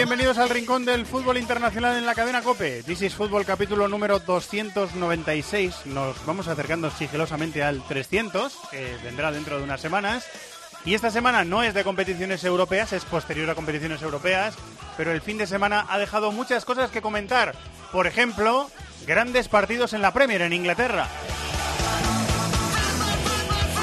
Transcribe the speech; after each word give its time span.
Bienvenidos 0.00 0.38
al 0.38 0.48
Rincón 0.48 0.86
del 0.86 1.04
Fútbol 1.04 1.36
Internacional 1.36 1.94
en 1.98 2.06
la 2.06 2.14
cadena 2.14 2.40
COPE. 2.40 2.84
This 2.84 3.02
is 3.02 3.14
Fútbol 3.14 3.44
capítulo 3.44 3.86
número 3.86 4.18
296. 4.18 5.84
Nos 5.84 6.24
vamos 6.24 6.48
acercando 6.48 6.90
sigilosamente 6.90 7.62
al 7.62 7.86
300, 7.86 8.56
que 8.70 8.96
vendrá 9.04 9.30
dentro 9.30 9.58
de 9.58 9.64
unas 9.64 9.82
semanas. 9.82 10.24
Y 10.86 10.94
esta 10.94 11.10
semana 11.10 11.44
no 11.44 11.62
es 11.62 11.74
de 11.74 11.84
competiciones 11.84 12.42
europeas, 12.44 12.94
es 12.94 13.04
posterior 13.04 13.50
a 13.50 13.54
competiciones 13.54 14.00
europeas, 14.00 14.54
pero 14.96 15.12
el 15.12 15.20
fin 15.20 15.36
de 15.36 15.46
semana 15.46 15.84
ha 15.90 15.98
dejado 15.98 16.32
muchas 16.32 16.64
cosas 16.64 16.90
que 16.90 17.02
comentar. 17.02 17.54
Por 17.92 18.06
ejemplo, 18.06 18.70
grandes 19.06 19.48
partidos 19.48 19.92
en 19.92 20.00
la 20.00 20.14
Premier 20.14 20.40
en 20.40 20.54
Inglaterra. 20.54 21.08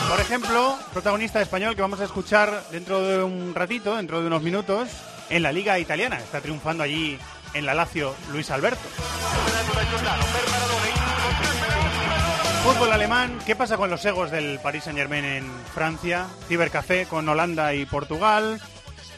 Por 0.09 0.19
ejemplo, 0.19 0.79
protagonista 0.93 1.43
español 1.43 1.75
que 1.75 1.83
vamos 1.83 1.99
a 1.99 2.05
escuchar 2.05 2.63
dentro 2.71 3.03
de 3.03 3.21
un 3.21 3.53
ratito, 3.53 3.95
dentro 3.95 4.19
de 4.19 4.25
unos 4.25 4.41
minutos, 4.41 4.89
en 5.29 5.43
la 5.43 5.51
Liga 5.51 5.79
Italiana. 5.79 6.17
Está 6.17 6.41
triunfando 6.41 6.83
allí 6.83 7.17
en 7.53 7.65
la 7.65 7.73
Lazio 7.73 8.15
Luis 8.31 8.51
Alberto. 8.51 8.87
Fútbol 12.63 12.91
alemán, 12.91 13.39
¿qué 13.45 13.55
pasa 13.55 13.77
con 13.77 13.89
los 13.89 14.03
egos 14.03 14.29
del 14.29 14.59
Paris 14.59 14.83
Saint 14.83 14.99
Germain 14.99 15.23
en 15.23 15.49
Francia? 15.73 16.27
Cibercafé 16.47 17.05
con 17.05 17.27
Holanda 17.29 17.73
y 17.73 17.85
Portugal. 17.85 18.59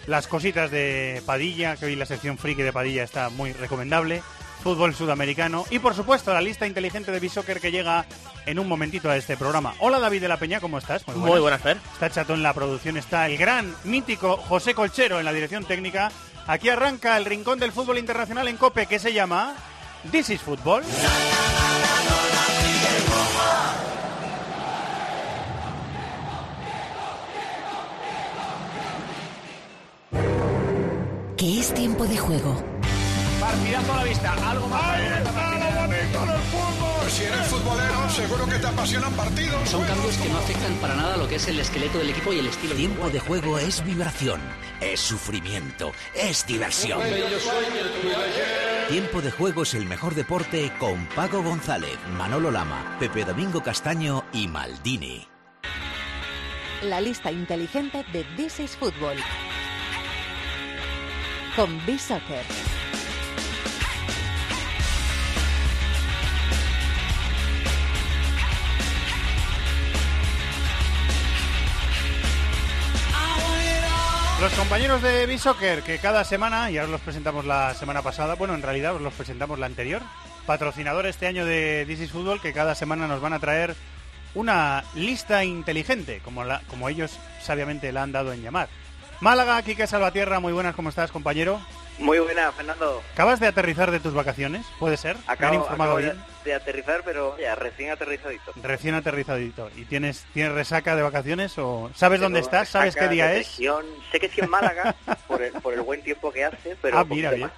Las 0.06 0.28
cositas 0.28 0.70
de 0.72 1.24
Padilla, 1.26 1.76
que 1.76 1.86
hoy 1.86 1.96
la 1.96 2.06
sección 2.06 2.38
friki 2.38 2.62
de 2.62 2.74
Padilla 2.74 3.04
está 3.04 3.30
muy 3.30 3.54
recomendable. 3.54 4.22
Fútbol 4.64 4.94
sudamericano. 4.94 5.66
Y 5.70 5.80
por 5.80 5.96
supuesto, 5.96 6.34
la 6.34 6.42
lista 6.42 6.68
inteligente 6.68 7.12
de 7.12 7.20
Bisoccer 7.20 7.60
que 7.60 7.72
llega 7.72 8.06
en 8.46 8.60
un 8.60 8.68
momentito 8.68 9.10
a 9.10 9.18
este 9.18 9.38
programa. 9.38 9.74
Hola 9.80 10.00
David 10.00 10.22
de 10.22 10.28
la 10.28 10.38
Peña, 10.38 10.60
¿cómo 10.60 10.78
estás? 10.78 11.08
Muy 11.08 11.40
buenas, 11.40 11.62
Fer. 11.62 11.78
Está 11.94 12.10
Chato 12.10 12.34
en 12.34 12.44
la 12.44 12.54
producción, 12.54 12.98
está 12.98 13.26
el 13.28 13.38
gran, 13.38 13.74
mítico 13.84 14.38
José 14.38 14.74
Colchero 14.74 15.20
en 15.20 15.26
la 15.26 15.34
dirección 15.34 15.66
técnica. 15.66 16.12
Aquí 16.48 16.70
arranca 16.70 17.16
el 17.18 17.26
rincón 17.26 17.60
del 17.60 17.72
fútbol 17.72 18.00
internacional 18.00 18.48
en 18.48 18.58
COPE 18.58 18.88
que 18.88 19.00
se 19.00 19.14
llama 19.14 19.56
This 20.12 20.32
is 20.32 20.42
Football. 20.42 20.84
Que 31.38 31.60
es 31.60 31.74
tiempo 31.74 32.06
de 32.06 32.18
juego. 32.18 32.78
Partidazo 33.50 33.94
a 33.94 33.95
la 33.97 34.03
vista, 34.03 34.52
algo 34.52 34.67
más. 34.67 35.00
Si 37.09 37.23
eres 37.23 37.47
futbolero, 37.47 38.09
seguro 38.09 38.45
que 38.45 38.59
te 38.59 38.67
apasionan 38.67 39.11
partidos. 39.14 39.67
Son 39.67 39.83
cambios 39.83 40.16
que 40.17 40.30
no 40.30 40.38
afectan 40.38 40.73
para 40.75 40.95
nada 40.95 41.17
lo 41.17 41.28
que 41.28 41.36
es 41.36 41.47
el 41.47 41.59
esqueleto 41.59 41.97
del 41.97 42.11
equipo 42.11 42.31
y 42.31 42.39
el 42.39 42.45
estilo. 42.45 42.75
Tiempo 42.75 43.09
de 43.09 43.19
juego 43.19 43.58
es 43.58 43.83
vibración, 43.83 44.39
es 44.80 45.00
sufrimiento, 45.00 45.91
es 46.14 46.45
diversión. 46.45 47.01
Tiempo 48.90 49.22
de 49.22 49.31
juego 49.31 49.63
es 49.63 49.74
el 49.74 49.88
mejor 49.88 50.13
deporte 50.13 50.72
con 50.79 51.07
Paco 51.16 51.41
González, 51.41 51.97
Manolo 52.16 52.51
Lama, 52.51 52.97
Pepe 53.00 53.25
Domingo 53.25 53.63
Castaño 53.63 54.25
y 54.31 54.47
Maldini. 54.47 55.28
La 56.84 57.01
lista 57.01 57.31
inteligente 57.31 58.06
de 58.13 58.24
This 58.38 58.59
is 58.59 58.78
Football. 58.78 59.18
Con 61.56 61.84
B-Soccer. 61.88 62.69
Los 74.41 74.53
compañeros 74.53 75.01
de 75.01 75.25
B-Soccer 75.25 75.83
que 75.83 76.00
cada 76.00 76.23
semana, 76.23 76.72
y 76.72 76.77
ahora 76.77 76.94
los 76.94 77.01
presentamos 77.01 77.44
la 77.44 77.73
semana 77.73 78.01
pasada, 78.01 78.35
bueno, 78.35 78.53
en 78.55 78.61
realidad 78.61 78.95
os 78.95 79.01
los 79.01 79.13
presentamos 79.13 79.59
la 79.59 79.66
anterior, 79.66 80.01
patrocinador 80.45 81.05
este 81.07 81.27
año 81.27 81.45
de 81.45 81.83
This 81.85 82.00
is 82.00 82.11
Football, 82.11 82.39
que 82.39 82.53
cada 82.53 82.73
semana 82.73 83.05
nos 83.05 83.19
van 83.19 83.33
a 83.33 83.39
traer 83.39 83.75
una 84.35 84.85
lista 84.95 85.44
inteligente, 85.44 86.22
como, 86.23 86.44
como 86.69 86.88
ellos 86.88 87.19
sabiamente 87.41 87.91
la 87.91 88.03
han 88.03 88.13
dado 88.13 88.31
en 88.31 88.41
llamar. 88.41 88.69
Málaga, 89.19 89.61
Quique 89.61 89.88
Salvatierra, 89.88 90.39
muy 90.39 90.53
buenas, 90.53 90.73
¿cómo 90.73 90.88
estás, 90.88 91.11
compañero? 91.11 91.59
Muy 92.00 92.18
buena, 92.20 92.52
Fernando. 92.54 93.04
¿Acabas 93.14 93.40
de 93.40 93.48
aterrizar 93.48 93.92
de 93.92 94.00
tus 94.00 94.14
vacaciones? 94.14 94.66
¿Puede 94.80 94.96
ser? 94.98 95.16
¿Me 95.18 95.22
han 95.28 95.32
Acabo, 95.34 95.56
informado 95.56 95.92
acabo 95.92 95.98
de, 95.98 96.14
bien? 96.14 96.24
de 96.46 96.54
aterrizar, 96.54 97.02
pero 97.04 97.38
ya 97.38 97.56
recién 97.56 97.92
aterrizadito. 97.92 98.54
Recién 98.64 98.96
aterrizadito. 98.96 99.70
¿Y 99.76 99.84
tienes, 99.86 100.26
tienes 100.34 100.54
resaca 100.54 100.96
de 100.96 101.02
vacaciones 101.02 101.58
o 101.58 101.92
sabes 101.94 102.22
dónde 102.22 102.40
estás? 102.40 102.70
¿Sabes 102.70 102.96
qué 102.96 103.10
día 103.10 103.26
es? 103.34 103.48
depresión. 103.48 103.86
Sé 104.12 104.20
que 104.20 104.30
sí 104.30 104.40
en 104.42 104.50
Málaga, 104.50 104.96
por, 105.28 105.42
el, 105.42 105.52
por 105.54 105.74
el 105.74 105.82
buen 105.82 106.02
tiempo 106.02 106.32
que 106.32 106.46
hace, 106.46 106.78
pero 106.82 106.98
ah, 107.00 107.04
mira. 107.04 107.52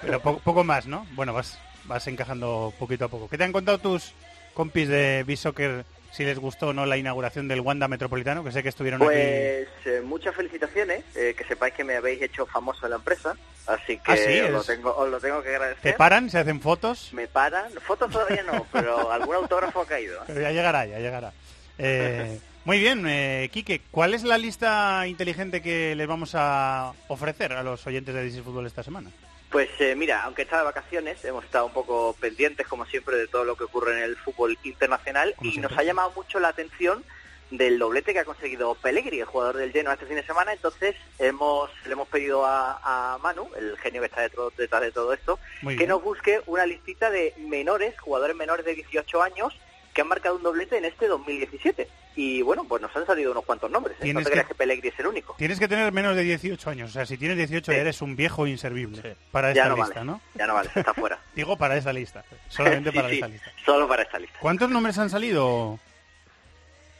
Pero 0.00 0.20
po- 0.20 0.38
poco 0.38 0.64
más, 0.64 0.86
¿no? 0.86 1.06
Bueno, 1.12 1.32
vas, 1.32 1.58
vas 1.84 2.06
encajando 2.08 2.72
poquito 2.78 3.06
a 3.06 3.08
poco. 3.08 3.28
¿Qué 3.28 3.38
te 3.38 3.44
han 3.44 3.52
contado 3.52 3.78
tus 3.78 4.12
compis 4.54 4.88
de 4.88 5.24
B-Soccer 5.26 5.84
si 6.12 6.24
les 6.24 6.38
gustó 6.38 6.68
o 6.68 6.72
no 6.72 6.86
la 6.86 6.96
inauguración 6.96 7.48
del 7.48 7.60
Wanda 7.60 7.88
Metropolitano? 7.88 8.44
Que 8.44 8.52
sé 8.52 8.62
que 8.62 8.68
estuvieron 8.68 9.02
aquí. 9.02 9.06
Pues 9.10 9.68
eh, 9.86 10.00
muchas 10.04 10.34
felicitaciones, 10.34 11.04
eh, 11.16 11.34
que 11.36 11.44
sepáis 11.44 11.74
que 11.74 11.84
me 11.84 11.96
habéis 11.96 12.22
hecho 12.22 12.46
famoso 12.46 12.86
en 12.86 12.90
la 12.90 12.96
empresa, 12.96 13.36
así 13.66 13.98
que 13.98 14.12
Ah, 14.12 14.16
sí, 14.16 14.40
os, 14.40 14.50
lo 14.50 14.62
tengo, 14.62 14.94
os 14.94 15.08
lo 15.08 15.18
tengo 15.20 15.42
que 15.42 15.48
agradecer. 15.48 15.82
¿Te 15.82 15.92
paran? 15.94 16.30
¿Se 16.30 16.38
hacen 16.38 16.60
fotos? 16.60 17.10
Me 17.12 17.26
paran, 17.26 17.72
fotos 17.80 18.10
todavía 18.10 18.42
no, 18.42 18.66
pero 18.70 19.10
algún 19.10 19.34
autógrafo 19.36 19.80
ha 19.80 19.86
caído. 19.86 20.20
Pero 20.26 20.40
ya 20.42 20.52
llegará, 20.52 20.84
ya 20.84 20.98
llegará. 20.98 21.32
Eh, 21.78 22.38
muy 22.64 22.78
bien, 22.78 23.04
eh, 23.08 23.48
Quique, 23.52 23.80
¿cuál 23.90 24.14
es 24.14 24.22
la 24.22 24.38
lista 24.38 25.06
inteligente 25.06 25.62
que 25.62 25.96
les 25.96 26.06
vamos 26.06 26.32
a 26.34 26.92
ofrecer 27.08 27.54
a 27.54 27.62
los 27.62 27.84
oyentes 27.86 28.14
de 28.14 28.22
DC 28.22 28.42
Fútbol 28.42 28.66
esta 28.66 28.82
semana? 28.82 29.10
Pues 29.52 29.68
eh, 29.80 29.94
mira, 29.94 30.22
aunque 30.24 30.42
está 30.42 30.58
de 30.58 30.64
vacaciones, 30.64 31.22
hemos 31.26 31.44
estado 31.44 31.66
un 31.66 31.72
poco 31.74 32.16
pendientes, 32.18 32.66
como 32.66 32.86
siempre, 32.86 33.16
de 33.16 33.28
todo 33.28 33.44
lo 33.44 33.54
que 33.54 33.64
ocurre 33.64 33.98
en 33.98 34.02
el 34.04 34.16
fútbol 34.16 34.58
internacional 34.64 35.34
Como 35.36 35.48
y 35.48 35.52
siempre. 35.52 35.70
nos 35.70 35.78
ha 35.78 35.82
llamado 35.84 36.10
mucho 36.16 36.40
la 36.40 36.48
atención 36.48 37.04
del 37.50 37.78
doblete 37.78 38.14
que 38.14 38.20
ha 38.20 38.24
conseguido 38.24 38.74
Pellegrini, 38.76 39.18
el 39.20 39.26
jugador 39.26 39.58
del 39.58 39.72
Genoa 39.72 39.92
este 39.92 40.06
fin 40.06 40.16
de 40.16 40.24
semana. 40.24 40.54
Entonces 40.54 40.96
hemos 41.18 41.68
le 41.84 41.92
hemos 41.92 42.08
pedido 42.08 42.46
a, 42.46 43.14
a 43.14 43.18
Manu, 43.18 43.46
el 43.54 43.76
genio 43.76 44.00
que 44.00 44.06
está 44.06 44.22
detrás, 44.22 44.46
detrás 44.56 44.80
de 44.80 44.90
todo 44.90 45.12
esto, 45.12 45.38
Muy 45.60 45.74
que 45.74 45.80
bien. 45.80 45.90
nos 45.90 46.02
busque 46.02 46.40
una 46.46 46.64
listita 46.64 47.10
de 47.10 47.34
menores, 47.36 47.94
jugadores 48.00 48.34
menores 48.34 48.64
de 48.64 48.74
18 48.74 49.22
años, 49.22 49.54
que 49.94 50.00
han 50.00 50.08
marcado 50.08 50.36
un 50.36 50.42
doblete 50.42 50.76
en 50.78 50.84
este 50.84 51.06
2017. 51.06 51.88
Y 52.14 52.42
bueno, 52.42 52.64
pues 52.64 52.82
nos 52.82 52.94
han 52.94 53.06
salido 53.06 53.32
unos 53.32 53.44
cuantos 53.44 53.70
nombres. 53.70 53.96
¿eh? 54.00 54.12
No 54.12 54.20
te 54.20 54.26
que- 54.26 54.30
creas 54.32 54.46
que 54.48 54.54
Pellegrini 54.54 54.88
es 54.88 54.98
el 55.00 55.06
único. 55.06 55.34
Tienes 55.38 55.58
que 55.58 55.66
tener 55.68 55.90
menos 55.92 56.14
de 56.14 56.22
18 56.22 56.68
años. 56.70 56.90
O 56.90 56.92
sea, 56.92 57.06
si 57.06 57.16
tienes 57.16 57.38
18 57.38 57.72
Sí. 57.72 57.78
eres 57.78 58.02
un 58.02 58.16
viejo 58.16 58.46
inservible 58.46 59.00
Sí. 59.00 59.08
para 59.30 59.50
esta 59.50 59.64
Ya 59.64 59.68
no 59.70 59.76
lista, 59.76 59.94
vale, 60.00 60.06
¿no? 60.06 60.20
ya 60.34 60.46
no 60.46 60.54
vale, 60.54 60.70
está 60.74 60.92
fuera. 60.94 61.18
Digo 61.34 61.56
para 61.56 61.76
esa 61.76 61.92
lista. 61.92 62.24
Solamente 62.48 62.90
Sí, 62.92 62.96
para 62.96 63.08
sí, 63.08 63.14
esta 63.14 63.28
lista. 63.28 63.50
Solo 63.64 63.88
para 63.88 64.02
esta 64.02 64.18
lista. 64.18 64.38
¿Cuántos 64.40 64.68
nombres 64.70 64.98
han 64.98 65.08
salido? 65.10 65.78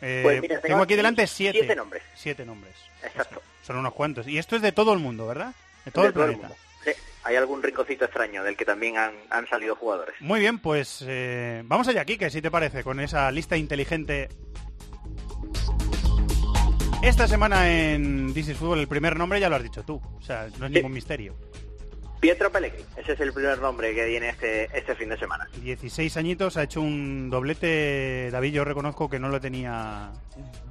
Eh, 0.01 0.21
Pues 0.23 0.41
mira, 0.41 0.57
tengo, 0.57 0.69
tengo 0.69 0.83
aquí 0.83 0.97
delante 0.97 1.27
siete. 1.27 1.59
siete 1.59 1.77
nombres. 1.77 2.03
Siete 2.15 2.45
nombres. 2.45 2.75
Exacto. 3.03 3.43
Son 3.63 3.77
unos 3.77 3.93
cuantos. 3.95 4.27
Y 4.27 4.39
esto 4.39 4.57
es 4.57 4.63
de 4.63 4.73
todo 4.73 4.93
el 4.95 4.99
mundo, 4.99 5.27
¿verdad? 5.27 5.55
De 5.85 5.91
todo 5.93 6.03
de 6.05 6.09
el 6.09 6.15
todo 6.15 6.25
planeta. 6.25 6.49
mundo. 6.49 6.63
Hay 7.25 7.37
algún 7.37 7.63
rinconcito 7.63 8.05
extraño 8.05 8.43
del 8.43 8.57
que 8.57 8.65
también 8.65 8.97
han, 8.99 9.13
han 9.31 9.47
salido 9.49 9.77
jugadores. 9.77 10.15
Muy 10.21 10.41
bien, 10.41 10.59
pues 10.59 11.05
eh, 11.07 11.63
vamos 11.67 11.87
allá, 11.89 12.05
Kike, 12.05 12.31
si 12.31 12.43
te 12.43 12.51
parece, 12.51 12.83
con 12.83 12.99
esa 13.01 13.31
lista 13.31 13.57
inteligente. 13.57 14.29
Esta 17.03 17.27
semana 17.27 17.69
en 17.71 18.33
This 18.33 18.49
is 18.51 18.57
Football 18.57 18.79
el 18.81 18.89
primer 18.89 19.17
nombre 19.17 19.41
ya 19.41 19.49
lo 19.49 19.57
has 19.57 19.63
dicho 19.63 19.83
tú, 19.83 20.01
o 20.17 20.23
sea, 20.23 20.47
no 20.59 20.67
es 20.67 20.71
Sí. 20.73 20.77
ningún 20.77 20.93
misterio. 20.93 21.35
Pietro 22.21 22.53
Pellegrini, 22.53 22.85
ese 22.97 23.15
es 23.15 23.21
el 23.21 23.33
primer 23.33 23.59
nombre 23.61 23.93
que 23.97 24.05
viene 24.05 24.29
este, 24.29 24.67
este 24.79 24.95
fin 24.95 25.09
de 25.09 25.19
semana. 25.19 25.49
16 25.61 26.17
añitos, 26.17 26.57
ha 26.57 26.63
hecho 26.63 26.81
un 26.81 27.29
doblete, 27.31 28.29
David, 28.31 28.53
yo 28.53 28.65
reconozco 28.65 29.09
que 29.11 29.19
no 29.19 29.29
lo 29.29 29.41
tenía... 29.41 30.13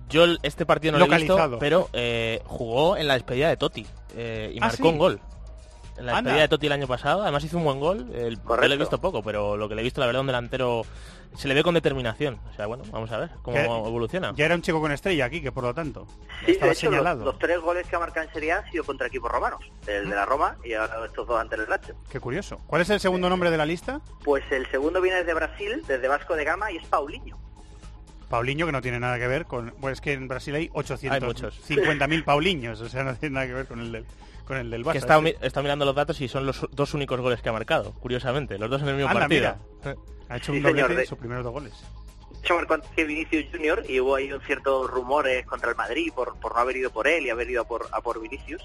Yo 0.07 0.25
este 0.43 0.65
partido 0.65 0.93
no 0.93 0.99
lo 0.99 1.05
he 1.05 1.07
Localizado. 1.07 1.47
visto, 1.49 1.59
pero 1.59 1.89
eh, 1.91 2.39
jugó 2.45 2.95
en 2.95 3.07
la 3.09 3.15
despedida 3.15 3.49
de 3.49 3.57
Totti 3.57 3.85
eh, 4.15 4.51
y 4.53 4.57
¿Ah, 4.59 4.67
marcó 4.67 4.83
sí? 4.83 4.89
un 4.89 4.97
gol. 4.97 5.19
En 5.97 6.05
la 6.05 6.13
despedida 6.13 6.41
de 6.41 6.47
Totti 6.47 6.65
el 6.67 6.71
año 6.73 6.87
pasado. 6.87 7.21
Además 7.23 7.43
hizo 7.43 7.57
un 7.57 7.63
buen 7.63 7.79
gol. 7.79 8.11
El, 8.13 8.37
yo 8.37 8.43
Correcto. 8.43 8.67
le 8.69 8.75
he 8.75 8.77
visto 8.77 8.99
poco, 9.01 9.21
pero 9.23 9.57
lo 9.57 9.67
que 9.69 9.75
le 9.75 9.81
he 9.81 9.83
visto, 9.83 9.99
la 10.01 10.07
verdad, 10.07 10.21
un 10.21 10.27
delantero 10.27 10.83
se 11.35 11.47
le 11.47 11.53
ve 11.53 11.63
con 11.63 11.73
determinación. 11.73 12.39
O 12.51 12.55
sea, 12.55 12.65
bueno, 12.65 12.83
vamos 12.91 13.11
a 13.11 13.17
ver 13.17 13.29
cómo 13.41 13.57
evoluciona. 13.57 14.33
Ya 14.35 14.45
era 14.45 14.55
un 14.55 14.61
chico 14.61 14.81
con 14.81 14.91
estrella 14.91 15.25
aquí, 15.25 15.41
que 15.41 15.51
por 15.51 15.63
lo 15.63 15.73
tanto 15.73 16.05
Sí, 16.45 16.51
estaba 16.51 16.67
de 16.67 16.73
hecho, 16.73 16.87
los, 16.87 16.95
señalado. 16.97 17.25
los 17.25 17.39
tres 17.39 17.59
goles 17.61 17.87
que 17.87 17.95
ha 17.95 17.99
marcado 17.99 18.27
en 18.27 18.33
Serie 18.33 18.51
A 18.51 18.57
han 18.59 18.71
sido 18.71 18.83
contra 18.83 19.07
equipos 19.07 19.31
romanos. 19.31 19.61
El 19.87 20.09
de 20.09 20.15
la 20.15 20.25
Roma 20.25 20.57
y 20.63 20.73
ahora 20.73 21.05
estos 21.05 21.27
dos 21.27 21.39
ante 21.39 21.55
el 21.55 21.69
Lazio. 21.69 21.95
Qué 22.09 22.19
curioso. 22.19 22.59
¿Cuál 22.67 22.81
es 22.81 22.89
el 22.89 22.99
segundo 22.99 23.29
nombre 23.29 23.49
de 23.51 23.57
la 23.57 23.65
lista? 23.65 24.01
Pues 24.23 24.43
el 24.51 24.69
segundo 24.71 25.01
viene 25.01 25.19
desde 25.19 25.33
Brasil, 25.33 25.83
desde 25.87 26.07
Vasco 26.07 26.35
de 26.35 26.43
Gama, 26.43 26.71
y 26.71 26.77
es 26.77 26.85
Paulinho. 26.87 27.37
Paulinho, 28.29 28.65
que 28.65 28.71
no 28.71 28.81
tiene 28.81 28.99
nada 28.99 29.19
que 29.19 29.27
ver 29.27 29.45
con... 29.45 29.73
Pues 29.81 29.93
es 29.93 30.01
que 30.01 30.13
en 30.13 30.27
Brasil 30.29 30.55
hay 30.55 30.71
Hay 31.09 31.21
muchos. 31.21 31.69
850.000 31.69 32.23
Paulinhos, 32.23 32.79
o 32.79 32.87
sea, 32.87 33.03
no 33.03 33.13
tiene 33.15 33.33
nada 33.35 33.47
que 33.47 33.53
ver 33.53 33.67
con 33.67 33.79
el 33.81 33.91
del, 33.91 34.05
con 34.51 34.57
el 34.57 34.69
del 34.69 34.83
Barça. 34.83 34.93
Que 35.15 35.21
mi- 35.21 35.35
he 35.41 35.47
estado 35.47 35.63
mirando 35.63 35.85
los 35.85 35.95
datos 35.95 36.19
y 36.19 36.27
son 36.27 36.45
los 36.45 36.67
dos 36.71 36.93
únicos 36.93 37.19
goles 37.21 37.41
que 37.41 37.47
ha 37.47 37.53
marcado, 37.53 37.93
curiosamente. 38.01 38.57
Los 38.59 38.69
dos 38.69 38.81
en 38.81 38.89
el 38.89 38.95
mismo 38.95 39.09
Anda, 39.09 39.21
partido. 39.21 39.55
mira. 39.83 39.95
Ha 40.27 40.37
hecho 40.37 40.51
Sí, 40.51 40.57
un 40.57 40.63
doblete 40.63 40.95
de- 40.95 41.05
sus 41.05 41.17
primeros 41.17 41.43
dos 41.45 41.53
goles. 41.53 41.73
Hecho, 42.43 42.55
marcó 42.55 42.73
antes 42.73 42.89
que 42.91 43.05
Vinicius 43.05 43.45
Junior 43.51 43.83
y 43.87 43.99
hubo 44.01 44.15
ahí 44.15 44.33
un 44.33 44.41
ciertos 44.41 44.89
rumores 44.89 45.45
contra 45.45 45.69
el 45.69 45.77
Madrid 45.77 46.11
por, 46.13 46.37
por 46.39 46.53
no 46.53 46.59
haber 46.59 46.75
ido 46.75 46.89
por 46.89 47.07
él 47.07 47.25
y 47.25 47.29
haber 47.29 47.49
ido 47.49 47.61
a 47.61 47.65
por, 47.65 47.87
a 47.93 48.01
por 48.01 48.19
Vinicius. 48.19 48.61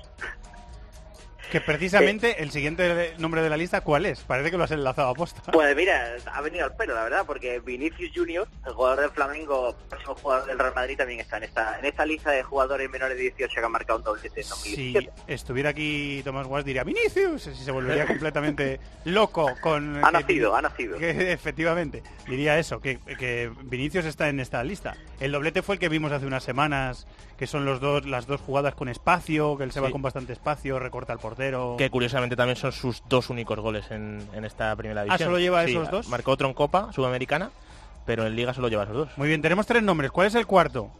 Que 1.50 1.60
precisamente 1.60 2.42
el 2.42 2.50
siguiente 2.50 3.14
nombre 3.18 3.40
de 3.40 3.48
la 3.50 3.56
lista, 3.56 3.80
¿cuál 3.80 4.04
es? 4.06 4.20
Parece 4.20 4.50
que 4.50 4.56
lo 4.56 4.64
has 4.64 4.70
enlazado 4.72 5.08
a 5.08 5.14
posta. 5.14 5.52
Pues 5.52 5.74
mira, 5.76 6.16
ha 6.32 6.40
venido 6.40 6.64
al 6.64 6.74
pelo, 6.74 6.94
la 6.94 7.04
verdad, 7.04 7.24
porque 7.26 7.60
Vinicius 7.60 8.10
Junior, 8.14 8.48
el 8.66 8.72
jugador 8.72 9.00
del 9.00 9.10
Flamengo, 9.10 9.76
próximo 9.88 10.14
jugador 10.16 10.46
del 10.48 10.58
Real 10.58 10.74
Madrid, 10.74 10.96
también 10.96 11.20
está 11.20 11.36
en 11.36 11.44
esta 11.44 11.78
en 11.78 11.84
esta 11.84 12.04
lista 12.04 12.30
de 12.32 12.42
jugadores 12.42 12.90
menores 12.90 13.16
de 13.16 13.22
18 13.24 13.54
que 13.54 13.64
han 13.64 13.72
marcado 13.72 13.98
un 14.00 14.04
doblete 14.04 14.40
en 14.40 14.44
Si 14.44 14.92
2017. 14.92 15.12
estuviera 15.28 15.70
aquí 15.70 16.20
Tomás 16.24 16.46
Guas 16.46 16.64
diría 16.64 16.82
Vinicius, 16.84 17.42
si 17.42 17.54
se 17.54 17.70
volvería 17.70 18.06
completamente 18.08 18.80
loco 19.04 19.48
con... 19.60 20.04
Ha 20.04 20.08
que- 20.08 20.12
nacido, 20.20 20.56
ha 20.56 20.62
nacido. 20.62 20.98
que 20.98 21.32
efectivamente, 21.32 22.02
diría 22.26 22.58
eso, 22.58 22.80
que, 22.80 22.98
que 23.18 23.50
Vinicius 23.62 24.04
está 24.04 24.28
en 24.28 24.40
esta 24.40 24.62
lista. 24.64 24.96
El 25.20 25.32
doblete 25.32 25.62
fue 25.62 25.76
el 25.76 25.78
que 25.78 25.88
vimos 25.88 26.10
hace 26.12 26.26
unas 26.26 26.42
semanas, 26.42 27.06
que 27.38 27.46
son 27.46 27.64
los 27.64 27.80
dos, 27.80 28.06
las 28.06 28.26
dos 28.26 28.40
jugadas 28.40 28.74
con 28.74 28.88
espacio, 28.88 29.56
que 29.58 29.64
él 29.64 29.72
se 29.72 29.80
va 29.80 29.90
con 29.90 30.02
bastante 30.02 30.32
espacio, 30.32 30.78
recorta 30.78 31.12
al 31.12 31.18
portero. 31.18 31.76
Que 31.78 31.90
curiosamente 31.90 32.36
también 32.36 32.56
son 32.56 32.72
sus 32.72 33.02
dos 33.08 33.28
únicos 33.30 33.58
goles 33.60 33.90
en, 33.90 34.26
en 34.32 34.44
esta 34.44 34.74
primera 34.76 35.02
división. 35.02 35.22
Ah, 35.22 35.24
¿solo 35.26 35.38
lleva 35.38 35.64
Sí, 35.64 35.72
esos 35.72 35.90
dos? 35.90 36.08
Marcó 36.08 36.30
otro 36.32 36.48
en 36.48 36.54
Copa 36.54 36.92
Sudamericana, 36.92 37.50
pero 38.06 38.26
en 38.26 38.34
Liga 38.36 38.54
solo 38.54 38.68
lleva 38.68 38.84
esos 38.84 38.96
dos. 38.96 39.08
Muy 39.16 39.28
bien, 39.28 39.42
tenemos 39.42 39.66
tres 39.66 39.82
nombres. 39.82 40.10
¿Cuál 40.10 40.28
es 40.28 40.34
el 40.34 40.46
cuarto? 40.46 40.90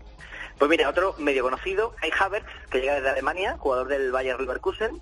Pues 0.58 0.70
mira, 0.70 0.88
otro 0.88 1.14
medio 1.18 1.42
conocido, 1.42 1.92
Kai 2.00 2.10
Havertz, 2.18 2.46
que 2.70 2.80
llega 2.80 2.94
desde 2.94 3.10
Alemania, 3.10 3.56
jugador 3.58 3.88
del 3.88 4.10
Bayer 4.10 4.40
Leverkusen. 4.40 5.00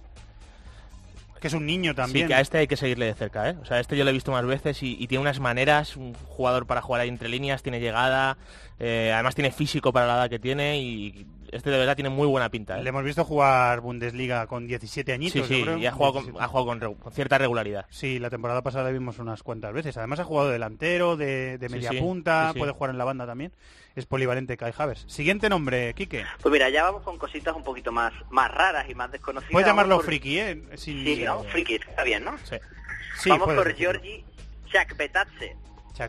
Que 1.45 1.49
es 1.49 1.53
un 1.53 1.67
niño 1.67 1.95
también. 1.95 2.25
Sí, 2.25 2.29
que 2.29 2.35
a 2.37 2.41
este 2.41 2.57
hay 2.57 2.67
que 2.67 2.79
seguirle 2.79 3.05
de 3.05 3.13
cerca, 3.13 3.51
¿eh? 3.51 3.57
O 3.61 3.67
sea, 3.67 3.79
este 3.79 3.99
yo 3.99 4.05
lo 4.05 4.09
he 4.09 4.15
visto 4.15 4.33
más 4.33 4.47
veces 4.47 4.83
y, 4.83 4.97
y 4.99 5.07
tiene 5.09 5.21
unas 5.21 5.41
maneras, 5.41 5.95
un 5.95 6.15
jugador 6.15 6.65
para 6.67 6.81
jugar 6.81 7.03
ahí 7.03 7.11
entre 7.11 7.29
líneas, 7.29 7.63
tiene 7.63 7.81
llegada, 7.81 8.39
eh, 8.79 9.11
además 9.13 9.35
tiene 9.35 9.53
físico 9.53 9.93
para 9.93 10.07
la 10.07 10.15
edad 10.15 10.31
que 10.31 10.39
tiene 10.39 10.81
y 10.81 11.27
este 11.53 11.69
de 11.69 11.77
verdad 11.77 11.97
tiene 11.97 12.09
muy 12.09 12.27
buena 12.27 12.49
pinta, 12.49 12.79
¿eh? 12.79 12.83
Le 12.83 12.89
hemos 12.89 13.05
visto 13.05 13.27
jugar 13.27 13.83
Bundesliga 13.83 14.47
con 14.47 14.67
17 14.67 15.13
añitos, 15.13 15.33
Sí, 15.33 15.39
yo 15.41 15.47
sí, 15.47 15.63
creo. 15.65 15.77
y 15.77 15.85
ha 15.85 15.93
jugado, 15.93 16.15
con, 16.15 16.23
17. 16.23 16.43
ha 16.43 16.49
jugado 16.49 16.67
con, 16.81 16.95
con 16.95 17.13
cierta 17.13 17.37
regularidad. 17.37 17.85
Sí, 17.91 18.19
la 18.19 18.31
temporada 18.31 18.63
pasada 18.63 18.87
le 18.87 18.95
vimos 18.95 19.19
unas 19.19 19.43
cuantas 19.43 19.75
veces. 19.75 19.99
Además 19.99 20.21
ha 20.21 20.25
jugado 20.25 20.47
de 20.49 20.55
delantero, 20.55 21.19
de, 21.19 21.59
media 21.71 21.91
sí, 21.91 21.99
punta, 21.99 22.53
sí. 22.55 22.59
puede 22.59 22.73
jugar 22.73 22.89
en 22.89 22.97
la 22.97 23.05
banda 23.05 23.27
también. 23.27 23.53
Es 23.97 24.07
polivalente 24.07 24.57
Kai 24.57 24.73
Havertz. 24.77 25.05
Siguiente 25.07 25.49
nombre, 25.49 25.95
Quique. 25.95 26.25
Pues 26.43 26.53
mira, 26.53 26.69
ya 26.69 26.83
vamos 26.83 27.03
con 27.03 27.17
cositas 27.17 27.55
un 27.55 27.63
poquito 27.63 27.93
más, 27.93 28.13
más 28.31 28.51
raras 28.51 28.87
y 28.89 28.95
más 28.95 29.11
desconocidas. 29.13 29.53
Puedes 29.53 29.67
llamarlo 29.69 29.97
por- 29.97 30.05
friki, 30.07 30.39
¿eh? 30.41 30.63
Sin- 30.77 31.05
Sí, 31.05 31.25
vamos, 31.25 31.47
friki, 31.47 31.75
está 31.77 32.03
bien, 32.03 32.25
¿no? 32.25 32.37
Sí. 32.39 32.57
Sí, 33.21 33.31
vamos 33.31 33.47
por 33.55 33.65
decirlo. 33.69 33.93
Georgi 33.93 34.25
Chakbetatse, 34.73 35.57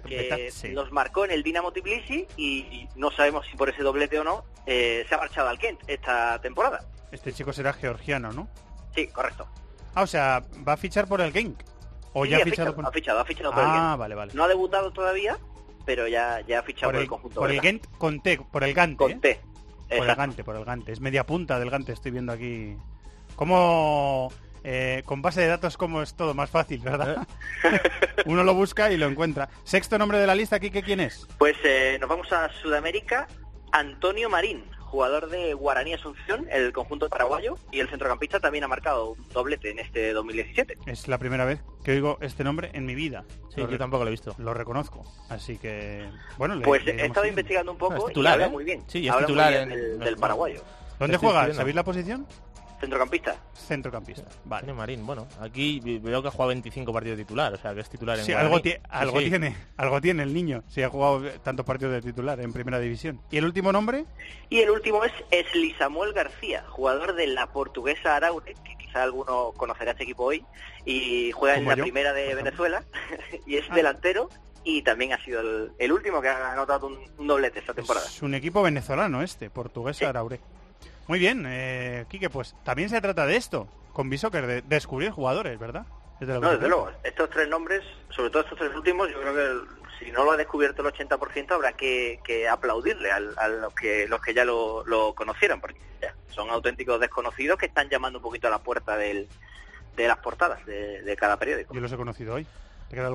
que 0.07 0.71
los 0.73 0.91
marcó 0.91 1.25
en 1.25 1.31
el 1.31 1.43
Dinamo 1.43 1.71
Tbilisi 1.71 2.27
y 2.37 2.87
no 2.95 3.11
sabemos 3.11 3.45
si 3.45 3.55
por 3.55 3.69
ese 3.69 3.83
doblete 3.83 4.17
o 4.19 4.23
no 4.23 4.43
eh, 4.65 5.05
se 5.07 5.13
ha 5.13 5.19
marchado 5.19 5.47
al 5.47 5.59
Kent 5.59 5.81
esta 5.87 6.41
temporada. 6.41 6.83
Este 7.11 7.31
chico 7.31 7.53
será 7.53 7.71
georgiano, 7.73 8.31
¿no? 8.33 8.47
Sí, 8.95 9.05
correcto. 9.07 9.47
Ah, 9.93 10.01
o 10.01 10.07
sea, 10.07 10.43
¿va 10.67 10.73
a 10.73 10.77
fichar 10.77 11.07
por 11.07 11.21
el 11.21 11.31
Genk? 11.31 11.59
¿O 12.13 12.23
Sí, 12.25 12.31
ya 12.31 12.37
ha 12.37 12.41
ha 12.41 12.43
fichado, 12.45 12.73
por... 12.75 12.85
ha 12.87 12.91
fichado, 12.91 13.19
ha 13.19 13.25
fichado 13.25 13.51
por 13.51 13.61
el 13.63 13.69
Ah, 13.69 13.87
Gent. 13.89 13.99
vale, 13.99 14.15
vale. 14.15 14.31
No 14.33 14.43
ha 14.45 14.47
debutado 14.47 14.91
todavía, 14.91 15.37
pero 15.85 16.07
ya, 16.07 16.41
ya 16.41 16.59
ha 16.59 16.63
fichado 16.63 16.91
por, 16.91 16.93
por 16.93 16.95
el, 16.95 17.01
el, 17.03 17.09
conjunto. 17.09 17.39
por 17.39 17.51
el. 17.51 17.61
Gent 17.61 17.85
con 17.97 18.21
T, 18.21 18.39
por 18.51 18.63
el 18.63 18.73
Gante. 18.73 18.97
Con 18.97 19.11
¿eh? 19.11 19.19
T. 19.21 19.41
Por 19.97 20.09
el. 20.09 20.15
Gante, 20.15 20.43
por 20.43 20.55
el 20.55 20.65
Gante. 20.65 20.91
Es 20.91 20.99
media 20.99 21.25
punta 21.25 21.59
del 21.59 21.69
Gante, 21.69 21.93
estoy 21.93 22.11
viendo 22.11 22.33
aquí. 22.33 22.75
Como 23.35 24.31
eh, 24.67 25.03
con 25.05 25.21
base 25.21 25.41
de 25.41 25.47
datos 25.47 25.77
como 25.77 26.01
es 26.01 26.15
todo 26.15 26.33
más 26.33 26.49
fácil, 26.49 26.79
¿verdad? 26.79 27.27
Uno 28.25 28.43
lo 28.43 28.55
busca 28.55 28.91
y 28.91 28.97
lo 28.97 29.05
encuentra. 29.05 29.47
Sexto 29.63 29.99
nombre 29.99 30.17
de 30.17 30.25
la 30.25 30.33
lista, 30.33 30.59
Quique, 30.59 30.81
¿quién 30.81 31.01
es? 31.01 31.27
Pues 31.37 31.55
eh, 31.63 31.99
nos 32.01 32.09
vamos 32.09 32.33
a 32.33 32.49
Sudamérica. 32.49 33.27
Antonio 33.71 34.27
Marín, 34.27 34.63
jugador 34.95 35.29
de 35.29 35.53
Guaraní 35.53 35.93
Asunción, 35.93 36.47
el 36.49 36.71
conjunto 36.71 37.09
paraguayo, 37.09 37.57
y 37.69 37.81
el 37.81 37.89
centrocampista 37.89 38.39
también 38.39 38.63
ha 38.63 38.69
marcado 38.69 39.09
un 39.11 39.29
doblete 39.33 39.69
en 39.71 39.79
este 39.79 40.13
2017. 40.13 40.77
Es 40.85 41.09
la 41.09 41.17
primera 41.17 41.43
vez 41.43 41.59
que 41.83 41.91
oigo 41.91 42.17
este 42.21 42.45
nombre 42.45 42.69
en 42.73 42.85
mi 42.85 42.95
vida. 42.95 43.25
Sí, 43.53 43.59
lo, 43.59 43.69
yo 43.69 43.77
tampoco 43.77 44.05
lo 44.05 44.07
he 44.07 44.11
visto. 44.11 44.33
lo 44.37 44.53
reconozco. 44.53 45.03
Así 45.29 45.57
que, 45.57 46.07
bueno, 46.37 46.55
le- 46.55 46.63
Pues 46.63 46.85
le 46.85 46.93
he 46.93 47.05
estado 47.07 47.25
investigando 47.27 47.73
un 47.73 47.77
No, 47.77 47.89
poco 47.89 48.05
y 48.05 48.07
titular, 48.07 48.33
habla 48.35 48.45
¿eh? 48.45 48.49
muy 48.49 48.63
bien. 48.63 48.83
Sí, 48.87 49.05
es 49.05 49.11
habla 49.13 49.27
muy 49.27 49.33
titular 49.33 49.49
bien 49.51 49.63
en- 49.63 49.69
del, 49.69 49.99
no, 49.99 50.05
del 50.05 50.15
no. 50.15 50.21
paraguayo. 50.21 50.61
¿Dónde 50.97 51.17
juega? 51.17 51.53
¿Sabéis 51.53 51.75
la 51.75 51.83
posición? 51.83 52.25
Centrocampista. 52.85 53.35
Centrocampista. 53.53 54.29
Vale. 54.45 54.63
Tiene 54.65 54.77
Marín, 54.77 55.05
bueno, 55.05 55.27
aquí 55.41 55.79
veo 55.99 56.21
que 56.21 56.27
ha 56.27 56.31
jugado 56.31 56.49
25 56.49 56.93
partidos 56.93 57.17
de 57.17 57.23
titular, 57.25 57.53
o 57.53 57.57
sea 57.57 57.73
que 57.73 57.79
es 57.81 57.89
titular 57.89 58.19
en 58.19 58.25
Sí, 58.25 58.33
algo, 58.33 58.61
ti- 58.61 58.75
algo 58.89 59.19
sí. 59.19 59.29
tiene, 59.29 59.55
algo 59.77 59.99
tiene 60.01 60.23
el 60.23 60.33
niño. 60.33 60.63
Si 60.67 60.83
ha 60.83 60.89
jugado 60.89 61.21
tantos 61.43 61.65
partidos 61.65 61.93
de 61.93 62.01
titular 62.01 62.39
en 62.39 62.53
primera 62.53 62.79
división. 62.79 63.19
¿Y 63.31 63.37
el 63.37 63.45
último 63.45 63.71
nombre? 63.71 64.05
Y 64.49 64.59
el 64.59 64.69
último 64.69 65.03
es 65.03 65.11
Esli 65.31 65.73
Samuel 65.73 66.13
García, 66.13 66.63
jugador 66.69 67.15
de 67.15 67.27
la 67.27 67.47
portuguesa 67.47 68.15
Araure, 68.15 68.53
que 68.63 68.75
quizá 68.77 69.03
alguno 69.03 69.51
conocerá 69.57 69.91
este 69.91 70.03
equipo 70.03 70.23
hoy, 70.25 70.45
y 70.85 71.31
juega 71.31 71.57
en 71.57 71.65
la 71.67 71.75
yo, 71.75 71.83
primera 71.83 72.13
de. 72.13 72.35
Venezuela, 72.35 72.83
y 73.47 73.55
es 73.57 73.65
Ah. 73.69 73.75
delantero, 73.75 74.29
y 74.63 74.81
también 74.83 75.13
ha 75.13 75.23
sido 75.23 75.41
el, 75.41 75.71
el 75.79 75.91
último 75.91 76.21
que 76.21 76.29
ha 76.29 76.51
anotado 76.51 76.87
un, 76.87 76.97
un 77.17 77.27
doblete 77.27 77.59
esta 77.59 77.73
temporada. 77.73 78.05
Es 78.05 78.21
un 78.21 78.33
equipo 78.35 78.61
venezolano 78.63 79.21
este, 79.21 79.49
portugués 79.49 79.97
Sí. 79.97 80.05
Araure. 80.05 80.39
Muy 81.07 81.19
bien, 81.19 81.43
eh, 81.47 82.05
Quique, 82.09 82.29
pues 82.29 82.55
también 82.63 82.89
se 82.89 82.99
trata 83.01 83.25
de 83.25 83.35
esto, 83.35 83.67
con 83.93 84.09
Bisoccer, 84.09 84.47
de 84.47 84.61
descubrir 84.63 85.11
jugadores, 85.11 85.57
¿verdad? 85.59 85.85
Es 86.19 86.27
de 86.27 86.33
lo 86.33 86.39
que 86.41 86.45
No, 86.47 86.53
desde 86.53 86.67
luego, 86.69 86.91
estos 87.03 87.29
tres 87.29 87.47
nombres, 87.47 87.83
sobre 88.09 88.29
todo 88.29 88.41
estos 88.43 88.57
tres 88.57 88.73
últimos, 88.75 89.09
yo 89.11 89.19
creo 89.21 89.33
que 89.33 89.41
el- 89.45 89.61
si 89.99 90.11
no 90.11 90.23
lo 90.25 90.31
ha 90.31 90.37
descubierto 90.37 90.81
el 90.81 90.87
80% 90.93 91.51
habrá 91.55 91.73
que, 91.73 92.19
que 92.23 92.47
aplaudirle 92.49 93.11
al- 93.11 93.33
a, 93.37 93.47
los 93.47 93.73
que 93.73 94.07
los 94.07 94.19
que 94.21 94.33
ya 94.33 94.43
lo, 94.43 94.83
lo 94.85 95.13
conocieron, 95.13 95.61
porque 95.61 95.79
ya, 96.01 96.13
son 96.29 96.49
auténticos 96.49 96.99
desconocidos 96.99 97.57
que 97.57 97.67
están 97.67 97.87
llamando 97.89 98.19
un 98.19 98.23
poquito 98.23 98.47
a 98.47 98.51
la 98.51 98.59
puerta 98.59 98.97
del, 98.97 99.27
de 99.95 100.07
las 100.07 100.17
portadas 100.17 100.65
de, 100.65 101.01
de 101.03 101.15
cada 101.15 101.37
periódico. 101.37 101.73
Yo 101.73 101.79
los 101.79 101.91
he 101.91 101.97
conocido 101.97 102.33
hoy. 102.35 102.45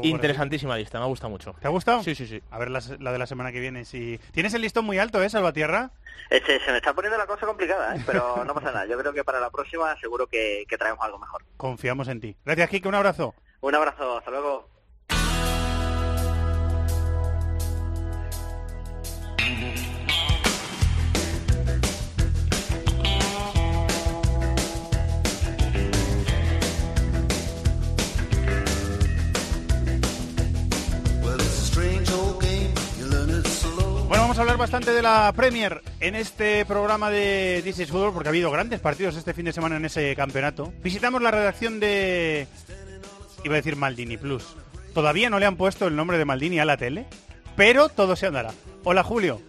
Interesantísima 0.03 0.77
lista, 0.77 0.99
me 0.99 1.05
ha 1.05 1.09
gustado 1.09 1.31
mucho. 1.31 1.55
¿Te 1.61 1.67
ha 1.67 1.71
gustado? 1.71 2.03
Sí, 2.03 2.15
sí, 2.15 2.27
sí. 2.27 2.43
A 2.51 2.59
ver 2.59 2.71
la, 2.71 2.81
la 2.99 3.13
de 3.13 3.19
la 3.19 3.27
semana 3.27 3.53
que 3.53 3.61
viene. 3.61 3.85
Si 3.85 4.19
tienes 4.33 4.55
el 4.55 4.63
listón 4.63 4.85
muy 4.85 4.99
alto, 4.99 5.23
¿eh, 5.23 5.31
Salvatierra? 5.31 5.91
Este, 6.29 6.61
se 6.61 6.71
me 6.71 6.79
está 6.79 6.95
poniendo 6.95 7.19
la 7.19 7.27
cosa 7.27 7.47
complicada, 7.47 7.97
¿eh? 7.97 8.03
pero 8.07 8.45
no 8.45 8.55
pasa 8.55 8.73
nada. 8.73 8.87
Yo 8.87 8.99
creo 8.99 9.13
que 9.13 9.25
para 9.25 9.41
la 9.41 9.51
próxima 9.51 9.97
seguro 10.01 10.27
que, 10.27 10.65
que 10.69 10.79
traemos 10.79 11.05
algo 11.05 11.19
mejor. 11.19 11.43
Confiamos 11.57 12.09
en 12.09 12.21
ti. 12.21 12.37
Gracias, 12.45 12.71
Quique. 12.71 12.89
Un 12.89 12.95
abrazo. 12.95 13.35
Un 13.63 13.75
abrazo, 13.75 14.19
hasta 14.19 14.31
luego. 14.31 14.70
A 34.41 34.43
hablar 34.43 34.57
bastante 34.57 34.93
de 34.93 35.03
la 35.03 35.31
Premier 35.37 35.83
en 36.01 36.15
este 36.15 36.65
programa 36.65 37.11
de 37.11 37.61
This 37.63 37.81
is 37.81 37.91
Football 37.91 38.15
porque 38.15 38.29
ha 38.29 38.31
habido 38.31 38.51
grandes 38.51 38.81
partidos 38.81 39.15
este 39.17 39.35
fin 39.35 39.45
de 39.45 39.53
semana 39.53 39.77
en 39.77 39.85
ese 39.85 40.17
campeonato. 40.17 40.73
Visitamos 40.83 41.21
la 41.21 41.31
redacción 41.31 41.79
de... 41.79 42.47
Iba 43.45 43.55
a 43.55 43.57
decir 43.57 43.77
Maldini 43.77 44.17
Plus. 44.17 44.57
Todavía 44.95 45.29
no 45.29 45.39
le 45.39 45.45
han 45.45 45.57
puesto 45.57 45.87
el 45.89 45.95
nombre 45.95 46.17
de 46.17 46.25
Maldini 46.25 46.59
a 46.59 46.65
la 46.65 46.79
tele, 46.79 47.07
pero 47.55 47.91
todo 47.91 48.17
se 48.17 48.29
andará. 48.29 48.51
Hola, 48.83 49.03
Julio. 49.03 49.43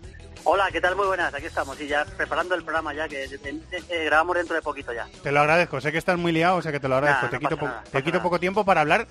Hola, 0.43 0.69
¿qué 0.74 0.81
tal? 0.81 0.98
Muy 0.98 1.07
buenas, 1.07 1.33
aquí 1.33 1.45
estamos 1.45 1.79
y 1.79 1.88
ya 1.88 2.03
preparando 2.03 2.53
el 2.55 2.63
programa 2.63 2.93
ya, 2.93 3.07
que 3.07 3.24
eh, 3.24 4.05
grabamos 4.05 4.36
dentro 4.36 4.55
de 4.55 4.62
poquito 4.62 4.91
ya. 4.93 5.07
Te 5.24 5.31
lo 5.31 5.39
agradezco. 5.39 5.79
Sé 5.79 5.93
que 5.93 6.00
estás 6.00 6.17
muy 6.17 6.33
liado, 6.33 6.57
o 6.57 6.62
sea 6.62 6.71
que 6.74 6.81
te 6.81 6.89
lo 6.89 6.95
agradezco. 6.95 7.27
Nah, 7.27 7.29
te 7.29 7.36
no 7.38 7.39
quito, 7.39 7.55
pasa 7.55 7.60
po- 7.62 7.67
nada, 7.67 7.83
te 7.83 7.91
pasa 7.91 8.03
quito 8.03 8.17
nada. 8.17 8.24
poco 8.24 8.39
tiempo 8.41 8.65
para 8.65 8.81
hablar 8.81 9.07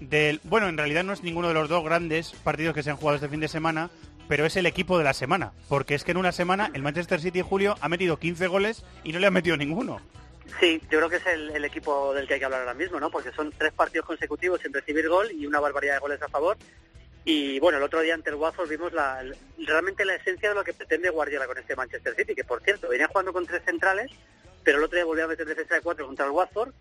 del... 0.00 0.40
Bueno, 0.42 0.68
en 0.68 0.76
realidad 0.76 1.04
no 1.04 1.12
es 1.12 1.22
ninguno 1.22 1.46
de 1.48 1.54
los 1.54 1.68
dos 1.68 1.84
grandes 1.84 2.32
partidos 2.42 2.74
que 2.74 2.82
se 2.82 2.90
han 2.90 2.96
jugado 2.96 3.14
este 3.16 3.28
fin 3.28 3.38
de 3.40 3.48
semana, 3.48 3.90
pero 4.30 4.46
es 4.46 4.54
el 4.54 4.66
equipo 4.66 4.96
de 4.96 5.02
la 5.02 5.12
semana. 5.12 5.52
Porque 5.68 5.96
es 5.96 6.04
que 6.04 6.12
en 6.12 6.16
una 6.16 6.30
semana 6.30 6.70
el 6.72 6.82
Manchester 6.82 7.20
City, 7.20 7.42
Julio, 7.42 7.74
ha 7.80 7.88
metido 7.88 8.16
15 8.16 8.46
goles 8.46 8.84
y 9.02 9.12
no 9.12 9.18
le 9.18 9.26
ha 9.26 9.30
metido 9.32 9.56
ninguno. 9.56 10.00
Sí, 10.60 10.80
yo 10.88 10.98
creo 10.98 11.08
que 11.08 11.16
es 11.16 11.26
el, 11.26 11.64
equipo 11.64 12.14
del 12.14 12.28
que 12.28 12.34
hay 12.34 12.38
que 12.38 12.44
hablar 12.44 12.60
ahora 12.60 12.74
mismo, 12.74 13.00
¿no? 13.00 13.10
Porque 13.10 13.32
son 13.32 13.50
tres 13.50 13.72
partidos 13.72 14.06
consecutivos 14.06 14.60
sin 14.60 14.72
recibir 14.72 15.08
gol 15.08 15.32
y 15.32 15.46
una 15.46 15.58
barbaridad 15.58 15.94
de 15.94 15.98
goles 15.98 16.22
a 16.22 16.28
favor. 16.28 16.56
Y 17.24 17.58
bueno, 17.58 17.78
el 17.78 17.84
otro 17.84 18.02
día 18.02 18.14
ante 18.14 18.30
el 18.30 18.36
Watford 18.36 18.68
vimos 18.68 18.92
la, 18.92 19.20
realmente 19.58 20.04
la 20.04 20.14
esencia 20.14 20.50
de 20.50 20.54
lo 20.54 20.62
que 20.62 20.74
pretende 20.74 21.10
Guardiola 21.10 21.48
con 21.48 21.58
este 21.58 21.74
Manchester 21.74 22.14
City, 22.14 22.36
que 22.36 22.44
por 22.44 22.62
cierto, 22.62 22.88
venía 22.88 23.08
jugando 23.08 23.32
con 23.32 23.46
tres 23.46 23.64
centrales, 23.64 24.12
pero 24.62 24.78
el 24.78 24.84
otro 24.84 24.94
día 24.94 25.06
volvió 25.06 25.24
a 25.24 25.28
meter 25.28 25.44
defensa 25.44 25.74
de 25.74 25.80
cuatro 25.80 26.06
contra 26.06 26.26
el 26.26 26.30
Watford 26.30 26.72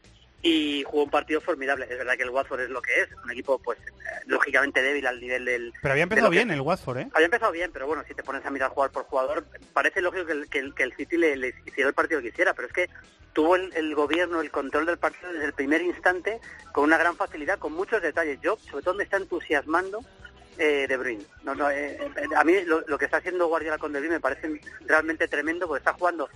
y 0.41 0.83
jugó 0.83 1.03
un 1.03 1.09
partido 1.09 1.41
formidable. 1.41 1.85
Es 1.89 1.97
verdad 1.97 2.15
que 2.15 2.23
el 2.23 2.29
Watford 2.29 2.61
es 2.61 2.69
lo 2.69 2.81
que 2.81 3.01
es, 3.01 3.09
un 3.23 3.31
equipo 3.31 3.59
pues 3.59 3.77
eh, 3.79 4.21
lógicamente 4.27 4.81
débil 4.81 5.05
al 5.07 5.19
nivel 5.19 5.43
del... 5.45 5.73
Pero 5.81 5.91
había 5.91 6.03
empezado 6.03 6.29
que- 6.29 6.37
bien 6.37 6.51
el 6.51 6.61
Watford, 6.61 6.97
¿eh? 6.99 7.07
Había 7.13 7.25
empezado 7.25 7.51
bien, 7.51 7.71
pero 7.73 7.87
bueno, 7.87 8.03
si 8.07 8.13
te 8.13 8.23
pones 8.23 8.45
a 8.45 8.49
mirar 8.49 8.69
jugar 8.71 8.91
por 8.91 9.03
jugador, 9.03 9.45
parece 9.73 10.01
lógico 10.01 10.25
que 10.25 10.31
el, 10.33 10.49
que 10.49 10.59
el, 10.59 10.73
que 10.73 10.83
el 10.83 10.93
City 10.95 11.17
le, 11.17 11.35
le 11.35 11.53
hiciera 11.65 11.89
el 11.89 11.93
partido 11.95 12.21
que 12.21 12.29
quisiera, 12.29 12.53
pero 12.53 12.67
es 12.67 12.73
que 12.73 12.89
tuvo 13.33 13.55
el, 13.57 13.71
el 13.75 13.93
gobierno, 13.95 14.41
el 14.41 14.49
control 14.51 14.85
del 14.85 14.97
partido 14.97 15.31
desde 15.33 15.45
el 15.45 15.53
primer 15.53 15.81
instante 15.81 16.39
con 16.71 16.85
una 16.85 16.97
gran 16.97 17.15
facilidad, 17.15 17.59
con 17.59 17.73
muchos 17.73 18.01
detalles. 18.01 18.39
Yo, 18.41 18.57
sobre 18.69 18.83
todo, 18.83 18.93
me 18.95 19.03
está 19.03 19.17
entusiasmando 19.17 19.99
eh, 20.57 20.85
De 20.87 20.97
Bruyne. 20.97 21.23
No, 21.43 21.53
no, 21.53 21.69
eh, 21.69 21.97
eh, 22.01 22.09
a 22.35 22.43
mí 22.43 22.53
lo, 22.65 22.81
lo 22.87 22.97
que 22.97 23.05
está 23.05 23.17
haciendo 23.17 23.47
Guardiola 23.47 23.77
con 23.77 23.91
De 23.93 23.99
Bruyne 23.99 24.15
me 24.15 24.19
parece 24.21 24.59
realmente 24.85 25.27
tremendo 25.27 25.67
porque 25.67 25.79
está 25.79 25.93
jugando 25.93 26.29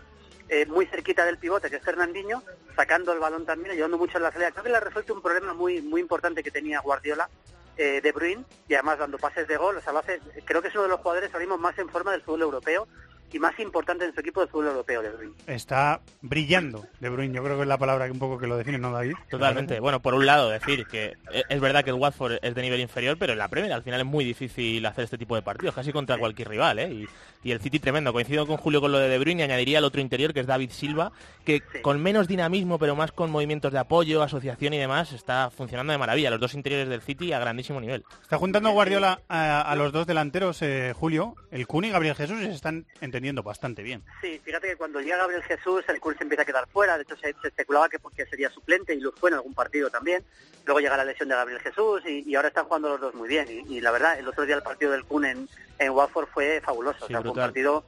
eh, 0.53 0.65
muy 0.67 0.85
cerquita 0.85 1.25
del 1.25 1.37
pivote, 1.37 1.69
que 1.69 1.77
es 1.77 1.83
Fernandinho, 1.83 2.43
sacando 2.75 3.11
el 3.13 3.19
balón 3.19 3.45
también, 3.45 3.71
ayudando 3.71 3.97
mucho 3.97 4.17
en 4.17 4.23
la 4.23 4.31
salida. 4.31 4.51
Creo 4.51 4.63
que 4.63 4.69
le 4.69 4.77
ha 4.77 4.81
resuelto 4.81 5.13
un 5.13 5.21
problema 5.21 5.53
muy 5.53 5.81
muy 5.81 6.01
importante 6.01 6.43
que 6.43 6.51
tenía 6.51 6.79
Guardiola 6.79 7.29
eh, 7.77 8.01
De 8.01 8.11
Bruyne 8.11 8.43
y 8.67 8.73
además 8.75 8.99
dando 8.99 9.17
pases 9.17 9.47
de 9.47 9.57
gol. 9.57 9.77
O 9.77 9.81
sea, 9.81 9.93
lo 9.93 9.99
hace, 9.99 10.19
creo 10.45 10.61
que 10.61 10.67
es 10.67 10.73
uno 10.75 10.83
de 10.83 10.89
los 10.89 10.99
jugadores 10.99 11.29
ahora 11.33 11.39
mismo 11.45 11.57
más 11.57 11.77
en 11.79 11.89
forma 11.89 12.11
del 12.11 12.21
fútbol 12.21 12.41
europeo 12.43 12.87
y 13.31 13.39
más 13.39 13.59
importante 13.59 14.05
en 14.05 14.13
su 14.13 14.19
equipo 14.19 14.41
del 14.41 14.49
fútbol 14.49 14.67
europeo, 14.67 15.01
De 15.01 15.09
Bruyne. 15.09 15.33
Está 15.47 16.01
brillando 16.21 16.85
De 16.99 17.09
Bruyne, 17.09 17.33
yo 17.35 17.43
creo 17.43 17.55
que 17.55 17.63
es 17.63 17.67
la 17.67 17.79
palabra 17.79 18.05
que 18.05 18.11
un 18.11 18.19
poco 18.19 18.37
que 18.37 18.45
lo 18.45 18.55
define, 18.57 18.77
¿no, 18.77 18.91
David? 18.91 19.15
Totalmente. 19.27 19.79
Bueno, 19.79 20.03
por 20.03 20.13
un 20.13 20.27
lado 20.27 20.49
decir 20.51 20.85
que 20.85 21.17
e- 21.31 21.43
es 21.49 21.59
verdad 21.59 21.83
que 21.83 21.89
el 21.89 21.95
Watford 21.95 22.37
es 22.43 22.53
de 22.53 22.61
nivel 22.61 22.79
inferior, 22.79 23.17
pero 23.17 23.33
en 23.33 23.39
la 23.39 23.47
Premier 23.47 23.73
al 23.73 23.81
final 23.81 24.01
es 24.01 24.05
muy 24.05 24.23
difícil 24.23 24.85
hacer 24.85 25.05
este 25.05 25.17
tipo 25.17 25.35
de 25.35 25.41
partidos, 25.41 25.73
casi 25.73 25.91
contra 25.91 26.19
cualquier 26.19 26.47
rival, 26.49 26.77
¿eh? 26.77 26.89
Y, 26.93 27.07
y 27.43 27.51
el 27.51 27.59
City 27.59 27.79
tremendo. 27.79 28.13
Coincido 28.13 28.47
con 28.47 28.57
Julio 28.57 28.81
con 28.81 28.91
lo 28.91 28.99
de 28.99 29.09
De 29.09 29.19
Bruyne 29.19 29.41
y 29.41 29.43
añadiría 29.43 29.79
el 29.79 29.83
otro 29.83 30.01
interior 30.01 30.33
que 30.33 30.39
es 30.39 30.47
David 30.47 30.71
Silva, 30.71 31.11
que 31.45 31.61
con 31.81 32.01
menos 32.01 32.27
dinamismo, 32.27 32.79
pero 32.79 32.95
más 32.95 33.11
con 33.11 33.31
movimientos 33.31 33.71
de 33.71 33.79
apoyo, 33.79 34.23
asociación 34.23 34.73
y 34.73 34.77
demás, 34.77 35.11
está 35.13 35.49
funcionando 35.49 35.91
de 35.91 35.99
maravilla. 35.99 36.29
Los 36.29 36.39
dos 36.39 36.53
interiores 36.53 36.89
del 36.89 37.01
City 37.01 37.33
a 37.33 37.39
grandísimo 37.39 37.79
nivel. 37.81 38.03
Está 38.21 38.37
juntando 38.37 38.71
Guardiola 38.71 39.21
a, 39.27 39.61
a 39.61 39.75
los 39.75 39.91
dos 39.91 40.07
delanteros, 40.07 40.61
eh, 40.61 40.93
Julio. 40.95 41.35
El 41.51 41.67
Kun 41.67 41.85
y 41.85 41.89
Gabriel 41.91 42.15
Jesús 42.15 42.41
y 42.41 42.45
se 42.45 42.51
están 42.53 42.85
entendiendo 43.01 43.43
bastante 43.43 43.83
bien. 43.83 44.03
Sí, 44.21 44.39
fíjate 44.43 44.69
que 44.69 44.75
cuando 44.75 44.99
llega 45.01 45.17
Gabriel 45.17 45.43
Jesús, 45.43 45.83
el 45.87 45.99
Kun 45.99 46.17
se 46.17 46.23
empieza 46.23 46.43
a 46.43 46.45
quedar 46.45 46.67
fuera. 46.67 46.97
De 46.97 47.03
hecho, 47.03 47.15
se, 47.17 47.33
se 47.41 47.47
especulaba 47.49 47.89
que 47.89 47.99
porque 47.99 48.25
sería 48.25 48.49
suplente 48.49 48.95
y 48.95 48.99
lo 48.99 49.11
fue 49.11 49.29
en 49.29 49.35
algún 49.35 49.53
partido 49.53 49.89
también. 49.89 50.23
Luego 50.65 50.79
llega 50.79 50.97
la 50.97 51.05
lesión 51.05 51.29
de 51.29 51.35
Gabriel 51.35 51.59
Jesús 51.59 52.01
y, 52.07 52.23
y 52.27 52.35
ahora 52.35 52.47
están 52.47 52.65
jugando 52.65 52.89
los 52.89 53.01
dos 53.01 53.13
muy 53.13 53.27
bien. 53.27 53.47
Y, 53.49 53.77
y 53.77 53.81
la 53.81 53.91
verdad, 53.91 54.17
el 54.17 54.27
otro 54.27 54.45
día 54.45 54.55
el 54.55 54.63
partido 54.63 54.91
del 54.91 55.03
Kun 55.03 55.25
en, 55.25 55.49
en 55.79 55.91
Watford 55.91 56.27
fue 56.33 56.61
fabuloso. 56.61 57.05
o 57.05 57.07
sea, 57.07 57.21
fue 57.21 57.31
un 57.31 57.35
partido 57.37 57.83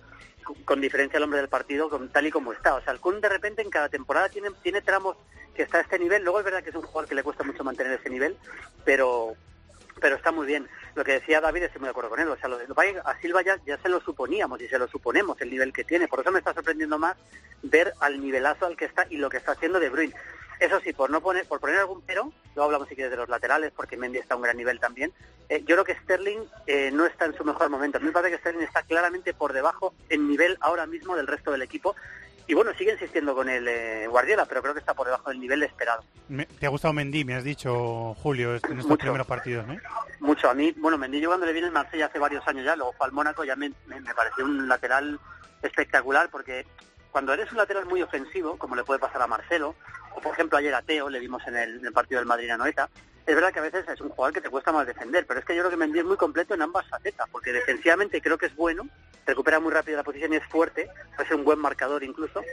con- 0.66 0.82
diferencia 0.82 1.18
el 1.18 1.24
hombre 1.24 1.40
del 1.40 1.50
partido, 1.50 1.90
con, 1.90 2.10
tal 2.10 2.28
y 2.28 2.32
como 2.32 2.54
está. 2.54 2.76
O 2.76 2.82
sea, 2.82 2.94
el 2.94 3.00
Kun 3.00 3.22
de 3.22 3.30
repente 3.30 3.62
en 3.62 3.70
cada 3.70 3.90
temporada 3.90 4.30
tiene, 4.30 4.50
tiene 4.62 4.82
tramos 4.82 5.18
que 5.56 5.64
está 5.64 5.80
a 5.80 5.82
este 5.82 5.98
nivel. 6.00 6.24
Luego 6.24 6.40
es 6.40 6.46
verdad 6.46 6.64
que 6.64 6.70
es 6.70 6.76
un 6.76 6.82
jugador 6.84 7.08
que 7.08 7.16
le 7.16 7.24
cuesta 7.24 7.44
mucho 7.44 7.64
mantener 7.64 7.94
ese 8.00 8.10
nivel, 8.10 8.38
pero 8.84 9.36
pero 10.02 10.18
está 10.18 10.32
muy 10.32 10.46
bien. 10.46 10.68
Lo 10.94 11.06
que 11.06 11.14
decía 11.14 11.40
David, 11.40 11.64
estoy 11.64 11.80
muy 11.80 11.88
de 11.88 11.92
acuerdo 11.92 12.10
con 12.10 12.20
él. 12.20 12.28
O 12.28 12.36
sea, 12.38 12.50
lo 12.50 12.58
de, 12.58 12.66
a 13.06 13.20
Silva 13.22 13.42
ya, 13.44 13.58
ya 13.66 13.78
se 13.78 13.88
lo 13.88 14.02
suponíamos 14.02 14.60
y 14.62 14.68
se 14.68 14.78
lo 14.78 14.88
suponemos 14.90 15.40
el 15.40 15.50
nivel 15.50 15.72
que 15.72 15.86
tiene. 15.86 16.08
Por 16.10 16.20
eso 16.20 16.32
me 16.34 16.40
está 16.40 16.54
sorprendiendo 16.54 17.00
más 17.00 17.16
ver 17.64 17.94
al 18.02 18.20
nivelazo 18.22 18.66
al 18.66 18.76
que 18.76 18.86
está 18.86 19.08
y 19.10 19.18
lo 19.18 19.30
que 19.30 19.38
está 19.38 19.54
haciendo 19.54 19.80
De 19.80 19.90
Bruyne. 19.90 20.14
Eso 20.60 20.80
sí, 20.80 20.94
por 20.94 21.10
no 21.10 21.22
poner, 21.22 21.46
por 21.48 21.60
poner 21.60 21.78
algún 21.80 22.02
pero, 22.02 22.32
luego 22.56 22.64
hablamos 22.66 22.88
si 22.88 22.96
quieres 22.96 23.12
de 23.12 23.18
los 23.18 23.30
laterales, 23.30 23.72
porque 23.76 23.98
Mendy 23.98 24.20
está 24.20 24.34
a 24.36 24.38
un 24.38 24.44
gran 24.44 24.56
nivel 24.58 24.80
también. 24.80 25.12
eh, 25.50 25.60
yo 25.68 25.76
creo 25.76 25.84
que 25.84 25.96
Sterling 25.96 26.40
eh, 26.68 26.92
no 26.94 27.06
está 27.06 27.26
en 27.26 27.36
su 27.36 27.44
mejor 27.44 27.70
momento. 27.70 27.98
A 27.98 28.02
mí 28.02 28.08
me 28.08 28.12
parece 28.14 28.32
que 28.36 28.40
Sterling 28.40 28.64
está 28.64 28.84
claramente 28.84 29.34
por 29.34 29.52
debajo 29.54 29.94
en 30.10 30.28
nivel 30.28 30.58
ahora 30.62 30.86
mismo 30.86 31.16
del 31.16 31.28
resto 31.28 31.52
del 31.52 31.62
equipo. 31.62 31.96
Y 32.48 32.54
bueno, 32.54 32.72
sigue 32.78 32.92
insistiendo 32.94 33.34
con 33.34 33.50
el 33.50 33.68
eh, 33.68 34.06
Guardiola, 34.08 34.46
pero 34.46 34.62
creo 34.62 34.74
que 34.76 34.80
está 34.80 34.94
por 34.94 35.08
debajo 35.08 35.30
del 35.32 35.40
nivel 35.40 35.64
esperado. 35.64 36.04
Me- 36.30 36.46
¿Te 36.46 36.68
ha 36.68 36.70
gustado 36.70 36.94
Mendy? 36.94 37.26
Me 37.26 37.34
has 37.34 37.44
dicho, 37.44 38.14
Julio, 38.22 38.52
en 38.52 38.56
estos 38.58 38.86
Mucho. 38.86 38.98
primeros 38.98 39.26
partidos, 39.26 39.68
¿eh? 39.68 39.80
Mucho. 40.20 40.48
A 40.50 40.54
mí, 40.54 40.72
bueno, 40.78 40.96
Mendy 40.98 41.20
yo 41.20 41.30
cuando 41.30 41.48
le 41.48 41.54
vine 41.54 41.68
en 41.68 41.74
Marsella 41.74 42.06
hace 42.06 42.20
varios 42.20 42.48
años 42.48 42.64
ya, 42.64 42.76
luego 42.76 42.94
fue 42.94 43.08
al 43.08 43.14
Mónaco, 43.14 43.44
ya 43.44 43.56
me, 43.56 43.72
me, 43.88 44.00
me 44.00 44.14
pareció 44.14 44.46
un 44.46 44.68
lateral 44.68 45.20
espectacular 45.64 46.30
porque 46.30 46.68
cuando 47.16 47.32
eres 47.32 47.50
un 47.50 47.60
lateral 47.60 47.86
muy 47.86 48.02
ofensivo, 48.02 48.58
como 48.58 48.76
le 48.76 48.84
puede 48.84 49.00
pasar 49.00 49.22
a 49.22 49.28
Marcelo, 49.28 49.74
o 50.14 50.20
por 50.20 50.34
ejemplo 50.34 50.58
ayer 50.58 50.76
a 50.76 50.82
Teo, 50.82 51.08
le 51.08 51.22
vimos 51.22 51.42
en 51.48 51.56
el, 51.56 51.94
partido 51.94 52.20
del 52.20 52.28
Madrid 52.28 52.50
a 52.50 52.58
Noeta, 52.58 52.90
es 53.26 53.34
verdad 53.34 53.54
que 53.54 53.60
a 53.60 53.62
veces 53.62 53.88
es 53.88 54.02
un 54.02 54.10
jugador 54.10 54.34
que 54.34 54.42
te 54.42 54.50
cuesta 54.50 54.74
más 54.74 54.86
defender, 54.86 55.26
pero 55.26 55.40
es 55.40 55.46
que 55.46 55.56
yo 55.56 55.62
creo 55.62 55.72
que 55.72 55.78
Mendy 55.78 56.00
es 56.00 56.06
muy 56.06 56.18
completo 56.18 56.56
en 56.56 56.62
ambas 56.62 56.86
facetas, 56.90 57.30
porque 57.32 57.54
defensivamente 57.54 58.20
creo 58.20 58.38
que 58.38 58.48
es 58.48 58.56
bueno, 58.58 58.90
recupera 59.26 59.62
muy 59.62 59.72
rápido 59.72 59.96
la 59.96 60.04
posición 60.04 60.34
y 60.34 60.36
es 60.36 60.46
fuerte, 60.48 60.90
puede 61.16 61.30
ser 61.30 61.38
un 61.38 61.46
buen 61.46 61.58
marcador 61.58 62.04
incluso, 62.04 62.44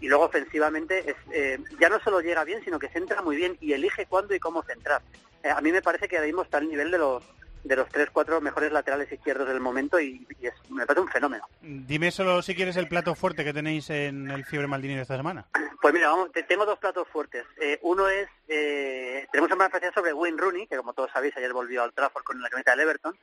y 0.00 0.06
luego 0.06 0.26
ofensivamente 0.26 1.16
eh, 1.32 1.58
ya 1.80 1.88
no 1.88 1.98
solo 1.98 2.20
llega 2.20 2.44
bien, 2.44 2.62
sino 2.62 2.78
que 2.78 2.90
centra 2.90 3.22
muy 3.22 3.34
bien 3.34 3.58
y 3.60 3.72
elige 3.72 4.06
cuándo 4.06 4.36
y 4.36 4.38
cómo 4.38 4.62
centrar. 4.62 5.02
Eh, 5.42 5.50
a 5.50 5.60
mí 5.60 5.72
me 5.72 5.82
parece 5.82 6.06
que 6.06 6.14
ahora 6.14 6.26
mismo 6.26 6.42
está 6.42 6.58
al 6.58 6.68
nivel 6.68 6.92
de 6.92 6.98
los 6.98 7.24
de 7.64 7.76
los 7.76 7.88
tres, 7.88 8.08
cuatro 8.10 8.40
mejores 8.40 8.72
laterales 8.72 9.10
izquierdos 9.12 9.46
del 9.48 9.60
momento 9.60 10.00
y, 10.00 10.26
y 10.40 10.46
es, 10.46 10.54
me 10.70 10.84
parece 10.86 11.00
un 11.02 11.08
fenómeno. 11.08 11.46
Dime 11.60 12.10
solo 12.10 12.42
si 12.42 12.54
quieres 12.56 12.76
el 12.76 12.88
plato 12.88 13.14
fuerte 13.14 13.44
que 13.44 13.52
tenéis 13.52 13.88
en 13.90 14.30
el 14.30 14.44
Fiebre 14.44 14.66
Maldini 14.66 14.96
de 14.96 15.02
esta 15.02 15.16
semana. 15.16 15.46
Pues 15.80 15.94
mira, 15.94 16.08
vamos, 16.08 16.32
te- 16.32 16.42
tengo 16.42 16.66
dos 16.66 16.78
platos 16.78 17.06
fuertes. 17.08 17.44
Eh, 17.60 17.78
uno 17.82 18.08
es, 18.08 18.28
eh, 18.48 19.26
tenemos 19.30 19.46
un 19.50 19.56
programa 19.58 19.66
especial 19.66 19.94
sobre 19.94 20.12
Wayne 20.12 20.38
Rooney, 20.38 20.66
que 20.66 20.76
como 20.76 20.92
todos 20.92 21.10
sabéis 21.12 21.36
ayer 21.36 21.52
volvió 21.52 21.82
al 21.82 21.92
Trafford 21.92 22.24
con 22.24 22.40
la 22.40 22.48
camioneta 22.48 22.72
del 22.72 22.80
Everton. 22.80 23.16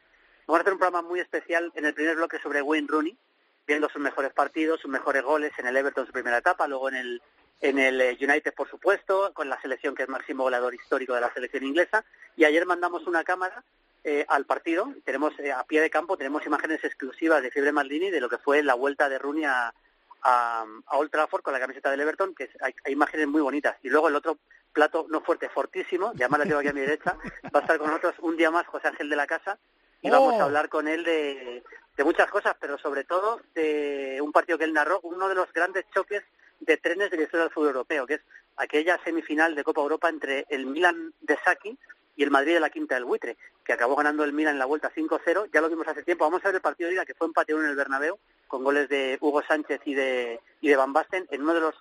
Vamos 0.47 0.59
a 0.59 0.61
hacer 0.61 0.73
un 0.73 0.79
programa 0.79 1.07
muy 1.07 1.19
especial 1.19 1.71
en 1.75 1.85
el 1.85 1.93
primer 1.93 2.15
bloque 2.15 2.39
sobre 2.39 2.61
Wayne 2.61 2.87
Rooney, 2.89 3.17
viendo 3.67 3.87
sus 3.89 4.01
mejores 4.01 4.33
partidos, 4.33 4.79
sus 4.81 4.89
mejores 4.89 5.21
goles 5.23 5.51
en 5.57 5.67
el 5.67 5.77
Everton 5.77 6.05
su 6.07 6.11
primera 6.13 6.37
etapa, 6.37 6.67
luego 6.67 6.89
en 6.89 6.95
el 6.95 7.21
en 7.61 7.77
el 7.77 7.99
eh, 7.99 8.17
United 8.21 8.53
por 8.55 8.69
supuesto, 8.69 9.33
con 9.33 9.49
la 9.49 9.59
selección 9.61 9.93
que 9.93 10.03
es 10.03 10.09
máximo 10.09 10.43
goleador 10.43 10.73
histórico 10.73 11.13
de 11.13 11.19
la 11.21 11.33
selección 11.33 11.65
inglesa. 11.65 12.05
Y 12.37 12.45
ayer 12.45 12.65
mandamos 12.65 13.05
una 13.05 13.23
cámara 13.25 13.63
eh, 14.11 14.25
al 14.27 14.45
partido. 14.45 14.93
Tenemos 15.05 15.37
eh, 15.39 15.51
a 15.51 15.63
pie 15.63 15.81
de 15.81 15.89
campo 15.89 16.17
tenemos 16.17 16.45
imágenes 16.45 16.83
exclusivas 16.83 17.41
de 17.43 17.51
Fiebre 17.51 17.71
Maldini 17.71 18.09
de 18.09 18.21
lo 18.21 18.29
que 18.29 18.37
fue 18.39 18.63
la 18.63 18.73
vuelta 18.73 19.07
de 19.09 19.19
Rooney 19.19 19.45
a, 19.45 19.73
a, 20.23 20.65
a 20.87 20.97
Old 20.97 21.11
Trafford 21.11 21.41
con 21.43 21.53
la 21.53 21.59
camiseta 21.59 21.91
del 21.91 22.01
Everton, 22.01 22.33
que 22.35 22.45
es- 22.45 22.61
hay, 22.61 22.73
hay 22.85 22.93
imágenes 22.93 23.27
muy 23.27 23.41
bonitas. 23.41 23.75
Y 23.83 23.89
luego 23.89 24.07
el 24.09 24.15
otro 24.15 24.37
plato 24.73 25.05
no 25.09 25.21
fuerte, 25.21 25.49
fortísimo, 25.49 26.11
ya 26.15 26.27
más 26.29 26.39
la 26.39 26.45
tengo 26.45 26.59
aquí 26.59 26.69
a 26.69 26.73
mi 26.73 26.81
derecha, 26.81 27.17
va 27.53 27.59
a 27.59 27.61
estar 27.61 27.77
con 27.77 27.87
nosotros 27.87 28.15
un 28.19 28.35
día 28.37 28.51
más 28.51 28.65
José 28.67 28.87
Ángel 28.87 29.09
de 29.09 29.15
la 29.15 29.27
Casa 29.27 29.57
y 30.01 30.09
vamos 30.09 30.33
Oh. 30.35 30.41
a 30.41 30.43
hablar 30.45 30.69
con 30.69 30.87
él 30.87 31.03
de, 31.03 31.63
de 31.97 32.03
muchas 32.03 32.29
cosas, 32.29 32.55
pero 32.59 32.77
sobre 32.77 33.03
todo 33.03 33.41
de 33.55 34.19
un 34.21 34.31
partido 34.31 34.57
que 34.57 34.63
él 34.65 34.73
narró, 34.73 34.99
uno 35.03 35.27
de 35.29 35.35
los 35.35 35.51
grandes 35.53 35.85
choques 35.93 36.23
de 36.59 36.77
trenes 36.77 37.09
de 37.11 37.17
la 37.17 37.23
historia 37.23 37.43
del 37.45 37.53
fútbol 37.53 37.69
europeo, 37.69 38.05
que 38.05 38.15
es 38.15 38.21
aquella 38.57 38.99
semifinal 39.03 39.55
de 39.55 39.63
Copa 39.63 39.81
Europa 39.81 40.09
entre 40.09 40.45
el 40.49 40.65
Milan 40.65 41.13
de 41.21 41.37
Saki 41.43 41.77
y 42.15 42.23
el 42.23 42.31
Madrid 42.31 42.53
de 42.53 42.59
la 42.59 42.69
Quinta 42.69 42.95
del 42.95 43.05
Buitre, 43.05 43.37
que 43.63 43.73
acabó 43.73 43.95
ganando 43.95 44.23
el 44.23 44.33
Milan 44.33 44.53
en 44.53 44.59
la 44.59 44.65
vuelta 44.65 44.91
5-0. 44.93 45.49
Ya 45.53 45.61
lo 45.61 45.69
vimos 45.69 45.87
hace 45.87 46.03
tiempo. 46.03 46.25
Vamos 46.25 46.43
a 46.43 46.49
ver 46.49 46.55
el 46.55 46.61
partido 46.61 46.89
de 46.89 46.95
ida, 46.95 47.05
que 47.05 47.13
fue 47.13 47.27
empate 47.27 47.53
uno 47.53 47.63
en 47.63 47.69
el 47.69 47.75
Bernabéu, 47.75 48.19
con 48.47 48.63
goles 48.63 48.89
de 48.89 49.17
Hugo 49.21 49.41
Sánchez 49.47 49.81
y 49.85 49.93
de, 49.93 50.39
y 50.61 50.69
de 50.69 50.75
Van 50.75 50.93
Basten, 50.93 51.27
en 51.31 51.41
uno 51.41 51.53
de 51.53 51.61
los 51.61 51.75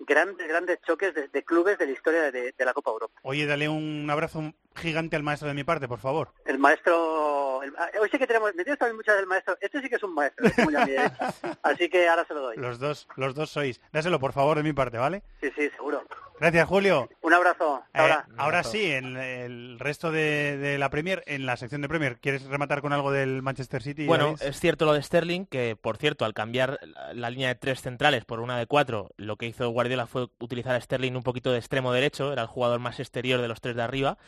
grandes, 0.00 0.48
grandes 0.48 0.80
choques 0.86 1.14
de, 1.14 1.28
de 1.28 1.42
clubes 1.44 1.78
de 1.78 1.86
la 1.86 1.92
historia 1.92 2.30
de, 2.30 2.52
de 2.56 2.64
la 2.64 2.72
Copa 2.72 2.90
Europa. 2.90 3.20
Oye, 3.22 3.46
dale 3.46 3.68
un 3.68 4.08
abrazo 4.10 4.52
gigante 4.74 5.16
al 5.16 5.22
maestro 5.22 5.48
de 5.48 5.54
mi 5.54 5.64
parte, 5.64 5.88
por 5.88 5.98
favor. 5.98 6.32
El 6.44 6.58
maestro... 6.58 7.62
el- 7.62 7.74
ah, 7.78 7.88
hoy 8.00 8.08
sí 8.10 8.18
que 8.18 8.26
tenemos... 8.26 8.54
Me 8.54 8.64
tienes 8.64 8.78
también 8.78 8.96
muchas 8.96 9.16
del 9.16 9.26
maestro. 9.26 9.56
Este 9.60 9.80
sí 9.80 9.88
que 9.88 9.96
es 9.96 10.02
un 10.02 10.14
maestro, 10.14 10.46
es 10.46 10.58
muy 10.64 10.74
a 10.76 10.84
mi 10.84 10.92
derecha. 10.92 11.34
Así 11.62 11.88
que 11.88 12.08
ahora 12.08 12.24
se 12.26 12.34
lo 12.34 12.40
doy. 12.40 12.56
Los 12.56 12.78
dos, 12.78 13.08
los 13.16 13.34
dos 13.34 13.50
sois. 13.50 13.80
Dáselo, 13.92 14.18
por 14.18 14.32
favor, 14.32 14.56
de 14.56 14.62
mi 14.62 14.72
parte, 14.72 14.98
¿vale? 14.98 15.22
Sí, 15.40 15.50
sí, 15.56 15.68
seguro. 15.70 16.02
Gracias, 16.40 16.66
Julio. 16.66 17.08
Un 17.20 17.32
abrazo. 17.34 17.84
Eh, 17.94 17.98
ahora. 18.00 18.26
ahora 18.36 18.64
sí, 18.64 18.90
en 18.90 19.16
el 19.16 19.78
resto 19.78 20.10
de, 20.10 20.56
de 20.56 20.76
la 20.76 20.90
Premier, 20.90 21.22
en 21.26 21.46
la 21.46 21.56
sección 21.56 21.82
de 21.82 21.88
Premier, 21.88 22.18
¿quieres 22.18 22.42
rematar 22.46 22.80
con 22.80 22.92
algo 22.92 23.12
del 23.12 23.42
Manchester 23.42 23.80
City? 23.80 24.06
Bueno, 24.06 24.34
es 24.40 24.58
cierto 24.58 24.84
lo 24.84 24.92
de 24.92 25.02
Sterling, 25.02 25.46
que 25.46 25.76
por 25.80 25.98
cierto, 25.98 26.24
al 26.24 26.34
cambiar 26.34 26.80
la, 26.82 27.14
la 27.14 27.30
línea 27.30 27.46
de 27.48 27.54
tres 27.54 27.80
centrales 27.80 28.24
por 28.24 28.40
una 28.40 28.58
de 28.58 28.66
cuatro, 28.66 29.10
lo 29.18 29.36
que 29.36 29.46
hizo 29.46 29.68
Guardiola 29.70 30.06
fue 30.08 30.26
utilizar 30.40 30.74
a 30.74 30.80
Sterling 30.80 31.12
un 31.14 31.22
poquito 31.22 31.52
de 31.52 31.58
extremo 31.58 31.92
derecho, 31.92 32.32
era 32.32 32.42
el 32.42 32.48
jugador 32.48 32.80
más 32.80 32.98
exterior 32.98 33.40
de 33.40 33.46
los 33.46 33.60
tres 33.60 33.76
de 33.76 33.82
arriba, 33.82 34.18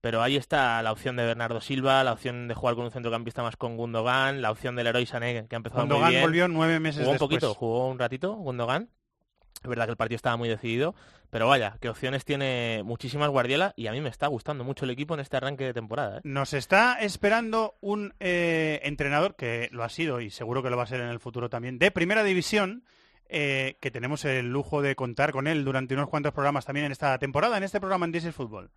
pero 0.00 0.22
ahí 0.22 0.36
está 0.36 0.82
la 0.82 0.92
opción 0.92 1.16
de 1.16 1.24
Bernardo 1.24 1.60
Silva, 1.60 2.02
la 2.04 2.12
opción 2.12 2.48
de 2.48 2.54
jugar 2.54 2.74
con 2.74 2.84
un 2.84 2.90
centrocampista 2.90 3.42
más 3.42 3.56
con 3.56 3.76
Gundogan, 3.76 4.40
la 4.40 4.50
opción 4.50 4.76
del 4.76 4.84
Leroy 4.84 5.06
Sané, 5.06 5.46
que 5.48 5.54
ha 5.54 5.58
empezado 5.58 5.82
muy 5.82 5.90
Gundogan 5.94 6.10
bien. 6.10 6.22
volvió 6.22 6.48
nueve 6.48 6.80
meses 6.80 7.00
Jugó 7.00 7.10
un 7.10 7.14
después. 7.14 7.28
poquito, 7.28 7.54
jugó 7.54 7.88
un 7.88 7.98
ratito 7.98 8.34
Gundogan. 8.34 8.88
Es 9.62 9.68
verdad 9.68 9.84
que 9.84 9.90
el 9.90 9.96
partido 9.98 10.16
estaba 10.16 10.38
muy 10.38 10.48
decidido, 10.48 10.94
pero 11.28 11.46
vaya, 11.46 11.76
que 11.82 11.90
opciones 11.90 12.24
tiene 12.24 12.80
muchísimas 12.82 13.28
Guardiola 13.28 13.74
y 13.76 13.88
a 13.88 13.92
mí 13.92 14.00
me 14.00 14.08
está 14.08 14.26
gustando 14.26 14.64
mucho 14.64 14.86
el 14.86 14.90
equipo 14.90 15.12
en 15.12 15.20
este 15.20 15.36
arranque 15.36 15.64
de 15.64 15.74
temporada. 15.74 16.16
¿eh? 16.16 16.20
Nos 16.24 16.54
está 16.54 16.94
esperando 17.00 17.74
un 17.82 18.14
eh, 18.20 18.80
entrenador 18.84 19.36
que 19.36 19.68
lo 19.70 19.84
ha 19.84 19.90
sido 19.90 20.22
y 20.22 20.30
seguro 20.30 20.62
que 20.62 20.70
lo 20.70 20.78
va 20.78 20.84
a 20.84 20.86
ser 20.86 21.02
en 21.02 21.08
el 21.10 21.20
futuro 21.20 21.50
también, 21.50 21.78
de 21.78 21.90
primera 21.90 22.24
división, 22.24 22.84
eh, 23.28 23.76
que 23.80 23.90
tenemos 23.90 24.24
el 24.24 24.50
lujo 24.50 24.80
de 24.80 24.96
contar 24.96 25.30
con 25.30 25.46
él 25.46 25.62
durante 25.62 25.92
unos 25.92 26.08
cuantos 26.08 26.32
programas 26.32 26.64
también 26.64 26.86
en 26.86 26.92
esta 26.92 27.18
temporada, 27.18 27.58
en 27.58 27.62
este 27.62 27.80
programa 27.80 28.06
en 28.06 28.12
This 28.12 28.24
is 28.24 28.34
Football. 28.34 28.70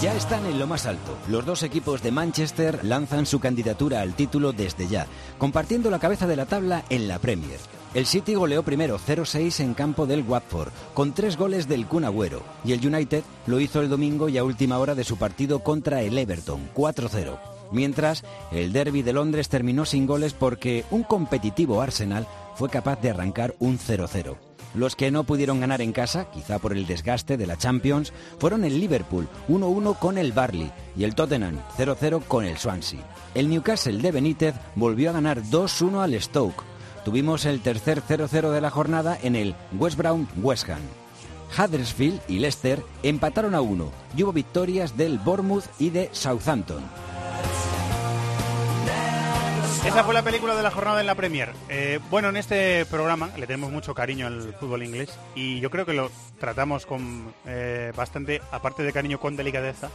Ya 0.00 0.14
están 0.14 0.46
en 0.46 0.60
lo 0.60 0.68
más 0.68 0.86
alto. 0.86 1.18
Los 1.28 1.44
dos 1.44 1.64
equipos 1.64 2.02
de 2.02 2.12
Manchester 2.12 2.84
lanzan 2.84 3.26
su 3.26 3.40
candidatura 3.40 4.00
al 4.00 4.14
título 4.14 4.52
desde 4.52 4.86
ya, 4.86 5.08
compartiendo 5.38 5.90
la 5.90 5.98
cabeza 5.98 6.28
de 6.28 6.36
la 6.36 6.46
tabla 6.46 6.84
en 6.88 7.08
la 7.08 7.18
Premier. 7.18 7.58
El 7.94 8.06
City 8.06 8.34
goleó 8.34 8.62
primero 8.62 8.98
0-6 8.98 9.58
en 9.58 9.74
campo 9.74 10.06
del 10.06 10.22
Watford, 10.22 10.70
con 10.94 11.14
tres 11.14 11.36
goles 11.36 11.66
del 11.66 11.86
Kun 11.86 12.04
Agüero, 12.04 12.44
y 12.64 12.74
el 12.74 12.86
United 12.86 13.24
lo 13.46 13.58
hizo 13.58 13.80
el 13.80 13.88
domingo 13.88 14.28
y 14.28 14.38
a 14.38 14.44
última 14.44 14.78
hora 14.78 14.94
de 14.94 15.02
su 15.02 15.16
partido 15.16 15.64
contra 15.64 16.02
el 16.02 16.16
Everton, 16.16 16.70
4-0. 16.76 17.57
Mientras, 17.70 18.24
el 18.50 18.72
derby 18.72 19.02
de 19.02 19.12
Londres 19.12 19.48
terminó 19.48 19.84
sin 19.84 20.06
goles 20.06 20.32
porque 20.32 20.84
un 20.90 21.02
competitivo 21.02 21.80
Arsenal 21.80 22.26
fue 22.54 22.68
capaz 22.68 23.00
de 23.00 23.10
arrancar 23.10 23.54
un 23.58 23.78
0-0. 23.78 24.36
Los 24.74 24.96
que 24.96 25.10
no 25.10 25.24
pudieron 25.24 25.60
ganar 25.60 25.80
en 25.80 25.92
casa, 25.92 26.30
quizá 26.30 26.58
por 26.58 26.72
el 26.72 26.86
desgaste 26.86 27.36
de 27.36 27.46
la 27.46 27.56
Champions, 27.56 28.12
fueron 28.38 28.64
el 28.64 28.78
Liverpool 28.78 29.28
1-1 29.48 29.98
con 29.98 30.18
el 30.18 30.32
Barley 30.32 30.70
y 30.96 31.04
el 31.04 31.14
Tottenham 31.14 31.58
0-0 31.76 32.22
con 32.24 32.44
el 32.44 32.58
Swansea. 32.58 33.00
El 33.34 33.48
Newcastle 33.48 33.98
de 33.98 34.12
Benítez 34.12 34.54
volvió 34.74 35.10
a 35.10 35.14
ganar 35.14 35.42
2-1 35.42 36.02
al 36.02 36.20
Stoke. 36.20 36.64
Tuvimos 37.04 37.46
el 37.46 37.60
tercer 37.60 38.02
0-0 38.02 38.50
de 38.50 38.60
la 38.60 38.70
jornada 38.70 39.18
en 39.22 39.36
el 39.36 39.54
West 39.78 39.96
Brown 39.96 40.28
West 40.42 40.68
Ham. 40.68 40.82
Huddersfield 41.56 42.20
y 42.28 42.38
Leicester 42.38 42.82
empataron 43.02 43.54
a 43.54 43.62
1 43.62 43.90
y 44.16 44.22
hubo 44.22 44.32
victorias 44.32 44.96
del 44.96 45.18
Bournemouth 45.18 45.64
y 45.78 45.90
de 45.90 46.10
Southampton. 46.12 46.82
Esa 49.84 50.04
fue 50.04 50.12
la 50.12 50.22
película 50.22 50.54
de 50.54 50.62
la 50.62 50.70
jornada 50.70 51.00
en 51.00 51.06
la 51.06 51.14
Premier. 51.14 51.52
Eh, 51.68 51.98
bueno, 52.10 52.28
en 52.28 52.36
este 52.36 52.84
programa 52.86 53.30
le 53.36 53.46
tenemos 53.46 53.70
mucho 53.70 53.94
cariño 53.94 54.26
al 54.26 54.54
fútbol 54.54 54.82
inglés 54.82 55.18
y 55.34 55.60
yo 55.60 55.70
creo 55.70 55.86
que 55.86 55.94
lo 55.94 56.10
tratamos 56.38 56.84
con 56.84 57.32
eh, 57.46 57.92
bastante, 57.96 58.42
aparte 58.50 58.82
de 58.82 58.92
cariño, 58.92 59.18
con 59.18 59.36
delicadeza. 59.36 59.88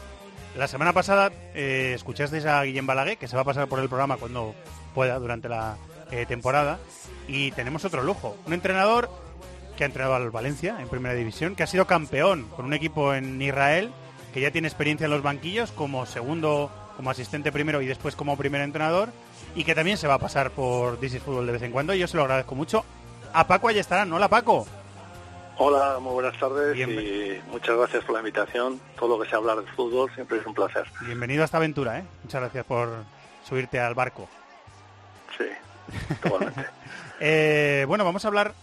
La 0.58 0.68
semana 0.68 0.94
pasada 0.94 1.32
eh, 1.54 1.92
escuchasteis 1.96 2.46
a 2.46 2.64
Guillem 2.64 2.88
Balaguer, 2.88 3.18
que 3.18 3.28
se 3.28 3.36
va 3.36 3.44
a 3.44 3.46
pasar 3.46 3.68
por 3.68 3.80
el 3.80 3.88
programa 3.88 4.18
cuando 4.18 4.56
pueda 4.96 5.20
durante 5.20 5.50
la 5.50 5.78
temporada. 6.28 6.80
Y 7.28 7.52
tenemos 7.52 7.86
otro 7.86 8.04
lujo, 8.04 8.38
un 8.46 8.54
entrenador 8.54 9.10
que 9.78 9.84
ha 9.84 9.88
entrenado 9.88 10.16
al 10.16 10.32
Valencia 10.32 10.78
en 10.80 10.88
Primera 10.88 11.16
División, 11.16 11.56
que 11.56 11.64
ha 11.64 11.68
sido 11.68 11.88
campeón 11.88 12.48
con 12.56 12.66
un 12.66 12.74
equipo 12.74 13.14
en 13.14 13.42
Israel, 13.42 13.92
que 14.34 14.42
ya 14.42 14.52
tiene 14.52 14.68
experiencia 14.68 15.06
en 15.06 15.12
los 15.12 15.24
banquillos 15.24 15.72
como 15.72 16.06
segundo, 16.06 16.72
como 16.96 17.10
asistente 17.10 17.52
primero 17.52 17.82
y 17.82 17.88
después 17.88 18.16
como 18.16 18.38
primer 18.38 18.62
entrenador 18.62 19.10
y 19.56 19.64
que 19.64 19.76
también 19.76 19.98
se 19.98 20.08
va 20.08 20.16
a 20.16 20.20
pasar 20.20 20.52
por 20.52 21.00
This 21.00 21.20
Fútbol 21.20 21.46
de 21.46 21.54
vez 21.54 21.62
en 21.62 21.72
cuando. 21.72 21.94
Y 21.94 22.00
yo 22.00 22.08
se 22.08 22.18
lo 22.18 22.24
agradezco 22.24 22.56
mucho. 22.56 22.86
A 23.34 23.48
Paco 23.48 23.68
ahí 23.68 23.80
estará, 23.80 24.06
¿no? 24.06 24.16
Hola 24.16 24.28
Paco. 24.28 24.66
Hola, 25.58 26.00
muy 26.00 26.14
buenas 26.14 26.38
tardes 26.40 26.76
y 26.76 27.40
muchas 27.52 27.78
gracias 27.78 28.04
por 28.04 28.14
la 28.14 28.20
invitación. 28.22 28.80
Todo 28.98 29.18
lo 29.18 29.24
que 29.24 29.30
sea 29.30 29.38
hablar 29.38 29.58
de 29.64 29.72
fútbol 29.74 30.12
siempre 30.16 30.40
es 30.40 30.46
un 30.48 30.54
placer. 30.54 30.86
Bienvenido 31.02 31.44
a 31.44 31.46
esta 31.46 31.58
aventura, 31.58 32.00
¿eh? 32.00 32.04
Muchas 32.24 32.42
gracias 32.42 32.66
por 32.66 32.90
subirte 33.48 33.80
al 33.80 33.94
barco. 33.94 34.28
Sí, 35.38 35.46
totalmente. 36.24 36.66
Eh, 37.20 37.86
bueno, 37.88 38.04
vamos 38.04 38.26
a 38.26 38.30
hablar, 38.30 38.54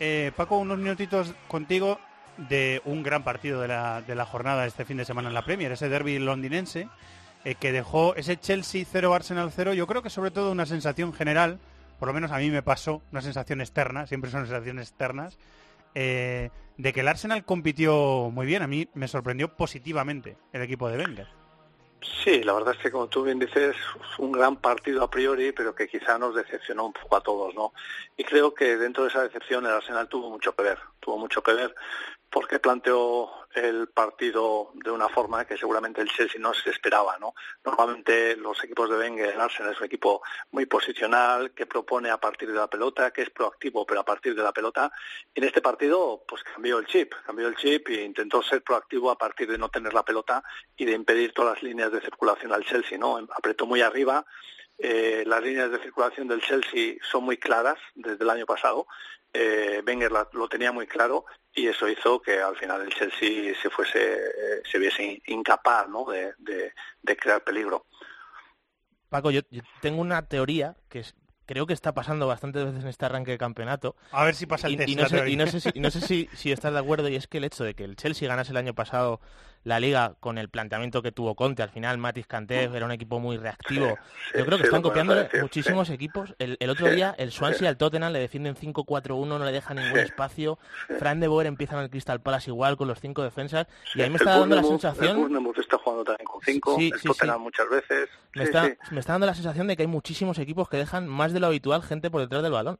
eh, 0.00 0.32
Paco, 0.36 0.58
unos 0.58 0.76
minutitos 0.76 1.32
contigo 1.48 1.98
de 2.36 2.82
un 2.84 3.02
gran 3.02 3.24
partido 3.24 3.62
de 3.62 3.68
la, 3.68 4.02
de 4.02 4.14
la 4.14 4.26
jornada 4.26 4.66
este 4.66 4.84
fin 4.84 4.98
de 4.98 5.06
semana 5.06 5.28
en 5.28 5.34
la 5.34 5.44
Premier, 5.44 5.72
ese 5.72 5.88
derby 5.88 6.18
londinense 6.18 6.88
eh, 7.44 7.54
que 7.56 7.72
dejó 7.72 8.14
ese 8.16 8.38
Chelsea 8.38 8.84
0 8.90 9.14
Arsenal 9.14 9.50
0, 9.54 9.74
yo 9.74 9.86
creo 9.86 10.02
que 10.02 10.10
sobre 10.10 10.30
todo 10.30 10.50
una 10.50 10.66
sensación 10.66 11.12
general, 11.12 11.58
por 11.98 12.08
lo 12.08 12.14
menos 12.14 12.32
a 12.32 12.38
mí 12.38 12.50
me 12.50 12.62
pasó, 12.62 13.02
una 13.12 13.20
sensación 13.20 13.60
externa, 13.60 14.06
siempre 14.06 14.30
son 14.30 14.46
sensaciones 14.46 14.88
externas, 14.88 15.38
eh, 15.94 16.50
de 16.76 16.92
que 16.92 17.00
el 17.00 17.08
Arsenal 17.08 17.44
compitió 17.44 18.30
muy 18.32 18.46
bien. 18.46 18.62
A 18.62 18.66
mí 18.66 18.88
me 18.94 19.08
sorprendió 19.08 19.48
positivamente 19.48 20.36
el 20.52 20.62
equipo 20.62 20.88
de 20.88 20.98
Wenger. 20.98 21.26
Sí, 22.22 22.42
la 22.42 22.52
verdad 22.52 22.74
es 22.76 22.82
que 22.82 22.90
como 22.90 23.08
tú 23.08 23.22
bien 23.22 23.38
dices, 23.38 23.76
un 24.18 24.32
gran 24.32 24.56
partido 24.56 25.02
a 25.02 25.10
priori, 25.10 25.52
pero 25.52 25.74
que 25.74 25.88
quizá 25.88 26.18
nos 26.18 26.34
decepcionó 26.34 26.86
un 26.86 26.92
poco 26.92 27.16
a 27.16 27.20
todos, 27.22 27.54
¿no? 27.54 27.72
Y 28.16 28.24
creo 28.24 28.52
que 28.52 28.76
dentro 28.76 29.04
de 29.04 29.10
esa 29.10 29.22
decepción 29.22 29.64
el 29.64 29.72
Arsenal 29.72 30.08
tuvo 30.08 30.28
mucho 30.28 30.54
que 30.54 30.62
ver, 30.62 30.78
tuvo 31.00 31.18
mucho 31.18 31.42
que 31.42 31.54
ver 31.54 31.74
porque 32.30 32.58
planteó 32.58 33.30
el 33.54 33.88
partido 33.88 34.70
de 34.74 34.90
una 34.90 35.08
forma 35.08 35.44
que 35.44 35.56
seguramente 35.56 36.00
el 36.00 36.08
Chelsea 36.08 36.40
no 36.40 36.52
se 36.54 36.70
esperaba, 36.70 37.18
¿no? 37.18 37.34
Normalmente 37.64 38.36
los 38.36 38.62
equipos 38.62 38.90
de 38.90 38.98
Wenger, 38.98 39.34
el 39.34 39.40
Arsenal 39.40 39.72
es 39.72 39.80
un 39.80 39.86
equipo 39.86 40.22
muy 40.50 40.66
posicional, 40.66 41.52
que 41.52 41.66
propone 41.66 42.10
a 42.10 42.18
partir 42.18 42.50
de 42.50 42.56
la 42.56 42.68
pelota, 42.68 43.10
que 43.10 43.22
es 43.22 43.30
proactivo, 43.30 43.86
pero 43.86 44.00
a 44.00 44.04
partir 44.04 44.34
de 44.34 44.42
la 44.42 44.52
pelota. 44.52 44.92
En 45.34 45.44
este 45.44 45.60
partido, 45.60 46.24
pues 46.26 46.42
cambió 46.42 46.78
el 46.78 46.86
chip, 46.86 47.14
cambió 47.26 47.48
el 47.48 47.56
chip 47.56 47.88
e 47.88 48.02
intentó 48.02 48.42
ser 48.42 48.62
proactivo 48.62 49.10
a 49.10 49.18
partir 49.18 49.50
de 49.50 49.58
no 49.58 49.68
tener 49.68 49.94
la 49.94 50.04
pelota 50.04 50.42
y 50.76 50.84
de 50.84 50.92
impedir 50.92 51.32
todas 51.32 51.54
las 51.54 51.62
líneas 51.62 51.92
de 51.92 52.00
circulación 52.00 52.52
al 52.52 52.64
Chelsea, 52.64 52.98
¿no? 52.98 53.16
Apretó 53.36 53.66
muy 53.66 53.80
arriba, 53.80 54.24
eh, 54.78 55.22
las 55.26 55.42
líneas 55.42 55.70
de 55.70 55.78
circulación 55.78 56.26
del 56.26 56.42
Chelsea 56.42 56.96
son 57.02 57.24
muy 57.24 57.36
claras 57.36 57.78
desde 57.94 58.24
el 58.24 58.30
año 58.30 58.46
pasado 58.46 58.86
eh, 59.34 59.82
Wenger 59.84 60.12
lo 60.32 60.48
tenía 60.48 60.72
muy 60.72 60.86
claro 60.86 61.26
y 61.52 61.66
eso 61.66 61.88
hizo 61.88 62.22
que 62.22 62.40
al 62.40 62.56
final 62.56 62.82
el 62.82 62.94
Chelsea 62.94 63.54
se 63.60 63.68
fuese 63.68 64.14
eh, 64.14 64.62
se 64.70 64.78
viese 64.78 65.20
incapaz 65.26 65.88
¿no? 65.88 66.06
de, 66.06 66.72
crear 67.16 67.42
peligro. 67.42 67.86
Paco, 69.08 69.30
yo, 69.30 69.42
tengo 69.80 70.00
una 70.00 70.26
teoría 70.26 70.76
que 70.88 71.04
creo 71.46 71.66
que 71.66 71.74
está 71.74 71.92
pasando 71.92 72.26
bastantes 72.26 72.64
veces 72.64 72.82
en 72.82 72.88
este 72.88 73.04
arranque 73.04 73.32
de 73.32 73.38
campeonato. 73.38 73.96
A 74.12 74.24
ver 74.24 74.34
si 74.34 74.46
pasa 74.46 74.68
el 74.68 74.76
test. 74.76 74.88
Y, 74.88 74.96
no, 74.96 75.08
sé, 75.08 75.28
y 75.28 75.36
no, 75.36 75.46
sé, 75.46 75.60
si, 75.60 75.80
no 75.80 75.90
sé 75.90 76.00
si, 76.00 76.28
si 76.34 76.52
estás 76.52 76.72
de 76.72 76.78
acuerdo 76.78 77.08
y 77.08 77.16
es 77.16 77.26
que 77.26 77.38
el 77.38 77.44
hecho 77.44 77.64
de 77.64 77.74
que 77.74 77.84
el 77.84 77.96
Chelsea 77.96 78.28
ganase 78.28 78.52
el 78.52 78.56
año 78.56 78.74
pasado 78.74 79.20
la 79.64 79.80
liga 79.80 80.14
con 80.20 80.38
el 80.38 80.48
planteamiento 80.48 81.02
que 81.02 81.10
tuvo 81.10 81.34
Conte. 81.34 81.62
Al 81.62 81.70
final, 81.70 81.98
Matis 81.98 82.26
Kanté 82.26 82.64
era 82.64 82.84
un 82.84 82.92
equipo 82.92 83.18
muy 83.18 83.36
reactivo. 83.38 83.98
Yo 84.34 84.44
creo 84.46 84.58
que 84.58 84.64
están 84.64 84.82
copiando 84.82 85.14
muchísimos 85.40 85.90
equipos. 85.90 86.34
El, 86.38 86.70
otro 86.70 86.88
día, 86.90 87.14
el 87.18 87.32
Swansea 87.32 87.68
al 87.68 87.76
Tottenham 87.76 88.12
le 88.12 88.18
defienden 88.18 88.54
5-4-1, 88.54 89.26
no 89.26 89.38
le 89.38 89.52
deja 89.52 89.74
ningún 89.74 89.98
espacio. 89.98 90.58
Fran 90.98 91.20
de 91.20 91.28
Boer 91.28 91.46
empieza 91.46 91.76
en 91.76 91.82
el 91.82 91.90
Crystal 91.90 92.20
Palace 92.20 92.50
igual, 92.50 92.76
con 92.76 92.88
los 92.88 93.00
cinco 93.00 93.22
defensas. 93.22 93.66
Y 93.94 94.02
ahí 94.02 94.10
me 94.10 94.16
está 94.16 94.38
dando 94.38 94.56
la 94.56 94.62
sensación... 94.62 95.34
El 95.34 95.60
está 95.60 95.78
jugando 95.78 96.04
también 96.04 96.26
con 96.26 96.40
cinco, 96.42 96.76
el 96.78 97.02
Tottenham 97.02 97.40
muchas 97.40 97.68
veces. 97.68 98.08
Me 98.34 98.44
está, 98.44 98.70
me 98.90 99.00
está 99.00 99.12
dando 99.12 99.26
la 99.26 99.34
sensación 99.34 99.66
de 99.66 99.76
que 99.76 99.82
hay 99.82 99.88
muchísimos 99.88 100.38
equipos 100.38 100.68
que 100.68 100.76
dejan 100.76 101.08
más 101.08 101.32
de 101.32 101.40
lo 101.40 101.46
habitual 101.46 101.82
gente 101.82 102.10
por 102.10 102.20
detrás 102.20 102.42
del 102.42 102.52
balón. 102.52 102.78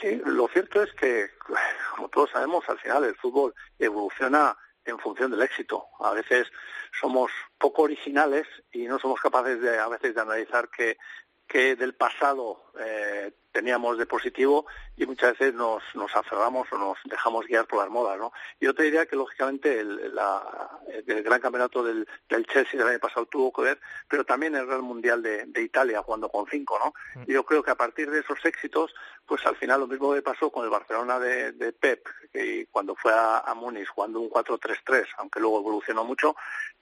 Sí, 0.00 0.20
lo 0.24 0.48
cierto 0.48 0.82
es 0.82 0.92
que, 0.94 1.26
como 1.94 2.08
todos 2.08 2.30
sabemos, 2.30 2.64
al 2.68 2.78
final 2.78 3.04
el 3.04 3.14
fútbol 3.14 3.54
evoluciona 3.78 4.56
en 4.86 4.98
función 4.98 5.30
del 5.30 5.42
éxito. 5.42 5.86
A 6.00 6.12
veces 6.12 6.46
somos 6.98 7.30
poco 7.58 7.82
originales 7.82 8.46
y 8.72 8.86
no 8.86 8.98
somos 8.98 9.20
capaces 9.20 9.60
de 9.60 9.78
a 9.78 9.88
veces 9.88 10.14
de 10.14 10.20
analizar 10.20 10.68
que, 10.70 10.96
que 11.46 11.76
del 11.76 11.94
pasado 11.94 12.70
eh, 12.78 13.32
teníamos 13.52 13.96
de 13.96 14.04
positivo 14.04 14.66
y 14.98 15.06
muchas 15.06 15.38
veces 15.38 15.54
nos, 15.54 15.82
nos 15.94 16.14
aferramos 16.14 16.70
o 16.72 16.76
nos 16.76 16.98
dejamos 17.04 17.46
guiar 17.46 17.66
por 17.66 17.78
las 17.78 17.88
modas, 17.88 18.18
¿no? 18.18 18.30
Yo 18.60 18.74
te 18.74 18.82
diría 18.82 19.06
que 19.06 19.16
lógicamente 19.16 19.80
el, 19.80 20.12
gran 21.24 21.40
campeonato 21.40 21.82
del, 21.82 22.06
Chelsea 22.28 22.78
del 22.78 22.88
año 22.88 22.98
pasado 22.98 23.24
tuvo 23.24 23.50
que 23.52 23.62
ver, 23.62 23.80
pero 24.08 24.24
también 24.24 24.54
el 24.56 24.66
Real 24.66 24.82
Mundial 24.82 25.22
de, 25.22 25.62
Italia 25.62 26.02
jugando 26.02 26.28
con 26.28 26.46
cinco, 26.50 26.78
¿no? 26.78 26.92
Mm. 27.22 27.32
Yo 27.32 27.44
creo 27.44 27.62
que 27.62 27.70
a 27.70 27.76
partir 27.76 28.10
de 28.10 28.20
esos 28.20 28.44
éxitos, 28.44 28.94
pues 29.24 29.44
al 29.46 29.56
final 29.56 29.80
lo 29.80 29.86
mismo 29.86 30.12
que 30.12 30.22
pasó 30.22 30.50
con 30.50 30.64
el 30.64 30.70
Barcelona 30.70 31.18
de, 31.18 31.72
Pep, 31.72 32.06
que 32.32 32.66
cuando 32.70 32.94
fue 32.94 33.12
a, 33.12 33.38
a 33.38 33.54
Múnich 33.54 33.88
jugando 33.88 34.20
un 34.20 34.28
4-3-3, 34.28 35.06
aunque 35.16 35.40
luego 35.40 35.60
evolucionó 35.60 36.04
mucho, 36.04 36.36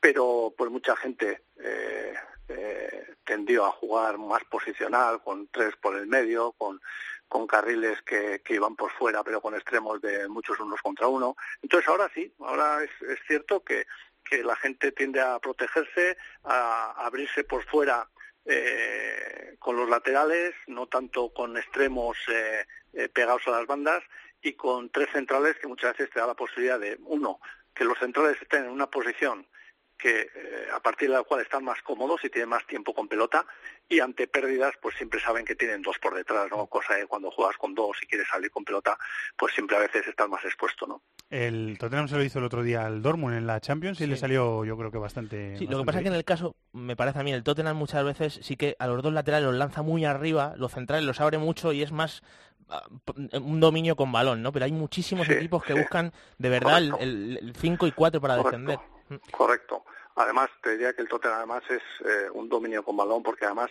pero 0.04 0.52
pues 0.54 0.70
mucha 0.70 0.94
gente 0.96 1.44
eh, 1.58 2.12
eh, 2.48 3.14
tendió 3.24 3.64
a 3.64 3.70
jugar 3.70 4.18
más 4.18 4.44
posicional, 4.44 5.22
con 5.22 5.48
tres 5.48 5.74
por 5.80 5.96
el 5.96 6.06
medio, 6.06 6.52
con, 6.58 6.78
con 7.26 7.46
carriles 7.46 8.02
que, 8.02 8.42
que, 8.44 8.56
iban 8.56 8.76
por 8.76 8.92
fuera, 8.92 9.24
pero 9.24 9.40
con 9.40 9.54
extremos 9.54 10.02
de 10.02 10.28
muchos 10.28 10.60
unos 10.60 10.82
contra 10.82 11.06
uno. 11.06 11.36
Entonces 11.62 11.88
ahora 11.88 12.10
sí, 12.12 12.30
ahora 12.40 12.84
es, 12.84 12.90
es 13.08 13.18
cierto 13.26 13.64
que, 13.64 13.86
que 14.28 14.44
la 14.44 14.54
gente 14.56 14.92
tiende 14.92 15.22
a 15.22 15.38
protegerse, 15.38 16.18
a, 16.42 17.06
abrirse 17.06 17.42
por 17.42 17.64
fuera 17.64 18.06
eh, 18.44 19.56
con 19.58 19.74
los 19.74 19.88
laterales, 19.88 20.54
no 20.66 20.86
tanto 20.86 21.32
con 21.32 21.56
extremos 21.56 22.18
eh, 22.28 22.66
eh, 22.92 23.08
pegados 23.08 23.48
a 23.48 23.52
las 23.52 23.66
bandas 23.66 24.02
y 24.42 24.52
con 24.52 24.90
tres 24.90 25.08
centrales 25.14 25.56
que 25.58 25.66
muchas 25.66 25.96
veces 25.96 26.12
te 26.12 26.20
da 26.20 26.26
la 26.26 26.34
posibilidad 26.34 26.78
de, 26.78 26.98
uno, 27.04 27.40
que 27.74 27.84
los 27.84 27.98
centrales 27.98 28.36
estén 28.42 28.66
en 28.66 28.70
una 28.70 28.90
posición 28.90 29.46
que 29.96 30.22
eh, 30.22 30.68
a 30.72 30.80
partir 30.80 31.08
de 31.08 31.14
la 31.14 31.22
cual 31.22 31.40
están 31.40 31.64
más 31.64 31.80
cómodos 31.82 32.24
y 32.24 32.30
tienen 32.30 32.48
más 32.48 32.66
tiempo 32.66 32.92
con 32.92 33.08
pelota 33.08 33.44
y 33.88 34.00
ante 34.00 34.26
pérdidas 34.26 34.74
pues 34.80 34.96
siempre 34.96 35.20
saben 35.20 35.44
que 35.44 35.54
tienen 35.54 35.82
dos 35.82 35.98
por 35.98 36.14
detrás, 36.14 36.50
¿no? 36.50 36.66
Cosa 36.66 36.96
que 36.96 37.06
cuando 37.06 37.30
juegas 37.30 37.56
con 37.56 37.74
dos 37.74 37.96
y 38.02 38.06
quieres 38.06 38.28
salir 38.28 38.50
con 38.50 38.64
pelota, 38.64 38.98
pues 39.36 39.54
siempre 39.54 39.76
a 39.76 39.80
veces 39.80 40.06
estás 40.06 40.28
más 40.28 40.44
expuesto, 40.44 40.86
¿no? 40.86 41.02
El 41.30 41.76
Tottenham 41.78 42.08
se 42.08 42.16
lo 42.16 42.22
hizo 42.22 42.38
el 42.38 42.44
otro 42.44 42.62
día 42.62 42.86
al 42.86 43.02
Dortmund 43.02 43.36
en 43.36 43.46
la 43.46 43.60
Champions 43.60 44.00
y 44.00 44.06
le 44.06 44.16
salió 44.16 44.64
yo 44.64 44.76
creo 44.76 44.90
que 44.90 44.98
bastante 44.98 45.56
Sí, 45.58 45.66
lo 45.66 45.78
que 45.78 45.84
pasa 45.84 45.98
es 45.98 46.02
que 46.02 46.08
en 46.08 46.14
el 46.14 46.24
caso, 46.24 46.56
me 46.72 46.96
parece 46.96 47.20
a 47.20 47.22
mí, 47.22 47.32
el 47.32 47.42
Tottenham 47.42 47.76
muchas 47.76 48.04
veces 48.04 48.40
sí 48.42 48.56
que 48.56 48.76
a 48.78 48.86
los 48.86 49.02
dos 49.02 49.12
laterales 49.12 49.46
los 49.46 49.54
lanza 49.54 49.82
muy 49.82 50.04
arriba, 50.04 50.54
los 50.56 50.72
centrales 50.72 51.04
los 51.04 51.20
abre 51.20 51.38
mucho 51.38 51.72
y 51.72 51.82
es 51.82 51.92
más 51.92 52.22
ah, 52.68 52.86
un 53.40 53.60
dominio 53.60 53.96
con 53.96 54.12
balón, 54.12 54.42
¿no? 54.42 54.52
Pero 54.52 54.64
hay 54.66 54.72
muchísimos 54.72 55.28
equipos 55.28 55.64
que 55.64 55.74
buscan 55.74 56.12
de 56.38 56.48
verdad 56.48 56.78
el 57.00 57.52
5 57.58 57.86
y 57.86 57.92
4 57.92 58.20
para 58.20 58.36
defender. 58.36 58.78
Correcto. 59.30 59.84
Además, 60.16 60.48
te 60.62 60.70
diría 60.70 60.92
que 60.92 61.02
el 61.02 61.08
Tottenham 61.08 61.38
además 61.38 61.62
es 61.68 61.82
eh, 62.06 62.30
un 62.32 62.48
dominio 62.48 62.84
con 62.84 62.96
balón 62.96 63.22
porque 63.22 63.46
además 63.46 63.70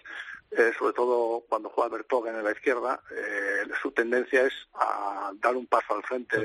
eh, 0.56 0.72
sobre 0.78 0.94
todo 0.94 1.44
cuando 1.50 1.70
juega 1.70 1.98
Bertogen 1.98 2.36
en 2.36 2.44
la 2.44 2.52
izquierda, 2.52 3.02
eh, 3.12 3.68
su 3.82 3.92
tendencia 3.92 4.46
es 4.46 4.54
a 4.74 5.32
dar 5.42 5.56
un 5.56 5.66
paso 5.66 5.96
al 5.96 6.04
frente, 6.04 6.38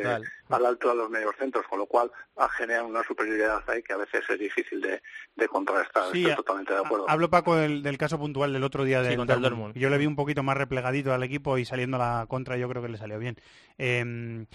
al 0.48 0.66
alto 0.66 0.88
de 0.88 0.94
los 0.94 1.10
medios 1.10 1.34
centros, 1.38 1.66
con 1.68 1.78
lo 1.78 1.86
cual 1.86 2.10
a 2.36 2.48
generar 2.48 2.84
una 2.84 3.02
superioridad 3.02 3.62
ahí 3.68 3.82
que 3.82 3.92
a 3.92 3.98
veces 3.98 4.22
es 4.28 4.38
difícil 4.38 4.80
de, 4.80 5.48
contrastar. 5.48 6.04
Estoy 6.04 6.34
totalmente 6.34 6.72
de 6.72 6.80
acuerdo. 6.80 7.08
Hablo, 7.08 7.28
Paco, 7.30 7.56
del, 7.56 7.98
caso 7.98 8.18
puntual 8.18 8.52
del 8.52 8.64
otro 8.64 8.84
día 8.84 9.02
del 9.02 9.26
Dortmund. 9.26 9.74
Yo 9.74 9.90
le 9.90 9.98
vi 9.98 10.06
un 10.06 10.16
poquito 10.16 10.42
más 10.42 10.56
replegadito 10.56 11.12
al 11.12 11.22
equipo 11.22 11.58
y 11.58 11.64
saliendo 11.64 11.96
a 11.96 12.20
la 12.20 12.26
contra 12.26 12.56
yo 12.56 12.68
creo 12.68 12.82
que 12.82 12.88
le 12.88 12.98
salió 12.98 13.18
bien. 13.18 13.36
Em, 13.76 14.46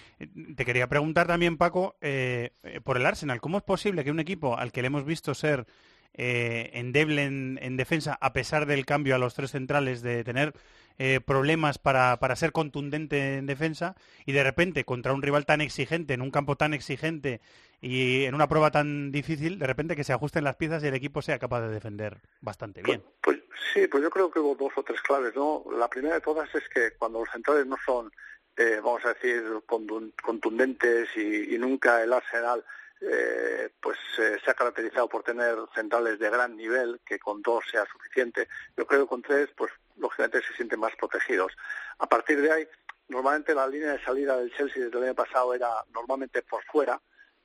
te 0.55 0.65
quería 0.65 0.87
preguntar 0.87 1.27
también, 1.27 1.57
Paco, 1.57 1.95
eh, 2.01 2.51
por 2.83 2.97
el 2.97 3.05
Arsenal. 3.05 3.41
¿Cómo 3.41 3.57
es 3.57 3.63
posible 3.63 4.03
que 4.03 4.11
un 4.11 4.19
equipo 4.19 4.57
al 4.57 4.71
que 4.71 4.81
le 4.81 4.87
hemos 4.87 5.05
visto 5.05 5.33
ser 5.33 5.65
eh, 6.15 6.69
endeble 6.73 7.23
en, 7.23 7.77
defensa, 7.77 8.17
a 8.21 8.33
pesar 8.33 8.65
del 8.65 8.85
cambio 8.85 9.15
a 9.15 9.17
los 9.17 9.33
tres 9.33 9.51
centrales, 9.51 10.01
de 10.01 10.23
tener 10.23 10.53
eh, 10.99 11.19
problemas 11.25 11.79
para, 11.79 12.17
para, 12.19 12.35
ser 12.35 12.51
contundente 12.51 13.37
en 13.37 13.47
defensa, 13.47 13.95
y 14.25 14.31
de 14.31 14.43
repente 14.43 14.85
contra 14.85 15.13
un 15.13 15.21
rival 15.21 15.45
tan 15.45 15.61
exigente, 15.61 16.13
en 16.13 16.21
un 16.21 16.31
campo 16.31 16.55
tan 16.55 16.73
exigente 16.73 17.41
y 17.81 18.23
en 18.25 18.35
una 18.35 18.47
prueba 18.47 18.71
tan 18.71 19.11
difícil, 19.11 19.59
de 19.59 19.67
repente 19.67 19.95
que 19.95 20.03
se 20.03 20.13
ajusten 20.13 20.43
las 20.43 20.55
piezas 20.55 20.83
y 20.83 20.87
el 20.87 20.95
equipo 20.95 21.21
sea 21.21 21.39
capaz 21.39 21.61
de 21.61 21.73
defender 21.73 22.17
bastante 22.41 22.81
bien. 22.81 23.03
Pues, 23.19 23.39
pues 23.39 23.61
sí, 23.73 23.87
pues 23.87 24.03
yo 24.03 24.09
creo 24.09 24.31
que 24.31 24.39
hubo 24.39 24.55
dos 24.55 24.71
o 24.75 24.83
tres 24.83 25.01
claves, 25.01 25.35
¿no? 25.35 25.65
La 25.77 25.89
primera 25.89 26.15
de 26.15 26.21
todas 26.21 26.53
es 26.55 26.63
que 26.69 26.91
cuando 26.97 27.19
los 27.19 27.29
centrales 27.29 27.65
no 27.65 27.75
son, 27.85 28.11
eh, 28.55 28.79
vamos 28.83 29.03
a 29.03 29.13
decir, 29.13 29.43
contundentes 29.65 31.09
y, 31.17 31.55
y 31.55 31.57
nunca 31.57 32.01
el 32.03 32.13
Arsenal 32.13 32.63
eh, 33.05 33.69
pues 33.81 33.97
eh, 34.17 34.37
se 34.43 34.51
ha 34.51 34.53
caracterizado 34.53 35.09
por 35.09 35.23
tener 35.23 35.57
centrales 35.75 36.19
de 36.19 36.29
gran 36.29 36.55
nivel, 36.55 37.01
que 37.05 37.19
con 37.19 37.41
dos 37.41 37.65
sea 37.69 37.85
suficiente. 37.85 38.47
Yo 38.77 38.85
creo 38.87 39.01
que 39.01 39.09
con 39.09 39.21
tres, 39.21 39.49
pues 39.57 39.73
lógicamente 39.97 40.41
se 40.41 40.53
sienten 40.53 40.79
más 40.79 40.95
protegidos. 40.95 41.51
A 41.97 42.07
partir 42.07 42.41
de 42.41 42.51
ahí, 42.51 42.67
normalmente 43.09 43.53
la 43.53 43.67
línea 43.67 43.91
de 43.91 44.03
salida 44.03 44.37
del 44.37 44.53
Chelsea 44.55 44.85
desde 44.85 44.97
el 44.97 45.03
año 45.03 45.15
pasado 45.15 45.53
era 45.53 45.69
normalmente 45.93 46.43
por 46.43 46.63
fuera, 46.63 47.01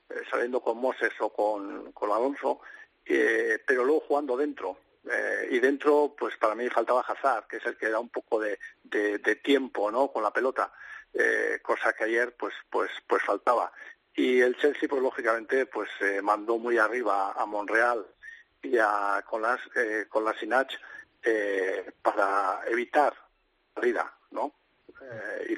eh, 0.09 0.21
saliendo 0.31 0.61
con 0.61 0.77
Moses 0.77 1.11
o 1.19 1.29
con, 1.29 1.91
con 1.91 2.11
Alonso, 2.11 2.61
pero 3.03 3.83
luego 3.83 4.01
jugando 4.01 4.37
dentro. 4.37 4.77
y 5.49 5.59
dentro, 5.59 6.15
pues 6.17 6.37
para 6.37 6.53
mí 6.53 6.69
faltaba 6.69 7.01
Hazard, 7.01 7.47
que 7.47 7.57
es 7.57 7.65
el 7.65 7.75
que 7.75 7.89
da 7.89 7.99
un 7.99 8.09
poco 8.09 8.39
de, 8.39 8.59
de, 8.83 9.35
tiempo, 9.37 9.89
¿no? 9.89 10.11
Con 10.11 10.21
la 10.21 10.31
pelota. 10.31 10.71
cosa 11.63 11.93
que 11.93 12.03
ayer 12.03 12.35
pues 12.37 12.53
pues 12.69 12.91
pues 13.07 13.23
faltaba 13.23 13.71
y 14.19 14.41
el 14.41 14.57
Chelsea 14.57 14.89
pues 14.89 15.01
lógicamente 15.01 15.65
pues 15.65 15.89
eh, 16.01 16.21
mandó 16.21 16.57
muy 16.57 16.77
arriba 16.77 17.31
a 17.31 17.45
Monreal 17.45 18.05
y 18.61 18.77
a 18.77 19.23
con 19.25 19.41
las 19.41 19.61
eh, 19.77 20.07
con 20.09 20.25
la 20.25 20.33
Sinach 20.33 20.73
eh, 21.23 21.89
para 22.01 22.61
evitar 22.67 23.13
la 23.77 23.81
vida 23.81 24.13
no 24.31 24.53
y 25.47 25.55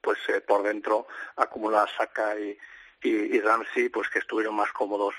pues 0.00 0.18
por 0.48 0.64
dentro 0.64 1.06
acumula 1.36 1.86
Saka 1.96 2.36
y, 2.40 2.58
y, 3.04 3.38
Ramsey 3.38 3.88
pues 3.88 4.08
que 4.08 4.18
estuvieron 4.18 4.56
más 4.56 4.72
cómodos 4.72 5.14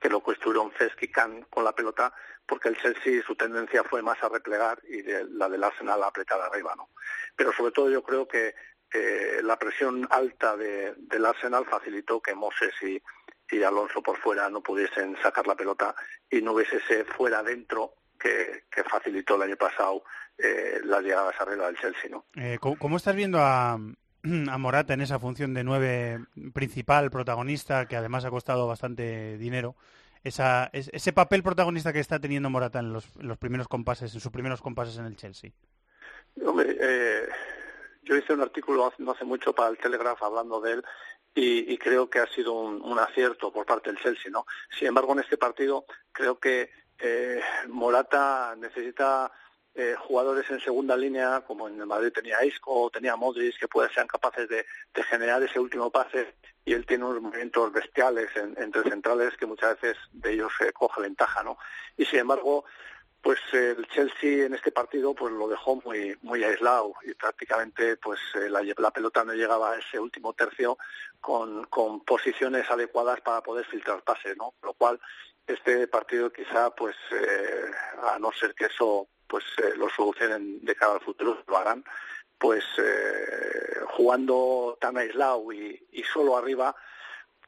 que 0.00 0.08
lo 0.08 0.22
que 0.24 0.32
estuvieron 0.32 0.72
Cesc 0.78 1.02
y 1.02 1.08
con 1.08 1.62
la 1.62 1.74
pelota 1.74 2.10
porque 2.46 2.70
el 2.70 2.80
Chelsea 2.80 3.22
su 3.26 3.36
tendencia 3.36 3.84
fue 3.84 4.00
más 4.00 4.22
a 4.22 4.30
replegar 4.30 4.80
y 4.88 5.02
la 5.36 5.50
del 5.50 5.62
Arsenal 5.62 6.02
a 6.02 6.06
apretar 6.06 6.40
arriba 6.40 6.74
no 6.74 6.88
pero 7.36 7.52
sobre 7.52 7.72
todo 7.72 7.90
yo 7.90 8.02
creo 8.02 8.26
que 8.26 8.54
eh, 8.94 9.40
la 9.42 9.58
presión 9.58 10.06
alta 10.08 10.56
de, 10.56 10.94
del 10.96 11.26
Arsenal 11.26 11.64
facilitó 11.66 12.20
que 12.20 12.34
Moses 12.34 12.72
y, 12.82 13.02
Alonso 13.62 14.02
por 14.02 14.16
fuera 14.18 14.50
no 14.50 14.60
pudiesen 14.62 15.16
sacar 15.22 15.46
la 15.46 15.54
pelota 15.54 15.94
y 16.28 16.42
no 16.42 16.52
hubiese 16.52 16.78
ese 16.78 17.04
fuera 17.04 17.38
adentro 17.38 17.94
que, 18.18 18.64
facilitó 18.90 19.36
el 19.36 19.42
año 19.42 19.56
pasado 19.56 20.02
eh, 20.36 20.80
las 20.82 21.02
llegadas 21.02 21.40
arriba 21.40 21.66
del 21.66 21.78
Chelsea. 21.78 22.10
¿no? 22.10 22.24
Eh, 22.34 22.58
¿cómo, 22.60 22.96
estás 22.96 23.14
viendo 23.14 23.38
a, 23.38 23.74
a 24.50 24.58
Morata 24.58 24.94
en 24.94 25.02
esa 25.02 25.20
función 25.20 25.54
de 25.54 25.62
nueve 25.62 26.18
principal, 26.52 27.12
protagonista, 27.12 27.86
que 27.86 27.96
además 27.96 28.24
ha 28.24 28.30
costado 28.30 28.66
bastante 28.66 29.38
dinero? 29.38 29.76
Esa, 30.24 30.70
ese 30.72 31.12
papel 31.12 31.44
protagonista 31.44 31.92
que 31.92 32.00
está 32.00 32.18
teniendo 32.18 32.50
Morata 32.50 32.80
en 32.80 32.92
los, 32.92 33.14
los 33.16 33.38
primeros 33.38 33.68
compases, 33.68 34.14
en 34.14 34.20
sus 34.20 34.32
primeros 34.32 34.62
compases 34.62 34.98
en 34.98 35.06
el 35.06 35.16
Chelsea. 35.16 35.52
Hombre, 36.44 36.76
eh, 36.80 37.28
yo 38.04 38.16
hice 38.16 38.32
un 38.32 38.42
artículo 38.42 38.92
no 38.98 39.12
hace 39.12 39.24
mucho 39.24 39.54
para 39.54 39.70
el 39.70 39.78
Telegraph 39.78 40.22
hablando 40.22 40.60
de 40.60 40.72
él 40.72 40.84
y, 41.36 41.76
creo 41.78 42.08
que 42.08 42.20
ha 42.20 42.26
sido 42.28 42.52
un, 42.52 42.98
acierto 42.98 43.52
por 43.52 43.66
parte 43.66 43.90
del 43.90 44.00
Chelsea, 44.00 44.30
¿no? 44.30 44.46
Sin 44.70 44.86
embargo, 44.86 45.14
en 45.14 45.18
este 45.18 45.36
partido 45.36 45.84
creo 46.12 46.38
que 46.38 46.70
eh, 47.00 47.40
Morata 47.66 48.54
necesita 48.56 49.32
eh, 49.74 49.96
jugadores 49.98 50.48
en 50.50 50.60
segunda 50.60 50.96
línea, 50.96 51.42
como 51.44 51.66
en 51.66 51.80
el 51.80 51.86
Madrid 51.86 52.12
tenía 52.12 52.44
Isco 52.44 52.84
o 52.84 52.90
tenía 52.90 53.16
Modric, 53.16 53.58
que 53.58 53.66
puedan 53.66 53.92
ser 53.92 54.06
capaces 54.06 54.48
de, 54.48 54.64
generar 55.10 55.42
ese 55.42 55.58
último 55.58 55.90
pase 55.90 56.36
y 56.64 56.72
él 56.72 56.86
tiene 56.86 57.04
unos 57.04 57.20
movimientos 57.20 57.72
bestiales 57.72 58.30
entre 58.36 58.84
centrales 58.84 59.36
que 59.36 59.46
muchas 59.46 59.80
veces 59.80 59.98
de 60.12 60.34
ellos 60.34 60.52
se 60.56 60.72
coge 60.72 61.02
ventaja, 61.02 61.42
¿no? 61.42 61.58
Y 61.96 62.04
sin 62.04 62.20
embargo, 62.20 62.64
pues 63.24 63.40
el 63.52 63.88
Chelsea 63.88 64.44
en 64.44 64.52
este 64.52 64.70
partido 64.70 65.14
pues 65.14 65.32
lo 65.32 65.48
dejó 65.48 65.80
muy 65.82 66.14
muy 66.20 66.44
aislado 66.44 66.92
y 67.04 67.14
prácticamente 67.14 67.96
pues 67.96 68.20
eh, 68.34 68.50
la, 68.50 68.90
pelota 68.90 69.24
no 69.24 69.32
llegaba 69.32 69.72
a 69.72 69.78
ese 69.78 69.98
último 69.98 70.34
tercio 70.34 70.76
con, 71.22 71.64
con 71.64 72.04
posiciones 72.04 72.70
adecuadas 72.70 73.22
para 73.22 73.40
poder 73.40 73.64
filtrar 73.64 74.02
pases 74.02 74.36
no 74.36 74.52
lo 74.62 74.74
cual 74.74 75.00
este 75.46 75.88
partido 75.88 76.30
quizá 76.30 76.68
pues 76.74 76.94
eh, 77.12 77.70
a 78.02 78.18
no 78.18 78.30
ser 78.30 78.54
que 78.54 78.66
eso 78.66 79.08
pues 79.26 79.42
eh, 79.56 79.72
lo 79.74 79.88
solucionen 79.88 80.62
de 80.62 80.74
cara 80.74 80.92
al 80.92 81.00
futuro 81.00 81.42
lo 81.46 81.56
harán 81.56 81.82
pues 82.36 82.62
jugando 83.96 84.76
tan 84.78 84.98
aislado 84.98 85.50
y, 85.50 85.82
y 85.92 86.02
solo 86.02 86.36
arriba 86.36 86.76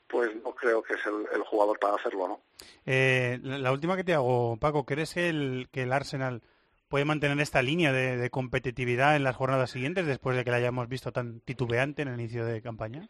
pues 0.08 0.30
no 0.42 0.54
creo 0.54 0.82
que 0.82 0.94
es 0.94 1.00
el, 1.06 1.42
jugador 1.42 1.78
para 1.78 1.96
hacerlo, 1.96 2.28
¿no? 2.28 2.40
Eh, 2.84 3.38
la, 3.42 3.72
última 3.72 3.96
que 3.96 4.04
te 4.04 4.14
hago, 4.14 4.56
Paco, 4.56 4.84
¿crees 4.84 5.14
que 5.14 5.28
el, 5.28 5.68
que 5.70 5.82
el 5.82 5.92
Arsenal 5.92 6.42
puede 6.88 7.04
mantener 7.04 7.40
esta 7.40 7.62
línea 7.62 7.92
de, 7.92 8.30
competitividad 8.30 9.16
en 9.16 9.24
las 9.24 9.36
jornadas 9.36 9.70
siguientes 9.70 10.06
después 10.06 10.36
de 10.36 10.44
que 10.44 10.50
la 10.50 10.58
hayamos 10.58 10.88
visto 10.88 11.12
tan 11.12 11.40
titubeante 11.40 12.02
en 12.02 12.08
el 12.08 12.20
inicio 12.20 12.44
de 12.44 12.62
campaña? 12.62 13.08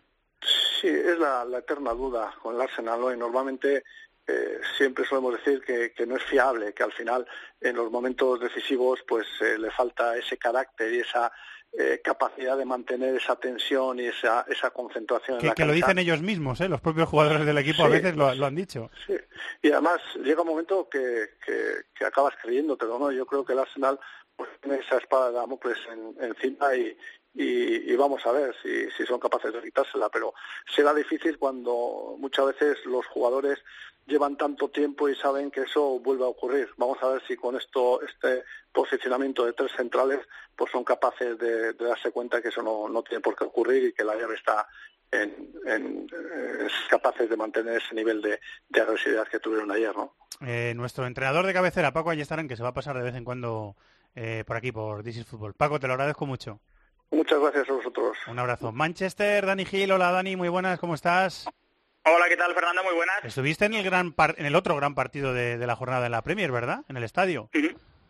Sí, 0.80 0.88
es 0.88 1.18
la, 1.18 1.46
eterna 1.59 1.92
duda 1.92 2.35
con 2.42 2.54
el 2.54 2.61
Arsenal. 2.61 3.00
¿no? 3.00 3.12
Y 3.12 3.16
normalmente 3.16 3.85
eh, 4.26 4.61
siempre 4.76 5.04
solemos 5.04 5.35
decir 5.35 5.62
que, 5.62 6.06
no 6.06 6.16
es 6.16 6.24
fiable, 6.24 6.72
que 6.72 6.82
al 6.82 6.92
final 6.92 7.26
en 7.61 7.76
los 7.76 7.90
momentos 7.90 8.40
decisivos 8.40 9.00
pues 9.06 9.26
eh, 9.40 9.59
le 9.59 9.70
falta 9.70 10.16
ese 10.16 10.37
carácter 10.37 10.92
y 10.92 11.00
esa 11.00 11.30
eh, 11.79 12.01
capacidad 12.03 12.57
de 12.57 12.65
mantener 12.65 13.17
esa 13.17 13.37
tensión 13.37 14.01
y 14.01 14.07
esa, 14.07 14.47
esa 14.49 14.71
concentración. 14.71 15.39
Que, 15.39 15.53
que 15.53 15.65
lo 15.67 15.73
dicen 15.73 15.99
ellos 15.99 16.23
mismos, 16.23 16.61
¿eh? 16.62 16.69
los 16.69 16.81
propios 16.81 17.09
jugadores 17.09 17.45
del 17.45 17.59
equipo 17.59 17.85
a 17.85 17.89
veces 17.89 18.17
lo, 18.17 18.29
han 18.29 18.55
dicho. 18.55 18.91
Sí. 19.07 19.15
Y 19.61 19.71
además 19.73 20.01
llega 20.25 20.41
un 20.41 20.49
momento 20.49 20.89
que, 20.89 21.33
que, 21.45 22.05
acabas 22.05 22.35
creyéndotelo, 22.41 22.99
¿no? 22.99 23.12
Yo 23.12 23.27
creo 23.27 23.45
que 23.45 23.53
el 23.53 23.59
Arsenal 23.59 24.01
pues, 24.37 24.49
tiene 24.62 24.79
esa 24.79 24.97
espada 24.97 25.29
de 25.29 25.35
Damocles 25.35 25.79
en, 25.93 26.25
encima 26.25 26.75
y, 26.75 26.97
y, 27.38 27.94
vamos 27.96 28.25
a 28.27 28.33
ver 28.33 28.55
si, 28.62 28.90
si 28.92 29.05
son 29.05 29.20
capaces 29.20 29.53
de 29.53 29.62
quitársela, 29.62 30.09
pero 30.09 30.33
será 30.75 30.94
difícil 30.94 31.38
cuando 31.38 32.16
muchas 32.18 32.46
veces 32.46 32.79
los 32.87 33.07
jugadores 33.07 33.59
llevan 34.07 34.37
tanto 34.37 34.68
tiempo 34.70 35.09
y 35.09 35.16
saben 35.16 35.51
que 35.51 35.62
eso 35.62 35.99
vuelve 36.01 36.25
a 36.25 36.29
ocurrir. 36.29 36.68
Vamos 36.77 36.99
a 37.03 37.09
ver 37.09 37.22
si 37.27 37.37
con 37.37 37.57
esto, 37.57 38.01
este 38.03 38.44
posicionamiento 38.72 39.44
de 39.44 39.53
tres 39.53 39.72
centrales, 39.77 40.20
pues 40.57 40.70
son 40.70 40.85
capaces 40.85 41.38
de, 41.38 41.75
darse 41.75 42.11
cuenta 42.11 42.40
que 42.40 42.49
eso 42.49 42.62
no, 42.62 43.03
tiene 43.03 43.20
por 43.20 43.37
qué 43.37 43.44
ocurrir 43.44 43.85
y 43.85 43.92
que 43.92 44.05
la 44.05 44.14
llave 44.14 44.37
está 44.37 44.66
en, 45.11 45.53
en, 45.66 46.09
capaces 46.88 47.29
de 47.29 47.37
mantener 47.37 47.83
ese 47.83 47.94
nivel 47.94 48.22
de, 48.22 48.40
agresividad 48.81 49.29
que 49.29 49.40
tuvieron 49.40 49.70
ayer, 49.72 49.94
¿no? 49.94 50.14
Eh, 50.46 50.72
nuestro 50.77 51.07
entrenador 51.07 51.46
de 51.46 51.53
cabecera, 51.53 51.92
Paco 51.92 52.11
Ayestarán, 52.11 52.49
que 52.49 52.57
se 52.57 52.62
va 52.62 52.70
a 52.70 52.75
pasar 52.75 52.96
de 52.96 53.03
vez 53.03 53.14
en 53.14 53.25
cuando 53.25 53.77
eh, 54.14 54.44
por 54.46 54.57
aquí, 54.57 54.72
por 54.72 55.07
is 55.07 55.27
Football. 55.27 55.55
Paco, 55.55 55.81
te 55.81 55.87
lo 55.87 55.94
agradezco 55.94 56.27
mucho. 56.27 56.61
Muchas 57.11 57.38
gracias 57.40 57.69
a 57.69 57.73
vosotros. 57.73 58.16
Un 58.27 58.38
abrazo. 58.38 58.73
Manchester, 58.73 59.47
Dani 59.47 59.64
Gil, 59.64 59.90
hola 59.92 60.11
Dani, 60.11 60.37
muy 60.37 60.49
buenas, 60.49 60.79
¿cómo 60.79 60.95
estás? 60.95 61.49
Hola, 62.05 62.27
¿qué 62.29 62.37
tal, 62.37 62.55
Fernando? 62.55 62.83
Muy 62.85 62.95
buenas. 62.95 63.25
Estuviste 63.25 63.64
en 63.64 63.75
el, 63.75 63.85
gran 63.85 64.12
par- 64.12 64.35
en 64.38 64.47
el 64.47 64.55
otro 64.55 64.77
gran 64.77 64.95
partido 64.95 65.33
de, 65.33 65.59
de 65.59 65.66
la 65.66 65.75
jornada 65.77 66.03
de 66.03 66.09
la 66.11 66.23
Premier, 66.23 66.53
¿verdad? 66.53 66.85
En 66.88 66.97
el 66.97 67.05
estadio. 67.05 67.49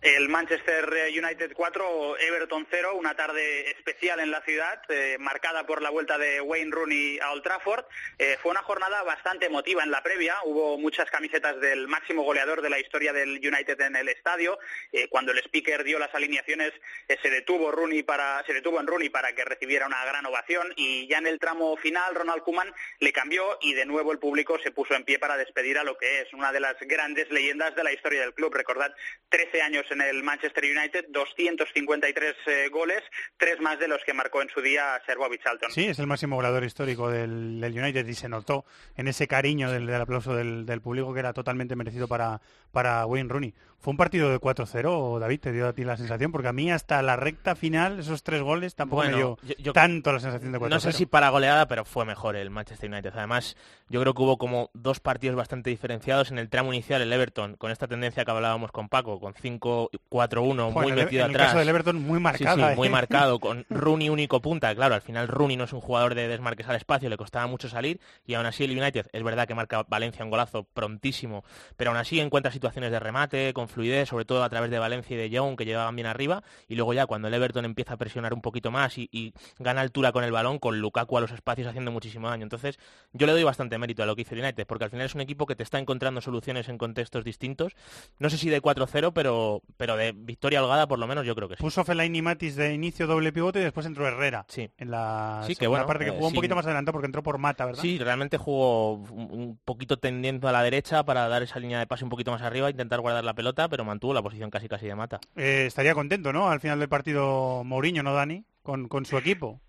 El 0.07 0.29
Manchester 0.29 0.89
United 1.09 1.53
4, 1.53 2.19
Everton 2.21 2.65
0, 2.71 2.95
una 2.95 3.17
tarde 3.17 3.73
especial 3.73 4.21
en 4.21 4.31
la 4.31 4.41
ciudad, 4.43 4.81
eh, 4.89 5.17
marcada 5.19 5.67
por 5.67 5.83
la 5.83 5.91
vuelta 5.91 6.17
de 6.17 6.41
Wayne 6.41 6.71
Rooney 6.71 7.19
a 7.19 7.33
Old 7.33 7.43
Trafford. 7.43 7.85
Eh, 8.17 8.39
fue 8.41 8.53
una 8.53 8.63
jornada 8.63 9.03
bastante 9.03 9.47
emotiva 9.47 9.83
en 9.83 9.91
la 9.91 10.05
previa, 10.05 10.37
hubo 10.45 10.79
muchas 10.79 11.11
camisetas 11.11 11.61
del 11.61 11.89
máximo 11.89 12.23
goleador 12.23 12.63
de 12.63 12.71
la 12.71 12.79
historia 12.79 13.13
del 13.13 13.31
United 13.31 13.81
en 13.81 13.97
el 13.97 14.09
estadio. 14.09 14.61
Eh, 14.93 15.09
cuando 15.09 15.33
el 15.33 15.39
speaker 15.39 15.83
dio 15.83 15.99
las 15.99 16.15
alineaciones, 16.15 16.73
se 17.21 17.29
detuvo 17.29 17.73
Rooney 17.73 18.05
para, 18.05 18.45
se 18.47 18.55
detuvo 18.55 18.79
en 18.79 18.87
Rooney 18.87 19.09
para 19.09 19.35
que 19.35 19.45
recibiera 19.45 19.89
una 19.89 20.05
gran 20.05 20.25
ovación 20.25 20.73
y 20.77 21.09
ya 21.09 21.19
en 21.19 21.27
el 21.27 21.41
tramo 21.41 21.77
final 21.79 22.15
Ronald 22.15 22.45
Koeman 22.45 22.73
le 23.01 23.13
cambió 23.13 23.59
y 23.61 23.75
de 23.75 23.85
nuevo 23.85 24.13
el 24.13 24.21
público 24.21 24.57
se 24.63 24.71
puso 24.71 24.95
en 24.95 25.03
pie 25.03 25.19
para 25.19 25.37
despedir 25.37 25.79
a 25.79 25.85
lo 25.85 25.99
que 25.99 26.21
es 26.21 26.33
una 26.33 26.53
de 26.53 26.61
las 26.61 26.77
grandes 26.83 27.29
leyendas 27.33 27.75
de 27.75 27.83
la 27.83 27.93
historia 27.93 28.21
del 28.21 28.35
club. 28.35 28.55
Recordad, 28.55 28.95
13 29.31 29.63
años 29.63 29.85
en 29.96 29.96
el 30.01 30.23
Manchester 30.23 30.65
United, 30.65 31.07
253 31.11 32.35
eh, 32.47 32.69
goles, 32.71 33.03
tres 33.37 33.61
más 33.61 33.79
de 33.79 33.89
los 33.89 34.03
que 34.05 34.15
marcó 34.15 34.43
en 34.43 34.49
su 34.49 34.61
día 34.61 35.01
Sir 35.07 35.17
Bobby 35.19 35.39
Charlton. 35.39 35.71
Sí, 35.71 35.87
es 35.87 35.99
el 35.99 36.07
máximo 36.07 36.37
goleador 36.37 36.65
histórico 36.65 37.11
del, 37.11 37.61
del 37.61 37.79
United 37.79 38.07
y 38.07 38.15
se 38.15 38.29
notó 38.29 38.65
en 38.97 39.09
ese 39.09 39.27
cariño 39.27 39.71
del, 39.71 39.87
del 39.87 40.01
aplauso 40.01 40.35
del, 40.35 40.67
del 40.67 40.81
público 40.81 41.13
que 41.13 41.21
era 41.21 41.33
totalmente 41.33 41.77
merecido 41.77 42.09
para, 42.09 42.41
para 42.77 43.07
Wayne 43.07 43.31
Rooney. 43.31 43.55
¿Fue 43.79 43.93
un 43.93 43.97
partido 43.97 44.31
de 44.31 44.39
4-0, 44.41 45.19
David? 45.21 45.41
¿Te 45.41 45.53
dio 45.53 45.69
a 45.69 45.73
ti 45.73 45.85
la 45.85 45.97
sensación? 45.97 46.33
Porque 46.33 46.49
a 46.49 46.53
mí 46.53 46.71
hasta 46.73 47.01
la 47.03 47.15
recta 47.17 47.55
final, 47.55 48.01
esos 48.01 48.23
tres 48.23 48.43
goles, 48.43 48.75
tampoco 48.75 49.03
me 49.03 49.11
Bueno, 49.13 49.39
dio 49.45 49.49
yo- 49.57 49.63
yo- 49.63 49.73
tanto 49.73 50.13
la 50.13 50.19
sensación 50.19 50.51
de 50.53 50.59
4-0. 50.59 50.69
No 50.75 50.81
sé 50.81 50.93
si 50.93 51.07
para 51.07 51.29
goleada, 51.31 51.69
pero 51.69 51.85
fue 51.85 52.05
mejor 52.05 52.35
el 52.37 52.51
Manchester 52.51 52.91
United. 52.91 53.13
Además, 53.15 53.57
yo 53.89 54.01
creo 54.01 54.13
que 54.13 54.23
hubo 54.23 54.37
como 54.39 54.71
dos 54.75 54.99
partidos 55.01 55.37
bastante 55.37 55.71
diferenciados. 55.71 56.31
En 56.33 56.39
el 56.39 56.49
tramo 56.51 56.73
inicial, 56.75 57.01
el 57.01 57.13
Everton, 57.13 57.55
con 57.57 57.71
esta 57.71 57.87
tendencia 57.87 58.25
que 58.25 58.31
hablábamos 58.31 58.73
con 58.73 58.89
Paco, 58.89 59.21
con 59.21 59.35
5-4-1, 59.35 60.73
Joder, 60.73 60.89
muy 60.89 60.93
metido 61.05 61.25
en 61.25 61.31
el 61.31 61.37
atrás. 61.37 61.47
caso 61.49 61.59
del 61.61 61.69
Everton, 61.69 62.03
muy 62.03 62.19
Sí, 62.19 62.23
marcada, 62.23 62.71
sí, 62.71 62.77
muy 62.77 62.89
¿eh? 62.89 62.91
marcado, 62.91 63.39
con 63.41 63.65
Rooney 63.71 64.09
único 64.09 64.41
punta. 64.43 64.75
Claro, 64.75 64.95
al 64.97 65.03
final 65.03 65.29
Rooney 65.29 65.57
no 65.57 65.65
es 65.65 65.73
un 65.73 65.81
jugador 65.81 66.15
de 66.15 66.27
desmarques 66.27 66.67
al 66.69 66.77
espacio, 66.77 67.09
le 67.09 67.17
costaba 67.17 67.47
mucho 67.47 67.69
salir. 67.69 68.01
Y 68.27 68.35
aún 68.35 68.47
así 68.47 68.65
el 68.65 68.77
United, 68.77 69.07
es 69.13 69.23
verdad 69.23 69.47
que 69.47 69.55
marca 69.55 69.85
Valencia 69.87 70.25
un 70.25 70.31
golazo 70.31 70.65
prontísimo, 70.65 71.45
pero 71.77 71.91
aún 71.91 71.99
así 71.99 72.19
encuentra 72.19 72.51
situaciones 72.51 72.66
de 72.75 72.99
remate, 73.01 73.53
con 73.55 73.69
fluidez, 73.69 74.09
sobre 74.09 74.25
todo 74.25 74.43
a 74.45 74.49
través 74.49 74.71
de 74.71 74.79
Valencia 74.79 75.15
y 75.15 75.19
de 75.19 75.31
Young, 75.31 75.57
que 75.57 75.65
llevaban 75.65 75.95
bien 75.95 76.07
arriba. 76.07 76.43
Y 76.69 76.75
luego 76.75 76.93
ya 76.93 77.07
cuando 77.07 77.29
el 77.29 77.35
Everton 77.35 77.65
empieza 77.65 77.95
a 77.95 77.97
presionar 77.97 78.35
un 78.35 78.43
poquito 78.43 78.71
más 78.71 78.99
y, 78.99 79.09
y 79.13 79.33
gana 79.59 79.81
altura 79.81 80.13
con 80.13 80.25
el 80.25 80.33
balón, 80.33 80.59
con 80.59 80.81
Lukaku 80.81 81.19
a 81.19 81.21
los 81.21 81.31
espacios 81.31 81.69
haciendo 81.69 81.91
muchísimo 81.93 82.29
daño. 82.29 82.43
Entonces, 82.43 82.79
yo 83.13 83.27
le 83.27 83.33
doy 83.33 83.45
bastante 83.45 83.79
mérito 83.79 84.03
a 84.03 84.07
lo 84.07 84.17
que 84.17 84.23
hizo 84.23 84.35
el 84.35 84.41
United, 84.41 84.67
porque 84.67 84.85
al 84.85 84.91
final 84.91 85.07
es 85.07 85.15
un 85.15 85.21
equipo 85.21 85.47
que 85.47 85.55
te 85.55 85.63
está 85.63 85.79
encontrando 85.79 86.21
soluciones 86.21 86.69
en 86.69 86.79
contextos 86.79 87.25
distintos. 87.25 87.75
No 88.19 88.31
sé 88.31 88.39
si 88.39 88.49
de 88.49 88.61
4-0, 88.61 89.13
pero, 89.15 89.63
pero 89.77 89.97
de 89.97 90.13
victoria 90.13 90.63
holgada 90.63 90.89
por 90.89 90.99
lo 90.99 91.07
menos 91.07 91.25
yo 91.25 91.35
creo 91.35 91.49
que 91.49 91.57
sí. 91.57 91.63
Puso 91.63 91.85
Fellaini 91.85 92.23
Matis 92.23 92.57
de 92.57 92.75
inicio 92.75 93.07
doble 93.07 93.33
pivote 93.33 93.61
y 93.61 93.65
después 93.65 93.87
entró 93.87 94.07
Herrera. 94.07 94.45
Sí. 94.49 94.69
En 94.79 94.91
la 94.91 95.45
Sí, 95.47 95.55
que 95.55 95.67
bueno, 95.67 95.87
parte 95.87 96.05
que 96.05 96.11
eh, 96.11 96.15
jugó 96.15 96.27
un 96.27 96.33
sí. 96.33 96.37
poquito 96.37 96.55
más 96.55 96.65
adelante 96.65 96.93
porque 96.93 97.07
entró 97.07 97.23
por 97.23 97.39
Mata, 97.39 97.65
¿verdad? 97.67 97.83
Sí, 97.83 97.99
realmente 97.99 98.39
jugó 98.39 98.95
un 98.95 99.37
un 99.37 99.59
poquito 99.65 99.99
tendiendo 99.99 100.49
a 100.49 100.53
la 100.53 100.63
derecha 100.63 101.05
para 101.05 101.29
dar 101.29 101.43
esa 101.43 101.59
línea 101.59 101.79
de 101.79 101.87
pase 101.87 102.05
un 102.05 102.11
poquito 102.11 102.31
más 102.31 102.43
arriba, 102.43 102.56
intentar 102.71 103.01
guardar 103.01 103.25
la 103.25 103.35
pelota, 103.35 103.69
pero 103.69 103.85
mantuvo 103.85 104.15
la 104.15 104.23
posición 104.23 104.51
casi 104.51 104.69
casi 104.69 104.87
de 104.87 104.95
mata. 104.95 105.21
Eh, 105.37 105.65
estaría 105.67 105.95
contento, 105.95 106.33
¿no? 106.33 106.49
Al 106.51 106.61
final 106.61 106.79
del 106.79 106.89
partido 106.89 107.63
Mourinho, 107.65 108.03
¿no, 108.03 108.15
Dani? 108.15 108.45
Con, 108.63 108.89
con 108.89 109.07
su 109.07 109.17
equipo. 109.17 109.61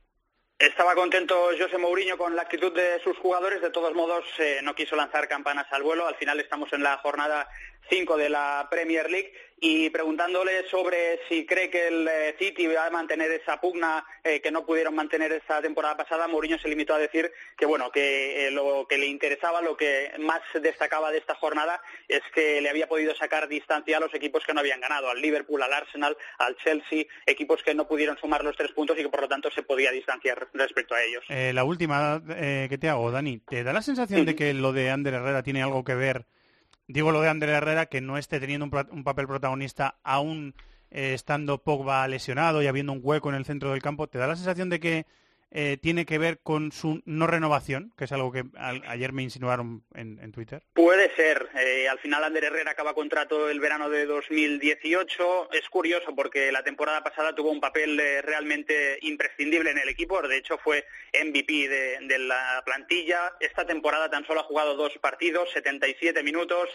Estaba 0.60 0.96
contento 0.96 1.36
José 1.60 1.78
Mourinho 1.78 2.18
con 2.18 2.36
la 2.36 2.42
actitud 2.42 2.74
de 2.74 3.00
sus 3.04 3.16
jugadores, 3.20 3.62
de 3.62 3.70
todos 3.70 3.94
modos 3.94 4.26
eh, 4.40 4.60
no 4.64 4.74
quiso 4.74 4.96
lanzar 4.96 5.28
campanas 5.28 5.68
al 5.70 5.84
vuelo, 5.84 6.08
al 6.08 6.16
final 6.16 6.40
estamos 6.40 6.74
en 6.74 6.82
la 6.82 6.98
jornada 6.98 7.48
5 7.90 8.18
de 8.18 8.30
la 8.30 8.68
Premier 8.70 9.10
League 9.10 9.34
y 9.60 9.90
preguntándole 9.90 10.68
sobre 10.70 11.20
si 11.28 11.46
cree 11.46 11.70
que 11.70 11.88
el 11.88 12.08
eh, 12.08 12.36
City 12.38 12.68
va 12.68 12.86
a 12.86 12.92
mantener 12.92 13.32
esa 13.32 13.60
pugna 13.60 14.06
eh, 14.24 14.40
que 14.40 14.52
no 14.52 14.66
pudieron 14.66 14.94
mantener 14.94 15.32
esta 15.32 15.62
temporada 15.62 15.98
pasada, 15.98 16.28
Mourinho 16.28 16.60
se 16.60 16.70
limitó 16.70 16.94
a 16.94 17.00
decir 17.00 17.32
que 17.58 17.66
bueno, 17.66 17.92
que 17.92 18.48
eh, 18.48 18.52
lo 18.52 18.86
que 18.88 18.98
le 18.98 19.08
interesaba, 19.08 19.62
lo 19.62 19.76
que 19.76 20.12
más 20.20 20.42
destacaba 20.62 21.12
de 21.12 21.18
esta 21.18 21.34
jornada 21.36 21.82
es 22.08 22.22
que 22.36 22.62
le 22.62 22.70
había 22.70 22.88
podido 22.88 23.16
sacar 23.16 23.48
distancia 23.48 23.98
a 23.98 24.00
los 24.00 24.14
equipos 24.14 24.44
que 24.46 24.54
no 24.54 24.60
habían 24.60 24.80
ganado, 24.80 25.10
al 25.10 25.22
Liverpool, 25.22 25.64
al 25.64 25.74
Arsenal, 25.74 26.16
al 26.38 26.56
Chelsea, 26.58 27.06
equipos 27.26 27.64
que 27.64 27.74
no 27.74 27.88
pudieron 27.88 28.18
sumar 28.20 28.44
los 28.44 28.56
tres 28.56 28.72
puntos 28.74 28.98
y 29.00 29.02
que 29.02 29.10
por 29.10 29.22
lo 29.22 29.28
tanto 29.28 29.50
se 29.50 29.64
podía 29.64 29.92
distanciar 29.92 30.48
respecto 30.54 30.94
a 30.94 31.04
ellos. 31.04 31.24
Eh, 31.30 31.52
la 31.54 31.64
última 31.64 32.22
que 32.28 32.78
te 32.80 32.90
hago, 32.90 33.12
Dani, 33.12 33.40
¿te 33.40 33.64
da 33.64 33.74
la 33.74 33.82
sensación 33.82 34.26
de 34.26 34.36
que 34.36 34.54
lo 34.54 34.72
de 34.72 34.92
Ander 34.92 35.16
Herrera 35.16 35.42
tiene 35.42 35.64
algo 35.64 35.84
que 35.84 35.96
ver? 35.96 36.26
Digo 36.88 37.12
lo 37.12 37.22
de 37.22 37.30
Ander 37.30 37.50
Herrera, 37.50 37.88
que 37.88 38.00
no 38.00 38.18
esté 38.18 38.40
teniendo 38.40 38.66
un 38.92 39.04
papel 39.04 39.28
protagonista 39.28 40.00
aún 40.04 40.56
eh, 40.90 41.14
estando 41.14 41.62
Pogba 41.62 42.08
lesionado 42.08 42.62
y 42.62 42.68
habiendo 42.68 42.94
un 42.94 43.02
hueco 43.04 43.30
en 43.30 43.36
el 43.36 43.46
centro 43.46 43.72
del 43.72 43.82
campo. 43.82 44.08
¿Te 44.08 44.18
da 44.18 44.28
la 44.28 44.38
sensación 44.38 44.70
de 44.70 44.80
que 44.80 45.06
eh, 45.50 45.78
tiene 45.82 46.06
que 46.06 46.18
ver 46.18 46.40
con 46.40 46.74
su 46.74 47.02
no 47.06 47.26
renovación, 47.26 47.94
que 47.98 48.04
es 48.04 48.12
algo 48.12 48.34
que 48.34 48.44
ayer 48.58 49.14
me 49.14 49.24
insinuaron 49.24 49.84
en, 49.96 50.32
Twitter? 50.34 50.62
Puede 50.74 51.16
ser. 51.16 51.48
Eh, 51.58 51.88
al 51.88 52.00
final 52.00 52.24
Ander 52.24 52.44
Herrera 52.44 52.72
acaba 52.72 52.94
contrato 52.94 53.50
el 53.50 53.62
verano 53.62 53.90
de 53.90 54.06
2018. 54.06 55.54
Es 55.54 55.70
curioso 55.70 56.14
porque 56.16 56.52
la 56.52 56.64
temporada 56.64 57.02
pasada 57.02 57.34
tuvo 57.34 57.50
un 57.50 57.62
papel 57.62 57.98
eh, 57.98 58.22
realmente 58.22 59.00
imprescindible 59.04 59.72
en 59.72 59.78
el 59.78 59.88
equipo. 59.88 60.22
De 60.22 60.38
hecho 60.38 60.58
fue 60.58 60.86
MVP 61.14 61.70
de, 61.70 61.98
de 62.02 62.20
la 62.20 62.62
plantilla. 62.66 63.34
Esta 63.40 63.66
temporada 63.66 64.10
tan 64.10 64.28
solo 64.28 64.42
ha 64.42 64.44
jugado 64.44 64.76
dos 64.76 64.98
partidos, 65.00 65.50
77 65.54 66.24
minutos. 66.24 66.70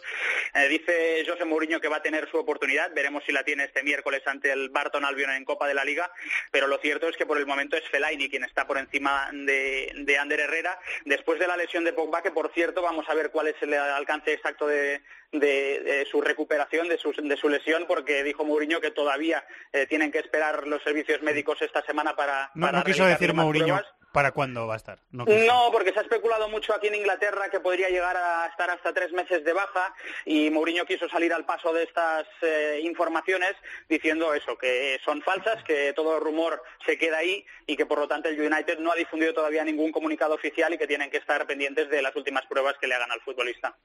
Dice 0.71 1.25
José 1.27 1.45
Mourinho 1.45 1.81
que 1.81 1.89
va 1.89 1.97
a 1.97 2.03
tener 2.03 2.29
su 2.31 2.39
oportunidad. 2.39 2.93
Veremos 2.95 3.23
si 3.25 3.33
la 3.33 3.45
tiene 3.45 3.65
este 3.65 3.83
miércoles 3.83 4.23
ante 4.27 4.51
el 4.51 4.71
Barton 4.71 5.05
Albion 5.05 5.31
en 5.33 5.45
Copa 5.45 5.69
de 5.69 5.75
la 5.75 5.85
Liga. 5.85 6.11
Pero 6.51 6.67
lo 6.67 6.79
cierto 6.79 7.09
es 7.09 7.17
que 7.17 7.27
por 7.27 7.39
el 7.39 7.47
momento 7.47 7.77
es 7.77 7.89
Fellaini 7.89 8.31
quien 8.31 8.45
está 8.45 8.62
por 8.66 8.79
encima 8.79 9.29
de, 9.33 9.92
de 9.94 10.18
Ander 10.18 10.40
Herrera. 10.40 10.79
Después 11.05 11.38
de 11.38 11.46
la 11.46 11.57
lesión 11.57 11.85
de 11.85 11.92
Pogba, 11.92 12.22
que 12.22 12.31
por 12.31 12.53
cierto 12.53 12.83
vamos 12.83 13.09
a 13.09 13.14
ver 13.14 13.31
cuál 13.31 13.48
es 13.48 13.57
el 13.62 13.75
alcance 13.75 14.33
exacto 14.33 14.66
de, 14.66 15.03
de- 15.33 15.81
de 15.81 16.07
su 16.11 16.20
recuperación, 16.20 16.88
de 16.88 16.98
su, 16.98 17.12
de 17.12 17.37
su 17.37 17.48
lesión, 17.48 17.85
porque 17.87 18.22
dijo 18.22 18.44
Mourinho 18.44 18.81
que 18.81 18.90
todavía 18.90 19.44
eh, 19.72 19.87
tienen 19.87 20.11
que 20.12 20.18
esperar 20.18 20.66
los 20.66 20.83
servicios 20.83 21.22
médicos 21.22 21.61
esta 21.62 21.83
semana 21.85 22.14
para, 22.16 22.51
No, 22.55 22.66
para 22.66 22.79
no 22.79 22.85
quiso 22.85 23.05
decir 23.07 23.33
Mourinho 23.35 23.66
pruebas. 23.66 23.87
Para 24.12 24.33
cuándo 24.33 24.66
va 24.66 24.75
a 24.75 24.77
estar. 24.77 24.98
No 25.11 25.25
porque 25.72 25.92
se 25.92 25.98
ha 25.98 26.03
especulado 26.03 26.48
mucho 26.48 26.75
aquí 26.75 26.88
en 26.88 26.94
Inglaterra 26.94 27.48
que 27.51 27.61
podría 27.61 27.88
llegar 27.88 28.16
a 28.16 28.46
estar 28.46 28.70
hasta 28.70 28.92
tres 28.92 29.12
meses 29.12 29.44
de 29.44 29.53
baja 29.53 29.94
y 30.25 30.51
Mourinho 30.51 30.85
quiso 30.85 31.09
salir 31.09 31.33
al 31.33 31.44
paso 31.44 31.72
de 31.72 31.85
estas 31.85 32.27
eh, 32.42 32.81
informaciones 32.83 33.55
diciendo 33.88 34.35
eso, 34.35 34.57
que 34.57 35.01
son 35.05 35.22
falsas, 35.22 35.62
que 35.64 35.92
todo 35.94 36.20
rumor 36.20 36.62
se 36.85 36.98
queda 36.98 37.18
ahí 37.18 37.44
y 37.66 37.77
que 37.77 37.87
por 37.87 37.98
lo 37.98 38.09
tanto 38.09 38.29
el 38.29 38.40
United 38.40 38.79
no 38.79 38.92
ha 38.92 38.96
difundido 38.96 39.33
todavía 39.33 39.64
ningún 39.64 39.92
comunicado 39.92 40.35
oficial 40.35 40.72
y 40.75 40.79
que 40.79 40.87
tienen 40.87 41.11
que 41.11 41.16
estar 41.16 41.46
pendientes 41.46 41.88
de 41.88 42.03
las 42.03 42.14
últimas 42.14 42.46
pruebas 42.46 42.77
que 42.81 42.87
le 42.87 42.94
hagan 42.94 43.11
al 43.11 43.20
futbolista. 43.20 43.77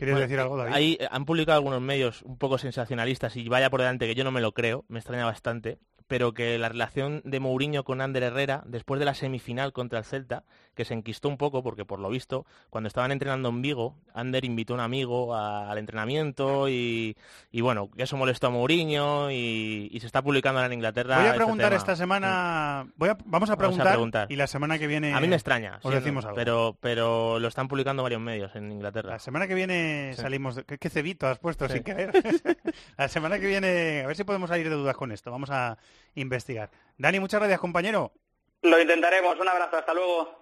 ¿Querías 0.00 0.14
Bueno, 0.14 0.28
decir 0.28 0.40
algo, 0.40 0.56
David? 0.56 0.72
Ahí 0.72 0.98
han 1.10 1.26
publicado 1.26 1.58
algunos 1.58 1.82
medios 1.82 2.22
un 2.22 2.38
poco 2.38 2.56
sensacionalistas 2.56 3.36
y 3.36 3.46
vaya 3.50 3.68
por 3.68 3.80
delante 3.80 4.06
que 4.06 4.14
yo 4.14 4.24
no 4.24 4.30
me 4.30 4.40
lo 4.40 4.52
creo, 4.52 4.86
me 4.88 4.98
extraña 4.98 5.26
bastante, 5.26 5.78
pero 6.10 6.34
que 6.34 6.58
la 6.58 6.68
relación 6.68 7.22
de 7.24 7.38
Mourinho 7.38 7.84
con 7.84 8.00
Ander 8.00 8.24
Herrera, 8.24 8.64
después 8.66 8.98
de 8.98 9.04
la 9.04 9.14
semifinal 9.14 9.72
contra 9.72 10.00
el 10.00 10.04
Celta, 10.04 10.42
que 10.74 10.84
se 10.84 10.92
enquistó 10.94 11.28
un 11.28 11.36
poco 11.36 11.62
porque 11.62 11.84
por 11.84 12.00
lo 12.00 12.08
visto, 12.10 12.46
cuando 12.68 12.88
estaban 12.88 13.12
entrenando 13.12 13.48
en 13.50 13.62
Vigo, 13.62 13.94
Ander 14.12 14.44
invitó 14.44 14.72
a 14.72 14.76
un 14.76 14.80
amigo 14.80 15.36
a- 15.36 15.70
al 15.70 15.78
entrenamiento 15.78 16.68
y, 16.68 17.16
y 17.52 17.60
bueno, 17.60 17.90
eso 17.96 18.16
molestó 18.16 18.48
a 18.48 18.50
Mourinho 18.50 19.30
y, 19.30 19.88
y 19.92 20.00
se 20.00 20.06
está 20.06 20.20
publicando 20.20 20.64
en 20.64 20.72
Inglaterra. 20.72 21.18
Voy 21.20 21.28
a 21.28 21.34
preguntar 21.34 21.72
esta 21.74 21.94
semana, 21.94 22.88
voy 22.96 23.10
a- 23.10 23.18
vamos 23.24 23.48
a 23.50 23.54
Vamos 23.54 23.78
a 23.78 23.84
preguntar, 23.84 24.26
y 24.32 24.36
la 24.36 24.48
semana 24.48 24.78
que 24.80 24.88
viene 24.88 25.14
A 25.14 25.20
mí 25.20 25.28
me 25.28 25.36
extraña, 25.36 25.78
os 25.82 25.92
sí, 25.92 25.96
decimos 25.98 26.24
no, 26.24 26.30
algo. 26.30 26.36
pero, 26.36 26.76
pero 26.80 27.38
lo 27.38 27.46
están 27.46 27.68
publicando 27.68 28.02
varios 28.02 28.20
medios 28.20 28.56
en 28.56 28.72
Inglaterra. 28.72 29.10
La 29.10 29.18
semana 29.20 29.46
que 29.46 29.54
viene 29.54 30.12
Sí. 30.16 30.22
salimos 30.22 30.56
de... 30.56 30.64
¿Qué, 30.64 30.76
qué 30.78 30.90
cebito 30.90 31.28
has 31.28 31.38
puesto 31.38 31.68
Sí. 31.68 31.74
sin 31.74 31.82
querer? 31.84 32.10
la 32.98 33.06
semana 33.08 33.38
que 33.38 33.46
viene, 33.46 34.02
a 34.02 34.06
ver 34.08 34.16
si 34.16 34.24
podemos 34.24 34.48
salir 34.50 34.68
de 34.68 34.74
dudas 34.74 34.96
con 34.96 35.12
esto. 35.12 35.30
Vamos 35.30 35.50
a 35.50 35.78
investigar. 36.14 36.70
Dani, 36.98 37.20
muchas 37.20 37.40
gracias, 37.40 37.60
compañero. 37.60 38.12
Lo 38.62 38.80
intentaremos. 38.80 39.38
Un 39.38 39.48
abrazo. 39.48 39.76
Hasta 39.76 39.94
luego. 39.94 40.40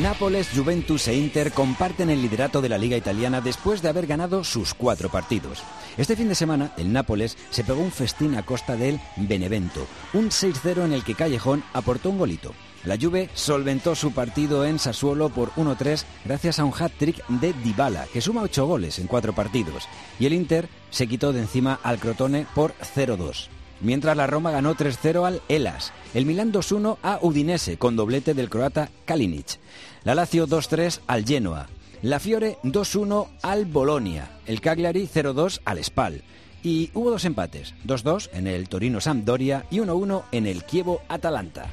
Nápoles, 0.00 0.48
Juventus 0.54 1.06
e 1.08 1.14
Inter 1.14 1.52
comparten 1.52 2.08
el 2.08 2.22
liderato 2.22 2.62
de 2.62 2.68
la 2.68 2.78
Liga 2.78 2.96
Italiana 2.96 3.40
después 3.40 3.82
de 3.82 3.90
haber 3.90 4.06
ganado 4.06 4.42
sus 4.42 4.72
cuatro 4.72 5.10
partidos. 5.10 5.62
Este 5.98 6.16
fin 6.16 6.28
de 6.28 6.34
semana, 6.34 6.72
el 6.78 6.92
Nápoles 6.92 7.36
se 7.50 7.62
pegó 7.62 7.82
un 7.82 7.92
festín 7.92 8.34
a 8.34 8.42
costa 8.44 8.74
del 8.74 8.98
Benevento, 9.16 9.86
un 10.14 10.30
6-0 10.30 10.86
en 10.86 10.92
el 10.94 11.04
que 11.04 11.14
Callejón 11.14 11.62
aportó 11.74 12.08
un 12.08 12.18
golito. 12.18 12.54
La 12.84 12.98
Juve 13.00 13.30
solventó 13.34 13.94
su 13.94 14.12
partido 14.12 14.64
en 14.64 14.78
Sassuolo 14.78 15.28
por 15.28 15.50
1-3 15.52 16.04
gracias 16.24 16.58
a 16.58 16.64
un 16.64 16.72
hat-trick 16.76 17.24
de 17.28 17.52
Dybala, 17.52 18.06
que 18.12 18.20
suma 18.20 18.42
8 18.42 18.66
goles 18.66 18.98
en 18.98 19.06
4 19.06 19.34
partidos, 19.34 19.88
y 20.18 20.26
el 20.26 20.32
Inter 20.32 20.68
se 20.90 21.06
quitó 21.06 21.32
de 21.32 21.40
encima 21.40 21.78
al 21.82 21.98
Crotone 21.98 22.46
por 22.54 22.74
0-2. 22.94 23.48
Mientras 23.80 24.16
la 24.16 24.26
Roma 24.26 24.50
ganó 24.50 24.74
3-0 24.74 25.26
al 25.26 25.42
Elas, 25.48 25.92
el 26.14 26.26
Milán 26.26 26.52
2-1 26.52 26.98
a 27.02 27.18
Udinese 27.22 27.78
con 27.78 27.96
doblete 27.96 28.34
del 28.34 28.50
croata 28.50 28.90
Kalinic, 29.04 29.58
la 30.04 30.14
Lazio 30.14 30.46
2-3 30.46 31.00
al 31.06 31.24
Genoa, 31.24 31.68
la 32.02 32.18
Fiore 32.18 32.58
2-1 32.64 33.28
al 33.42 33.64
Bolonia, 33.64 34.38
el 34.46 34.60
Cagliari 34.60 35.08
0-2 35.12 35.60
al 35.64 35.82
Spal, 35.84 36.22
y 36.62 36.90
hubo 36.94 37.10
dos 37.10 37.24
empates, 37.24 37.74
2-2 37.86 38.30
en 38.32 38.46
el 38.46 38.68
Torino 38.68 39.00
Sampdoria 39.00 39.64
y 39.70 39.78
1-1 39.78 40.24
en 40.32 40.46
el 40.46 40.64
Chievo 40.66 41.02
Atalanta. 41.08 41.66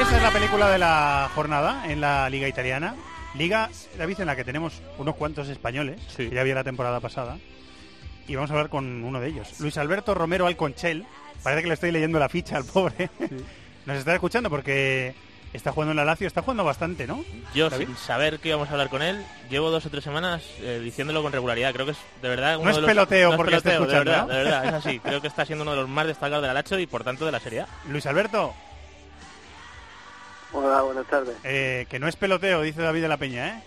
Esa 0.00 0.16
es 0.16 0.22
la 0.22 0.32
película 0.32 0.70
de 0.70 0.78
la 0.78 1.30
jornada 1.34 1.90
en 1.90 2.00
la 2.00 2.28
Liga 2.28 2.48
Italiana. 2.48 2.96
Liga, 3.34 3.70
David, 3.96 4.20
en 4.20 4.26
la 4.26 4.36
que 4.36 4.44
tenemos 4.44 4.82
unos 4.98 5.14
cuantos 5.16 5.48
españoles, 5.48 6.00
que 6.16 6.30
ya 6.30 6.40
había 6.40 6.54
la 6.54 6.64
temporada 6.64 7.00
pasada. 7.00 7.38
Y 8.26 8.34
vamos 8.34 8.50
a 8.50 8.54
hablar 8.54 8.70
con 8.70 9.04
uno 9.04 9.20
de 9.20 9.28
ellos. 9.28 9.60
Luis 9.60 9.76
Alberto 9.78 10.14
Romero 10.14 10.46
Alconchel. 10.46 11.04
Parece 11.42 11.62
que 11.62 11.68
le 11.68 11.74
estoy 11.74 11.92
leyendo 11.92 12.18
la 12.18 12.28
ficha 12.28 12.56
al 12.56 12.64
pobre. 12.64 13.10
Nos 13.86 13.98
está 13.98 14.14
escuchando 14.14 14.50
porque 14.50 15.14
está 15.54 15.72
jugando 15.72 15.92
en 15.92 15.96
la 15.96 16.04
Lazio, 16.04 16.26
está 16.26 16.42
jugando 16.42 16.64
bastante, 16.64 17.06
¿no? 17.06 17.24
Yo, 17.54 17.70
David? 17.70 17.86
sin 17.86 17.96
saber 17.96 18.38
que 18.40 18.48
íbamos 18.48 18.68
a 18.68 18.72
hablar 18.72 18.88
con 18.90 19.00
él, 19.02 19.24
llevo 19.48 19.70
dos 19.70 19.86
o 19.86 19.90
tres 19.90 20.04
semanas 20.04 20.42
eh, 20.60 20.80
diciéndolo 20.82 21.22
con 21.22 21.32
regularidad. 21.32 21.72
Creo 21.72 21.86
que 21.86 21.92
es 21.92 21.98
de 22.20 22.28
verdad 22.28 22.56
uno 22.56 22.64
No 22.64 22.70
es 22.70 22.76
de 22.76 22.82
los- 22.82 22.88
peloteo 22.90 23.28
no 23.28 23.34
es 23.34 23.36
porque 23.36 23.50
peloteo, 23.52 23.72
escuchando, 23.72 24.10
de 24.10 24.16
verdad, 24.16 24.26
¿no? 24.26 24.32
de 24.34 24.42
verdad, 24.44 24.64
es 24.66 24.72
así. 24.74 24.98
Creo 25.04 25.20
que 25.20 25.28
está 25.28 25.46
siendo 25.46 25.62
uno 25.62 25.70
de 25.72 25.78
los 25.78 25.88
más 25.88 26.06
destacados 26.06 26.42
de 26.42 26.48
la 26.48 26.54
Lacho 26.54 26.78
y 26.78 26.86
por 26.86 27.04
tanto 27.04 27.24
de 27.24 27.32
la 27.32 27.40
Serie 27.40 27.60
A. 27.62 27.68
Luis 27.88 28.04
Alberto, 28.06 28.52
Hola, 30.52 30.82
buenas 30.82 31.06
tardes. 31.06 31.36
eh, 31.42 31.86
que 31.88 31.98
no 31.98 32.06
es 32.06 32.16
peloteo, 32.16 32.62
dice 32.62 32.80
David 32.82 33.02
de 33.02 33.08
la 33.08 33.16
Peña, 33.16 33.48
¿eh? 33.58 33.62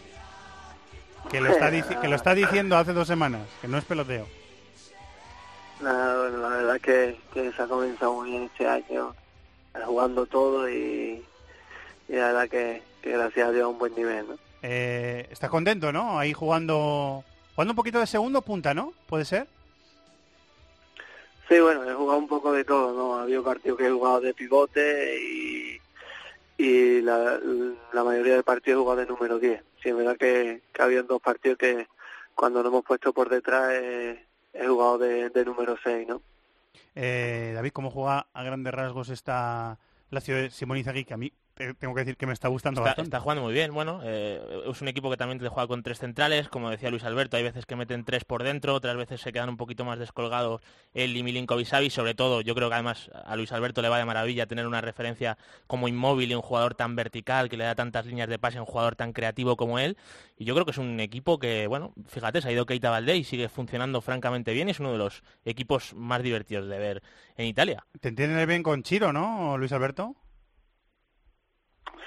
Que 1.29 1.41
lo, 1.41 1.49
está 1.51 1.69
dici- 1.69 1.99
que 1.99 2.07
lo 2.07 2.15
está 2.15 2.33
diciendo 2.33 2.77
hace 2.77 2.93
dos 2.93 3.05
semanas, 3.07 3.41
que 3.61 3.67
no 3.67 3.77
es 3.77 3.83
peloteo. 3.83 4.25
Nada, 5.81 6.21
bueno, 6.21 6.37
la 6.37 6.47
verdad 6.49 6.79
que, 6.81 7.19
que 7.33 7.51
se 7.51 7.61
ha 7.61 7.67
comenzado 7.67 8.13
muy 8.13 8.29
bien 8.31 8.43
este 8.43 8.65
año, 8.67 9.13
jugando 9.85 10.25
todo 10.25 10.69
y, 10.69 11.23
y 12.07 12.13
la 12.13 12.27
verdad 12.27 12.49
que, 12.49 12.81
que 13.01 13.11
gracias 13.11 13.47
a 13.47 13.51
Dios 13.51 13.63
a 13.63 13.67
un 13.67 13.79
buen 13.79 13.95
nivel, 13.95 14.27
¿no? 14.27 14.37
Eh, 14.61 15.27
¿Estás 15.29 15.49
contento, 15.49 15.91
no? 15.91 16.17
Ahí 16.19 16.33
jugando, 16.33 17.23
jugando 17.55 17.71
un 17.71 17.75
poquito 17.75 17.99
de 17.99 18.07
segundo 18.07 18.41
punta, 18.41 18.73
¿no? 18.73 18.93
¿Puede 19.07 19.25
ser? 19.25 19.47
Sí, 21.47 21.59
bueno, 21.59 21.89
he 21.89 21.93
jugado 21.93 22.19
un 22.19 22.27
poco 22.27 22.51
de 22.51 22.65
todo, 22.65 22.93
¿no? 22.93 23.17
Ha 23.17 23.23
habido 23.23 23.43
partidos 23.43 23.77
que 23.77 23.87
he 23.87 23.91
jugado 23.91 24.19
de 24.19 24.33
pivote 24.33 25.17
y, 25.21 25.79
y 26.57 27.01
la, 27.01 27.39
la 27.93 28.03
mayoría 28.03 28.35
de 28.35 28.43
partidos 28.43 28.79
he 28.79 28.81
jugado 28.81 28.99
de 29.01 29.07
número 29.07 29.39
10. 29.39 29.63
Sí, 29.81 29.89
es 29.89 29.95
verdad 29.95 30.17
que, 30.17 30.61
que 30.73 30.81
ha 30.81 30.85
habido 30.85 31.03
dos 31.03 31.21
partidos 31.21 31.57
que 31.57 31.87
cuando 32.35 32.61
nos 32.61 32.71
hemos 32.71 32.83
puesto 32.83 33.13
por 33.13 33.29
detrás 33.29 33.71
he, 33.71 34.25
he 34.53 34.67
jugado 34.67 34.97
de, 34.97 35.29
de 35.29 35.45
número 35.45 35.77
6, 35.81 36.07
¿no? 36.07 36.21
Eh, 36.95 37.51
David, 37.53 37.71
¿cómo 37.71 37.91
juega 37.91 38.27
a 38.33 38.43
grandes 38.43 38.73
rasgos 38.73 39.09
esta 39.09 39.77
Lazio 40.09 40.35
de 40.35 40.49
Simón 40.49 40.77
Inzaghi? 40.77 41.05
Que 41.05 41.13
a 41.13 41.17
mí 41.17 41.31
tengo 41.79 41.93
que 41.93 42.01
decir 42.01 42.17
que 42.17 42.25
me 42.25 42.33
está 42.33 42.47
gustando 42.47 42.81
Está, 42.81 42.89
bastante. 42.89 43.07
está 43.07 43.19
jugando 43.19 43.43
muy 43.43 43.53
bien, 43.53 43.73
bueno, 43.73 44.01
eh, 44.03 44.63
es 44.69 44.81
un 44.81 44.87
equipo 44.87 45.09
que 45.09 45.17
también 45.17 45.39
te 45.39 45.47
juega 45.49 45.67
con 45.67 45.83
tres 45.83 45.99
centrales, 45.99 46.49
como 46.49 46.69
decía 46.69 46.89
Luis 46.89 47.03
Alberto, 47.03 47.37
hay 47.37 47.43
veces 47.43 47.65
que 47.65 47.75
meten 47.75 48.03
tres 48.05 48.25
por 48.25 48.43
dentro, 48.43 48.73
otras 48.73 48.95
veces 48.95 49.21
se 49.21 49.31
quedan 49.31 49.49
un 49.49 49.57
poquito 49.57 49.85
más 49.85 49.99
descolgados 49.99 50.61
él 50.93 51.15
y 51.17 51.23
Milinkovic 51.23 51.89
sobre 51.89 52.13
todo, 52.15 52.41
yo 52.41 52.55
creo 52.55 52.69
que 52.69 52.75
además 52.75 53.09
a 53.25 53.35
Luis 53.35 53.51
Alberto 53.51 53.81
le 53.81 53.89
va 53.89 53.97
de 53.97 54.05
maravilla 54.05 54.45
tener 54.45 54.67
una 54.67 54.81
referencia 54.81 55.37
como 55.67 55.87
inmóvil 55.87 56.31
y 56.31 56.35
un 56.35 56.41
jugador 56.41 56.75
tan 56.75 56.95
vertical 56.95 57.49
que 57.49 57.57
le 57.57 57.63
da 57.63 57.75
tantas 57.75 58.05
líneas 58.05 58.29
de 58.29 58.39
pase 58.39 58.57
a 58.57 58.61
un 58.61 58.67
jugador 58.67 58.95
tan 58.95 59.13
creativo 59.13 59.57
como 59.57 59.79
él, 59.79 59.97
y 60.37 60.45
yo 60.45 60.53
creo 60.53 60.65
que 60.65 60.71
es 60.71 60.77
un 60.77 60.99
equipo 60.99 61.39
que, 61.39 61.67
bueno, 61.67 61.93
fíjate, 62.07 62.41
se 62.41 62.49
ha 62.49 62.51
ido 62.51 62.65
Keita 62.65 62.89
Valdés 62.89 63.17
y 63.17 63.23
sigue 63.23 63.49
funcionando 63.49 64.01
francamente 64.01 64.53
bien, 64.53 64.67
y 64.67 64.71
es 64.71 64.79
uno 64.79 64.91
de 64.91 64.97
los 64.97 65.23
equipos 65.45 65.93
más 65.93 66.21
divertidos 66.21 66.67
de 66.67 66.77
ver 66.77 67.03
en 67.35 67.45
Italia. 67.47 67.85
Te 67.99 68.09
entiendes 68.09 68.47
bien 68.47 68.63
con 68.63 68.83
Chiro, 68.83 69.11
¿no, 69.11 69.57
Luis 69.57 69.71
Alberto? 69.71 70.15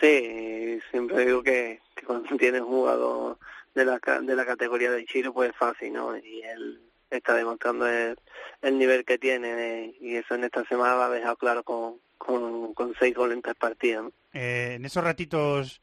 Sí, 0.01 0.81
siempre 0.91 1.27
digo 1.27 1.43
que, 1.43 1.81
que 1.95 2.07
cuando 2.07 2.29
tienes 2.39 2.63
un 2.63 2.69
jugador 2.69 3.39
de 3.75 3.85
la, 3.85 3.99
de 3.99 4.37
la 4.37 4.47
categoría 4.47 4.91
de 4.91 5.05
Chiro, 5.05 5.33
pues 5.33 5.51
es 5.51 5.57
fácil, 5.57 5.93
¿no? 5.93 6.17
Y 6.17 6.43
él 6.43 6.81
está 7.11 7.35
demostrando 7.35 7.87
el, 7.87 8.19
el 8.63 8.79
nivel 8.79 9.05
que 9.05 9.19
tiene 9.19 9.85
eh, 9.85 9.97
y 10.01 10.17
eso 10.17 10.35
en 10.35 10.45
esta 10.45 10.65
semana 10.65 10.95
lo 10.95 11.03
ha 11.03 11.11
dejado 11.11 11.37
claro 11.37 11.63
con, 11.65 11.97
con, 12.17 12.73
con 12.75 12.95
seis 12.99 13.15
goles 13.15 13.37
en 13.37 13.43
tres 13.43 13.57
partidos, 13.57 14.05
¿no? 14.05 14.13
Eh, 14.33 14.75
en 14.77 14.85
esos 14.85 15.03
ratitos 15.03 15.83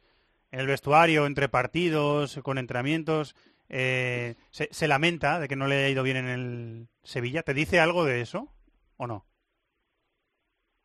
en 0.51 0.61
el 0.61 0.67
vestuario, 0.67 1.25
entre 1.25 1.49
partidos, 1.49 2.39
con 2.41 2.57
entrenamientos, 2.57 3.35
eh, 3.67 4.35
se, 4.49 4.69
se 4.71 4.87
lamenta 4.87 5.39
de 5.39 5.49
que 5.49 5.57
no 5.57 5.67
le 5.67 5.75
haya 5.75 5.89
ido 5.89 6.03
bien 6.03 6.17
en 6.17 6.27
el 6.27 6.87
Sevilla. 7.03 7.43
¿Te 7.43 7.53
dice 7.53 7.81
algo 7.81 8.05
de 8.05 8.21
eso 8.21 8.53
o 8.95 9.07
no? 9.07 9.25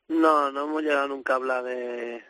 No, 0.08 0.50
no 0.50 0.64
hemos 0.64 0.82
llegado 0.82 1.08
nunca 1.08 1.34
a 1.34 1.36
hablar 1.36 1.62
de, 1.62 2.24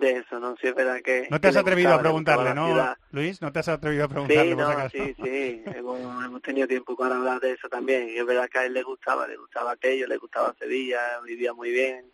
de 0.00 0.18
eso, 0.18 0.38
¿no? 0.38 0.56
Si 0.56 0.66
es 0.66 0.74
verdad 0.74 1.00
que... 1.02 1.26
No 1.30 1.40
te 1.40 1.48
has 1.48 1.56
atrevido 1.56 1.94
a 1.94 2.00
preguntarle, 2.00 2.54
¿no. 2.54 2.94
Luis? 3.10 3.40
¿No 3.40 3.52
te 3.52 3.60
has 3.60 3.68
atrevido 3.68 4.04
a 4.04 4.08
preguntarle? 4.08 4.50
Sí, 4.50 4.56
no, 4.56 4.68
acaso? 4.68 4.96
sí, 4.96 5.14
sí, 5.22 5.62
hemos, 5.74 6.00
hemos 6.24 6.42
tenido 6.42 6.66
tiempo 6.66 6.96
para 6.96 7.16
hablar 7.16 7.40
de 7.40 7.52
eso 7.52 7.68
también. 7.68 8.08
Y 8.08 8.18
es 8.18 8.26
verdad 8.26 8.48
que 8.48 8.58
a 8.58 8.64
él 8.66 8.74
le 8.74 8.82
gustaba, 8.82 9.26
le 9.26 9.36
gustaba 9.36 9.72
aquello, 9.72 10.06
le 10.06 10.16
gustaba 10.16 10.54
Sevilla, 10.58 11.00
vivía 11.24 11.52
muy 11.52 11.70
bien, 11.70 12.06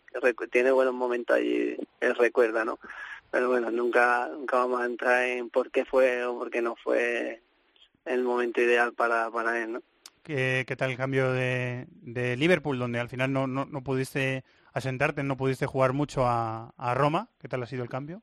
tiene 0.51 0.71
buenos 0.71 0.93
momentos 0.93 1.35
allí, 1.35 1.75
él 1.99 2.15
recuerda, 2.15 2.65
¿no? 2.65 2.79
Pero 3.31 3.49
bueno, 3.49 3.71
nunca, 3.71 4.29
nunca 4.31 4.57
vamos 4.57 4.81
a 4.81 4.85
entrar 4.85 5.23
en 5.23 5.49
por 5.49 5.71
qué 5.71 5.85
fue 5.85 6.23
o 6.25 6.37
por 6.37 6.51
qué 6.51 6.61
no 6.61 6.75
fue 6.75 7.41
el 8.05 8.23
momento 8.23 8.61
ideal 8.61 8.93
para, 8.93 9.31
para 9.31 9.61
él, 9.61 9.73
¿no? 9.73 9.81
¿Qué, 10.21 10.63
qué 10.67 10.75
tal 10.75 10.91
el 10.91 10.97
cambio 10.97 11.33
de, 11.33 11.87
de 12.01 12.37
Liverpool, 12.37 12.79
donde 12.79 12.99
al 12.99 13.09
final 13.09 13.33
no, 13.33 13.47
no, 13.47 13.65
no 13.65 13.83
pudiste 13.83 14.43
asentarte, 14.73 15.23
no 15.23 15.37
pudiste 15.37 15.65
jugar 15.65 15.93
mucho 15.93 16.25
a, 16.25 16.73
a 16.77 16.93
Roma? 16.93 17.29
¿Qué 17.39 17.47
tal 17.47 17.63
ha 17.63 17.67
sido 17.67 17.83
el 17.83 17.89
cambio? 17.89 18.21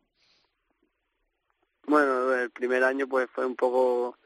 Bueno, 1.87 2.35
el 2.35 2.51
primer 2.51 2.85
año 2.85 3.07
pues 3.09 3.29
fue 3.33 3.47
un 3.47 3.57
poco 3.57 4.17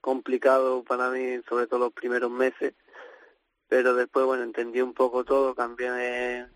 complicado 0.00 0.82
para 0.82 1.10
mí, 1.10 1.40
sobre 1.48 1.66
todo 1.66 1.80
los 1.80 1.92
primeros 1.92 2.30
meses, 2.30 2.74
pero 3.68 3.94
después, 3.94 4.26
bueno, 4.26 4.42
entendí 4.42 4.80
un 4.80 4.92
poco 4.92 5.24
todo, 5.24 5.54
cambié, 5.54 6.46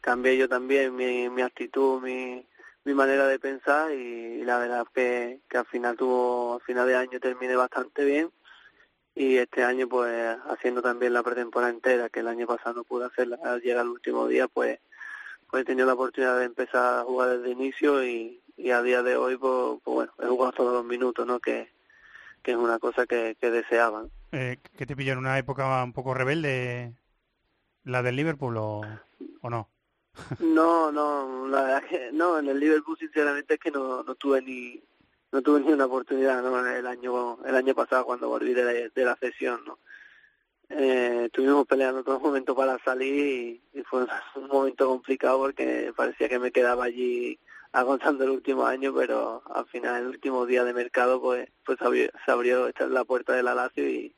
cambié 0.00 0.36
yo 0.36 0.48
también 0.48 0.94
mi, 0.94 1.28
mi 1.28 1.42
actitud, 1.42 2.02
mi, 2.02 2.46
mi 2.84 2.94
manera 2.94 3.26
de 3.26 3.38
pensar 3.38 3.92
y, 3.92 4.42
la 4.44 4.58
verdad 4.58 4.82
es 4.82 4.88
que, 4.94 5.40
que 5.48 5.58
al 5.58 5.66
final 5.66 5.96
tuvo, 5.96 6.54
al 6.54 6.60
final 6.62 6.86
de 6.86 6.96
año 6.96 7.20
terminé 7.20 7.54
bastante 7.56 8.04
bien 8.04 8.30
y 9.20 9.36
este 9.36 9.62
año 9.62 9.86
pues 9.86 10.38
haciendo 10.48 10.80
también 10.80 11.12
la 11.12 11.22
pretemporada 11.22 11.70
entera, 11.70 12.08
que 12.08 12.20
el 12.20 12.28
año 12.28 12.46
pasado 12.46 12.76
no 12.76 12.84
pude 12.84 13.04
hacerla, 13.04 13.38
al 13.44 13.60
llegar 13.60 13.80
al 13.80 13.90
último 13.90 14.26
día 14.26 14.48
pues 14.48 14.80
pues 15.50 15.62
he 15.62 15.66
tenido 15.66 15.86
la 15.86 15.92
oportunidad 15.92 16.38
de 16.38 16.46
empezar 16.46 17.00
a 17.00 17.04
jugar 17.04 17.36
desde 17.36 17.50
inicio 17.50 18.02
y, 18.02 18.40
y 18.56 18.70
a 18.70 18.80
día 18.80 19.02
de 19.02 19.16
hoy 19.16 19.36
pues, 19.36 19.78
pues 19.84 19.94
bueno, 19.94 20.12
he 20.22 20.26
jugado 20.26 20.52
todos 20.52 20.72
los 20.72 20.84
minutos, 20.86 21.26
¿no? 21.26 21.38
Que, 21.38 21.68
que 22.42 22.52
es 22.52 22.56
una 22.56 22.78
cosa 22.78 23.04
que, 23.04 23.36
que 23.38 23.50
deseaba. 23.50 24.04
¿no? 24.04 24.10
Eh, 24.32 24.56
¿Que 24.78 24.86
te 24.86 24.96
pilló 24.96 25.12
en 25.12 25.18
una 25.18 25.38
época 25.38 25.84
un 25.84 25.92
poco 25.92 26.14
rebelde 26.14 26.94
la 27.84 28.02
del 28.02 28.16
Liverpool 28.16 28.56
o, 28.56 28.80
o 29.42 29.50
no? 29.50 29.68
No, 30.38 30.90
no, 30.90 31.46
la 31.46 31.62
verdad 31.62 31.82
que 31.90 32.10
no, 32.12 32.38
en 32.38 32.48
el 32.48 32.58
Liverpool 32.58 32.96
sinceramente 32.98 33.54
es 33.54 33.60
que 33.60 33.70
no, 33.70 34.02
no 34.02 34.14
tuve 34.14 34.40
ni 34.40 34.82
no 35.32 35.42
tuve 35.42 35.60
ni 35.60 35.72
una 35.72 35.86
oportunidad 35.86 36.42
¿no? 36.42 36.66
el 36.66 36.86
año 36.86 37.38
el 37.44 37.54
año 37.54 37.74
pasado 37.74 38.04
cuando 38.04 38.28
volví 38.28 38.54
de 38.54 38.64
la, 38.64 38.72
de 38.72 39.04
la 39.04 39.16
sesión, 39.16 39.64
¿no? 39.64 39.78
Eh, 40.72 41.24
estuvimos 41.26 41.66
peleando 41.66 42.04
todo 42.04 42.16
el 42.18 42.22
momento 42.22 42.54
para 42.54 42.78
salir 42.84 43.60
y, 43.74 43.82
fue 43.82 44.06
un 44.36 44.46
momento 44.48 44.88
complicado 44.88 45.38
porque 45.38 45.92
parecía 45.96 46.28
que 46.28 46.38
me 46.38 46.52
quedaba 46.52 46.84
allí 46.84 47.40
aguantando 47.72 48.24
el 48.24 48.30
último 48.30 48.66
año, 48.66 48.94
pero 48.94 49.42
al 49.52 49.66
final 49.66 50.02
el 50.02 50.08
último 50.08 50.46
día 50.46 50.64
de 50.64 50.72
mercado 50.72 51.20
pues 51.20 51.48
pues 51.64 51.78
se 51.78 51.84
abrió, 51.84 52.10
se 52.24 52.30
abrió 52.30 52.68
esta 52.68 52.84
es 52.84 52.90
la 52.90 53.04
puerta 53.04 53.32
de 53.32 53.42
la 53.42 53.54
Lazio 53.54 53.88
y, 53.88 54.14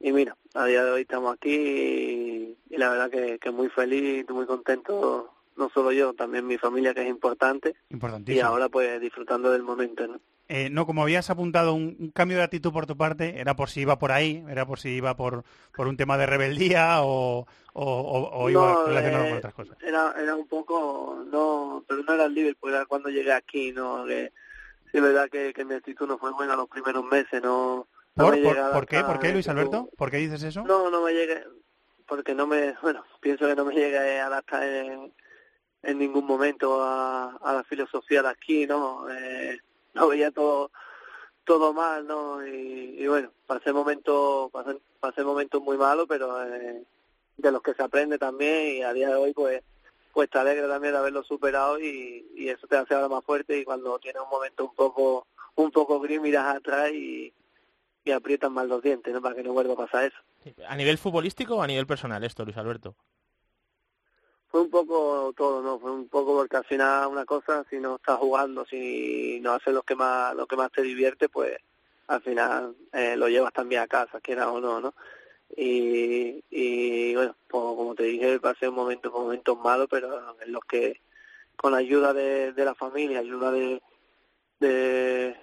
y 0.00 0.12
mira, 0.12 0.36
a 0.54 0.64
día 0.66 0.84
de 0.84 0.90
hoy 0.90 1.02
estamos 1.02 1.34
aquí 1.34 1.54
y, 1.54 2.58
y 2.70 2.76
la 2.76 2.90
verdad 2.90 3.10
que, 3.10 3.38
que 3.38 3.50
muy 3.52 3.68
feliz, 3.68 4.28
muy 4.30 4.46
contento, 4.46 5.32
no 5.58 5.68
solo 5.70 5.92
yo, 5.92 6.14
también 6.14 6.46
mi 6.46 6.56
familia 6.58 6.94
que 6.94 7.02
es 7.02 7.08
importante 7.08 7.74
y 8.26 8.38
ahora 8.40 8.68
pues 8.68 9.00
disfrutando 9.00 9.50
del 9.50 9.62
momento, 9.62 10.06
¿no? 10.06 10.20
Eh, 10.50 10.70
no, 10.70 10.86
como 10.86 11.02
habías 11.02 11.28
apuntado 11.28 11.74
un, 11.74 11.94
un 12.00 12.10
cambio 12.10 12.38
de 12.38 12.44
actitud 12.44 12.72
por 12.72 12.86
tu 12.86 12.96
parte, 12.96 13.38
era 13.38 13.54
por 13.54 13.68
si 13.68 13.82
iba 13.82 13.98
por 13.98 14.12
ahí, 14.12 14.42
era 14.48 14.64
por 14.64 14.78
si 14.78 14.88
iba 14.88 15.14
por, 15.14 15.44
por 15.76 15.86
un 15.88 15.98
tema 15.98 16.16
de 16.16 16.24
rebeldía 16.24 17.02
o, 17.02 17.40
o, 17.74 17.84
o- 17.84 18.30
o 18.44 18.48
iba 18.50 18.72
No, 18.72 18.84
relacionado 18.86 19.24
eh, 19.24 19.28
con 19.28 19.38
otras 19.38 19.52
cosas. 19.54 19.76
Era, 19.82 20.14
era 20.18 20.34
un 20.34 20.48
poco, 20.48 21.22
no, 21.30 21.84
pero 21.86 22.02
no 22.02 22.14
era 22.14 22.24
el 22.24 22.32
Liverpool, 22.34 22.72
era 22.72 22.86
cuando 22.86 23.10
llegué 23.10 23.30
aquí, 23.32 23.72
¿no? 23.72 24.06
Que, 24.06 24.32
sí, 24.90 24.96
es 24.96 25.02
verdad 25.02 25.28
que, 25.28 25.52
que 25.52 25.66
mi 25.66 25.74
actitud 25.74 26.06
no 26.08 26.16
fue 26.16 26.32
buena 26.32 26.56
los 26.56 26.68
primeros 26.68 27.04
meses, 27.04 27.42
no. 27.42 27.86
no 28.16 28.24
¿Por, 28.24 28.38
por, 28.72 28.86
qué? 28.86 29.00
¿Por 29.04 29.18
qué, 29.20 29.32
Luis 29.32 29.48
Alberto? 29.50 29.90
¿Por 29.98 30.10
qué 30.10 30.16
dices 30.16 30.42
eso? 30.42 30.64
No, 30.64 30.88
no 30.90 31.02
me 31.02 31.12
llegué, 31.12 31.44
porque 32.06 32.34
no 32.34 32.46
me, 32.46 32.72
bueno, 32.82 33.04
pienso 33.20 33.46
que 33.46 33.54
no 33.54 33.66
me 33.66 33.74
llegué 33.74 34.18
a 34.18 34.26
adaptar 34.28 34.62
en, 34.62 35.12
en 35.82 35.98
ningún 35.98 36.26
momento 36.26 36.82
a, 36.82 37.38
la 37.42 37.64
filosofía 37.64 38.22
de 38.22 38.28
aquí, 38.28 38.66
¿no? 38.66 39.08
Eh, 39.10 39.58
no 39.94 40.08
veía 40.08 40.30
todo 40.30 40.70
todo 41.44 41.72
mal, 41.72 42.06
¿no? 42.06 42.46
Y, 42.46 42.96
y 42.98 43.06
bueno, 43.06 43.32
pasé 43.46 43.72
momentos, 43.72 44.50
pasé, 44.52 44.76
pasé 45.00 45.24
momentos 45.24 45.62
muy 45.62 45.78
malos, 45.78 46.06
pero 46.06 46.44
eh, 46.44 46.82
de 47.38 47.52
los 47.52 47.62
que 47.62 47.72
se 47.72 47.82
aprende 47.82 48.18
también 48.18 48.76
y 48.76 48.82
a 48.82 48.92
día 48.92 49.08
de 49.08 49.14
hoy 49.14 49.32
pues 49.32 49.62
pues 50.12 50.28
te 50.28 50.38
alegra 50.38 50.68
también 50.68 50.92
de 50.92 50.98
haberlo 50.98 51.22
superado 51.22 51.78
y, 51.78 52.26
y 52.34 52.48
eso 52.48 52.66
te 52.66 52.76
hace 52.76 52.94
ahora 52.94 53.08
más 53.08 53.24
fuerte 53.24 53.58
y 53.58 53.64
cuando 53.64 53.98
tienes 53.98 54.20
un 54.20 54.28
momento 54.28 54.64
un 54.64 54.74
poco 54.74 55.26
un 55.54 55.70
poco 55.70 56.00
gris 56.00 56.20
miras 56.20 56.56
atrás 56.56 56.90
y, 56.92 57.32
y 58.04 58.10
aprietas 58.10 58.50
más 58.50 58.66
los 58.66 58.82
dientes, 58.82 59.12
¿no? 59.12 59.20
Para 59.20 59.34
que 59.34 59.42
no 59.42 59.52
vuelva 59.52 59.74
a 59.74 59.76
pasar 59.76 60.04
eso. 60.04 60.16
¿A 60.66 60.76
nivel 60.76 60.98
futbolístico 60.98 61.56
o 61.56 61.62
a 61.62 61.66
nivel 61.66 61.86
personal 61.86 62.22
esto, 62.24 62.44
Luis 62.44 62.56
Alberto? 62.56 62.94
Fue 64.48 64.62
un 64.62 64.70
poco 64.70 65.32
todo, 65.36 65.62
¿no? 65.62 65.78
Fue 65.78 65.90
un 65.90 66.08
poco 66.08 66.34
porque 66.36 66.56
al 66.56 66.64
final 66.64 67.08
una 67.08 67.24
cosa, 67.26 67.64
si 67.68 67.78
no 67.78 67.96
estás 67.96 68.18
jugando, 68.18 68.64
si 68.64 69.40
no 69.40 69.52
haces 69.52 69.74
lo 69.74 69.82
que 69.82 69.94
más, 69.94 70.34
lo 70.34 70.46
que 70.46 70.56
más 70.56 70.72
te 70.72 70.82
divierte, 70.82 71.28
pues 71.28 71.58
al 72.06 72.22
final 72.22 72.74
eh, 72.92 73.16
lo 73.16 73.28
llevas 73.28 73.52
también 73.52 73.82
a 73.82 73.86
casa, 73.86 74.20
quiera 74.20 74.50
o 74.50 74.60
no, 74.60 74.80
¿no? 74.80 74.94
Y, 75.56 76.42
y 76.50 77.14
bueno, 77.14 77.36
pues, 77.48 77.62
como 77.62 77.94
te 77.94 78.04
dije, 78.04 78.40
pasé 78.40 78.68
un 78.68 78.74
momento, 78.74 79.10
momentos 79.10 79.58
malos, 79.58 79.88
pero 79.90 80.36
en 80.40 80.52
los 80.52 80.64
que 80.64 81.00
con 81.56 81.72
la 81.72 81.78
ayuda 81.78 82.12
de, 82.12 82.52
de 82.52 82.64
la 82.64 82.74
familia, 82.74 83.18
ayuda 83.18 83.50
de, 83.50 83.82
de, 84.60 85.36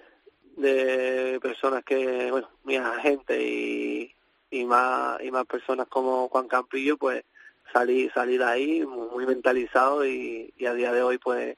personas 1.42 1.84
que, 1.84 2.30
bueno, 2.30 2.48
mi 2.64 2.76
agente 2.76 3.40
y, 3.42 4.14
y 4.50 4.64
más 4.64 5.20
y 5.22 5.30
más 5.30 5.46
personas 5.46 5.86
como 5.88 6.28
Juan 6.28 6.48
Campillo, 6.48 6.96
pues 6.96 7.24
salí 7.72 8.10
salí 8.10 8.38
de 8.38 8.44
ahí 8.44 8.86
muy, 8.86 9.26
mentalizado 9.26 10.06
y, 10.06 10.52
y, 10.56 10.66
a 10.66 10.74
día 10.74 10.92
de 10.92 11.02
hoy 11.02 11.18
pues 11.18 11.56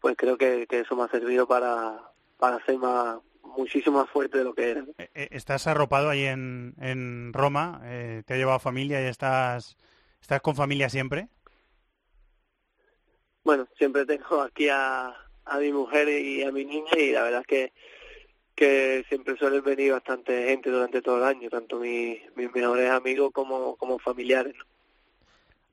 pues 0.00 0.16
creo 0.16 0.36
que, 0.36 0.66
que 0.66 0.80
eso 0.80 0.96
me 0.96 1.04
ha 1.04 1.08
servido 1.08 1.46
para 1.46 2.00
para 2.38 2.64
ser 2.64 2.78
más 2.78 3.18
muchísimo 3.42 3.98
más 3.98 4.10
fuerte 4.10 4.38
de 4.38 4.44
lo 4.44 4.54
que 4.54 4.70
era. 4.70 4.84
Estás 5.14 5.66
arropado 5.66 6.10
ahí 6.10 6.24
en, 6.24 6.74
en 6.80 7.32
Roma, 7.32 7.80
eh, 7.84 8.22
te 8.26 8.34
ha 8.34 8.36
llevado 8.36 8.58
familia 8.58 9.00
y 9.00 9.06
estás 9.06 9.76
estás 10.20 10.40
con 10.40 10.56
familia 10.56 10.88
siempre. 10.88 11.28
Bueno, 13.44 13.68
siempre 13.76 14.06
tengo 14.06 14.40
aquí 14.40 14.68
a, 14.70 15.14
a 15.44 15.58
mi 15.58 15.72
mujer 15.72 16.08
y 16.08 16.42
a 16.42 16.50
mi 16.50 16.64
niña 16.64 16.92
y 16.96 17.12
la 17.12 17.22
verdad 17.22 17.42
es 17.42 17.46
que 17.46 17.72
que 18.54 19.04
siempre 19.08 19.36
suele 19.36 19.60
venir 19.60 19.92
bastante 19.92 20.44
gente 20.46 20.70
durante 20.70 21.02
todo 21.02 21.18
el 21.18 21.24
año, 21.24 21.50
tanto 21.50 21.78
mis, 21.78 22.20
mis 22.36 22.54
mejores 22.54 22.90
amigos 22.90 23.32
como, 23.32 23.76
como 23.76 23.98
familiares. 23.98 24.54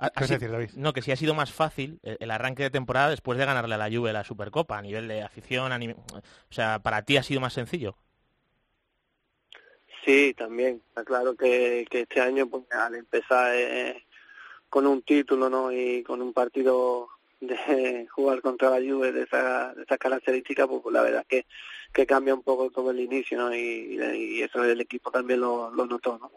¿Qué 0.09 0.25
decir, 0.25 0.51
David? 0.51 0.71
No, 0.75 0.93
que 0.93 1.01
sí 1.01 1.11
ha 1.11 1.15
sido 1.15 1.35
más 1.35 1.51
fácil 1.51 1.99
el 2.03 2.31
arranque 2.31 2.63
de 2.63 2.69
temporada 2.71 3.09
después 3.09 3.37
de 3.37 3.45
ganarle 3.45 3.75
a 3.75 3.77
la 3.77 3.89
Juve 3.89 4.13
la 4.13 4.23
Supercopa, 4.23 4.77
a 4.77 4.81
nivel 4.81 5.07
de 5.07 5.21
afición, 5.21 5.71
a 5.71 5.77
nivel... 5.77 5.95
o 5.97 6.53
sea, 6.53 6.79
¿para 6.79 7.03
ti 7.03 7.17
ha 7.17 7.23
sido 7.23 7.39
más 7.39 7.53
sencillo? 7.53 7.95
Sí, 10.05 10.33
también. 10.35 10.81
Está 10.89 11.03
claro 11.03 11.35
que, 11.35 11.85
que 11.89 12.01
este 12.01 12.21
año, 12.21 12.47
pues, 12.47 12.63
al 12.71 12.95
empezar 12.95 13.53
eh, 13.55 14.03
con 14.69 14.87
un 14.87 15.03
título 15.03 15.49
¿no? 15.49 15.71
y 15.71 16.03
con 16.03 16.21
un 16.21 16.33
partido 16.33 17.09
de 17.39 18.07
jugar 18.11 18.41
contra 18.41 18.69
la 18.69 18.77
Juve 18.77 19.11
de 19.11 19.23
esa, 19.23 19.73
de 19.75 19.83
esa 19.83 19.97
característica, 19.97 20.67
pues 20.67 20.81
la 20.91 21.01
verdad 21.01 21.25
que, 21.27 21.45
que 21.93 22.05
cambia 22.07 22.33
un 22.33 22.43
poco 22.43 22.71
todo 22.71 22.91
el 22.91 22.99
inicio, 22.99 23.37
¿no? 23.37 23.53
Y, 23.53 23.99
y 23.99 24.41
eso 24.41 24.63
el 24.63 24.81
equipo 24.81 25.11
también 25.11 25.41
lo, 25.41 25.71
lo 25.71 25.85
notó, 25.85 26.17
¿no? 26.17 26.31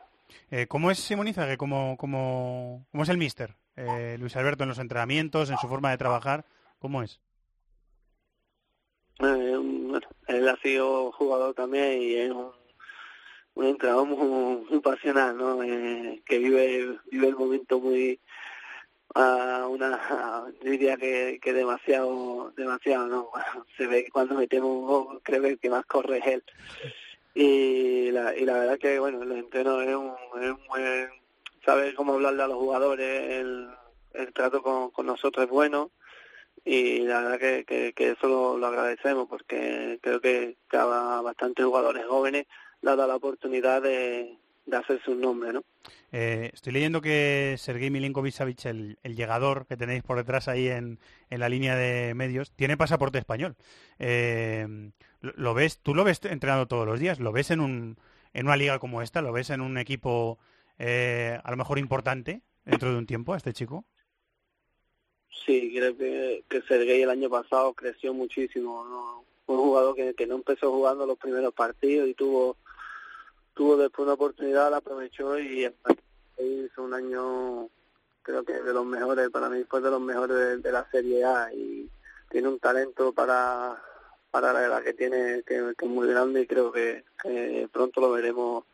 Eh, 0.50 0.66
¿Cómo 0.66 0.90
es 0.90 0.98
Simonizague? 0.98 1.56
¿Cómo, 1.56 1.96
cómo, 1.96 2.86
cómo 2.90 3.02
es 3.02 3.08
el 3.08 3.18
míster? 3.18 3.56
Eh, 3.76 4.16
Luis 4.18 4.36
Alberto 4.36 4.62
en 4.62 4.68
los 4.68 4.78
entrenamientos, 4.78 5.50
en 5.50 5.58
su 5.58 5.68
forma 5.68 5.90
de 5.90 5.98
trabajar, 5.98 6.44
¿cómo 6.78 7.02
es? 7.02 7.20
Eh, 9.20 9.56
bueno, 9.56 10.06
él 10.28 10.48
ha 10.48 10.56
sido 10.56 11.12
jugador 11.12 11.54
también 11.54 12.02
y 12.02 12.14
es 12.14 12.30
un, 12.30 12.52
un 13.54 13.66
entrenador 13.66 14.06
muy, 14.06 14.80
pasional, 14.80 15.36
¿no? 15.36 15.62
Eh, 15.62 16.22
que 16.26 16.38
vive 16.38 16.98
vive 17.10 17.28
el 17.28 17.36
momento 17.36 17.80
muy 17.80 18.20
a 19.14 19.66
una 19.68 20.44
diría 20.62 20.96
que, 20.96 21.38
que 21.40 21.52
demasiado 21.52 22.52
demasiado 22.56 23.06
no 23.06 23.30
se 23.76 23.86
ve 23.86 24.08
cuando 24.12 24.34
metemos 24.34 24.68
un 24.68 24.86
gol 24.86 25.20
creo 25.22 25.56
que 25.56 25.70
más 25.70 25.86
corre 25.86 26.18
es 26.18 26.26
él 26.26 26.44
y 27.34 28.10
la, 28.12 28.36
y 28.36 28.44
la 28.44 28.54
verdad 28.54 28.78
que 28.78 28.98
bueno 28.98 29.22
el 29.22 29.32
entreno 29.32 29.82
es 29.82 29.94
un, 29.94 30.12
es 30.40 30.50
un 30.50 30.66
buen 30.68 31.08
sabe 31.64 31.94
cómo 31.94 32.14
hablarle 32.14 32.42
a 32.44 32.48
los 32.48 32.58
jugadores 32.58 33.30
el, 33.40 33.68
el 34.12 34.32
trato 34.32 34.62
con, 34.62 34.90
con 34.90 35.06
nosotros 35.06 35.44
es 35.44 35.50
bueno 35.50 35.90
y 36.64 37.00
la 37.00 37.20
verdad 37.20 37.38
que, 37.66 37.92
que, 37.94 38.10
eso 38.10 38.26
lo, 38.28 38.56
lo, 38.56 38.66
agradecemos 38.66 39.28
porque 39.28 39.98
creo 40.00 40.20
que, 40.20 40.56
que 40.70 40.76
a 40.76 41.20
bastantes 41.20 41.64
jugadores 41.64 42.06
jóvenes 42.06 42.46
le 42.80 42.90
ha 42.90 42.96
dado 42.96 43.08
la 43.08 43.16
oportunidad 43.16 43.82
de, 43.82 44.38
de 44.66 44.76
hacerse 44.76 45.10
un 45.10 45.20
nombre, 45.20 45.52
¿no? 45.52 45.62
Eh, 46.12 46.50
estoy 46.54 46.72
leyendo 46.72 47.00
que 47.00 47.56
Sergei 47.58 47.90
Milinkovic-Savic, 47.90 48.66
el, 48.66 48.98
el, 49.02 49.16
llegador 49.16 49.66
que 49.66 49.76
tenéis 49.76 50.02
por 50.02 50.16
detrás 50.16 50.48
ahí 50.48 50.68
en, 50.68 50.98
en, 51.28 51.40
la 51.40 51.48
línea 51.48 51.76
de 51.76 52.14
medios, 52.14 52.52
tiene 52.52 52.76
pasaporte 52.76 53.18
español. 53.18 53.56
Eh, 53.98 54.90
¿Lo 55.36 55.54
ves? 55.54 55.78
¿Tú 55.78 55.94
lo 55.94 56.04
ves 56.04 56.20
entrenando 56.24 56.66
todos 56.66 56.86
los 56.86 57.00
días? 57.00 57.20
¿Lo 57.20 57.32
ves 57.32 57.50
en, 57.50 57.60
un, 57.60 57.96
en 58.32 58.46
una 58.46 58.56
liga 58.56 58.78
como 58.78 59.02
esta? 59.02 59.22
¿Lo 59.22 59.32
ves 59.32 59.50
en 59.50 59.60
un 59.60 59.78
equipo 59.78 60.38
eh, 60.78 61.38
a 61.42 61.50
lo 61.50 61.56
mejor 61.56 61.78
importante 61.78 62.42
dentro 62.64 62.90
de 62.90 62.98
un 62.98 63.06
tiempo 63.06 63.34
este 63.34 63.52
chico? 63.52 63.84
Sí, 65.44 65.72
creo 65.74 65.96
que, 65.96 66.44
que 66.48 66.62
Sergei 66.62 67.02
el 67.02 67.10
año 67.10 67.28
pasado 67.28 67.72
creció 67.74 68.14
muchísimo. 68.14 68.84
¿no? 68.84 69.24
Un 69.46 69.58
jugador 69.58 69.94
que, 69.94 70.14
que 70.14 70.26
no 70.26 70.36
empezó 70.36 70.70
jugando 70.70 71.06
los 71.06 71.18
primeros 71.18 71.52
partidos 71.52 72.08
y 72.08 72.14
tuvo 72.14 72.56
tuvo 73.54 73.76
después 73.76 74.04
una 74.04 74.14
oportunidad, 74.14 74.70
la 74.70 74.78
aprovechó 74.78 75.38
y 75.38 75.66
hizo 76.38 76.82
un 76.82 76.92
año, 76.92 77.68
creo 78.22 78.44
que 78.44 78.52
de 78.52 78.72
los 78.72 78.84
mejores, 78.84 79.30
para 79.30 79.48
mí 79.48 79.64
fue 79.64 79.80
de 79.80 79.90
los 79.90 80.00
mejores 80.00 80.62
de 80.62 80.72
la 80.72 80.88
Serie 80.90 81.24
A 81.24 81.52
y 81.52 81.88
tiene 82.30 82.48
un 82.48 82.58
talento 82.58 83.12
para 83.12 83.80
para 84.34 84.52
la 84.52 84.64
edad 84.64 84.82
que 84.82 84.94
tiene, 84.94 85.44
que, 85.46 85.74
que 85.78 85.84
es 85.84 85.90
muy 85.92 86.08
grande 86.08 86.40
y 86.40 86.46
creo 86.48 86.72
que, 86.72 87.04
que, 87.22 87.68
pronto 87.72 88.00
lo 88.00 88.10
veremos 88.10 88.64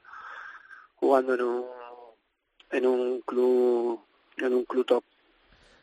jugando 0.96 1.34
en 1.34 1.42
un 1.42 1.64
en 2.70 2.86
un 2.86 3.20
club 3.20 4.00
en 4.38 4.54
un 4.54 4.64
club 4.64 4.86
top. 4.86 5.04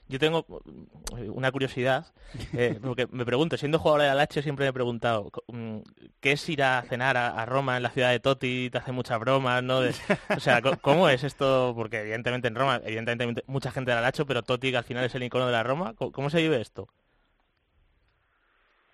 Yo 0.08 0.18
tengo 0.18 0.48
una 1.32 1.52
curiosidad, 1.52 2.08
eh, 2.54 2.80
porque 2.82 3.06
me 3.12 3.24
pregunto, 3.24 3.56
siendo 3.56 3.78
jugador 3.78 4.02
de 4.02 4.10
Alacho 4.10 4.42
siempre 4.42 4.66
me 4.66 4.70
he 4.70 4.74
preguntado, 4.74 5.32
¿qué 6.22 6.32
es 6.32 6.50
ir 6.50 6.64
a 6.64 6.82
cenar 6.82 7.16
a, 7.16 7.40
a, 7.40 7.46
Roma 7.46 7.78
en 7.78 7.84
la 7.84 7.92
ciudad 7.92 8.10
de 8.10 8.20
Totti? 8.20 8.72
Te 8.72 8.80
hace 8.80 8.92
muchas 8.92 9.20
bromas, 9.20 9.62
¿no? 9.62 9.82
De, 9.82 9.94
o 10.36 10.40
sea, 10.40 10.60
¿cómo 10.82 11.08
es 11.08 11.24
esto? 11.24 11.74
Porque 11.76 12.00
evidentemente 12.00 12.48
en 12.48 12.56
Roma, 12.56 12.82
evidentemente 12.84 13.44
mucha 13.46 13.70
gente 13.70 13.92
de 13.92 13.98
Alacho, 13.98 14.26
pero 14.26 14.42
Totti 14.42 14.72
que 14.72 14.78
al 14.78 14.86
final 14.86 15.06
es 15.06 15.14
el 15.14 15.22
icono 15.22 15.46
de 15.46 15.52
la 15.52 15.62
Roma, 15.62 15.94
¿cómo, 15.94 16.12
cómo 16.12 16.32
se 16.32 16.42
vive 16.42 16.60
esto? 16.62 16.88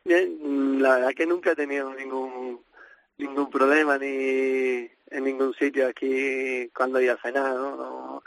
Bien, 0.05 0.81
la 0.81 0.95
verdad 0.95 1.13
que 1.15 1.25
nunca 1.25 1.51
he 1.51 1.55
tenido 1.55 1.93
ningún 1.93 2.61
ningún 3.17 3.49
problema 3.49 3.97
ni 3.97 4.89
en 5.07 5.23
ningún 5.23 5.53
sitio 5.53 5.87
aquí 5.87 6.69
cuando 6.75 6.99
iba 6.99 7.13
a 7.13 7.21
cenar, 7.21 7.55
¿no? 7.55 7.75
No, 7.77 8.23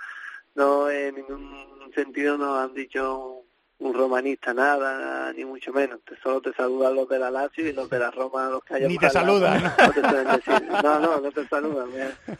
no 0.55 0.91
en 0.91 1.17
ningún 1.17 1.93
sentido 1.95 2.39
nos 2.39 2.59
han 2.59 2.75
dicho 2.75 3.46
un 3.79 3.93
romanista 3.93 4.55
nada, 4.55 5.33
ni 5.33 5.45
mucho 5.45 5.73
menos. 5.73 6.01
Solo 6.23 6.41
te 6.41 6.53
saludan 6.55 6.95
los 6.95 7.09
de 7.09 7.19
la 7.19 7.31
Lazio 7.31 7.69
y 7.69 7.73
los 7.73 7.91
de 7.91 7.99
la 7.99 8.11
Roma, 8.11 8.49
los 8.49 8.65
que 8.65 8.75
hayan 8.75 8.89
Ni 8.89 8.97
te 8.97 9.11
saludan. 9.11 9.63
No, 9.63 9.91
te 9.93 10.01
decir. 10.01 10.69
no, 10.83 10.99
no, 11.01 11.21
no 11.21 11.31
te 11.31 11.47
saludan. 11.47 11.89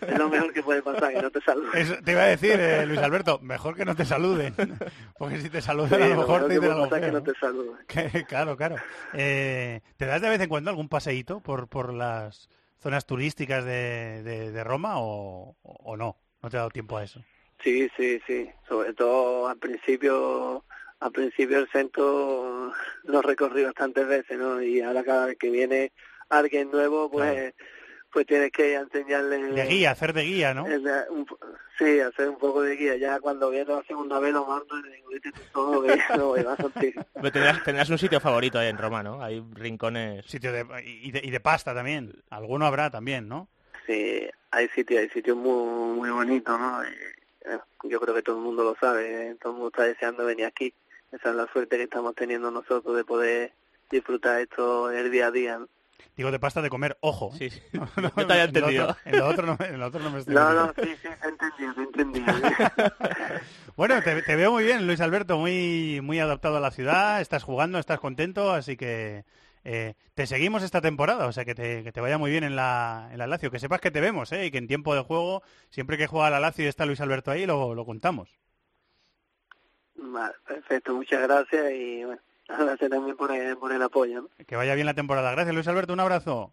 Es 0.01 0.19
lo 0.19 0.29
mejor 0.29 0.53
que 0.53 0.63
puede 0.63 0.83
pasar, 0.83 1.13
que 1.13 1.23
no 1.23 1.31
te 1.31 1.41
saluden. 1.43 1.71
Eso 1.75 1.95
te 2.03 2.13
iba 2.13 2.23
a 2.23 2.27
decir, 2.27 2.59
eh, 2.59 2.87
Luis 2.87 3.01
Alberto, 3.01 3.39
mejor 3.43 3.77
que 3.77 3.85
no 3.85 3.95
te 3.95 4.05
saluden. 4.05 4.55
Porque 5.19 5.41
si 5.41 5.51
te 5.51 5.61
saludan, 5.61 6.01
sí, 6.01 6.07
a 6.07 6.09
lo 6.09 6.17
mejor 6.17 6.43
lo 6.43 6.49
te 6.49 6.55
dicen 6.55 6.71
algo 6.73 6.91
que 6.91 7.13
no 7.13 7.23
te 7.23 7.35
saluden. 7.35 7.77
Que, 7.87 8.25
claro, 8.25 8.57
claro. 8.57 8.77
Eh, 9.13 9.81
¿Te 9.97 10.07
das 10.07 10.23
de 10.23 10.29
vez 10.31 10.41
en 10.41 10.49
cuando 10.49 10.71
algún 10.71 10.89
paseíto 10.89 11.41
por, 11.41 11.69
por 11.69 11.93
las 11.93 12.49
zonas 12.79 13.07
turísticas 13.07 13.65
de, 13.65 14.23
de, 14.23 14.53
de 14.53 14.65
Roma 14.65 14.95
o, 15.01 15.57
o 15.63 15.97
no? 15.97 16.17
¿No 16.43 16.51
te 16.51 16.57
ha 16.57 16.61
dado 16.61 16.71
tiempo 16.71 16.97
a 16.97 17.05
eso? 17.05 17.21
Sí, 17.63 17.89
sí, 17.97 18.21
sí. 18.27 18.49
Sobre 18.69 18.93
todo 18.93 19.49
al 19.49 19.59
principio, 19.59 20.65
al 21.01 21.13
principio 21.13 21.59
el 21.59 21.69
centro 21.69 22.73
lo 23.05 23.23
recorrí 23.23 23.65
bastantes 23.65 24.07
veces, 24.07 24.39
¿no? 24.39 24.63
Y 24.63 24.81
ahora 24.81 25.05
cada 25.05 25.27
vez 25.27 25.39
que 25.39 25.51
viene 25.51 25.93
alguien 26.29 26.71
nuevo, 26.71 27.11
pues, 27.11 27.33
claro. 27.33 27.55
pues 28.13 28.27
tienes 28.27 28.51
que 28.51 28.75
enseñarle. 28.75 29.39
De 29.53 29.67
guía, 29.67 29.91
hacer 29.91 30.13
de 30.13 30.23
guía, 30.23 30.55
¿no? 30.55 30.67
El, 30.67 30.87
un, 31.11 31.27
sí, 31.79 32.01
hacer 32.01 32.31
un 32.31 32.39
poco 32.39 32.63
de 32.63 32.77
guía. 32.77 32.97
Ya 32.97 33.21
cuando 33.21 33.51
viene 33.51 33.73
la 33.73 33.83
segunda 33.85 34.19
vez 34.19 34.33
lo 34.33 34.47
mando 34.47 34.79
y 34.79 34.91
digo, 34.91 35.09
vete 35.11 35.33
tú 35.33 35.41
solo, 35.53 35.83
que 35.83 35.99
no 36.17 36.31
vas 36.31 36.61
a 36.61 36.71
tendrás, 37.33 37.63
tendrás 37.63 37.91
un 37.91 37.99
sitio 37.99 38.21
favorito 38.21 38.59
ahí 38.59 38.69
en 38.69 38.79
Roma, 38.79 39.03
¿no? 39.03 39.23
Hay 39.23 39.45
rincones. 39.53 40.25
Sitio 40.27 40.53
de, 40.53 40.67
y, 40.85 41.11
de, 41.13 41.21
y 41.23 41.31
de 41.31 41.41
pasta 41.41 41.75
también. 41.75 42.23
Alguno 42.31 42.67
habrá 42.67 42.91
también, 42.91 43.29
¿no? 43.29 43.49
Sí, 43.87 44.29
hay 44.51 44.69
sitios, 44.69 45.01
hay 45.01 45.09
sitios 45.11 45.37
muy, 45.37 45.97
muy 45.97 46.11
bonitos, 46.11 46.59
¿no? 46.59 46.83
Y, 46.83 47.17
eh, 47.47 47.59
yo 47.85 48.01
creo 48.01 48.15
que 48.15 48.23
todo 48.23 48.37
el 48.37 48.43
mundo 48.43 48.65
lo 48.65 48.75
sabe, 48.77 49.31
eh, 49.31 49.37
todo 49.41 49.53
el 49.53 49.59
mundo 49.59 49.69
está 49.69 49.85
deseando 49.85 50.25
venir 50.25 50.47
aquí. 50.47 50.75
Esa 51.17 51.31
es 51.31 51.37
la 51.37 51.47
suerte 51.53 51.77
que 51.77 51.85
estamos 51.85 52.15
teniendo 52.15 52.51
nosotros 52.51 52.97
de 52.97 53.05
poder 53.05 53.53
disfrutar 53.91 54.41
esto 54.41 54.91
el 54.91 55.11
día 55.11 55.29
a 55.29 55.31
día. 55.31 55.59
¿no? 55.59 55.69
Digo 56.17 56.31
de 56.31 56.39
pasta 56.39 56.63
de 56.63 56.71
comer, 56.71 56.97
ojo. 57.01 57.33
Sí, 57.37 57.51
sí. 57.51 57.61
No, 57.73 58.13
Yo 58.17 58.27
te 58.27 58.33
había 58.33 58.45
entendido. 58.45 58.97
En 59.05 59.19
lo 59.19 59.27
otro, 59.27 59.45
en 59.45 59.49
lo 59.49 59.57
otro 59.57 59.59
no, 59.59 59.75
en 59.75 59.81
lo 59.81 59.87
otro 59.87 60.01
no 60.01 60.11
me 60.11 60.19
estoy 60.21 60.35
No, 60.35 60.53
no, 60.53 60.73
sí, 60.75 60.97
sí, 61.03 61.09
he 61.09 61.29
entendido, 61.29 61.75
he 61.79 61.83
entendido. 61.83 62.27
Bueno, 63.77 64.01
te, 64.03 64.23
te 64.23 64.37
veo 64.37 64.53
muy 64.53 64.65
bien, 64.65 64.87
Luis 64.87 65.03
Alberto, 65.03 65.37
muy, 65.37 66.01
muy 66.03 66.19
adaptado 66.19 66.57
a 66.57 66.61
la 66.61 66.71
ciudad, 66.71 67.21
estás 67.21 67.43
jugando, 67.43 67.79
estás 67.79 68.01
contento, 68.01 68.51
así 68.51 68.79
que 68.79 69.27
eh, 69.65 69.97
te 70.15 70.27
seguimos 70.27 70.63
esta 70.63 70.81
temporada, 70.81 71.27
o 71.27 71.33
sea 71.33 71.45
que 71.45 71.55
te, 71.55 71.85
que 71.85 71.93
te 71.93 72.01
vaya 72.01 72.17
muy 72.17 72.31
bien 72.31 72.43
en 72.43 72.57
la, 72.57 73.11
en 73.13 73.19
la 73.19 73.27
Lazio, 73.27 73.51
que 73.51 73.59
sepas 73.59 73.83
que 73.83 73.91
te 73.91 74.01
vemos, 74.01 74.33
¿eh? 74.33 74.47
y 74.47 74.51
que 74.51 74.57
en 74.57 74.67
tiempo 74.67 74.95
de 74.95 75.03
juego, 75.03 75.43
siempre 75.69 75.99
que 75.99 76.07
juega 76.07 76.31
la 76.31 76.41
Lazio 76.41 76.65
y 76.65 76.69
está 76.69 76.87
Luis 76.87 77.03
Alberto 77.03 77.31
ahí, 77.31 77.45
lo, 77.45 77.75
lo 77.75 77.85
contamos. 77.85 78.39
Vale, 79.99 80.35
perfecto, 80.47 80.95
muchas 80.95 81.23
gracias 81.23 81.73
y 81.73 82.05
bueno, 82.05 82.21
gracias 82.49 82.91
también 82.91 83.17
por 83.17 83.33
el, 83.33 83.57
por 83.57 83.73
el 83.73 83.83
apoyo. 83.83 84.23
¿no? 84.23 84.29
Que 84.47 84.57
vaya 84.57 84.75
bien 84.75 84.87
la 84.87 84.95
temporada. 84.95 85.31
Gracias, 85.33 85.55
Luis 85.55 85.69
Alberto, 85.69 85.93
un 85.93 86.01
abrazo. 86.01 86.53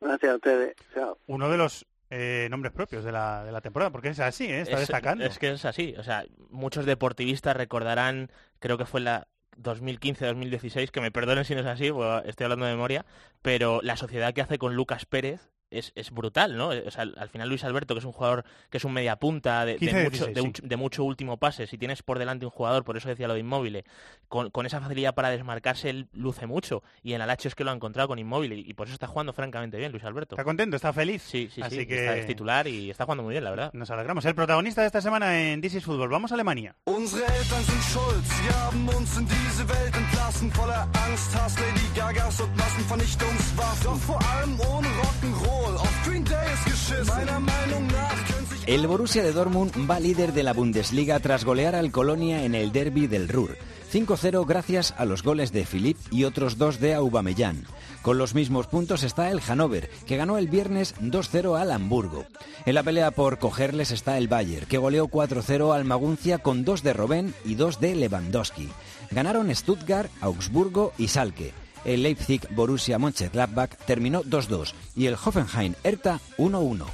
Gracias 0.00 0.32
a 0.32 0.36
ustedes. 0.36 0.76
Chao. 0.94 1.18
Uno 1.26 1.50
de 1.50 1.58
los 1.58 1.86
eh, 2.08 2.48
nombres 2.50 2.72
propios 2.72 3.04
de 3.04 3.12
la, 3.12 3.44
de 3.44 3.52
la 3.52 3.60
temporada, 3.60 3.90
porque 3.90 4.08
es 4.08 4.20
así, 4.20 4.44
¿eh? 4.44 4.62
está 4.62 4.74
es, 4.74 4.80
destacando. 4.80 5.24
es 5.24 5.38
que 5.38 5.52
es 5.52 5.64
así. 5.64 5.94
O 5.98 6.02
sea, 6.02 6.24
muchos 6.48 6.86
deportivistas 6.86 7.56
recordarán, 7.56 8.30
creo 8.58 8.78
que 8.78 8.86
fue 8.86 9.00
en 9.00 9.04
la 9.04 9.28
2015-2016, 9.58 10.90
que 10.90 11.00
me 11.00 11.10
perdonen 11.10 11.44
si 11.44 11.54
no 11.54 11.60
es 11.60 11.66
así, 11.66 11.86
estoy 12.24 12.44
hablando 12.44 12.66
de 12.66 12.72
memoria, 12.72 13.04
pero 13.42 13.80
la 13.82 13.96
sociedad 13.96 14.32
que 14.32 14.40
hace 14.40 14.58
con 14.58 14.74
Lucas 14.74 15.06
Pérez 15.06 15.49
es, 15.70 15.92
es 15.94 16.10
brutal, 16.10 16.56
¿no? 16.56 16.68
O 16.68 16.90
sea, 16.90 17.02
al 17.02 17.14
al 17.18 17.28
final 17.28 17.48
Luis 17.48 17.64
Alberto, 17.64 17.94
que 17.94 17.98
es 18.00 18.04
un 18.04 18.12
jugador 18.12 18.44
que 18.70 18.78
es 18.78 18.84
un 18.84 18.92
mediapunta 18.92 19.64
de, 19.64 19.72
de 19.74 19.78
15, 19.78 19.94
mucho, 20.04 20.10
16, 20.26 20.34
de, 20.34 20.40
sí. 20.40 20.46
mucho- 20.46 20.62
de 20.66 20.76
mucho 20.76 21.04
último 21.04 21.36
pase, 21.36 21.66
si 21.66 21.78
tienes 21.78 22.02
por 22.02 22.18
delante 22.18 22.44
un 22.46 22.50
jugador, 22.50 22.84
por 22.84 22.96
eso 22.96 23.08
decía 23.08 23.28
lo 23.28 23.34
de 23.34 23.40
Inmóvil, 23.40 23.84
con, 24.28 24.50
con 24.50 24.66
esa 24.66 24.80
facilidad 24.80 25.14
para 25.14 25.30
desmarcarse, 25.30 25.90
él 25.90 26.08
luce 26.12 26.46
mucho. 26.46 26.82
Y 27.02 27.12
en 27.14 27.20
Alacho 27.22 27.48
es 27.48 27.54
que 27.54 27.64
lo 27.64 27.70
ha 27.70 27.74
encontrado 27.74 28.08
con 28.08 28.18
Inmóvil 28.18 28.52
y, 28.52 28.60
y 28.70 28.74
por 28.74 28.86
eso 28.86 28.94
está 28.94 29.06
jugando 29.06 29.32
francamente 29.32 29.76
bien 29.78 29.92
Luis 29.92 30.04
Alberto. 30.04 30.34
¿Está 30.34 30.44
contento? 30.44 30.76
¿Está 30.76 30.92
feliz? 30.92 31.22
Sí, 31.22 31.48
sí, 31.52 31.62
Así 31.62 31.76
sí. 31.80 31.86
que- 31.86 32.00
Está, 32.00 32.16
es 32.16 32.26
titular 32.26 32.66
y 32.66 32.90
está 32.90 33.04
jugando 33.04 33.22
muy 33.24 33.32
bien, 33.32 33.44
la 33.44 33.50
verdad. 33.50 33.70
Nos 33.72 33.90
alegramos. 33.90 34.24
El 34.24 34.34
protagonista 34.34 34.80
de 34.80 34.86
esta 34.88 35.00
semana 35.00 35.40
en 35.40 35.60
This 35.60 35.74
is 35.74 35.84
Football. 35.84 36.08
Vamos 36.08 36.30
a 36.32 36.34
Alemania. 36.34 36.74
El 48.66 48.86
Borussia 48.86 49.24
de 49.24 49.32
Dortmund 49.32 49.72
va 49.90 49.98
líder 49.98 50.32
de 50.32 50.44
la 50.44 50.52
Bundesliga 50.52 51.18
tras 51.18 51.44
golear 51.44 51.74
al 51.74 51.90
Colonia 51.90 52.44
en 52.44 52.54
el 52.54 52.70
derby 52.70 53.08
del 53.08 53.28
Ruhr. 53.28 53.56
5-0 53.92 54.46
gracias 54.46 54.94
a 54.96 55.04
los 55.04 55.24
goles 55.24 55.50
de 55.50 55.64
Philipp 55.64 55.96
y 56.12 56.22
otros 56.22 56.56
dos 56.56 56.78
de 56.78 56.94
Aubameyang. 56.94 57.64
Con 58.02 58.16
los 58.16 58.34
mismos 58.34 58.68
puntos 58.68 59.02
está 59.02 59.30
el 59.30 59.40
Hannover, 59.40 59.90
que 60.06 60.16
ganó 60.16 60.38
el 60.38 60.46
viernes 60.46 60.94
2-0 61.00 61.60
al 61.60 61.72
Hamburgo. 61.72 62.26
En 62.64 62.76
la 62.76 62.84
pelea 62.84 63.10
por 63.10 63.38
cogerles 63.38 63.90
está 63.90 64.16
el 64.16 64.28
Bayern, 64.28 64.66
que 64.66 64.78
goleó 64.78 65.08
4-0 65.08 65.74
al 65.74 65.84
Maguncia 65.84 66.38
con 66.38 66.64
dos 66.64 66.84
de 66.84 66.92
Robben 66.92 67.34
y 67.44 67.56
dos 67.56 67.80
de 67.80 67.96
Lewandowski. 67.96 68.68
Ganaron 69.10 69.52
Stuttgart, 69.54 70.10
Augsburgo 70.20 70.92
y 70.96 71.08
Salke. 71.08 71.52
El 71.84 72.02
Leipzig 72.02 72.42
Borussia 72.50 72.98
Mönchengladbach 72.98 73.70
terminó 73.86 74.22
2-2 74.22 74.74
y 74.96 75.06
el 75.06 75.14
Hoffenheim 75.14 75.74
Hertha 75.82 76.20
1-1. 76.38 76.86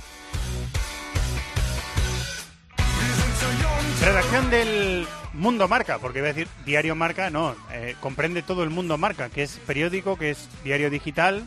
Redacción 4.03 4.51
del 4.51 5.07
Mundo 5.33 5.69
Marca, 5.69 5.99
porque 5.99 6.21
iba 6.21 6.29
a 6.29 6.33
decir 6.33 6.49
Diario 6.65 6.95
Marca, 6.95 7.31
no, 7.31 7.57
eh, 7.73 7.97
comprende 8.01 8.43
todo 8.43 8.63
el 8.63 8.71
Mundo 8.71 8.97
Marca, 8.99 9.29
que 9.29 9.43
es 9.43 9.59
periódico, 9.67 10.17
que 10.17 10.31
es 10.31 10.49
diario 10.65 10.91
digital, 10.91 11.45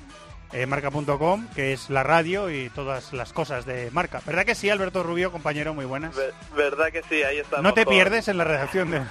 eh, 0.51 0.65
marca.com, 0.65 1.47
que 1.55 1.73
es 1.73 1.89
la 1.89 2.03
radio 2.03 2.49
y 2.49 2.69
todas 2.69 3.13
las 3.13 3.33
cosas 3.33 3.65
de 3.65 3.91
marca. 3.91 4.21
¿Verdad 4.25 4.45
que 4.45 4.55
sí, 4.55 4.69
Alberto 4.69 5.03
Rubio, 5.03 5.31
compañero, 5.31 5.73
muy 5.73 5.85
buenas? 5.85 6.15
Ver- 6.15 6.33
¿Verdad 6.55 6.87
que 6.91 7.03
sí? 7.03 7.21
Ahí 7.23 7.37
estamos. 7.37 7.63
¿No 7.63 7.73
te 7.73 7.85
pierdes 7.85 8.27
en 8.27 8.37
la 8.37 8.43
redacción 8.43 8.91
del 8.91 9.03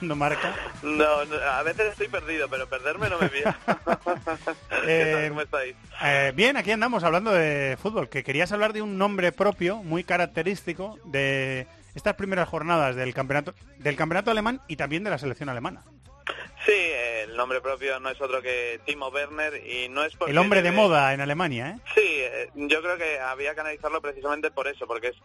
Mundo 0.00 0.16
Marca? 0.16 0.54
No, 0.82 1.24
no, 1.24 1.36
a 1.36 1.62
veces 1.62 1.92
estoy 1.92 2.08
perdido, 2.08 2.48
pero 2.48 2.68
perderme 2.68 3.08
no 3.10 3.18
me 3.18 3.28
pierdo. 3.28 3.54
¿Qué 3.66 3.76
tal? 3.86 4.88
Eh, 4.88 5.26
¿Cómo 5.28 5.40
estáis? 5.40 5.74
Eh, 6.02 6.32
bien, 6.34 6.56
aquí 6.56 6.70
andamos 6.70 7.02
hablando 7.04 7.32
de 7.32 7.76
fútbol, 7.80 8.08
que 8.08 8.22
querías 8.24 8.52
hablar 8.52 8.72
de 8.72 8.82
un 8.82 8.96
nombre 8.98 9.32
propio, 9.32 9.82
muy 9.82 10.04
característico 10.04 10.98
de 11.04 11.66
estas 11.94 12.14
primeras 12.14 12.48
jornadas 12.48 12.96
del 12.96 13.14
campeonato, 13.14 13.54
del 13.78 13.96
campeonato 13.96 14.30
alemán 14.30 14.60
y 14.68 14.76
también 14.76 15.04
de 15.04 15.10
la 15.10 15.18
selección 15.18 15.48
alemana. 15.48 15.82
Sí, 16.64 16.72
el 16.72 17.36
nombre 17.36 17.60
propio 17.60 18.00
no 18.00 18.08
es 18.08 18.20
otro 18.20 18.40
que 18.40 18.80
Timo 18.86 19.08
Werner 19.08 19.66
y 19.66 19.88
no 19.90 20.02
es 20.02 20.16
porque... 20.16 20.32
El 20.32 20.38
hombre 20.38 20.62
de 20.62 20.72
moda 20.72 21.12
en 21.12 21.20
Alemania, 21.20 21.70
¿eh? 21.70 21.80
Sí, 21.94 22.00
eh, 22.06 22.50
yo 22.54 22.80
creo 22.80 22.96
que 22.96 23.18
había 23.18 23.54
que 23.54 23.60
analizarlo 23.60 24.00
precisamente 24.00 24.50
por 24.50 24.66
eso, 24.66 24.86
porque 24.86 25.08
es 25.08 25.16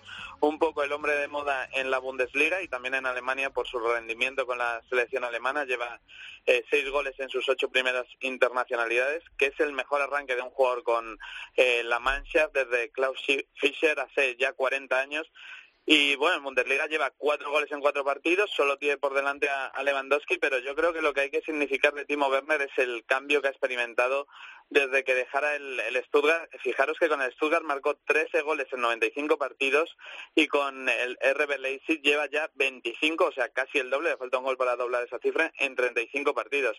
un 0.41 0.59
poco 0.59 0.83
el 0.83 0.91
hombre 0.91 1.13
de 1.13 1.29
moda 1.29 1.69
en 1.73 1.91
la 1.91 1.99
Bundesliga 1.99 2.61
y 2.61 2.67
también 2.67 2.95
en 2.95 3.05
Alemania 3.05 3.51
por 3.51 3.67
su 3.67 3.79
rendimiento 3.79 4.45
con 4.45 4.57
la 4.57 4.81
selección 4.89 5.23
alemana. 5.23 5.63
Lleva 5.63 6.01
eh, 6.45 6.63
seis 6.69 6.89
goles 6.89 7.13
en 7.19 7.29
sus 7.29 7.47
ocho 7.47 7.69
primeras 7.69 8.05
internacionalidades, 8.19 9.23
que 9.37 9.47
es 9.47 9.59
el 9.59 9.71
mejor 9.71 10.01
arranque 10.01 10.35
de 10.35 10.41
un 10.41 10.49
jugador 10.49 10.83
con 10.83 11.17
eh, 11.55 11.83
la 11.85 11.99
Mannschaft 11.99 12.53
desde 12.53 12.91
Klaus 12.91 13.19
Fischer 13.55 13.97
hace 13.99 14.35
ya 14.37 14.51
40 14.51 14.99
años. 14.99 15.31
Y 15.91 16.15
bueno, 16.17 16.37
en 16.37 16.43
Bundesliga 16.43 16.85
lleva 16.85 17.09
cuatro 17.17 17.49
goles 17.49 17.71
en 17.71 17.81
cuatro 17.81 18.05
partidos, 18.05 18.51
solo 18.55 18.77
tiene 18.77 18.97
por 18.99 19.15
delante 19.15 19.49
a, 19.49 19.65
a 19.65 19.81
Lewandowski, 19.81 20.37
pero 20.37 20.59
yo 20.59 20.75
creo 20.75 20.93
que 20.93 21.01
lo 21.01 21.13
que 21.15 21.21
hay 21.21 21.31
que 21.31 21.41
significar 21.41 21.95
de 21.95 22.05
Timo 22.05 22.27
Werner 22.27 22.61
es 22.61 22.77
el 22.77 23.03
cambio 23.07 23.41
que 23.41 23.47
ha 23.47 23.49
experimentado 23.51 24.27
desde 24.69 25.03
que 25.03 25.15
dejara 25.15 25.55
el, 25.55 25.79
el 25.79 25.95
Stuttgart. 26.05 26.47
Fijaros 26.61 26.99
que 26.99 27.09
con 27.09 27.23
el 27.23 27.31
Stuttgart 27.33 27.63
marcó 27.65 27.95
13 28.05 28.41
goles 28.43 28.67
en 28.71 28.81
95 28.81 29.39
partidos 29.39 29.97
y 30.35 30.45
con 30.45 30.87
el 30.89 31.17
RB 31.33 31.57
Leipzig 31.57 32.03
lleva 32.03 32.27
ya 32.29 32.51
25, 32.53 33.25
o 33.25 33.31
sea, 33.31 33.49
casi 33.49 33.79
el 33.79 33.89
doble, 33.89 34.11
le 34.11 34.17
falta 34.17 34.37
un 34.37 34.43
gol 34.43 34.57
para 34.57 34.75
doblar 34.75 35.03
esa 35.05 35.17
cifra 35.17 35.51
en 35.57 35.75
35 35.75 36.35
partidos. 36.35 36.77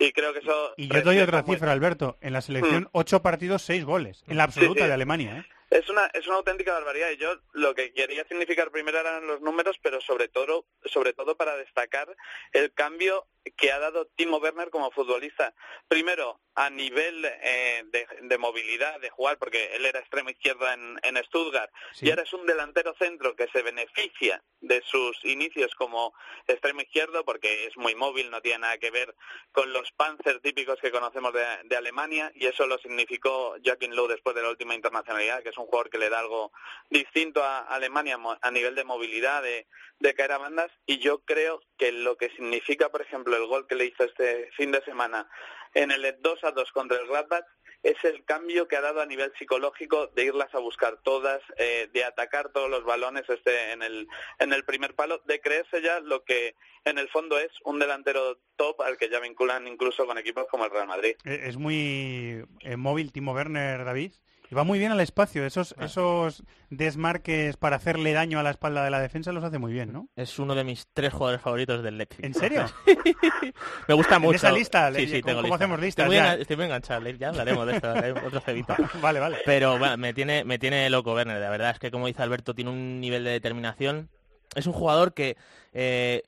Y 0.00 0.10
creo 0.10 0.32
que 0.32 0.40
eso... 0.40 0.74
Y 0.76 0.88
yo 0.92 1.00
doy 1.02 1.20
otra 1.20 1.44
cifra, 1.44 1.70
Alberto. 1.70 2.18
En 2.20 2.32
la 2.32 2.40
selección, 2.40 2.82
Mm. 2.82 2.88
ocho 2.90 3.22
partidos, 3.22 3.62
seis 3.62 3.84
goles. 3.84 4.24
En 4.26 4.36
la 4.36 4.42
absoluta 4.42 4.80
Sí, 4.80 4.80
sí. 4.80 4.86
de 4.88 4.94
Alemania, 4.94 5.38
¿eh? 5.46 5.54
Es 5.70 5.88
una, 5.88 6.06
es 6.14 6.26
una 6.26 6.36
auténtica 6.36 6.72
barbaridad. 6.72 7.10
Y 7.10 7.16
yo 7.16 7.36
lo 7.52 7.74
que 7.74 7.92
quería 7.92 8.24
significar 8.24 8.70
primero 8.70 8.98
eran 8.98 9.26
los 9.26 9.40
números, 9.40 9.76
pero 9.82 10.00
sobre 10.00 10.28
todo, 10.28 10.66
sobre 10.84 11.12
todo 11.12 11.36
para 11.36 11.56
destacar 11.56 12.08
el 12.52 12.72
cambio 12.72 13.26
que 13.56 13.72
ha 13.72 13.78
dado 13.78 14.06
Timo 14.16 14.38
Werner 14.38 14.70
como 14.70 14.90
futbolista. 14.90 15.54
Primero, 15.88 16.40
a 16.54 16.70
nivel 16.70 17.24
eh, 17.24 17.84
de, 17.86 18.06
de 18.22 18.38
movilidad, 18.38 18.98
de 19.00 19.10
jugar, 19.10 19.38
porque 19.38 19.76
él 19.76 19.86
era 19.86 20.00
extremo 20.00 20.30
izquierda 20.30 20.74
en, 20.74 20.98
en 21.02 21.16
Stuttgart, 21.24 21.70
Sí. 21.92 22.06
y 22.06 22.10
ahora 22.10 22.22
es 22.24 22.32
un 22.32 22.46
delantero 22.46 22.94
centro 22.98 23.36
que 23.36 23.46
se 23.52 23.62
beneficia 23.62 24.42
de 24.60 24.82
sus 24.82 25.24
inicios 25.24 25.72
como 25.76 26.12
extremo 26.48 26.80
izquierdo, 26.80 27.24
porque 27.24 27.66
es 27.66 27.76
muy 27.76 27.94
móvil, 27.94 28.30
no 28.30 28.40
tiene 28.40 28.58
nada 28.58 28.78
que 28.78 28.90
ver 28.90 29.14
con 29.52 29.72
los 29.72 29.92
Panzer 29.92 30.40
típicos 30.40 30.80
que 30.80 30.90
conocemos 30.90 31.32
de, 31.32 31.44
de 31.64 31.76
Alemania, 31.76 32.32
y 32.34 32.46
eso 32.46 32.66
lo 32.66 32.78
significó 32.78 33.54
Joachim 33.64 33.92
Löw 33.92 34.08
después 34.08 34.34
de 34.34 34.42
la 34.42 34.50
última 34.50 34.74
internacionalidad, 34.74 35.42
que 35.44 35.50
es 35.50 35.58
un 35.58 35.66
jugador 35.66 35.90
que 35.90 35.98
le 35.98 36.08
da 36.10 36.18
algo 36.18 36.50
distinto 36.90 37.42
a 37.44 37.60
Alemania 37.60 38.18
a 38.42 38.50
nivel 38.50 38.74
de 38.74 38.82
movilidad, 38.84 39.42
de, 39.44 39.68
de 40.00 40.14
caer 40.14 40.32
a 40.32 40.38
bandas, 40.38 40.72
y 40.86 40.98
yo 40.98 41.20
creo 41.20 41.60
que 41.76 41.92
lo 41.92 42.16
que 42.16 42.30
significa, 42.30 42.88
por 42.88 43.02
ejemplo, 43.02 43.37
el 43.38 43.46
gol 43.46 43.66
que 43.66 43.74
le 43.74 43.86
hizo 43.86 44.04
este 44.04 44.50
fin 44.56 44.70
de 44.70 44.82
semana 44.82 45.28
en 45.74 45.90
el 45.90 46.16
2 46.20 46.44
a 46.44 46.50
2 46.50 46.72
contra 46.72 46.98
el 46.98 47.06
Gladbach, 47.06 47.44
es 47.82 47.96
el 48.02 48.24
cambio 48.24 48.66
que 48.66 48.76
ha 48.76 48.80
dado 48.80 49.00
a 49.00 49.06
nivel 49.06 49.32
psicológico 49.38 50.08
de 50.08 50.24
irlas 50.24 50.52
a 50.54 50.58
buscar 50.58 50.98
todas, 51.02 51.40
eh, 51.56 51.88
de 51.92 52.04
atacar 52.04 52.50
todos 52.50 52.68
los 52.68 52.84
balones 52.84 53.24
este 53.28 53.72
en 53.72 53.82
el 53.82 54.08
en 54.40 54.52
el 54.52 54.64
primer 54.64 54.94
palo, 54.94 55.22
de 55.26 55.40
creerse 55.40 55.80
ya 55.80 56.00
lo 56.00 56.24
que 56.24 56.54
en 56.84 56.98
el 56.98 57.08
fondo 57.08 57.38
es 57.38 57.52
un 57.64 57.78
delantero 57.78 58.38
top 58.56 58.82
al 58.82 58.96
que 58.96 59.08
ya 59.08 59.20
vinculan 59.20 59.68
incluso 59.68 60.06
con 60.06 60.18
equipos 60.18 60.46
como 60.50 60.64
el 60.64 60.70
Real 60.70 60.88
Madrid. 60.88 61.14
Eh, 61.24 61.40
Es 61.44 61.56
muy 61.56 62.44
eh, 62.60 62.76
móvil 62.76 63.12
Timo 63.12 63.32
Werner, 63.32 63.84
David. 63.84 64.12
Y 64.50 64.54
va 64.54 64.64
muy 64.64 64.78
bien 64.78 64.92
al 64.92 65.00
espacio. 65.00 65.44
Esos, 65.44 65.74
esos 65.78 66.42
desmarques 66.70 67.56
para 67.58 67.76
hacerle 67.76 68.12
daño 68.14 68.38
a 68.38 68.42
la 68.42 68.50
espalda 68.50 68.82
de 68.82 68.90
la 68.90 69.00
defensa 69.00 69.30
los 69.32 69.44
hace 69.44 69.58
muy 69.58 69.72
bien, 69.72 69.92
¿no? 69.92 70.08
Es 70.16 70.38
uno 70.38 70.54
de 70.54 70.64
mis 70.64 70.86
tres 70.94 71.12
jugadores 71.12 71.42
favoritos 71.42 71.82
del 71.82 71.98
Leipzig. 71.98 72.24
¿En 72.24 72.32
serio? 72.34 72.64
Me 73.88 73.94
gusta 73.94 74.16
En 74.16 74.22
mucho. 74.22 74.36
esa 74.36 74.50
lista, 74.52 74.92
sí, 74.94 75.06
sí, 75.06 75.20
¿cómo- 75.20 75.26
tengo 75.26 75.36
cómo 75.40 75.42
lista. 75.42 75.54
hacemos 75.56 75.80
listas 75.80 76.06
Estoy 76.06 76.20
muy, 76.30 76.40
estoy 76.42 76.56
muy 76.56 76.64
enganchado, 76.64 77.08
ya 77.10 77.28
hablaremos 77.28 77.66
de 77.66 77.72
esto, 77.76 77.94
otro 78.26 78.40
cebito. 78.40 78.74
vale, 79.02 79.20
vale. 79.20 79.38
Pero 79.44 79.78
bueno, 79.78 79.96
me 79.98 80.14
tiene, 80.14 80.44
me 80.44 80.58
tiene 80.58 80.88
loco 80.90 81.14
Werner, 81.14 81.40
la 81.40 81.50
verdad 81.50 81.70
es 81.72 81.78
que 81.78 81.90
como 81.90 82.06
dice 82.06 82.22
Alberto, 82.22 82.54
tiene 82.54 82.70
un 82.70 83.00
nivel 83.00 83.24
de 83.24 83.30
determinación. 83.32 84.08
Es 84.54 84.66
un 84.66 84.72
jugador 84.72 85.14
que, 85.14 85.36
eh, 85.72 86.22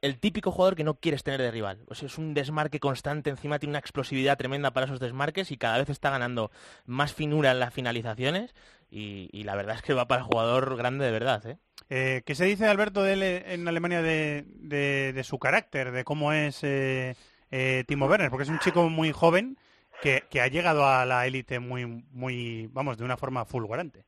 el 0.00 0.18
típico 0.18 0.50
jugador 0.50 0.76
que 0.76 0.84
no 0.84 0.94
quieres 0.94 1.22
tener 1.22 1.40
de 1.40 1.50
rival. 1.50 1.78
Es 1.90 2.18
un 2.18 2.34
desmarque 2.34 2.80
constante, 2.80 3.30
encima 3.30 3.58
tiene 3.58 3.72
una 3.72 3.78
explosividad 3.78 4.36
tremenda 4.36 4.72
para 4.72 4.86
esos 4.86 5.00
desmarques 5.00 5.50
y 5.50 5.56
cada 5.56 5.78
vez 5.78 5.88
está 5.88 6.10
ganando 6.10 6.50
más 6.84 7.14
finura 7.14 7.52
en 7.52 7.60
las 7.60 7.72
finalizaciones. 7.72 8.54
y, 8.90 9.44
la 9.44 9.54
verdad 9.56 9.76
es 9.76 9.82
que 9.82 9.94
va 9.94 10.06
para 10.08 10.22
jugador 10.22 10.76
grande 10.76 11.04
de 11.04 11.10
verdad. 11.10 11.46
¿eh? 11.46 11.58
Eh, 11.88 12.22
¿Qué 12.26 12.34
se 12.34 12.44
dice, 12.44 12.66
Alberto, 12.66 13.02
de 13.02 13.44
en 13.46 13.66
Alemania 13.66 14.02
de, 14.02 15.22
su 15.24 15.38
carácter, 15.38 15.92
de 15.92 16.04
cómo 16.04 16.32
es 16.32 16.60
Timo 17.86 18.06
Werner? 18.06 18.30
Porque 18.30 18.44
es 18.44 18.50
un 18.50 18.58
chico 18.58 18.88
muy 18.90 19.12
joven 19.12 19.56
que, 20.02 20.24
que 20.28 20.40
ha 20.40 20.48
llegado 20.48 20.86
a 20.86 21.06
la 21.06 21.26
élite 21.26 21.60
muy, 21.60 21.86
muy, 21.86 22.68
vamos, 22.72 22.98
de 22.98 23.04
una 23.04 23.16
forma 23.16 23.44
fulgurante. 23.44 24.04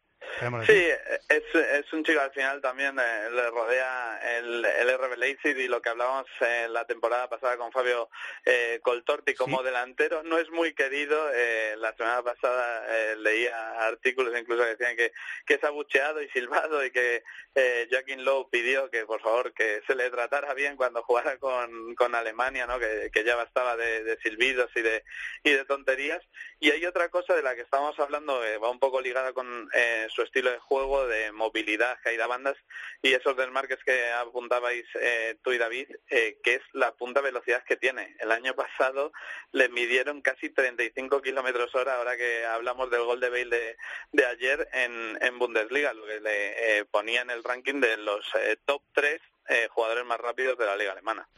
Sí, 0.66 0.86
es, 1.28 1.42
es 1.54 1.92
un 1.92 2.04
chico 2.04 2.20
al 2.20 2.32
final 2.32 2.60
también 2.60 2.98
eh, 2.98 3.30
le 3.30 3.50
rodea 3.50 4.20
el, 4.38 4.64
el 4.64 4.98
RB 4.98 5.16
Leipzig 5.16 5.56
y 5.58 5.68
lo 5.68 5.80
que 5.80 5.90
hablábamos 5.90 6.26
en 6.40 6.72
la 6.72 6.86
temporada 6.86 7.28
pasada 7.28 7.56
con 7.56 7.70
Fabio 7.72 8.08
eh, 8.44 8.80
Coltorti 8.82 9.34
como 9.34 9.62
delantero 9.62 10.22
no 10.22 10.38
es 10.38 10.50
muy 10.50 10.74
querido. 10.74 11.30
eh, 11.34 11.74
la 11.78 11.94
semana 11.96 12.22
pasada 12.22 12.86
eh, 12.88 13.16
leía 13.16 13.86
artículos 13.86 14.34
incluso 14.38 14.62
que 14.64 14.70
decían 14.76 14.96
que, 14.96 15.12
que 15.46 15.54
es 15.54 15.64
abucheado 15.64 16.20
y 16.22 16.28
silbado 16.30 16.84
y 16.84 16.90
que 16.90 17.22
eh, 17.54 17.86
Joaquín 17.90 18.24
Lowe 18.24 18.48
pidió 18.50 18.90
que 18.90 19.06
por 19.06 19.20
favor 19.20 19.52
que 19.52 19.82
se 19.86 19.94
le 19.94 20.10
tratara 20.10 20.54
bien 20.54 20.76
cuando 20.76 21.02
jugara 21.02 21.38
con, 21.38 21.94
con 21.94 22.14
Alemania, 22.14 22.66
¿no? 22.66 22.78
que, 22.78 23.10
que 23.12 23.24
ya 23.24 23.36
bastaba 23.36 23.76
de, 23.76 24.02
de 24.02 24.16
silbidos 24.18 24.70
y 24.74 24.82
de, 24.82 25.04
y 25.44 25.50
de 25.52 25.64
tonterías. 25.64 26.22
Y 26.60 26.70
hay 26.70 26.84
otra 26.86 27.08
cosa 27.10 27.34
de 27.34 27.42
la 27.42 27.54
que 27.54 27.60
estábamos 27.62 27.98
hablando, 28.00 28.40
que 28.40 28.56
va 28.58 28.70
un 28.70 28.78
poco 28.78 29.00
ligada 29.00 29.32
con 29.32 29.68
eh, 29.74 30.06
su 30.10 30.22
estilo 30.24 30.50
de 30.50 30.58
juego, 30.58 31.06
de 31.06 31.32
movilidad, 31.32 31.98
caída 32.02 32.26
bandas, 32.26 32.56
y 33.02 33.12
esos 33.12 33.36
desmarques 33.36 33.78
que 33.84 34.10
apuntabais 34.12 34.86
eh, 35.00 35.36
tú 35.42 35.52
y 35.52 35.58
David, 35.58 35.88
eh, 36.08 36.38
que 36.42 36.54
es 36.54 36.62
la 36.72 36.92
punta 36.92 37.20
velocidad 37.20 37.62
que 37.64 37.76
tiene. 37.76 38.16
El 38.18 38.32
año 38.32 38.54
pasado 38.54 39.12
le 39.52 39.68
midieron 39.68 40.22
casi 40.22 40.50
35 40.50 41.22
kilómetros 41.22 41.74
hora, 41.74 41.96
ahora 41.96 42.16
que 42.16 42.44
hablamos 42.44 42.90
del 42.90 43.04
gol 43.04 43.20
de 43.20 43.30
Bale 43.30 43.56
de, 43.56 43.76
de 44.12 44.26
ayer 44.26 44.68
en, 44.72 45.18
en 45.20 45.38
Bundesliga, 45.38 45.92
lo 45.92 46.06
que 46.06 46.20
le 46.20 46.78
eh, 46.78 46.84
ponía 46.84 47.22
en 47.22 47.30
el 47.30 47.44
ranking 47.44 47.80
de 47.80 47.96
los 47.96 48.24
eh, 48.34 48.56
top 48.64 48.82
3 48.94 49.20
eh, 49.48 49.68
jugadores 49.70 50.04
más 50.04 50.18
rápidos 50.18 50.58
de 50.58 50.66
la 50.66 50.76
liga 50.76 50.92
alemana. 50.92 51.28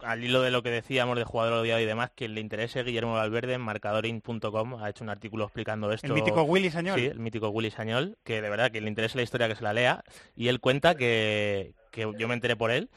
Al 0.00 0.24
hilo 0.24 0.40
de 0.40 0.50
lo 0.50 0.62
que 0.62 0.70
decíamos 0.70 1.16
de 1.16 1.24
jugador 1.24 1.54
odiado 1.54 1.80
y 1.80 1.84
demás, 1.84 2.10
quien 2.14 2.34
le 2.34 2.40
interese, 2.40 2.82
Guillermo 2.82 3.14
Valverde 3.14 3.54
en 3.54 3.60
marcadorin.com 3.60 4.82
ha 4.82 4.88
hecho 4.88 5.04
un 5.04 5.10
artículo 5.10 5.44
explicando 5.44 5.92
esto. 5.92 6.06
El 6.06 6.14
mítico 6.14 6.42
Willy 6.42 6.70
Sañol. 6.70 6.98
Sí, 6.98 7.06
el 7.06 7.18
mítico 7.18 7.48
Willy 7.50 7.70
Sañol, 7.70 8.16
que 8.24 8.40
de 8.40 8.48
verdad, 8.48 8.70
quien 8.70 8.84
le 8.84 8.90
interese 8.90 9.16
la 9.16 9.22
historia 9.22 9.48
que 9.48 9.54
se 9.54 9.62
la 9.62 9.74
lea. 9.74 10.02
Y 10.34 10.48
él 10.48 10.60
cuenta 10.60 10.94
que, 10.94 11.74
que 11.90 12.10
yo 12.18 12.28
me 12.28 12.34
enteré 12.34 12.56
por 12.56 12.70
él, 12.70 12.88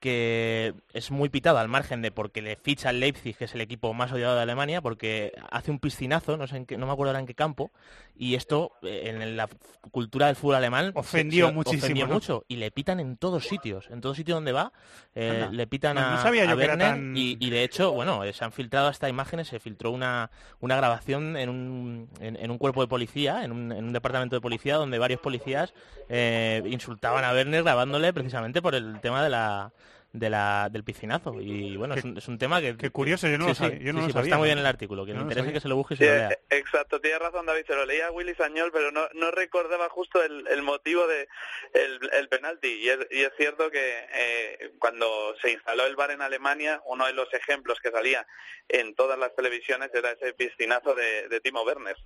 que 0.00 0.74
es 0.92 1.10
muy 1.10 1.28
pitado 1.30 1.58
al 1.58 1.68
margen 1.68 2.02
de 2.02 2.10
porque 2.10 2.42
le 2.42 2.56
ficha 2.56 2.90
al 2.90 3.00
Leipzig, 3.00 3.36
que 3.36 3.44
es 3.46 3.54
el 3.54 3.60
equipo 3.62 3.94
más 3.94 4.12
odiado 4.12 4.36
de 4.36 4.42
Alemania, 4.42 4.82
porque 4.82 5.32
hace 5.50 5.70
un 5.70 5.78
piscinazo, 5.78 6.36
no 6.36 6.46
sé 6.46 6.58
en 6.58 6.66
qué, 6.66 6.76
no 6.76 6.86
me 6.86 6.92
acuerdo 6.92 7.10
ahora 7.10 7.20
en 7.20 7.26
qué 7.26 7.34
campo, 7.34 7.70
y 8.14 8.34
esto 8.34 8.72
eh, 8.82 9.04
en 9.06 9.36
la 9.36 9.48
cultura 9.90 10.26
del 10.26 10.36
fútbol 10.36 10.56
alemán 10.56 10.92
Ofendió 10.94 11.48
se- 11.48 11.52
muchísimo, 11.54 11.84
ofendió 11.84 12.06
¿no? 12.08 12.14
mucho 12.14 12.44
y 12.48 12.56
le 12.56 12.70
pitan 12.70 13.00
en 13.00 13.16
todos 13.16 13.46
sitios, 13.46 13.88
en 13.90 14.00
todo 14.02 14.14
sitio 14.14 14.34
donde 14.34 14.52
va, 14.52 14.72
eh, 15.14 15.48
le 15.50 15.66
pitan 15.66 15.96
No- 15.96 16.02
no 16.02 16.16
a, 16.16 16.22
a 16.52 16.54
Werner 16.54 16.78
tan- 16.78 17.16
y, 17.16 17.36
y 17.40 17.50
de 17.50 17.64
hecho, 17.64 17.92
bueno, 17.92 18.22
eh, 18.24 18.32
se 18.32 18.44
han 18.44 18.52
filtrado 18.52 18.88
hasta 18.88 19.08
imágenes, 19.08 19.48
se 19.48 19.60
filtró 19.60 19.90
una, 19.92 20.30
una 20.60 20.76
grabación 20.76 21.36
en 21.38 21.48
un, 21.48 22.08
en, 22.20 22.36
en 22.36 22.50
un 22.50 22.58
cuerpo 22.58 22.82
de 22.82 22.88
policía, 22.88 23.44
en 23.44 23.52
un, 23.52 23.72
en 23.72 23.84
un 23.84 23.92
departamento 23.94 24.36
de 24.36 24.40
policía, 24.42 24.76
donde 24.76 24.98
varios 24.98 25.20
policías 25.20 25.72
eh, 26.10 26.62
insultaban 26.66 27.24
a 27.24 27.32
Werner 27.32 27.62
grabándole 27.62 28.12
precisamente 28.12 28.60
por 28.60 28.74
el 28.74 29.00
tema 29.00 29.22
de 29.22 29.30
la 29.30 29.72
de 30.18 30.30
la, 30.30 30.68
del 30.70 30.84
piscinazo 30.84 31.40
y 31.40 31.76
bueno, 31.76 31.94
es 31.94 32.04
un, 32.04 32.16
es 32.16 32.26
un 32.28 32.38
tema 32.38 32.60
que... 32.60 32.76
Qué 32.76 32.90
curioso, 32.90 33.28
yo 33.28 33.38
no 33.38 33.44
sí, 33.44 33.48
lo 33.50 33.54
sí, 33.54 33.62
sabía, 33.62 33.78
yo 33.78 33.92
no 33.92 34.00
sí, 34.00 34.02
lo 34.02 34.06
sí, 34.08 34.12
pues 34.12 34.12
sabía, 34.14 34.28
está 34.28 34.38
muy 34.38 34.46
bien 34.48 34.58
el 34.58 34.66
artículo, 34.66 35.06
No 35.06 35.12
lo 35.14 35.20
interese 35.22 35.40
sabía. 35.40 35.52
que 35.52 35.60
se 35.60 35.68
lo 35.68 35.76
busque 35.76 35.94
y 35.94 35.96
Sí, 35.98 36.04
se 36.04 36.10
lo 36.10 36.16
lea. 36.16 36.30
eh, 36.30 36.38
exacto, 36.50 37.00
tienes 37.00 37.20
razón 37.20 37.46
David, 37.46 37.64
se 37.66 37.74
lo 37.74 37.84
leía 37.86 38.06
a 38.08 38.10
Willy 38.12 38.34
Sañol, 38.34 38.70
pero 38.72 38.90
no, 38.92 39.02
no 39.14 39.30
recordaba 39.30 39.88
justo 39.88 40.22
el, 40.22 40.46
el 40.48 40.62
motivo 40.62 41.06
de 41.06 41.28
el, 41.74 42.10
el 42.12 42.28
penalti. 42.28 42.68
Y 42.68 42.88
es, 42.88 42.98
y 43.10 43.20
es 43.22 43.32
cierto 43.36 43.70
que 43.70 44.06
eh, 44.14 44.72
cuando 44.78 45.34
se 45.42 45.52
instaló 45.52 45.86
el 45.86 45.96
VAR 45.96 46.10
en 46.12 46.22
Alemania, 46.22 46.80
uno 46.86 47.06
de 47.06 47.12
los 47.12 47.32
ejemplos 47.34 47.78
que 47.82 47.90
salía 47.90 48.26
en 48.68 48.94
todas 48.94 49.18
las 49.18 49.34
televisiones 49.34 49.90
era 49.94 50.12
ese 50.12 50.32
piscinazo 50.32 50.94
de, 50.94 51.28
de 51.28 51.40
Timo 51.40 51.62
Werner. 51.62 51.96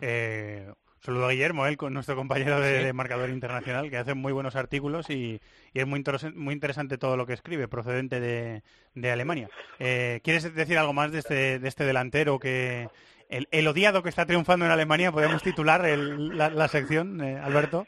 Eh, 0.00 0.66
saludo 1.00 1.26
a 1.26 1.30
Guillermo, 1.30 1.66
él, 1.66 1.76
con 1.76 1.92
nuestro 1.94 2.16
compañero 2.16 2.60
de, 2.60 2.78
Sí. 2.78 2.84
de 2.84 2.92
Marcador 2.92 3.30
Internacional, 3.30 3.90
que 3.90 3.96
hace 3.96 4.14
muy 4.14 4.32
buenos 4.32 4.56
artículos 4.56 5.08
y, 5.10 5.40
y 5.76 5.80
es 5.80 5.86
muy, 5.86 6.02
muy 6.34 6.54
interesante 6.54 6.96
todo 6.96 7.18
lo 7.18 7.26
que 7.26 7.34
escribe, 7.34 7.68
procedente 7.68 8.18
de, 8.18 8.62
de 8.94 9.10
Alemania. 9.10 9.50
Eh, 9.78 10.20
¿Quieres 10.24 10.54
decir 10.54 10.78
algo 10.78 10.94
más 10.94 11.12
de 11.12 11.18
este, 11.18 11.58
de 11.58 11.68
este 11.68 11.84
delantero 11.84 12.38
que... 12.38 12.88
El, 13.28 13.48
el 13.50 13.66
odiado 13.66 14.04
que 14.04 14.08
está 14.08 14.24
triunfando 14.24 14.64
en 14.66 14.70
Alemania, 14.70 15.10
podemos 15.10 15.42
titular 15.42 15.84
el- 15.84 16.38
la, 16.38 16.48
la 16.48 16.68
sección, 16.68 17.20
eh, 17.20 17.36
Alberto. 17.42 17.84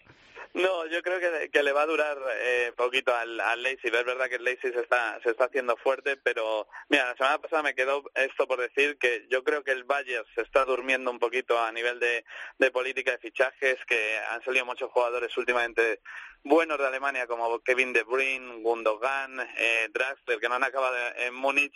No, 0.52 0.86
yo 0.86 1.00
creo 1.02 1.20
que, 1.20 1.50
que 1.50 1.62
le 1.62 1.70
va 1.70 1.82
a 1.82 1.86
durar 1.86 2.18
eh, 2.40 2.72
poquito 2.76 3.14
al, 3.14 3.38
al 3.38 3.62
Leipzig. 3.62 3.94
Es 3.94 4.04
verdad 4.04 4.28
que 4.28 4.34
el 4.36 4.42
Leipzig 4.42 4.72
se 4.72 4.80
está, 4.80 5.20
se 5.22 5.30
está 5.30 5.44
haciendo 5.44 5.76
fuerte, 5.76 6.16
pero 6.16 6.66
mira, 6.88 7.10
la 7.10 7.16
semana 7.16 7.38
pasada 7.38 7.62
me 7.62 7.76
quedó 7.76 8.02
esto 8.16 8.48
por 8.48 8.58
decir 8.58 8.98
que 8.98 9.26
yo 9.30 9.44
creo 9.44 9.62
que 9.62 9.70
el 9.70 9.84
Bayern 9.84 10.24
se 10.34 10.40
está 10.40 10.64
durmiendo 10.64 11.12
un 11.12 11.20
poquito 11.20 11.56
a 11.62 11.70
nivel 11.70 12.00
de, 12.00 12.24
de 12.58 12.70
política 12.72 13.12
de 13.12 13.18
fichajes, 13.18 13.76
que 13.86 14.18
han 14.32 14.42
salido 14.42 14.66
muchos 14.66 14.90
jugadores 14.90 15.36
últimamente 15.38 16.00
buenos 16.44 16.78
de 16.78 16.86
Alemania 16.86 17.26
como 17.26 17.58
Kevin 17.60 17.92
De 17.92 18.02
Bruyne, 18.04 18.62
Gundogan, 18.62 19.40
eh, 19.58 19.88
Draxler, 19.92 20.38
que 20.40 20.48
no 20.48 20.54
han 20.54 20.64
acabado 20.64 20.94
en 21.16 21.34
Múnich 21.34 21.74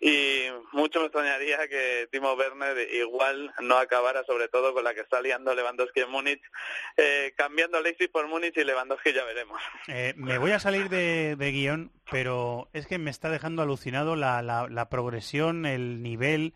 y 0.00 0.46
mucho 0.72 1.00
me 1.00 1.06
extrañaría 1.06 1.68
que 1.68 2.08
Timo 2.10 2.32
Werner 2.34 2.76
igual 2.94 3.52
no 3.60 3.76
acabara 3.78 4.24
sobre 4.24 4.48
todo 4.48 4.74
con 4.74 4.82
la 4.84 4.92
que 4.94 5.00
está 5.00 5.20
liando 5.20 5.54
Lewandowski 5.54 6.00
en 6.00 6.10
Múnich, 6.10 6.40
eh, 6.96 7.32
cambiando 7.36 7.80
Leipzig 7.80 8.10
por 8.10 8.26
Múnich 8.26 8.56
y 8.56 8.64
Lewandowski 8.64 9.12
ya 9.12 9.24
veremos. 9.24 9.60
Eh, 9.88 10.14
me 10.16 10.38
voy 10.38 10.50
a 10.52 10.58
salir 10.58 10.88
de, 10.88 11.36
de 11.36 11.52
guion, 11.52 11.92
pero 12.10 12.68
es 12.72 12.86
que 12.86 12.98
me 12.98 13.10
está 13.10 13.30
dejando 13.30 13.62
alucinado 13.62 14.16
la, 14.16 14.42
la- 14.42 14.68
la 14.68 14.88
progresión, 14.88 15.64
el 15.64 16.02
nivel, 16.02 16.54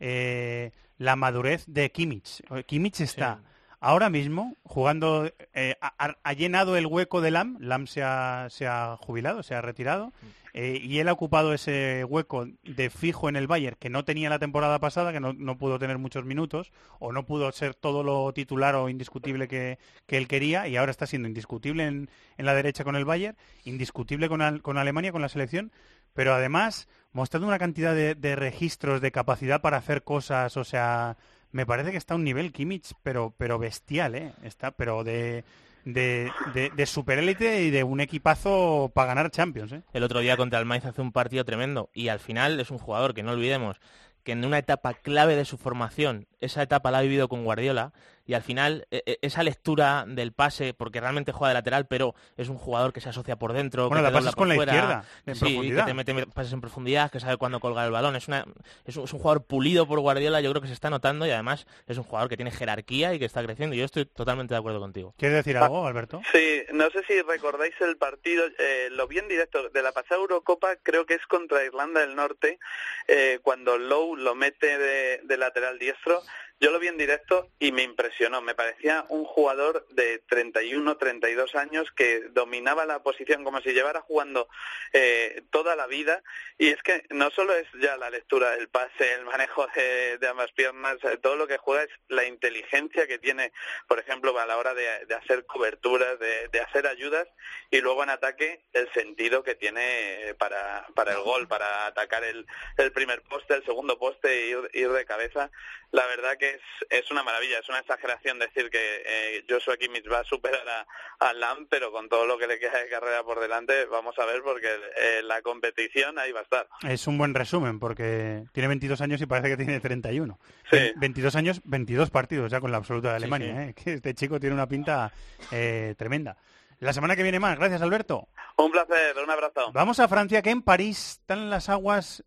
eh, 0.00 0.72
la 0.98 1.16
madurez 1.16 1.64
de 1.66 1.90
Kimmich. 1.92 2.42
Kimmich 2.66 3.00
está 3.00 3.40
ahora 3.80 4.10
mismo 4.10 4.56
jugando, 4.62 5.30
eh, 5.54 5.76
ha, 5.80 6.32
llenado 6.34 6.76
el 6.76 6.86
hueco 6.86 7.20
de 7.20 7.30
Lam, 7.30 7.56
Lam 7.60 7.86
se 7.86 8.02
ha, 8.02 8.46
se 8.50 8.66
ha 8.66 8.96
jubilado, 9.00 9.42
se 9.42 9.54
ha 9.54 9.62
retirado, 9.62 10.12
eh, 10.52 10.80
y 10.82 10.98
él 10.98 11.08
ha 11.08 11.12
ocupado 11.12 11.54
ese 11.54 12.04
hueco 12.04 12.46
de 12.62 12.90
fijo 12.90 13.28
en 13.28 13.36
el 13.36 13.46
Bayern 13.46 13.76
que 13.78 13.88
no 13.88 14.04
tenía 14.04 14.28
la 14.28 14.38
temporada 14.38 14.78
pasada, 14.80 15.12
que 15.12 15.20
no, 15.20 15.32
no 15.32 15.56
pudo 15.56 15.78
tener 15.78 15.98
muchos 15.98 16.24
minutos, 16.24 16.72
o 16.98 17.12
no 17.12 17.24
pudo 17.24 17.50
ser 17.52 17.74
todo 17.74 18.02
lo 18.02 18.32
titular 18.32 18.74
o 18.74 18.88
indiscutible 18.88 19.48
que, 19.48 19.78
que 20.06 20.18
él 20.18 20.28
quería, 20.28 20.68
y 20.68 20.76
ahora 20.76 20.90
está 20.90 21.06
siendo 21.06 21.28
indiscutible 21.28 21.86
en, 21.86 22.10
en 22.36 22.46
la 22.46 22.54
derecha 22.54 22.84
con 22.84 22.96
el 22.96 23.04
Bayern, 23.04 23.36
indiscutible 23.64 24.28
con, 24.28 24.58
con 24.58 24.76
Alemania, 24.76 25.12
con 25.12 25.22
la 25.22 25.28
selección, 25.28 25.72
pero 26.12 26.34
además 26.34 26.88
mostrando 27.12 27.48
una 27.48 27.58
cantidad 27.58 27.94
de, 27.94 28.14
de 28.14 28.36
registros, 28.36 29.00
de 29.00 29.10
capacidad 29.10 29.60
para 29.62 29.78
hacer 29.78 30.02
cosas, 30.04 30.56
o 30.56 30.64
sea, 30.64 31.16
me 31.52 31.66
parece 31.66 31.90
que 31.90 31.96
está 31.96 32.14
a 32.14 32.16
un 32.16 32.24
nivel 32.24 32.52
Kimmich, 32.52 32.92
pero, 33.02 33.34
pero 33.36 33.58
bestial, 33.58 34.14
¿eh? 34.14 34.32
Está, 34.42 34.70
pero 34.70 35.04
de, 35.04 35.44
de, 35.84 36.30
de, 36.54 36.86
superélite 36.86 37.62
y 37.62 37.70
de 37.70 37.84
un 37.84 38.00
equipazo 38.00 38.90
para 38.94 39.08
ganar 39.08 39.30
Champions, 39.30 39.72
¿eh? 39.72 39.82
El 39.92 40.02
otro 40.02 40.20
día 40.20 40.36
contra 40.36 40.58
el 40.58 40.66
Mainz 40.66 40.84
hace 40.84 41.00
un 41.00 41.12
partido 41.12 41.44
tremendo 41.44 41.90
y 41.92 42.08
al 42.08 42.20
final 42.20 42.60
es 42.60 42.70
un 42.70 42.78
jugador 42.78 43.14
que 43.14 43.22
no 43.22 43.32
olvidemos 43.32 43.80
que 44.22 44.32
en 44.32 44.44
una 44.44 44.58
etapa 44.58 44.94
clave 44.94 45.36
de 45.36 45.44
su 45.44 45.56
formación, 45.56 46.26
esa 46.40 46.62
etapa 46.62 46.90
la 46.90 46.98
ha 46.98 47.02
vivido 47.02 47.28
con 47.28 47.44
Guardiola 47.44 47.92
y 48.30 48.34
al 48.34 48.42
final 48.42 48.86
e- 48.92 49.02
e- 49.06 49.18
esa 49.22 49.42
lectura 49.42 50.04
del 50.06 50.32
pase, 50.32 50.72
porque 50.72 51.00
realmente 51.00 51.32
juega 51.32 51.48
de 51.48 51.54
lateral, 51.54 51.88
pero 51.88 52.14
es 52.36 52.48
un 52.48 52.58
jugador 52.58 52.92
que 52.92 53.00
se 53.00 53.08
asocia 53.08 53.34
por 53.34 53.52
dentro, 53.52 53.88
Bueno, 53.88 54.04
que 54.04 54.06
te 54.08 54.12
dobla 54.12 54.20
pases 54.20 54.34
por 54.36 54.42
con 54.42 54.48
la 54.50 54.54
fuera, 54.54 54.72
izquierda, 54.72 55.04
en 55.26 55.34
sí, 55.34 55.40
profundidad. 55.46 55.84
que 55.84 55.90
te 55.90 55.94
mete 55.94 56.26
pases 56.32 56.52
en 56.52 56.60
profundidad, 56.60 57.10
que 57.10 57.18
sabe 57.18 57.36
cuándo 57.38 57.58
colgar 57.58 57.86
el 57.86 57.90
balón, 57.92 58.14
es, 58.14 58.28
una, 58.28 58.44
es, 58.84 58.96
un, 58.96 59.02
es 59.02 59.12
un 59.12 59.18
jugador 59.18 59.42
pulido 59.44 59.88
por 59.88 59.98
Guardiola, 59.98 60.40
yo 60.40 60.50
creo 60.50 60.62
que 60.62 60.68
se 60.68 60.74
está 60.74 60.90
notando 60.90 61.26
y 61.26 61.30
además 61.32 61.66
es 61.88 61.98
un 61.98 62.04
jugador 62.04 62.28
que 62.28 62.36
tiene 62.36 62.52
jerarquía 62.52 63.12
y 63.14 63.18
que 63.18 63.24
está 63.24 63.42
creciendo 63.42 63.74
y 63.74 63.80
yo 63.80 63.84
estoy 63.84 64.04
totalmente 64.06 64.54
de 64.54 64.58
acuerdo 64.58 64.78
contigo. 64.78 65.12
¿Quieres 65.18 65.38
decir 65.38 65.56
algo, 65.56 65.84
Alberto? 65.88 66.22
Sí, 66.32 66.62
no 66.72 66.88
sé 66.90 67.02
si 67.08 67.20
recordáis 67.22 67.74
el 67.80 67.96
partido, 67.96 68.44
eh, 68.60 68.90
lo 68.92 69.08
vi 69.08 69.18
en 69.18 69.26
directo, 69.26 69.70
de 69.70 69.82
la 69.82 69.90
pasada 69.90 70.20
Eurocopa, 70.20 70.76
creo 70.84 71.04
que 71.04 71.14
es 71.14 71.26
contra 71.26 71.64
Irlanda 71.64 72.00
del 72.00 72.14
Norte, 72.14 72.60
eh, 73.08 73.40
cuando 73.42 73.76
Lowe 73.76 74.16
lo 74.16 74.36
mete 74.36 74.78
de, 74.78 75.20
de 75.24 75.36
lateral 75.36 75.80
diestro. 75.80 76.22
Yo 76.60 76.70
lo 76.70 76.78
vi 76.78 76.88
en 76.88 76.98
directo 76.98 77.48
y 77.58 77.72
me 77.72 77.82
impresionó. 77.82 78.42
Me 78.42 78.54
parecía 78.54 79.06
un 79.08 79.24
jugador 79.24 79.86
de 79.88 80.18
31, 80.28 80.98
32 80.98 81.54
años 81.54 81.90
que 81.96 82.20
dominaba 82.32 82.84
la 82.84 83.02
posición 83.02 83.44
como 83.44 83.62
si 83.62 83.72
llevara 83.72 84.02
jugando 84.02 84.46
eh, 84.92 85.42
toda 85.50 85.74
la 85.74 85.86
vida. 85.86 86.22
Y 86.58 86.68
es 86.68 86.82
que 86.82 87.04
no 87.08 87.30
solo 87.30 87.54
es 87.54 87.66
ya 87.80 87.96
la 87.96 88.10
lectura 88.10 88.50
del 88.50 88.68
pase, 88.68 89.14
el 89.14 89.24
manejo 89.24 89.66
de, 89.74 90.28
ambas 90.28 90.52
piernas, 90.52 90.98
eh, 91.04 91.16
todo 91.16 91.36
lo 91.36 91.46
que 91.46 91.56
juega 91.56 91.84
es 91.84 91.90
la 92.08 92.24
inteligencia 92.26 93.06
que 93.06 93.18
tiene, 93.18 93.52
por 93.88 93.98
ejemplo, 93.98 94.38
a 94.38 94.44
la 94.44 94.58
hora 94.58 94.74
de, 94.74 95.14
hacer 95.14 95.46
coberturas, 95.46 96.18
de, 96.18 96.48
de 96.48 96.60
hacer 96.60 96.86
ayudas 96.86 97.26
y 97.70 97.80
luego 97.80 98.02
en 98.02 98.10
ataque 98.10 98.60
el 98.72 98.92
sentido 98.92 99.42
que 99.42 99.54
tiene 99.54 100.34
para, 100.38 100.86
para 100.94 101.12
el 101.12 101.20
gol, 101.20 101.48
para 101.48 101.86
atacar 101.86 102.24
el, 102.24 102.46
primer 102.92 103.22
poste, 103.22 103.54
el 103.54 103.64
segundo 103.64 103.98
poste 103.98 104.28
e 104.28 104.46
ir, 104.48 104.70
ir 104.72 104.90
de 104.90 105.04
cabeza. 105.04 105.50
La 105.92 106.06
verdad 106.06 106.36
que 106.36 106.49
es, 106.50 106.60
es 106.88 107.10
una 107.10 107.22
maravilla, 107.22 107.58
es 107.58 107.68
una 107.68 107.80
exageración 107.80 108.38
decir 108.38 108.70
que 108.70 109.02
eh, 109.06 109.44
Joshua 109.48 109.76
Kimmich 109.76 110.10
va 110.10 110.20
a 110.20 110.24
superar 110.24 110.66
a, 110.68 111.28
a 111.28 111.32
Lam, 111.32 111.66
pero 111.68 111.92
con 111.92 112.08
todo 112.08 112.26
lo 112.26 112.38
que 112.38 112.46
le 112.46 112.58
queda 112.58 112.78
de 112.78 112.88
carrera 112.88 113.22
por 113.22 113.40
delante, 113.40 113.86
vamos 113.86 114.18
a 114.18 114.26
ver 114.26 114.42
porque 114.42 114.68
eh, 114.68 115.22
la 115.22 115.42
competición 115.42 116.18
ahí 116.18 116.32
va 116.32 116.40
a 116.40 116.42
estar. 116.44 116.68
Es 116.82 117.06
un 117.06 117.18
buen 117.18 117.34
resumen 117.34 117.78
porque 117.78 118.44
tiene 118.52 118.68
22 118.68 119.00
años 119.00 119.20
y 119.20 119.26
parece 119.26 119.48
que 119.48 119.56
tiene 119.56 119.80
31. 119.80 120.38
Sí. 120.70 120.92
22 120.96 121.36
años, 121.36 121.60
22 121.64 122.10
partidos 122.10 122.50
ya 122.50 122.60
con 122.60 122.70
la 122.70 122.78
absoluta 122.78 123.10
de 123.10 123.16
Alemania. 123.16 123.48
Sí, 123.48 123.54
sí. 123.54 123.70
¿eh? 123.70 123.74
Que 123.84 123.92
este 123.94 124.14
chico 124.14 124.38
tiene 124.38 124.54
una 124.54 124.68
pinta 124.68 125.12
eh, 125.50 125.94
tremenda. 125.96 126.36
La 126.80 126.92
semana 126.92 127.16
que 127.16 127.22
viene 127.22 127.40
más. 127.40 127.58
Gracias, 127.58 127.82
Alberto. 127.82 128.28
Un 128.56 128.70
placer, 128.70 129.16
un 129.22 129.30
abrazo. 129.30 129.70
Vamos 129.72 130.00
a 130.00 130.08
Francia, 130.08 130.42
que 130.42 130.50
en 130.50 130.62
París 130.62 131.18
están 131.20 131.50
las 131.50 131.68
aguas 131.68 132.24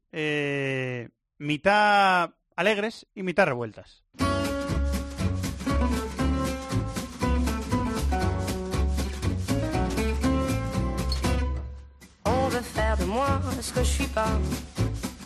mitad 1.43 2.31
alegres 2.55 3.05
y 3.15 3.23
mitad 3.23 3.47
revueltas. 3.47 4.03
On 12.25 12.49
veut 12.49 12.61
faire 12.61 12.97
de 12.97 13.05
moi 13.05 13.41
ce 13.61 13.73
que 13.73 13.83
je 13.83 13.91
suis 13.91 14.07
pas. 14.07 14.27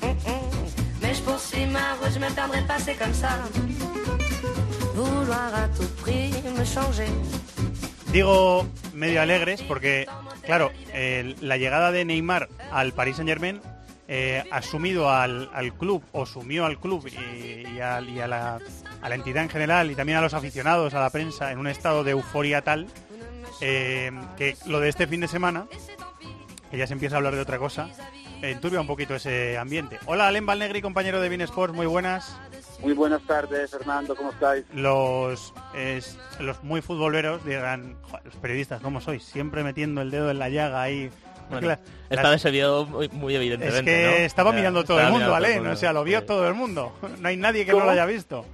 Mm 0.01 0.17
-mm. 0.17 0.57
Mais 1.01 1.13
je 1.13 1.21
poursuis 1.23 1.65
ma 1.65 1.95
route, 1.95 2.13
je 2.13 2.19
me 2.19 2.29
perdrai 2.33 2.61
pas, 2.67 2.79
c'est 2.79 2.97
comme 2.97 3.13
ça. 3.13 3.31
Vouloir 4.95 5.53
à 5.53 5.67
tout 5.77 5.91
prix 6.01 6.31
me 6.57 6.65
changer. 6.65 7.11
Digo 8.11 8.65
medio 8.93 9.21
alegres 9.21 9.61
porque, 9.63 10.07
claro, 10.41 10.71
eh, 10.93 11.35
la 11.41 11.57
llegada 11.57 11.91
de 11.91 12.05
Neymar 12.05 12.47
al 12.71 12.93
Paris 12.93 13.15
Saint 13.15 13.27
Germain 13.27 13.59
eh, 14.07 14.43
ha 14.51 14.61
sumido 14.61 15.09
al, 15.09 15.49
al, 15.53 15.73
club 15.73 16.03
o 16.13 16.25
sumió 16.25 16.65
al 16.65 16.79
club 16.79 17.07
y, 17.07 17.67
y, 17.75 17.79
a, 17.81 18.01
y 18.01 18.19
a, 18.19 18.27
la, 18.27 18.59
a, 19.01 19.09
la, 19.09 19.15
entidad 19.15 19.43
en 19.43 19.49
general 19.49 19.91
y 19.91 19.95
también 19.95 20.17
a 20.17 20.21
los 20.21 20.33
aficionados, 20.33 20.93
a 20.93 21.01
la 21.01 21.09
prensa, 21.09 21.51
en 21.51 21.59
un 21.59 21.67
estado 21.67 22.03
de 22.03 22.11
euforia 22.11 22.61
tal 22.61 22.87
eh, 23.61 24.11
que 24.37 24.55
lo 24.65 24.79
de 24.79 24.89
este 24.89 25.07
fin 25.07 25.21
de 25.21 25.27
semana, 25.27 25.67
que 26.69 26.77
ya 26.77 26.87
se 26.87 26.93
empieza 26.93 27.15
a 27.15 27.17
hablar 27.17 27.35
de 27.35 27.41
otra 27.41 27.57
cosa, 27.57 27.89
enturbia 28.41 28.79
un 28.79 28.87
poquito 28.87 29.15
ese 29.15 29.57
ambiente. 29.57 29.99
Hola, 30.05 30.27
Alem 30.27 30.45
Valnegri, 30.45 30.81
compañero 30.81 31.19
de 31.21 31.29
Bean 31.29 31.41
Sports, 31.41 31.75
muy 31.75 31.85
buenas. 31.85 32.37
Muy 32.81 32.93
buenas 32.93 33.23
tardes, 33.23 33.71
Fernando, 33.71 34.15
¿cómo 34.15 34.29
estáis? 34.29 34.65
Los, 34.73 35.53
es, 35.75 36.17
los 36.39 36.63
muy 36.63 36.81
futboleros 36.81 37.43
dirán, 37.43 37.97
los 38.23 38.35
periodistas, 38.35 38.81
¿cómo 38.81 39.01
sois? 39.01 39.23
Siempre 39.23 39.63
metiendo 39.63 40.01
el 40.01 40.11
dedo 40.11 40.29
en 40.29 40.39
la 40.39 40.49
llaga 40.49 40.83
ahí. 40.83 41.09
Bueno, 41.49 41.67
la, 41.67 41.79
esta 42.09 42.29
vez 42.29 42.41
se 42.41 42.51
vio 42.51 42.85
muy, 42.85 43.09
muy 43.09 43.35
evidentemente. 43.35 43.77
Es 43.79 43.83
que 43.83 44.19
¿no? 44.19 44.25
estaba 44.25 44.51
mirando 44.51 44.83
todo 44.83 44.99
el 44.99 45.11
mundo, 45.11 45.31
¿vale? 45.31 45.59
o 45.59 45.75
sea, 45.75 45.93
lo 45.93 46.03
vio 46.03 46.19
sí. 46.21 46.25
todo 46.25 46.47
el 46.47 46.53
mundo. 46.53 46.93
No 47.19 47.27
hay 47.27 47.37
nadie 47.37 47.65
que 47.65 47.71
¿Cómo? 47.71 47.81
no 47.81 47.85
lo 47.87 47.91
haya 47.93 48.05
visto. 48.05 48.45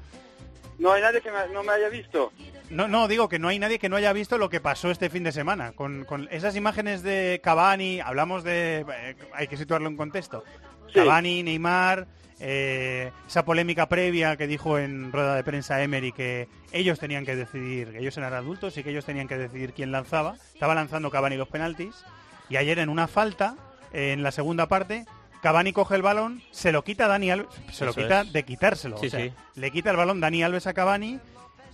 No 0.79 0.91
hay 0.91 1.01
nadie 1.01 1.21
que 1.21 1.31
me, 1.31 1.53
no 1.53 1.63
me 1.63 1.71
haya 1.71 1.89
visto. 1.89 2.31
No, 2.69 2.87
no, 2.87 3.07
digo 3.07 3.29
que 3.29 3.39
no 3.39 3.49
hay 3.49 3.59
nadie 3.59 3.77
que 3.77 3.89
no 3.89 3.95
haya 3.95 4.13
visto 4.13 4.37
lo 4.37 4.49
que 4.49 4.59
pasó 4.59 4.89
este 4.89 5.09
fin 5.09 5.23
de 5.23 5.31
semana. 5.31 5.73
Con, 5.73 6.05
con 6.05 6.27
esas 6.31 6.55
imágenes 6.55 7.03
de 7.03 7.39
Cavani, 7.43 7.99
hablamos 7.99 8.43
de... 8.43 8.85
Eh, 8.89 9.15
hay 9.33 9.47
que 9.47 9.57
situarlo 9.57 9.87
en 9.87 9.97
contexto. 9.97 10.43
Sí. 10.87 10.95
Cavani, 10.95 11.43
Neymar, 11.43 12.07
eh, 12.39 13.11
esa 13.27 13.45
polémica 13.45 13.87
previa 13.87 14.35
que 14.37 14.47
dijo 14.47 14.79
en 14.79 15.11
rueda 15.11 15.35
de 15.35 15.43
prensa 15.43 15.81
Emery 15.81 16.11
que 16.11 16.47
ellos 16.71 16.99
tenían 16.99 17.25
que 17.25 17.35
decidir, 17.35 17.91
que 17.91 17.99
ellos 17.99 18.17
eran 18.17 18.33
adultos 18.33 18.75
y 18.77 18.83
que 18.83 18.89
ellos 18.89 19.05
tenían 19.05 19.27
que 19.27 19.37
decidir 19.37 19.73
quién 19.73 19.91
lanzaba. 19.91 20.35
Estaba 20.53 20.73
lanzando 20.75 21.11
Cavani 21.11 21.37
los 21.37 21.47
penaltis 21.47 22.03
y 22.49 22.57
ayer 22.57 22.79
en 22.79 22.89
una 22.89 23.07
falta, 23.07 23.55
eh, 23.91 24.11
en 24.13 24.23
la 24.23 24.31
segunda 24.31 24.67
parte, 24.67 25.05
Cavani 25.41 25.73
coge 25.73 25.95
el 25.95 26.01
balón, 26.01 26.41
se 26.51 26.71
lo 26.71 26.83
quita 26.83 27.05
a 27.05 27.07
Dani 27.09 27.31
Alves, 27.31 27.53
se 27.67 27.71
Eso 27.71 27.85
lo 27.85 27.93
quita 27.93 28.21
es. 28.21 28.33
de 28.33 28.43
quitárselo. 28.43 28.97
Sí, 28.97 29.07
o 29.07 29.09
sea, 29.09 29.19
sí. 29.19 29.33
Le 29.55 29.71
quita 29.71 29.91
el 29.91 29.97
balón 29.97 30.21
Dani 30.21 30.43
Alves 30.43 30.67
a 30.67 30.73
Cavani 30.73 31.19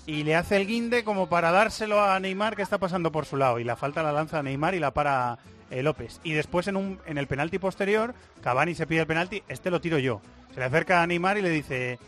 y 0.07 0.24
le 0.24 0.36
hace 0.36 0.57
el 0.57 0.65
guinde 0.65 1.03
como 1.03 1.30
para 1.30 1.51
dárselo 1.51 2.01
a 2.03 2.20
Neymar 2.20 2.55
que 2.55 2.63
está 2.63 2.80
pasando 2.80 3.11
por 3.11 3.26
su 3.26 3.38
lado. 3.38 3.59
Y 3.59 3.63
la 3.63 3.76
falta 3.76 4.01
la 4.01 4.11
lanza 4.11 4.39
a 4.39 4.43
Neymar 4.43 4.74
y 4.74 4.80
la 4.80 4.91
para 4.91 5.38
eh, 5.70 5.84
López. 5.84 6.20
Y 6.24 6.34
después 6.34 6.67
en, 6.67 6.78
un, 6.78 6.99
en 7.05 7.20
el 7.20 7.28
penalti 7.28 7.59
posterior, 7.59 8.15
Cavani 8.41 8.74
se 8.74 8.88
pide 8.88 9.01
el 9.01 9.07
penalti, 9.07 9.43
este 9.47 9.70
lo 9.70 9.82
tiro 9.82 9.99
yo. 9.99 10.20
Se 10.51 10.59
le 10.59 10.65
acerca 10.65 11.03
a 11.03 11.07
Neymar 11.07 11.38
y 11.38 11.43
le 11.43 11.49
dice, 11.51 11.93
eh, 11.93 11.99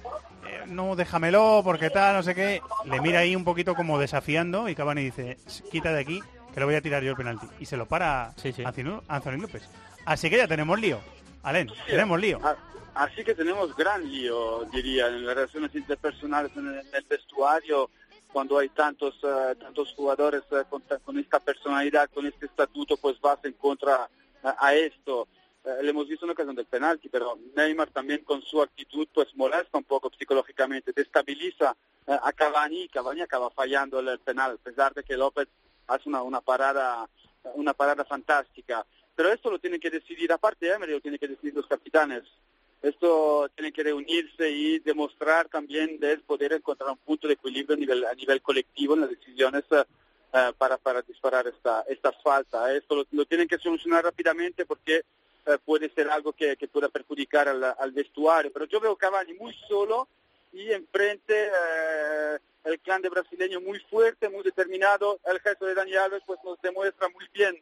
no, 0.66 0.96
déjamelo, 0.96 1.62
porque 1.64 1.92
tal, 1.92 2.16
no 2.16 2.24
sé 2.24 2.34
qué. 2.34 2.62
Le 2.86 3.00
mira 3.02 3.20
ahí 3.20 3.36
un 3.36 3.44
poquito 3.44 3.76
como 3.76 4.00
desafiando 4.00 4.68
y 4.68 4.74
Cavani 4.74 5.04
dice, 5.04 5.38
quita 5.72 5.94
de 5.94 6.02
aquí, 6.02 6.22
que 6.54 6.60
lo 6.60 6.66
voy 6.66 6.76
a 6.76 6.82
tirar 6.82 7.04
yo 7.04 7.12
el 7.12 7.18
penalti. 7.18 7.48
Y 7.60 7.66
se 7.66 7.78
lo 7.78 7.86
para 7.86 8.34
sí, 8.38 8.52
sí. 8.52 8.64
Anthony 8.64 9.38
López. 9.38 9.64
Así 10.06 10.30
que 10.30 10.38
ya 10.38 10.48
tenemos 10.48 10.80
lío. 10.80 11.00
Alen, 11.44 11.70
sí, 11.70 11.76
tenemos 11.88 12.20
lío. 12.20 12.40
Así 12.94 13.24
que 13.24 13.34
tenemos 13.34 13.76
gran 13.76 14.10
lío, 14.10 14.66
diría, 14.66 15.08
en 15.08 15.26
las 15.26 15.36
relaciones 15.36 15.74
interpersonales, 15.74 16.52
en 16.58 16.68
el, 16.68 17.06
vestuario, 17.08 17.90
cuando 18.34 18.60
hay 18.60 18.70
tantos 18.70 19.16
uh, 19.24 19.56
tantos 19.56 19.94
jugadores 19.96 20.44
uh, 20.52 20.68
con, 20.70 20.84
con, 21.04 21.18
esta 21.18 21.40
personalidad, 21.40 22.10
con 22.14 22.26
este 22.26 22.48
estatuto, 22.48 22.98
pues 22.98 23.20
vas 23.22 23.40
en 23.44 23.54
contra 23.54 24.10
uh, 24.44 24.50
a 24.60 24.76
esto. 24.76 25.28
le 25.82 25.90
hemos 25.90 26.08
visto 26.08 26.26
en 26.26 26.32
ocasión 26.32 26.56
del 26.56 26.66
penalti, 26.66 27.08
pero 27.08 27.38
Neymar 27.56 27.90
también 27.92 28.24
con 28.26 28.42
su 28.42 28.62
actitud 28.62 29.08
pues 29.14 29.34
molesta 29.36 29.78
un 29.78 29.86
poco 29.86 30.12
psicológicamente, 30.18 30.92
destabiliza 30.94 31.76
a 32.08 32.34
Cavani, 32.34 32.90
Cavani 32.90 33.22
acaba 33.22 33.50
fallando 33.52 34.00
el, 34.00 34.10
el, 34.10 34.20
penal, 34.20 34.54
a 34.60 34.64
pesar 34.64 34.94
de 34.94 35.04
que 35.04 35.16
López 35.16 35.48
hace 35.94 36.10
una, 36.10 36.42
parada 36.42 37.08
una 37.56 37.74
parada 37.74 38.06
fantástica. 38.06 38.86
Pero 39.16 39.32
esto 39.32 39.52
lo 39.52 39.60
tienen 39.60 39.80
que 39.80 39.90
decidir, 39.90 40.32
aparte 40.32 40.66
de 40.66 40.74
Emery, 40.74 40.94
lo 40.94 41.02
tienen 41.02 41.20
que 41.20 41.28
decidir 41.28 41.54
los 41.54 41.68
capitanes. 41.68 42.24
Esto 42.82 43.48
tiene 43.54 43.72
que 43.72 43.84
reunirse 43.84 44.50
y 44.50 44.80
demostrar 44.80 45.48
también 45.50 46.00
de 46.00 46.18
poder 46.18 46.54
encontrar 46.54 46.90
un 46.90 46.98
punto 46.98 47.28
de 47.28 47.36
equilibrio 47.36 47.76
a 47.76 47.80
nivel, 47.80 48.06
a 48.06 48.14
nivel 48.16 48.42
colectivo 48.42 48.96
en 48.96 49.02
las 49.02 49.10
decisiones 49.12 49.64
uh, 49.72 50.54
para, 50.58 50.78
para 50.78 51.02
disparar 51.04 51.46
esta, 51.48 51.82
esta 51.88 52.12
falta. 52.12 52.74
Esto 52.74 53.06
lo, 53.12 53.26
tienen 53.26 53.48
que 53.48 53.60
solucionar 53.60 54.04
rápidamente 54.04 54.66
porque 54.66 55.04
uh, 55.46 55.60
puede 55.64 55.90
ser 55.94 56.10
algo 56.10 56.34
que, 56.34 56.58
que 56.58 56.68
pueda 56.68 56.90
perjudicar 56.90 57.50
al, 57.50 57.64
al, 57.64 57.92
vestuario. 57.92 58.52
Pero 58.52 58.66
yo 58.66 58.80
veo 58.80 58.96
Cavani 58.96 59.34
muy 59.36 59.54
solo 59.68 60.08
y 60.54 60.72
enfrente 60.72 61.50
uh, 61.50 62.70
el 62.70 62.80
clan 62.80 63.02
de 63.02 63.10
brasileño 63.10 63.62
muy 63.62 63.80
fuerte, 63.90 64.30
muy 64.30 64.44
determinado. 64.44 65.20
El 65.26 65.40
gesto 65.40 65.66
de 65.66 65.74
Dani 65.74 65.96
Alves 65.96 66.24
pues 66.26 66.40
nos 66.44 66.62
demuestra 66.62 67.10
muy 67.10 67.26
bien 67.34 67.56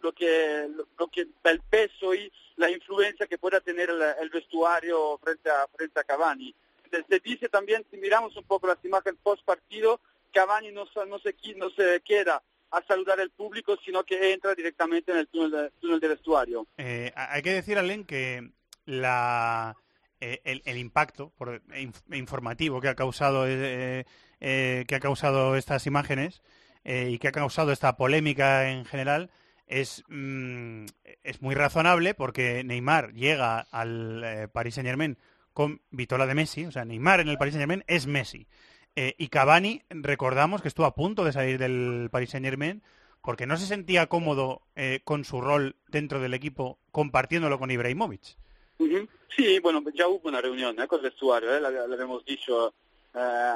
lo 0.00 0.12
que, 0.12 0.68
lo, 0.74 0.86
lo 0.98 1.08
que 1.08 1.26
el 1.44 1.60
peso 1.60 2.14
y 2.14 2.32
la 2.56 2.70
influencia 2.70 3.26
que 3.26 3.38
pueda 3.38 3.60
tener 3.60 3.90
el, 3.90 4.02
el 4.20 4.30
vestuario 4.30 5.18
frente 5.18 5.50
a, 5.50 5.66
frente 5.68 6.00
a 6.00 6.04
Cavani. 6.04 6.54
Se, 6.90 7.20
dice 7.20 7.48
también, 7.48 7.84
si 7.90 7.96
miramos 7.96 8.36
un 8.36 8.44
poco 8.44 8.68
las 8.68 8.82
imágenes 8.84 9.20
post 9.22 9.44
partido, 9.44 10.00
Cavani 10.32 10.70
no, 10.70 10.84
no, 11.06 11.18
se, 11.18 11.34
no 11.56 11.70
se 11.70 12.00
queda 12.00 12.42
a 12.70 12.82
saludar 12.82 13.20
al 13.20 13.30
público, 13.30 13.76
sino 13.84 14.04
que 14.04 14.32
entra 14.32 14.54
directamente 14.54 15.12
en 15.12 15.18
el 15.18 15.28
túnel 15.28 15.50
de, 15.50 15.70
túnel 15.80 16.00
de 16.00 16.08
vestuario. 16.08 16.66
Eh, 16.76 17.12
hay 17.14 17.42
que 17.42 17.52
decir, 17.52 17.78
Alen, 17.78 18.04
que 18.04 18.50
la, 18.86 19.76
eh, 20.20 20.40
el, 20.44 20.78
impacto 20.78 21.32
por, 21.36 21.62
inf, 21.76 22.00
informativo 22.12 22.80
que 22.80 22.88
ha 22.88 22.94
causado 22.94 23.44
eh, 23.46 24.04
que 24.40 24.94
ha 24.94 25.00
causado 25.00 25.56
estas 25.56 25.86
imágenes 25.86 26.42
y 26.84 27.18
que 27.18 27.28
ha 27.28 27.32
causado 27.32 27.72
esta 27.72 27.96
polémica 27.96 28.70
en 28.70 28.84
general 28.84 29.30
es, 29.66 30.04
mmm, 30.08 30.86
es 31.22 31.42
muy 31.42 31.54
razonable 31.54 32.14
porque 32.14 32.62
Neymar 32.64 33.12
llega 33.12 33.60
al 33.60 34.22
eh, 34.24 34.48
Paris 34.48 34.74
Saint 34.74 34.86
Germain 34.86 35.18
con 35.52 35.80
Vitola 35.90 36.26
de 36.26 36.34
Messi, 36.34 36.66
o 36.66 36.70
sea, 36.70 36.84
Neymar 36.84 37.20
en 37.20 37.28
el 37.28 37.38
Paris 37.38 37.54
Saint 37.54 37.62
Germain 37.62 37.84
es 37.86 38.06
Messi. 38.06 38.46
Eh, 38.94 39.14
y 39.18 39.28
Cavani, 39.28 39.82
recordamos 39.90 40.62
que 40.62 40.68
estuvo 40.68 40.86
a 40.86 40.94
punto 40.94 41.24
de 41.24 41.32
salir 41.32 41.58
del 41.58 42.08
Paris 42.10 42.30
Saint 42.30 42.46
Germain 42.46 42.82
porque 43.22 43.46
no 43.46 43.56
se 43.56 43.66
sentía 43.66 44.06
cómodo 44.06 44.62
eh, 44.76 45.00
con 45.04 45.24
su 45.24 45.40
rol 45.40 45.76
dentro 45.88 46.20
del 46.20 46.34
equipo 46.34 46.78
compartiéndolo 46.92 47.58
con 47.58 47.70
Ibrahimovic. 47.70 48.38
Uh 48.78 48.86
-huh. 48.86 49.62
Bueno, 49.62 49.82
ya 49.94 50.08
hubo 50.08 50.28
una 50.28 50.40
reunión 50.40 50.76
con 50.86 50.98
el 50.98 51.02
vestuario, 51.04 51.60
lo, 51.60 51.70
lo 51.70 51.94
habíamos 51.94 52.24
dicho 52.24 52.72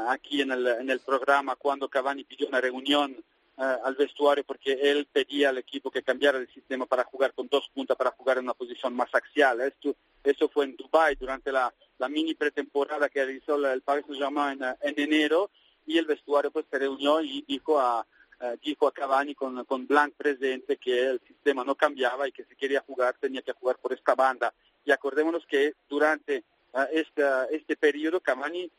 aquí 0.08 0.40
en 0.40 0.52
el, 0.52 0.66
en 0.66 0.90
el 0.90 1.00
programa 1.00 1.54
cuando 1.56 1.88
Cavani 1.88 2.24
pidió 2.24 2.48
una 2.48 2.60
reunión 2.60 3.22
Uh, 3.60 3.76
al 3.84 3.94
vestuario 3.94 4.42
porque 4.42 4.72
él 4.72 5.06
pedía 5.12 5.50
al 5.50 5.58
equipo 5.58 5.90
que 5.90 6.02
cambiara 6.02 6.38
el 6.38 6.48
sistema 6.48 6.86
para 6.86 7.04
jugar 7.04 7.34
con 7.34 7.46
dos 7.46 7.68
puntas, 7.74 7.94
para 7.94 8.10
jugar 8.12 8.38
en 8.38 8.44
una 8.44 8.54
posición 8.54 8.96
más 8.96 9.14
axial. 9.14 9.60
Esto, 9.60 9.94
eso 10.24 10.48
fue 10.48 10.64
en 10.64 10.76
Dubai 10.76 11.14
durante 11.16 11.52
la, 11.52 11.70
mini 12.08 12.32
pretemporada 12.32 13.10
que 13.10 13.22
realizó 13.22 13.56
el 13.70 13.82
Paris 13.82 14.06
Saint-Germain 14.06 14.62
en, 14.62 14.76
en, 14.80 14.98
enero 14.98 15.50
y 15.86 15.98
el 15.98 16.06
vestuario 16.06 16.50
pues 16.50 16.64
se 16.70 16.78
reunió 16.78 17.20
y 17.20 17.44
dijo 17.46 17.78
a, 17.78 18.00
uh, 18.40 18.56
dijo 18.62 18.88
a 18.88 18.92
Cavani 18.92 19.34
con, 19.34 19.62
con 19.66 19.86
Blanc 19.86 20.14
presente 20.14 20.78
que 20.78 21.08
el 21.08 21.20
sistema 21.28 21.62
no 21.62 21.74
cambiaba 21.74 22.26
y 22.26 22.32
que 22.32 22.44
si 22.44 22.56
quería 22.56 22.80
jugar 22.80 23.16
tenía 23.20 23.42
que 23.42 23.52
jugar 23.52 23.76
por 23.76 23.92
esta 23.92 24.14
banda. 24.14 24.54
Y 24.84 24.92
acordémonos 24.92 25.46
que 25.46 25.74
durante 25.88 26.44
uh, 26.72 26.80
este, 26.92 27.22
este 27.50 27.76
periodo 27.76 28.20
Cavani 28.20 28.70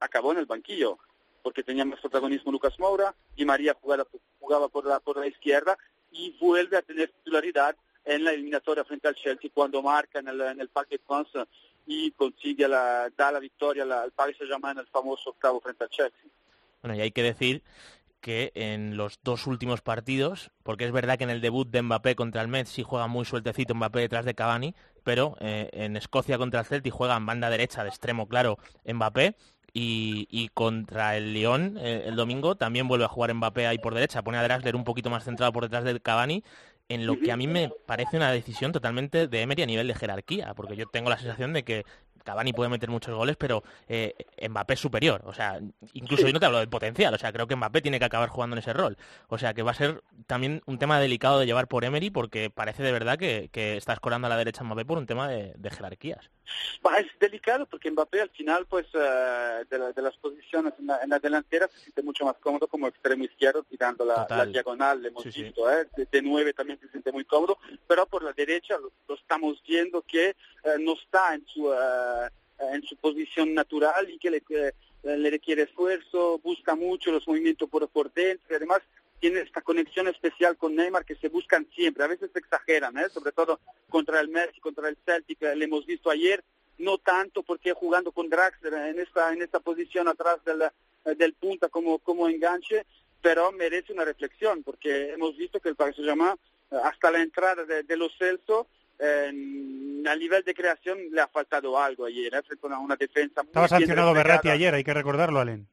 acabó 0.00 0.32
en 0.32 0.38
el 0.38 0.46
banquillo 0.46 0.98
porque 1.42 1.62
tenía 1.62 1.84
más 1.84 2.00
protagonismo 2.00 2.52
Lucas 2.52 2.78
Moura, 2.78 3.14
y 3.36 3.44
María 3.44 3.74
jugaba, 3.80 4.06
jugaba 4.38 4.68
por, 4.68 4.86
la, 4.86 5.00
por 5.00 5.18
la 5.18 5.26
izquierda 5.26 5.78
y 6.10 6.36
vuelve 6.40 6.76
a 6.76 6.82
tener 6.82 7.10
titularidad 7.10 7.76
en 8.04 8.24
la 8.24 8.32
eliminatoria 8.32 8.84
frente 8.84 9.08
al 9.08 9.14
Chelsea 9.14 9.50
cuando 9.52 9.82
marca 9.82 10.18
en 10.18 10.28
el, 10.28 10.68
Parque 10.68 10.98
France 10.98 11.38
y 11.86 12.10
consigue 12.12 12.66
la, 12.66 13.10
da 13.16 13.32
la 13.32 13.38
victoria 13.38 13.84
al 13.84 14.12
Paris 14.12 14.36
Saint-Germain 14.38 14.76
en 14.76 14.80
el 14.80 14.86
famoso 14.86 15.30
octavo 15.30 15.60
frente 15.60 15.84
al 15.84 15.90
Chelsea. 15.90 16.30
Bueno, 16.82 16.96
y 16.96 17.00
hay 17.00 17.10
que 17.10 17.22
decir 17.22 17.62
que 18.20 18.52
en 18.54 18.96
los 18.96 19.20
dos 19.22 19.46
últimos 19.46 19.80
partidos, 19.80 20.50
porque 20.62 20.84
es 20.84 20.92
verdad 20.92 21.18
que 21.18 21.24
en 21.24 21.30
el 21.30 21.40
debut 21.40 21.68
de 21.68 21.82
Mbappé 21.82 22.14
contra 22.14 22.42
el 22.42 22.48
Metz 22.48 22.68
sí 22.68 22.82
juega 22.82 23.06
muy 23.06 23.24
sueltecito 23.24 23.74
Mbappé 23.74 24.00
detrás 24.00 24.24
de 24.24 24.34
Cavani, 24.34 24.74
pero 25.02 25.36
eh, 25.40 25.68
en 25.72 25.96
Escocia 25.96 26.38
contra 26.38 26.60
el 26.60 26.66
Celtic 26.66 26.92
juega 26.92 27.16
en 27.16 27.26
banda 27.26 27.50
derecha 27.50 27.82
de 27.82 27.88
extremo 27.88 28.28
claro 28.28 28.58
Mbappé 28.84 29.36
y, 29.72 30.26
y 30.30 30.48
contra 30.48 31.16
el 31.16 31.32
Lyon 31.32 31.78
eh, 31.78 32.04
el 32.06 32.16
domingo 32.16 32.56
también 32.56 32.88
vuelve 32.88 33.04
a 33.04 33.08
jugar 33.08 33.32
Mbappé 33.32 33.66
ahí 33.66 33.78
por 33.78 33.94
derecha, 33.94 34.22
pone 34.22 34.38
a 34.38 34.42
Draxler 34.42 34.76
un 34.76 34.84
poquito 34.84 35.10
más 35.10 35.24
centrado 35.24 35.52
por 35.52 35.64
detrás 35.64 35.84
de 35.84 35.98
Cavani 36.00 36.44
en 36.90 37.06
lo 37.06 37.20
que 37.20 37.30
a 37.30 37.36
mí 37.36 37.46
me 37.46 37.70
parece 37.86 38.16
una 38.16 38.32
decisión 38.32 38.72
totalmente 38.72 39.28
de 39.28 39.42
Emery 39.42 39.62
a 39.62 39.66
nivel 39.66 39.86
de 39.86 39.94
jerarquía, 39.94 40.54
porque 40.54 40.74
yo 40.74 40.86
tengo 40.86 41.08
la 41.08 41.18
sensación 41.18 41.52
de 41.52 41.62
que 41.62 41.86
Cavani 42.24 42.52
puede 42.52 42.70
meter 42.70 42.90
muchos 42.90 43.14
goles, 43.14 43.36
pero 43.36 43.62
eh, 43.88 44.14
Mbappé 44.48 44.74
es 44.74 44.80
superior. 44.80 45.22
O 45.24 45.32
sea, 45.32 45.60
incluso 45.94 46.26
yo 46.26 46.32
no 46.32 46.40
te 46.40 46.46
hablo 46.46 46.58
del 46.58 46.68
potencial. 46.68 47.12
O 47.14 47.18
sea, 47.18 47.32
creo 47.32 47.46
que 47.46 47.56
Mbappé 47.56 47.80
tiene 47.82 47.98
que 47.98 48.04
acabar 48.04 48.28
jugando 48.28 48.54
en 48.54 48.60
ese 48.60 48.72
rol. 48.72 48.96
O 49.28 49.38
sea, 49.38 49.54
que 49.54 49.62
va 49.62 49.70
a 49.72 49.74
ser 49.74 50.02
también 50.26 50.62
un 50.66 50.78
tema 50.78 51.00
delicado 51.00 51.38
de 51.38 51.46
llevar 51.46 51.68
por 51.68 51.84
Emery, 51.84 52.10
porque 52.10 52.50
parece 52.50 52.82
de 52.82 52.92
verdad 52.92 53.18
que, 53.18 53.48
que 53.52 53.76
está 53.76 53.92
escorando 53.92 54.26
a 54.26 54.30
la 54.30 54.36
derecha 54.36 54.64
Mbappé 54.64 54.84
por 54.84 54.98
un 54.98 55.06
tema 55.06 55.28
de, 55.28 55.52
de 55.56 55.70
jerarquías. 55.70 56.30
Bah, 56.82 56.98
es 56.98 57.06
delicado 57.20 57.66
porque 57.66 57.90
Mbappé 57.90 58.20
al 58.22 58.30
final, 58.30 58.66
pues, 58.66 58.86
eh, 58.94 59.64
de, 59.70 59.78
la- 59.78 59.92
de 59.92 60.02
las 60.02 60.16
posiciones 60.16 60.72
en 60.78 60.86
la, 60.86 60.98
en 61.02 61.10
la 61.10 61.18
delantera 61.18 61.68
se 61.68 61.78
siente 61.78 62.02
mucho 62.02 62.24
más 62.24 62.36
cómodo 62.40 62.66
como 62.66 62.86
extremo 62.88 63.24
izquierdo, 63.24 63.62
tirando 63.64 64.04
la, 64.04 64.26
la 64.28 64.46
diagonal, 64.46 65.00
le 65.02 65.08
hemos 65.08 65.22
Sí, 65.22 65.32
sí. 65.32 65.42
visto, 65.44 65.70
¿eh? 65.70 65.86
de, 65.96 66.06
de 66.10 66.22
nueve 66.22 66.52
también 66.52 66.78
se 66.80 66.88
siente 66.88 67.12
muy 67.12 67.24
cómodo, 67.24 67.58
pero 67.86 68.06
por 68.06 68.22
la 68.24 68.32
derecha 68.32 68.76
lo, 68.78 68.90
lo 69.08 69.14
estamos 69.14 69.62
viendo 69.66 70.02
que 70.02 70.30
eh, 70.30 70.34
no 70.80 70.94
está 70.94 71.34
en 71.34 71.46
su, 71.46 71.72
eh, 71.72 71.76
en 72.58 72.82
su 72.82 72.96
posición 72.96 73.54
natural 73.54 74.10
y 74.10 74.18
que 74.18 74.30
le, 74.30 74.42
eh, 74.50 74.72
le 75.02 75.30
requiere 75.30 75.62
esfuerzo, 75.62 76.38
busca 76.38 76.74
mucho 76.74 77.10
los 77.10 77.26
movimientos 77.26 77.68
por, 77.68 77.88
por 77.88 78.12
dentro 78.12 78.46
y 78.50 78.54
además 78.54 78.82
tiene 79.20 79.40
esta 79.40 79.60
conexión 79.60 80.08
especial 80.08 80.56
con 80.56 80.74
Neymar 80.74 81.04
que 81.04 81.14
se 81.14 81.28
buscan 81.28 81.66
siempre, 81.74 82.02
a 82.02 82.08
veces 82.08 82.30
exageran, 82.34 82.96
¿eh? 82.98 83.08
sobre 83.10 83.32
todo 83.32 83.60
contra 83.88 84.20
el 84.20 84.28
Messi, 84.28 84.60
contra 84.60 84.88
el 84.88 84.96
Celtic, 85.04 85.42
eh, 85.42 85.54
le 85.54 85.66
hemos 85.66 85.86
visto 85.86 86.10
ayer, 86.10 86.42
no 86.78 86.98
tanto 86.98 87.42
porque 87.42 87.74
jugando 87.74 88.12
con 88.12 88.30
Draxler 88.30 88.72
en 88.72 88.98
esta, 88.98 89.32
en 89.32 89.42
esta 89.42 89.60
posición 89.60 90.08
atrás 90.08 90.42
del, 90.44 90.62
eh, 90.62 91.14
del 91.16 91.34
punta 91.34 91.68
como, 91.68 91.98
como 91.98 92.28
enganche, 92.28 92.86
pero 93.20 93.52
merece 93.52 93.92
una 93.92 94.06
reflexión 94.06 94.62
porque 94.62 95.12
hemos 95.12 95.36
visto 95.36 95.60
que 95.60 95.68
el 95.68 95.76
Paris 95.76 95.96
Saint-Germain 95.96 96.36
eh, 96.70 96.76
hasta 96.82 97.10
la 97.10 97.20
entrada 97.20 97.64
de, 97.64 97.82
de 97.82 97.96
los 97.98 98.16
Celso 98.16 98.66
eh, 99.00 100.02
a 100.06 100.16
nivel 100.16 100.42
de 100.44 100.54
creación 100.54 100.98
le 101.10 101.20
ha 101.20 101.28
faltado 101.28 101.78
algo 101.78 102.06
ayer, 102.06 102.34
¿eh? 102.34 102.42
una, 102.62 102.78
una 102.78 102.96
defensa 102.96 103.42
muy 103.42 103.48
Estaba 103.48 103.68
sancionado. 103.68 104.12
Berratti 104.14 104.48
ayer, 104.48 104.74
hay 104.74 104.84
que 104.84 104.94
recordarlo, 104.94 105.40
Alen. 105.40 105.66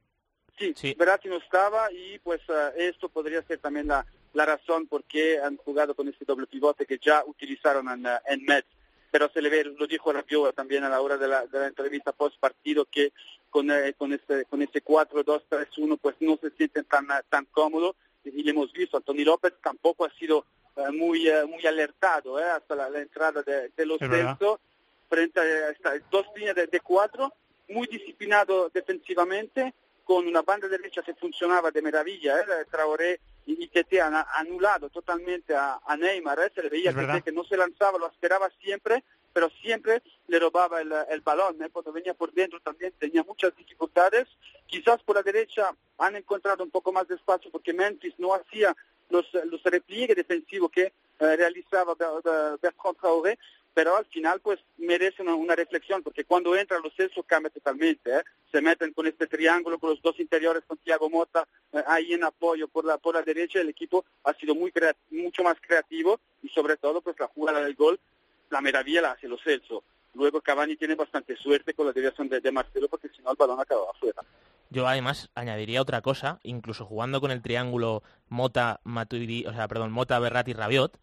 Sí, 0.74 0.94
Verratti 0.98 1.28
no 1.28 1.36
estaba 1.36 1.92
y 1.92 2.18
pues 2.18 2.40
eh, 2.48 2.88
esto 2.88 3.08
podría 3.08 3.42
ser 3.42 3.58
también 3.58 3.86
la, 3.86 4.04
la 4.34 4.44
razón 4.44 4.86
por 4.86 5.04
qué 5.04 5.38
han 5.40 5.56
jugado 5.56 5.94
con 5.94 6.08
este 6.08 6.24
doble 6.24 6.46
pivote 6.46 6.86
que 6.86 6.98
ya 6.98 7.22
utilizaron 7.26 7.88
en, 7.88 8.06
eh, 8.06 8.18
en 8.26 8.44
Metz. 8.44 8.66
Pero 9.10 9.30
se 9.30 9.40
le 9.40 9.48
ve, 9.48 9.64
lo 9.64 9.86
dijo 9.86 10.12
Rabiot 10.12 10.54
también 10.54 10.84
a 10.84 10.88
la 10.88 11.00
hora 11.00 11.16
de 11.16 11.28
la, 11.28 11.46
de 11.46 11.58
la 11.58 11.66
entrevista 11.68 12.12
post 12.12 12.38
partido 12.38 12.84
que 12.84 13.12
con, 13.48 13.70
eh, 13.70 13.94
con 13.96 14.12
este 14.12 14.44
con 14.44 14.60
ese 14.60 14.84
4-2-3-1 14.84 15.98
pues 16.00 16.16
no 16.20 16.38
se 16.42 16.50
sienten 16.50 16.84
tan, 16.84 17.04
eh, 17.06 17.22
tan 17.28 17.46
cómodos 17.46 17.96
y 18.24 18.42
le 18.42 18.50
hemos 18.50 18.70
visto, 18.72 18.96
Anthony 18.96 19.24
López 19.24 19.54
tampoco 19.62 20.04
ha 20.04 20.10
sido 20.18 20.44
muy 20.92 21.28
eh, 21.28 21.44
muy 21.46 21.66
alertado 21.66 22.38
eh, 22.38 22.44
hasta 22.44 22.74
la, 22.74 22.88
la 22.90 23.00
entrada 23.00 23.42
de, 23.42 23.70
de 23.76 23.86
los. 23.86 23.98
Celso 23.98 24.60
frente 25.08 25.40
a 25.40 25.70
estas 25.70 26.02
dos 26.10 26.26
líneas 26.36 26.54
de, 26.54 26.66
de 26.66 26.80
cuatro, 26.80 27.32
muy 27.68 27.86
disciplinado 27.86 28.68
defensivamente, 28.68 29.72
con 30.04 30.26
una 30.26 30.42
banda 30.42 30.68
derecha 30.68 31.02
que 31.02 31.14
funcionaba 31.14 31.70
de 31.70 31.82
maravilla, 31.82 32.40
¿eh? 32.40 32.44
Traoré 32.70 33.20
y, 33.46 33.66
Tete 33.68 34.00
han 34.00 34.14
anulado 34.14 34.88
totalmente 34.90 35.54
a, 35.54 35.80
a 35.84 35.96
Neymar, 35.96 36.38
¿eh? 36.40 36.52
se 36.54 36.62
le 36.62 36.68
veía 36.68 37.22
que 37.22 37.32
no 37.32 37.44
se 37.44 37.56
lanzaba, 37.56 37.98
lo 37.98 38.08
esperaba 38.08 38.50
siempre, 38.60 39.04
pero 39.32 39.50
siempre 39.62 40.02
le 40.26 40.38
robaba 40.38 40.80
el, 40.80 40.92
el 41.10 41.20
balón, 41.20 41.62
¿eh? 41.62 41.68
cuando 41.72 41.92
venía 41.92 42.14
por 42.14 42.32
dentro 42.32 42.60
también 42.60 42.92
tenía 42.98 43.22
muchas 43.22 43.54
dificultades, 43.56 44.28
quizás 44.66 45.02
por 45.02 45.16
la 45.16 45.22
derecha 45.22 45.74
han 45.98 46.16
encontrado 46.16 46.64
un 46.64 46.70
poco 46.70 46.92
más 46.92 47.08
de 47.08 47.14
espacio 47.14 47.50
porque 47.50 47.72
Memphis 47.72 48.14
no 48.18 48.34
hacía 48.34 48.74
los, 49.10 49.26
los 49.44 49.62
repliegues 49.62 50.16
defensivos 50.16 50.70
que 50.70 50.82
eh, 50.82 50.92
realizaba 51.36 51.94
Ber- 51.94 52.22
Ber- 52.22 52.58
Bertrand 52.60 52.96
Traoré, 52.98 53.38
pero 53.74 53.96
al 53.96 54.06
final 54.06 54.40
pues 54.40 54.58
merece 54.78 55.22
una, 55.22 55.54
reflexión 55.54 56.02
porque 56.02 56.24
cuando 56.24 56.56
entra 56.56 56.78
los 56.80 56.92
Celso 56.94 57.22
cambia 57.22 57.50
totalmente, 57.50 58.10
¿eh? 58.16 58.22
se 58.50 58.60
meten 58.60 58.92
con 58.92 59.06
este 59.06 59.26
triángulo 59.26 59.78
con 59.78 59.90
los 59.90 60.02
dos 60.02 60.18
interiores 60.18 60.64
con 60.66 60.78
Thiago 60.78 61.08
Motta 61.10 61.46
eh, 61.72 61.82
ahí 61.86 62.12
en 62.14 62.24
apoyo 62.24 62.66
por 62.66 62.84
la 62.84 62.98
por 62.98 63.14
la 63.14 63.22
derecha 63.22 63.60
el 63.60 63.68
equipo 63.68 64.04
ha 64.24 64.32
sido 64.34 64.54
muy 64.54 64.72
mucho 65.10 65.42
más 65.42 65.56
creativo 65.60 66.18
y 66.42 66.48
sobre 66.48 66.76
todo 66.76 67.00
pues 67.02 67.18
la 67.20 67.26
jugada 67.28 67.60
del 67.60 67.74
gol 67.74 68.00
la 68.50 68.60
maravilla 68.60 69.02
la 69.02 69.10
hace 69.12 69.28
los 69.28 69.42
Celso 69.42 69.84
luego 70.14 70.40
Cavani 70.40 70.76
tiene 70.76 70.94
bastante 70.94 71.36
suerte 71.36 71.74
con 71.74 71.86
la 71.86 71.92
desviación 71.92 72.28
de, 72.28 72.40
de 72.40 72.50
Marcelo 72.50 72.88
porque 72.88 73.10
si 73.10 73.20
no 73.22 73.30
el 73.32 73.36
balón 73.36 73.60
acababa 73.60 73.90
afuera 73.90 74.22
Yo 74.70 74.86
además 74.86 75.30
añadiría 75.34 75.80
otra 75.80 76.02
cosa, 76.02 76.40
incluso 76.42 76.84
jugando 76.84 77.20
con 77.20 77.30
el 77.30 77.42
triángulo 77.42 78.02
Mota, 78.28 78.80
Matuidi, 78.84 79.46
o 79.46 79.52
sea, 79.52 79.66
perdón, 79.68 79.92
Mota, 79.92 80.18
Berratti, 80.18 80.52
Rabiot, 80.52 80.98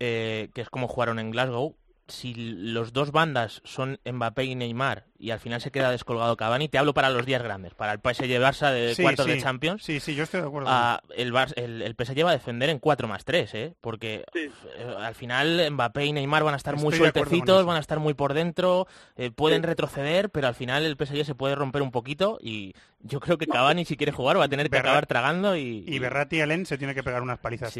eh, 0.00 0.50
que 0.54 0.60
es 0.60 0.70
como 0.70 0.88
jugaron 0.88 1.18
en 1.18 1.30
Glasgow. 1.30 1.76
Si 2.08 2.34
los 2.34 2.92
dos 2.92 3.10
bandas 3.10 3.60
son 3.64 3.98
Mbappé 4.04 4.44
y 4.44 4.54
Neymar 4.54 5.06
y 5.18 5.30
al 5.30 5.40
final 5.40 5.60
se 5.60 5.72
queda 5.72 5.90
descolgado 5.90 6.36
Cavani, 6.36 6.68
te 6.68 6.78
hablo 6.78 6.94
para 6.94 7.10
los 7.10 7.26
días 7.26 7.42
grandes, 7.42 7.74
para 7.74 7.92
el 7.92 7.98
PSG 7.98 8.38
Barça 8.40 8.70
de 8.72 8.94
Sí, 8.94 9.02
cuartos 9.02 9.26
sí. 9.26 9.32
de 9.32 9.38
Champions. 9.40 9.82
Sí, 9.82 9.98
sí, 9.98 10.14
yo 10.14 10.22
estoy 10.22 10.40
de 10.42 10.46
acuerdo. 10.46 10.68
Ah, 10.70 11.00
el, 11.16 11.32
Bar- 11.32 11.52
el, 11.56 11.82
el 11.82 11.96
PSG 11.96 12.24
va 12.24 12.30
a 12.30 12.34
defender 12.34 12.70
en 12.70 12.78
4 12.78 13.08
más 13.08 13.24
3, 13.24 13.54
¿eh? 13.54 13.74
porque 13.80 14.24
eh, 14.34 14.50
al 14.98 15.16
final 15.16 15.68
Mbappé 15.72 16.04
y 16.06 16.12
Neymar 16.12 16.44
van 16.44 16.54
a 16.54 16.58
estar 16.58 16.74
muy 16.76 16.92
Estoy 16.94 16.98
sueltecitos, 17.10 17.64
van 17.66 17.76
a 17.76 17.80
estar 17.80 17.98
muy 17.98 18.14
por 18.14 18.34
dentro, 18.34 18.86
eh, 19.16 19.32
pueden 19.32 19.62
Sí. 19.62 19.66
retroceder, 19.66 20.30
pero 20.30 20.46
al 20.46 20.54
final 20.54 20.84
el 20.84 20.96
PSG 20.96 21.24
se 21.24 21.34
puede 21.34 21.56
romper 21.56 21.82
un 21.82 21.90
poquito 21.90 22.38
y 22.40 22.74
yo 23.00 23.18
creo 23.18 23.36
que 23.36 23.48
Cavani 23.48 23.84
si 23.84 23.96
quiere 23.96 24.12
jugar 24.12 24.38
va 24.38 24.44
a 24.44 24.48
tener 24.48 24.70
que 24.70 24.76
Berra- 24.76 24.90
acabar 24.90 25.06
tragando 25.06 25.56
y... 25.56 25.84
Y 25.88 25.98
Berratti 25.98 26.36
y 26.36 26.40
Alen 26.42 26.66
se 26.66 26.78
tiene 26.78 26.94
que 26.94 27.02
pegar 27.02 27.22
unas 27.22 27.38
palizas 27.40 27.74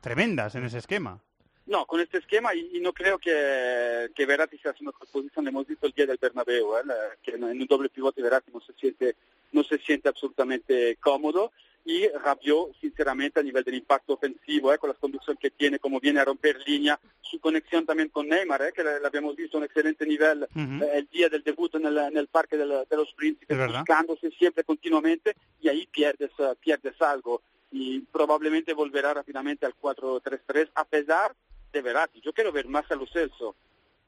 tremendas 0.00 0.54
en 0.54 0.64
ese 0.64 0.78
esquema. 0.78 1.20
No, 1.66 1.84
con 1.86 2.00
este 2.00 2.18
esquema 2.18 2.54
y, 2.54 2.70
y 2.74 2.80
no 2.80 2.92
creo 2.92 3.18
que, 3.18 4.10
que 4.14 4.26
Verratti 4.26 4.56
sea 4.58 4.74
mejor 4.80 5.06
posición. 5.08 5.44
Le 5.44 5.50
hemos 5.50 5.66
visto 5.66 5.86
el 5.86 5.92
día 5.92 6.06
del 6.06 6.18
Bernabéu, 6.20 6.76
¿eh? 6.76 6.82
La- 6.84 7.16
que 7.22 7.32
en, 7.32 7.42
un 7.44 7.66
doble 7.66 7.88
pivote 7.88 8.22
Verratti 8.22 8.52
no 8.52 8.60
se 8.60 8.72
siente, 8.74 9.16
no 9.52 9.64
se 9.64 9.78
siente 9.78 10.08
absolutamente 10.08 10.96
cómodo. 10.96 11.50
Y 11.84 12.08
Rabiot, 12.08 12.74
sinceramente, 12.80 13.38
a 13.38 13.44
nivel 13.44 13.62
del 13.62 13.74
impacto 13.76 14.14
ofensivo, 14.14 14.72
¿eh? 14.72 14.78
con 14.78 14.90
la 14.90 14.94
conducción 14.94 15.36
que 15.36 15.50
tiene, 15.50 15.78
como 15.78 16.00
viene 16.00 16.18
a 16.18 16.24
romper 16.24 16.58
línea, 16.66 16.98
su 17.20 17.38
conexión 17.38 17.86
también 17.86 18.08
con 18.08 18.28
Neymar, 18.28 18.60
¿eh? 18.62 18.72
que 18.74 18.82
la, 18.82 18.98
la 18.98 19.06
habíamos 19.06 19.36
visto 19.36 19.56
a 19.56 19.60
un 19.60 19.66
excelente 19.66 20.04
nivel 20.04 20.48
eh, 20.82 20.90
el 20.94 21.06
día 21.08 21.28
del 21.28 21.44
debut 21.44 21.72
en 21.76 21.86
el, 21.86 21.96
en 21.98 22.16
el 22.16 22.26
Parque 22.26 22.56
del- 22.56 22.84
de 22.90 22.96
los 22.96 23.12
Príncipes, 23.14 23.56
buscándose 23.78 24.30
siempre 24.32 24.64
continuamente 24.64 25.36
y 25.60 25.68
ahí 25.68 25.86
pierdes, 25.86 26.30
eh, 26.40 26.54
pierdes 26.60 27.00
algo 27.00 27.40
y 27.70 28.00
probablemente 28.00 28.72
volverá 28.74 29.14
rápidamente 29.14 29.64
al 29.64 29.74
4-3-3 29.80 30.70
a 30.74 30.84
pesar 30.84 31.36
de 31.76 31.82
Verratti. 31.82 32.20
Yo 32.20 32.32
quiero 32.32 32.52
ver 32.52 32.66
más 32.66 32.90
a 32.90 32.94
Lo 32.94 33.06
Celso. 33.06 33.54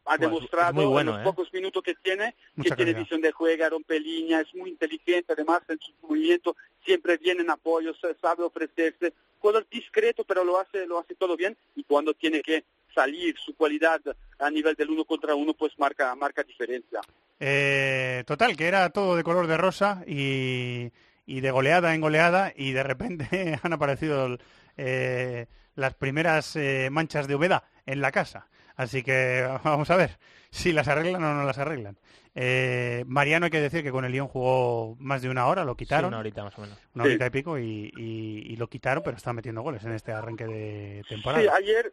Ha 0.05 0.16
Bueno, 0.16 0.35
demostrado 0.37 0.73
muy 0.73 0.87
bueno, 0.87 1.11
en 1.11 1.16
los 1.19 1.21
¿eh? 1.21 1.31
pocos 1.31 1.53
minutos 1.53 1.83
que 1.83 1.95
tiene 1.97 2.35
Mucha 2.57 2.75
que 2.75 2.85
tiene 2.85 2.99
visión 2.99 3.21
de 3.21 3.31
juego, 3.31 3.69
rompe 3.69 4.01
línea, 4.01 4.41
es 4.41 4.55
muy 4.55 4.71
inteligente, 4.71 5.35
además 5.35 5.61
en 5.69 5.79
su 5.81 5.93
movimiento 6.07 6.57
siempre 6.83 7.19
viene 7.19 7.43
en 7.43 7.51
apoyo, 7.51 7.93
sabe 8.21 8.43
ofrecerse, 8.43 9.12
jugador 9.39 9.66
discreto 9.71 10.25
pero 10.25 10.45
lo 10.45 10.59
hace, 10.59 10.87
lo 10.87 10.99
hace 10.99 11.14
todo 11.14 11.37
bien 11.37 11.57
y 11.77 11.85
cuando 11.85 12.14
tiene 12.14 12.41
que 12.41 12.64
salir 12.95 13.37
su 13.39 13.55
cualidad 13.55 14.01
a 14.39 14.51
nivel 14.51 14.75
del 14.77 14.89
uno 14.89 15.05
contra 15.05 15.35
uno 15.35 15.53
pues 15.53 15.79
marca, 15.79 16.14
marca 16.14 16.43
diferencia. 16.43 17.01
Eh, 17.39 18.25
total, 18.27 18.57
que 18.57 18.66
era 18.66 18.89
todo 18.91 19.14
de 19.14 19.23
color 19.23 19.47
de 19.47 19.59
rosa 19.59 20.03
y, 20.07 20.91
y 21.27 21.41
de 21.41 21.51
goleada 21.51 21.95
en 21.95 22.01
goleada 22.01 22.53
y 22.57 22.73
de 22.73 22.83
repente 22.83 23.59
han 23.62 23.73
aparecido 23.75 24.39
eh, 24.79 25.47
las 25.79 25.95
primeras 25.95 26.57
eh, 26.57 26.89
manchas 26.91 27.29
de 27.29 27.35
humedad 27.37 27.62
en 27.87 28.01
la 28.01 28.11
casa. 28.12 28.49
Así 28.76 29.03
que 29.03 29.47
vamos 29.64 29.91
a 29.91 29.97
ver 29.97 30.18
si 30.51 30.72
las 30.72 30.89
arreglan 30.89 31.22
o 31.22 31.35
no 31.35 31.45
las 31.45 31.59
arreglan. 31.59 31.97
Eh, 32.35 33.05
Mariano 33.07 33.47
hay 33.47 33.51
que 33.51 33.61
decir 33.61 33.83
que 33.83 33.91
con 33.91 34.05
el 34.05 34.12
Lyon 34.12 34.29
jugó 34.29 34.97
más 35.01 35.22
de 35.22 35.29
una 35.29 35.47
hora, 35.47 35.64
lo 35.64 35.72
Sí, 35.72 35.79
quitaron. 35.79 36.09
una 36.09 36.18
horita 36.20 36.45
más 36.45 36.57
o 36.57 36.61
menos. 36.61 36.79
Una 36.95 37.05
horita 37.05 37.26
y 37.26 37.31
pico 37.31 37.59
y, 37.59 37.93
y- 37.97 38.53
y 38.53 38.57
lo 38.57 38.68
quitaron, 38.68 39.03
pero 39.03 39.16
está 39.16 39.33
metiendo 39.33 39.62
goles 39.62 39.85
en 39.85 39.93
este 39.93 40.12
arranque 40.12 40.47
de 40.47 41.03
temporada. 41.09 41.43
Sí, 41.43 41.49
ayer, 41.49 41.93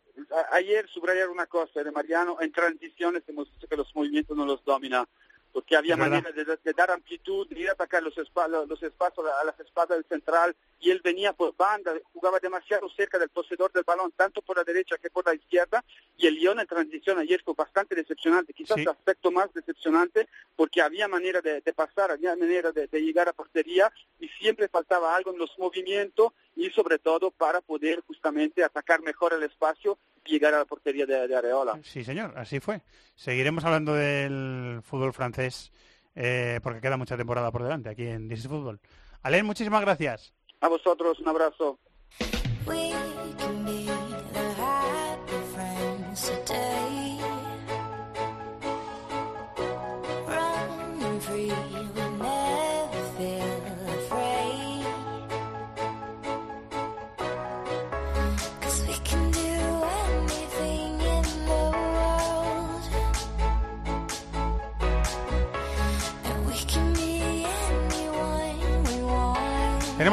a- 0.52 0.56
ayer 0.56 0.88
subrayar 0.90 1.30
una 1.30 1.48
cosa 1.48 1.84
de 1.84 1.92
Mariano, 1.92 2.38
en 2.42 2.52
transiciones 2.52 3.24
hemos 3.28 3.50
visto 3.50 3.68
que 3.68 3.76
los 3.78 3.94
movimientos 3.96 4.38
no 4.38 4.46
los 4.46 4.64
domina 4.64 5.08
porque 5.56 5.78
había 5.78 5.96
manera 5.96 6.30
de, 6.34 6.44
de 6.44 6.74
dar 6.74 6.92
amplitud, 6.92 7.48
de 7.48 7.58
ir 7.62 7.70
a 7.70 7.72
atacar 7.72 8.04
los, 8.04 8.14
espa- 8.18 8.50
los 8.68 8.84
espacios 8.84 9.26
a 9.42 9.44
las 9.46 9.58
espaldas 9.58 10.00
del 10.00 10.06
central, 10.10 10.54
y 10.82 10.92
él 10.92 11.00
venía 11.02 11.32
por 11.32 11.56
banda, 11.56 11.94
jugaba 12.12 12.40
demasiado 12.42 12.90
cerca 12.90 13.18
del 13.18 13.30
poseedor 13.30 13.72
del 13.72 13.86
balón, 13.86 14.12
tanto 14.18 14.42
por 14.42 14.58
la 14.58 14.66
derecha 14.66 14.98
que 14.98 15.10
por 15.10 15.26
la 15.26 15.34
izquierda, 15.34 15.82
y 16.18 16.28
el 16.28 16.36
Lyon 16.36 16.60
en 16.60 16.68
transición 16.68 17.20
ayer 17.20 17.42
fue 17.42 17.54
bastante 17.54 17.96
decepcionante, 17.96 18.52
quizás 18.54 18.76
Sí. 18.76 18.82
el 18.82 18.90
aspecto 18.90 19.32
más 19.32 19.54
decepcionante, 19.54 20.28
porque 20.58 20.82
había 20.82 21.08
manera 21.08 21.40
de, 21.40 21.62
de 21.62 21.74
pasar, 21.74 22.12
había 22.12 22.36
manera 22.36 22.74
de, 22.74 22.88
de 22.88 23.02
llegar 23.02 23.30
a 23.30 23.34
portería, 23.34 23.90
y 24.20 24.28
siempre 24.28 24.68
faltaba 24.68 25.16
algo 25.16 25.32
en 25.32 25.38
los 25.38 25.58
movimientos, 25.58 26.34
y 26.58 26.70
sobre 26.72 27.00
todo 27.00 27.32
para 27.32 27.62
poder 27.62 28.02
justamente 28.02 28.62
atacar 28.62 29.02
mejor 29.02 29.32
el 29.32 29.44
espacio 29.44 29.98
llegar 30.26 30.54
a 30.54 30.60
la 30.60 30.66
portería 30.66 31.06
de, 31.06 31.28
de 31.28 31.36
Areola. 31.36 31.80
Sí, 31.84 32.04
señor, 32.04 32.34
así 32.38 32.60
fue. 32.60 32.82
Seguiremos 33.16 33.64
hablando 33.64 33.94
del 33.94 34.82
fútbol 34.84 35.14
francés 35.14 35.72
eh, 36.16 36.60
porque 36.64 36.82
queda 36.82 36.98
mucha 36.98 37.18
temporada 37.18 37.52
por 37.52 37.64
delante 37.64 37.90
aquí 37.90 38.08
en 38.08 38.28
This 38.28 38.40
is 38.40 38.48
Fútbol. 38.48 38.80
Alain, 39.22 39.46
muchísimas 39.46 39.82
gracias. 39.82 40.34
A 40.62 40.68
vosotros, 40.68 41.20
un 41.20 41.28
abrazo. 41.28 41.80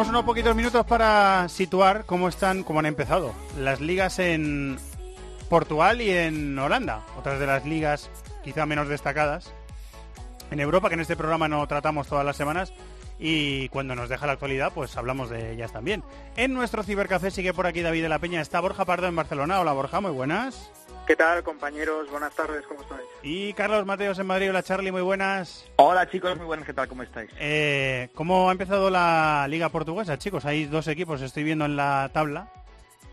Unos 0.08 0.24
poquitos 0.24 0.54
minutos 0.54 0.84
para 0.84 1.48
situar 1.48 2.04
cómo 2.04 2.28
están, 2.28 2.64
cómo 2.64 2.80
han 2.80 2.86
empezado 2.86 3.32
las 3.58 3.80
ligas 3.80 4.18
en 4.18 4.76
Portugal 5.48 6.02
y 6.02 6.10
en 6.10 6.58
Holanda, 6.58 7.02
otras 7.18 7.40
de 7.40 7.46
las 7.46 7.64
ligas 7.64 8.10
quizá 8.44 8.66
menos 8.66 8.88
destacadas 8.88 9.54
en 10.50 10.60
Europa, 10.60 10.88
que 10.88 10.96
en 10.96 11.00
este 11.00 11.16
programa 11.16 11.48
no 11.48 11.66
tratamos 11.66 12.08
todas 12.08 12.26
las 12.26 12.36
semanas 12.36 12.74
y 13.18 13.68
cuando 13.70 13.94
nos 13.94 14.10
deja 14.10 14.26
la 14.26 14.32
actualidad, 14.32 14.72
pues 14.74 14.96
hablamos 14.98 15.30
de 15.30 15.52
ellas 15.52 15.72
también. 15.72 16.02
En 16.36 16.52
nuestro 16.52 16.82
cibercafé 16.82 17.30
sigue 17.30 17.54
por 17.54 17.66
aquí 17.66 17.80
David 17.80 18.02
de 18.02 18.08
la 18.10 18.18
Peña, 18.18 18.42
está 18.42 18.60
Borja 18.60 18.84
Pardo 18.84 19.06
en 19.06 19.16
Barcelona. 19.16 19.60
Hola 19.60 19.72
Borja, 19.72 20.00
muy 20.00 20.10
buenas. 20.10 20.70
¿Qué 21.06 21.16
tal, 21.16 21.42
compañeros? 21.42 22.08
Buenas 22.10 22.34
tardes, 22.34 22.64
¿cómo 22.66 22.82
estáis? 22.82 23.02
Y 23.24 23.52
Carlos 23.54 23.84
Mateos 23.84 24.18
en 24.20 24.26
Madrid, 24.26 24.50
hola 24.50 24.62
Charlie, 24.62 24.92
muy 24.92 25.02
buenas. 25.02 25.68
Hola, 25.76 26.08
chicos, 26.08 26.36
muy 26.36 26.46
buenas, 26.46 26.64
¿qué 26.64 26.72
tal? 26.72 26.86
¿Cómo 26.88 27.02
estáis? 27.02 27.28
Eh, 27.40 28.08
¿Cómo 28.14 28.48
ha 28.48 28.52
empezado 28.52 28.88
la 28.88 29.46
liga 29.48 29.68
portuguesa, 29.68 30.16
chicos? 30.16 30.44
Hay 30.44 30.66
dos 30.66 30.86
equipos, 30.86 31.20
estoy 31.20 31.42
viendo 31.42 31.64
en 31.64 31.76
la 31.76 32.10
tabla, 32.12 32.52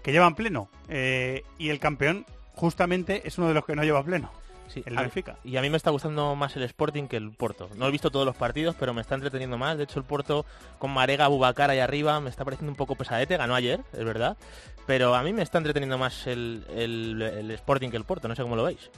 que 0.04 0.12
llevan 0.12 0.36
pleno. 0.36 0.70
Eh, 0.88 1.44
y 1.58 1.70
el 1.70 1.80
campeón 1.80 2.28
justamente 2.54 3.28
es 3.28 3.40
uno 3.40 3.48
de 3.48 3.56
los 3.56 3.66
que 3.66 3.76
no 3.76 3.84
lleva 3.84 4.04
pleno. 4.04 4.32
Sí, 4.70 4.84
el 4.86 4.96
Benfica. 4.96 5.36
Y 5.44 5.58
a 5.58 5.62
mí 5.62 5.70
me 5.70 5.78
está 5.78 5.90
gustando 5.90 6.36
más 6.36 6.56
el 6.56 6.64
Sporting 6.64 7.08
que 7.08 7.18
el 7.18 7.32
Porto. 7.32 7.70
No 7.76 7.88
he 7.88 7.92
visto 7.92 8.12
todos 8.12 8.26
los 8.26 8.36
partidos, 8.36 8.76
pero 8.80 8.94
me 8.94 9.02
está 9.02 9.16
entreteniendo 9.16 9.58
más. 9.58 9.78
De 9.78 9.84
hecho, 9.84 10.00
el 10.00 10.06
Porto 10.06 10.46
con 10.78 10.92
Marega, 10.92 11.28
Bubacar 11.28 11.70
ahí 11.72 11.80
arriba 11.80 12.20
me 12.22 12.30
está 12.30 12.46
pareciendo 12.46 12.72
un 12.72 12.78
poco 12.78 12.96
pesadete. 12.96 13.36
Ganó 13.36 13.56
ayer, 13.56 13.82
es 13.94 14.06
verdad. 14.06 14.38
Pero 14.86 15.16
a 15.16 15.24
mí 15.24 15.34
me 15.34 15.42
está 15.42 15.58
entreteniendo 15.58 15.98
más 15.98 16.28
el, 16.28 16.66
el- 16.70 17.22
el 17.22 17.52
Sporting 17.52 17.90
que 17.90 17.98
el 17.98 18.06
Porto. 18.06 18.28
No 18.28 18.36
sé 18.36 18.44
cómo 18.44 18.56
lo 18.56 18.64
veis. 18.64 18.90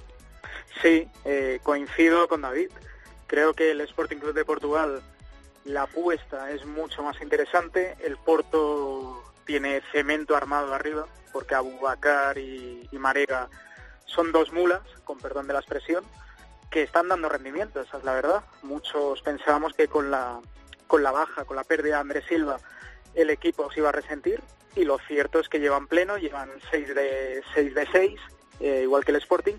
Sí, 0.81 1.07
eh, 1.25 1.59
coincido 1.63 2.27
con 2.27 2.41
David. 2.41 2.69
Creo 3.27 3.53
que 3.53 3.71
el 3.71 3.79
Sporting 3.81 4.17
Club 4.17 4.33
de 4.33 4.43
Portugal, 4.45 5.01
la 5.63 5.83
apuesta 5.83 6.51
es 6.51 6.65
mucho 6.65 7.01
más 7.03 7.21
interesante. 7.21 7.95
El 8.03 8.17
Porto 8.17 9.23
tiene 9.45 9.81
cemento 9.93 10.35
armado 10.35 10.73
arriba, 10.73 11.05
porque 11.31 11.55
Abubakar 11.55 12.37
y, 12.37 12.87
y 12.91 12.97
Marega 12.97 13.49
son 14.13 14.31
dos 14.31 14.51
mulas, 14.51 14.81
con 15.03 15.17
perdón 15.17 15.47
de 15.47 15.53
la 15.53 15.59
expresión, 15.59 16.03
que 16.69 16.83
están 16.83 17.07
dando 17.07 17.29
rendimiento, 17.29 17.81
esa 17.81 17.97
es 17.97 18.03
la 18.03 18.13
verdad. 18.13 18.43
Muchos 18.61 19.21
pensábamos 19.21 19.73
que 19.73 19.87
con 19.87 20.11
la, 20.11 20.39
con 20.87 21.03
la 21.03 21.11
baja, 21.11 21.45
con 21.45 21.55
la 21.55 21.63
pérdida 21.63 21.95
de 21.95 22.01
Andrés 22.01 22.25
Silva, 22.27 22.57
el 23.13 23.29
equipo 23.29 23.71
se 23.71 23.79
iba 23.79 23.89
a 23.89 23.93
resentir 23.93 24.41
y 24.75 24.85
lo 24.85 24.97
cierto 24.99 25.39
es 25.39 25.49
que 25.49 25.59
llevan 25.59 25.87
pleno, 25.87 26.17
llevan 26.17 26.49
6 26.71 26.95
de 26.95 27.43
6 27.53 27.75
de 27.75 27.87
6, 27.91 28.19
eh, 28.61 28.79
igual 28.83 29.03
que 29.03 29.11
el 29.11 29.17
Sporting, 29.17 29.55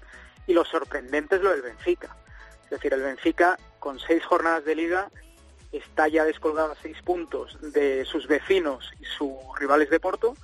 y 0.46 0.54
lo 0.54 0.64
sorprendente 0.64 1.36
es 1.36 1.42
lo 1.42 1.50
del 1.50 1.62
Benfica. 1.62 2.16
Es 2.64 2.70
decir, 2.70 2.94
el 2.94 3.02
Benfica 3.02 3.58
con 3.78 3.98
seis 4.00 4.24
jornadas 4.24 4.64
de 4.64 4.74
liga 4.74 5.10
está 5.72 6.08
ya 6.08 6.24
descolgado 6.24 6.72
a 6.72 6.76
seis 6.76 6.96
puntos 7.02 7.58
de 7.60 8.04
sus 8.04 8.26
vecinos 8.26 8.90
y 8.98 9.04
sus 9.04 9.36
rivales 9.58 9.90
de 9.90 10.00
Porto 10.00 10.34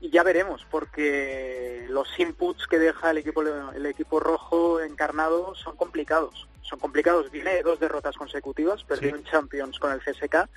y 0.00 0.10
ya 0.10 0.22
veremos 0.22 0.66
porque 0.70 1.86
los 1.88 2.08
inputs 2.18 2.66
que 2.66 2.78
deja 2.78 3.10
el 3.10 3.18
equipo 3.18 3.42
el 3.42 3.86
equipo 3.86 4.20
rojo 4.20 4.80
encarnado 4.80 5.54
son 5.54 5.76
complicados. 5.76 6.48
Son 6.62 6.78
complicados. 6.78 7.30
Viene 7.30 7.54
de 7.54 7.62
dos 7.62 7.78
derrotas 7.80 8.16
consecutivas 8.16 8.84
perdió 8.84 9.14
en 9.14 9.24
Champions 9.24 9.78
con 9.78 9.92
el 9.92 10.00
CSK 10.00 10.48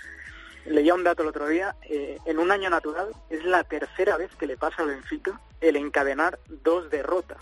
leía 0.66 0.94
un 0.94 1.04
dato 1.04 1.24
el 1.24 1.30
otro 1.30 1.48
día 1.48 1.76
eh, 1.90 2.20
en 2.26 2.40
un 2.40 2.52
año 2.52 2.70
natural 2.70 3.10
es 3.30 3.44
la 3.44 3.64
tercera 3.64 4.18
vez 4.18 4.36
que 4.36 4.48
le 4.48 4.58
pasa 4.58 4.84
al 4.84 4.90
Benfica 4.90 5.40
el 5.62 5.76
encadenar 5.76 6.40
dos 6.64 6.90
derrotas. 6.90 7.42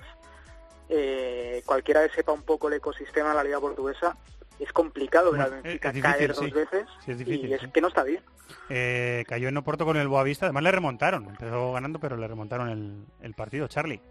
Eh, 0.89 1.61
cualquiera 1.65 2.07
que 2.07 2.15
sepa 2.15 2.31
un 2.31 2.43
poco 2.43 2.69
el 2.69 2.75
ecosistema 2.75 3.29
de 3.29 3.35
la 3.35 3.43
liga 3.43 3.59
portuguesa 3.59 4.15
es 4.59 4.71
complicado 4.73 5.31
ver 5.31 5.41
al 5.41 5.51
Benfica 5.51 5.89
es 5.89 5.95
difícil, 5.95 6.17
caer 6.17 6.33
dos 6.33 6.45
sí. 6.45 6.51
veces 6.51 6.87
Sí, 7.05 7.11
es 7.11 7.17
difícil, 7.17 7.49
y 7.49 7.53
es 7.53 7.61
sí. 7.61 7.67
que 7.71 7.81
no 7.81 7.87
está 7.89 8.03
bien 8.03 8.21
Eh, 8.69 9.23
cayó 9.27 9.47
en 9.49 9.57
Oporto 9.57 9.85
con 9.85 9.97
el 9.97 10.07
Boavista, 10.07 10.45
además 10.45 10.63
le 10.63 10.71
remontaron. 10.71 11.25
Empezó 11.29 11.73
ganando, 11.73 11.99
pero 11.99 12.17
le 12.17 12.27
remontaron 12.27 12.69
el, 12.69 13.05
el 13.21 13.33
partido. 13.33 13.67
Charlie. 13.67 14.01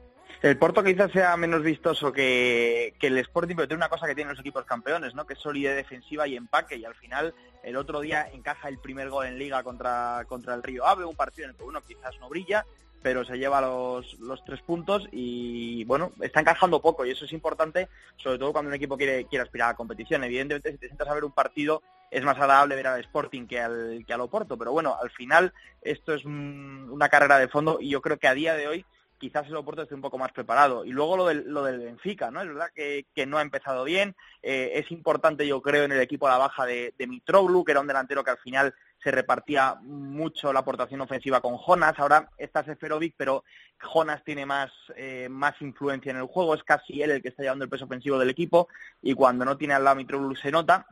El 0.43 0.59
Porto 0.59 0.85
quizás 0.85 1.11
sea 1.13 1.35
menos 1.39 1.63
vistoso 1.63 2.13
que, 2.13 2.95
que 3.01 3.07
el 3.07 3.17
Sporting, 3.19 3.57
pero 3.57 3.69
tiene 3.69 3.79
una 3.81 3.89
cosa 3.89 4.07
que 4.07 4.15
tienen 4.15 4.33
los 4.33 4.41
equipos 4.41 4.65
campeones, 4.67 5.15
¿no? 5.15 5.27
Que 5.27 5.33
es 5.33 5.41
solidez 5.41 5.75
defensiva 5.77 6.29
y 6.29 6.37
empaque. 6.37 6.77
Y 6.77 6.85
al 6.85 6.95
final, 6.95 7.35
el 7.63 7.77
otro 7.77 8.01
día 8.01 8.29
encaja 8.33 8.69
el 8.69 8.79
primer 8.79 9.09
gol 9.09 9.27
en 9.27 9.39
Liga 9.39 9.63
contra, 9.63 10.25
contra 10.29 10.55
el 10.55 10.63
Río 10.63 10.87
Ave, 10.87 11.05
un 11.07 11.17
partido 11.17 11.47
en 11.47 11.51
el 11.53 11.57
que 11.57 11.65
uno 11.65 11.81
quizás 11.81 12.19
no 12.21 12.29
brilla, 12.29 12.67
pero 13.03 13.25
se 13.25 13.37
lleva 13.39 13.61
los, 13.61 14.19
los 14.21 14.45
tres 14.45 14.61
puntos 14.63 15.07
y, 15.13 15.85
bueno, 15.85 16.13
está 16.21 16.41
encajando 16.41 16.83
poco. 16.83 17.07
Y 17.07 17.11
eso 17.11 17.25
es 17.25 17.33
importante, 17.33 17.89
sobre 18.17 18.39
todo 18.39 18.53
cuando 18.53 18.69
un 18.69 18.75
equipo 18.75 18.97
quiere, 18.97 19.27
quiere 19.27 19.45
aspirar 19.45 19.69
a 19.69 19.73
la 19.73 19.77
competición. 19.77 20.25
Evidentemente, 20.25 20.73
si 20.73 20.79
te 20.79 20.87
sientas 20.87 21.09
a 21.09 21.15
ver 21.15 21.25
un 21.25 21.33
partido, 21.33 21.83
es 22.11 22.25
más 22.25 22.37
agradable 22.37 22.77
ver 22.77 22.87
al 22.87 23.01
Sporting 23.01 23.47
que 23.47 23.61
al, 23.61 24.05
que 24.07 24.13
al 24.13 24.21
Oporto. 24.21 24.57
Pero 24.59 24.73
bueno, 24.73 24.97
al 25.01 25.11
final, 25.11 25.53
esto 25.83 26.15
es 26.15 26.25
un- 26.25 26.89
una 26.91 27.09
carrera 27.09 27.39
de 27.39 27.49
fondo 27.49 27.79
y 27.81 27.91
yo 27.91 28.01
creo 28.01 28.19
que 28.19 28.29
a 28.29 28.35
día 28.35 28.55
de 28.55 28.69
hoy 28.69 28.85
quizás 29.19 29.47
el 29.47 29.57
Oporto 29.57 29.83
esté 29.83 29.95
un 29.95 30.03
poco 30.03 30.19
más 30.19 30.33
preparado. 30.33 30.85
Y 30.85 30.91
luego 30.91 31.17
lo 31.17 31.27
del, 31.27 31.45
lo 31.49 31.63
del 31.65 31.79
Benfica, 31.79 32.31
¿no? 32.31 32.43
Es 32.43 32.49
verdad 32.49 32.69
que, 32.75 33.07
que 33.15 33.25
no 33.25 33.39
ha 33.39 33.43
empezado 33.43 33.83
bien. 33.85 34.15
Eh, 34.43 34.73
es 34.75 34.91
importante, 34.91 35.47
yo 35.47 35.63
creo, 35.63 35.85
en 35.85 35.93
el 35.93 36.01
equipo 36.01 36.27
a 36.27 36.33
la 36.33 36.39
baja 36.39 36.67
de, 36.67 36.93
de 36.99 37.07
Mitroglou, 37.07 37.65
que 37.65 37.73
era 37.73 37.81
un 37.81 37.87
delantero 37.87 38.23
que 38.23 38.31
al 38.33 38.39
final 38.39 38.75
se 39.07 39.13
repartía 39.13 39.77
mucho 39.83 40.53
la 40.53 40.59
aportación 40.59 41.01
ofensiva 41.01 41.41
con 41.41 41.57
Jonas. 41.59 41.97
Ahora 41.97 42.29
está 42.37 42.65
Seferovic, 42.65 43.15
pero 43.17 43.45
Jonas 43.79 44.25
tiene 44.25 44.45
más, 44.45 44.73
eh, 44.97 45.29
más 45.31 45.55
influencia 45.63 46.11
en 46.11 46.17
el 46.17 46.27
juego. 46.27 46.57
Es 46.57 46.65
casi 46.65 47.03
él 47.03 47.13
el 47.13 47.23
que 47.23 47.29
está 47.29 47.45
llevando 47.45 47.63
el 47.63 47.71
peso 47.71 47.85
ofensivo 47.85 48.19
del 48.19 48.31
equipo. 48.31 48.67
Y 49.01 49.15
cuando 49.15 49.45
no 49.45 49.57
tiene 49.57 49.75
al 49.75 49.85
lado 49.85 49.95
Mitroglou 49.95 50.35
se 50.35 50.51
nota. 50.51 50.89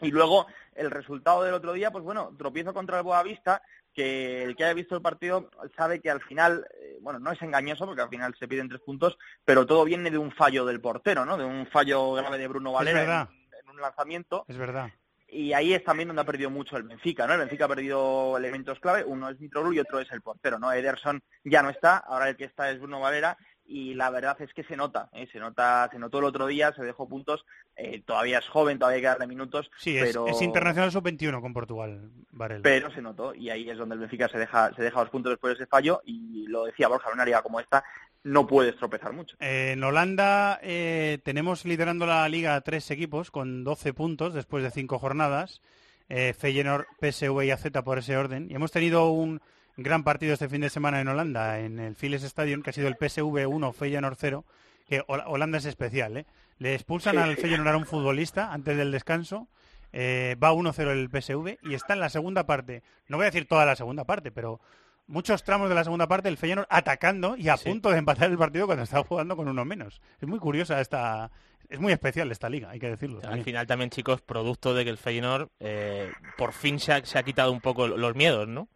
Y 0.00 0.10
luego 0.10 0.46
el 0.74 0.90
resultado 0.90 1.42
del 1.42 1.52
otro 1.52 1.74
día, 1.74 1.90
pues 1.90 2.02
bueno, 2.02 2.34
tropiezo 2.38 2.72
contra 2.72 2.96
el 2.96 3.04
Boavista, 3.04 3.60
que 3.92 4.42
el 4.42 4.56
que 4.56 4.64
haya 4.64 4.72
visto 4.72 4.94
el 4.94 5.02
partido 5.02 5.50
sabe 5.76 6.00
que 6.00 6.08
al 6.08 6.22
final, 6.22 6.66
eh, 6.80 6.96
bueno, 7.02 7.18
no 7.18 7.30
es 7.30 7.42
engañoso 7.42 7.84
porque 7.84 8.00
al 8.00 8.08
final 8.08 8.34
se 8.38 8.48
piden 8.48 8.70
tres 8.70 8.80
puntos, 8.80 9.18
pero 9.44 9.66
todo 9.66 9.84
viene 9.84 10.10
de 10.10 10.16
un 10.16 10.32
fallo 10.32 10.64
del 10.64 10.80
portero, 10.80 11.26
¿no? 11.26 11.36
De 11.36 11.44
un 11.44 11.66
fallo 11.66 12.14
grave 12.14 12.38
de 12.38 12.48
Bruno 12.48 12.72
Valera 12.72 13.28
en 13.62 13.68
un 13.68 13.82
lanzamiento. 13.82 14.46
Es 14.48 14.56
verdad. 14.56 14.90
Y 15.32 15.52
ahí 15.52 15.72
es 15.72 15.84
también 15.84 16.08
donde 16.08 16.22
ha 16.22 16.26
perdido 16.26 16.50
mucho 16.50 16.76
el 16.76 16.82
Benfica, 16.82 17.26
¿no? 17.26 17.34
El 17.34 17.40
Benfica 17.40 17.66
ha 17.66 17.68
perdido 17.68 18.36
elementos 18.36 18.80
clave, 18.80 19.04
uno 19.04 19.28
es 19.28 19.38
Mitroglou 19.38 19.72
y 19.72 19.78
otro 19.78 20.00
es 20.00 20.10
el 20.10 20.22
portero, 20.22 20.58
¿no? 20.58 20.72
Ederson 20.72 21.22
ya 21.44 21.62
no 21.62 21.70
está, 21.70 21.98
ahora 21.98 22.28
el 22.28 22.36
que 22.36 22.44
está 22.44 22.70
es 22.70 22.78
Bruno 22.78 23.00
Valera 23.00 23.36
y 23.70 23.94
la 23.94 24.10
verdad 24.10 24.36
es 24.40 24.52
que 24.52 24.64
se 24.64 24.76
nota, 24.76 25.08
¿eh? 25.12 25.28
se 25.32 25.38
nota, 25.38 25.88
se 25.92 25.98
notó 25.98 26.18
el 26.18 26.24
otro 26.24 26.46
día, 26.46 26.72
se 26.74 26.82
dejó 26.82 27.08
puntos, 27.08 27.46
eh, 27.76 28.02
todavía 28.04 28.38
es 28.38 28.48
joven, 28.48 28.78
todavía 28.78 28.96
hay 28.96 29.02
que 29.02 29.06
darle 29.06 29.26
minutos, 29.28 29.70
Sí, 29.78 29.96
es, 29.96 30.06
pero 30.06 30.26
es 30.26 30.42
internacional 30.42 30.90
sub-21 30.90 31.40
con 31.40 31.52
Portugal, 31.52 32.10
Varela. 32.32 32.62
pero 32.62 32.90
se 32.90 33.00
notó 33.00 33.34
y 33.34 33.48
ahí 33.48 33.70
es 33.70 33.78
donde 33.78 33.94
el 33.94 34.00
Benfica 34.00 34.28
se 34.28 34.38
deja 34.38 34.74
se 34.74 34.82
deja 34.82 35.00
los 35.00 35.10
puntos 35.10 35.30
después 35.30 35.56
de 35.56 35.62
ese 35.62 35.70
fallo 35.70 36.02
y 36.04 36.46
lo 36.48 36.64
decía 36.64 36.88
Borja, 36.88 37.10
una 37.12 37.24
liga 37.24 37.42
como 37.42 37.60
esta 37.60 37.84
no 38.22 38.46
puedes 38.46 38.76
tropezar 38.76 39.12
mucho. 39.12 39.36
Eh, 39.40 39.72
en 39.72 39.82
Holanda 39.82 40.58
eh, 40.62 41.18
tenemos 41.24 41.64
liderando 41.64 42.06
la 42.06 42.28
liga 42.28 42.54
a 42.54 42.60
tres 42.60 42.90
equipos 42.90 43.30
con 43.30 43.64
12 43.64 43.94
puntos 43.94 44.34
después 44.34 44.62
de 44.62 44.70
cinco 44.70 44.98
jornadas. 44.98 45.62
Eh, 46.08 46.34
Feyenoord, 46.36 46.86
PSV 47.00 47.44
y 47.44 47.50
AZ 47.50 47.66
por 47.84 47.98
ese 47.98 48.16
orden. 48.16 48.48
Y 48.50 48.54
hemos 48.54 48.72
tenido 48.72 49.10
un 49.10 49.40
gran 49.76 50.04
partido 50.04 50.34
este 50.34 50.48
fin 50.48 50.60
de 50.60 50.70
semana 50.70 51.00
en 51.00 51.08
Holanda, 51.08 51.60
en 51.60 51.78
el 51.78 51.94
Philips 51.94 52.22
Stadium, 52.24 52.62
que 52.62 52.70
ha 52.70 52.72
sido 52.72 52.88
el 52.88 52.96
PSV 52.96 53.46
1, 53.48 53.72
Feyenoord 53.72 54.16
0. 54.18 54.44
Que 54.88 55.00
Hol- 55.02 55.22
Holanda 55.26 55.58
es 55.58 55.64
especial, 55.66 56.16
¿eh? 56.16 56.26
Le 56.58 56.74
expulsan 56.74 57.16
al. 57.18 57.36
Feyenoord 57.36 57.68
a 57.68 57.76
un 57.76 57.86
futbolista 57.86 58.52
antes 58.52 58.76
del 58.76 58.90
descanso. 58.90 59.48
eh, 59.92 60.36
va 60.42 60.52
1-0 60.52 60.90
el 60.92 61.08
PSV 61.10 61.58
y 61.68 61.74
está 61.74 61.94
en 61.94 62.00
la 62.00 62.08
segunda 62.10 62.44
parte. 62.46 62.82
No 63.08 63.16
voy 63.16 63.24
a 63.24 63.30
decir 63.30 63.46
toda 63.48 63.64
la 63.66 63.74
segunda 63.74 64.04
parte, 64.04 64.30
pero 64.30 64.60
muchos 65.08 65.42
tramos 65.42 65.68
de 65.68 65.74
la 65.74 65.82
segunda 65.82 66.06
parte 66.06 66.28
el 66.28 66.36
Feyenoord 66.36 66.68
atacando 66.70 67.36
y 67.36 67.48
a 67.48 67.56
punto 67.56 67.90
de 67.90 67.98
empatar 67.98 68.30
el 68.30 68.38
partido 68.38 68.66
cuando 68.66 68.84
está 68.84 69.02
jugando 69.02 69.36
con 69.36 69.48
uno 69.48 69.64
menos. 69.64 70.00
Es 70.20 70.28
muy 70.28 70.38
curiosa 70.38 70.80
esta... 70.80 71.30
Es 71.68 71.78
muy 71.80 71.92
especial 71.92 72.30
esta 72.32 72.48
liga, 72.48 72.70
hay 72.70 72.78
que 72.80 72.88
decirlo. 72.90 73.20
Al 73.32 73.44
final 73.44 73.66
también, 73.66 73.90
chicos, 73.90 74.20
producto 74.22 74.74
de 74.74 74.82
que 74.84 74.90
el 74.90 74.98
Feyenoord 74.98 75.48
eh, 75.60 76.10
por 76.36 76.52
fin 76.52 76.78
se 76.80 76.92
ha, 76.92 77.04
se 77.04 77.16
ha 77.18 77.22
quitado 77.22 77.50
un 77.52 77.60
poco 77.60 77.86
los 77.88 78.14
miedos, 78.16 78.46
¿no? 78.48 78.68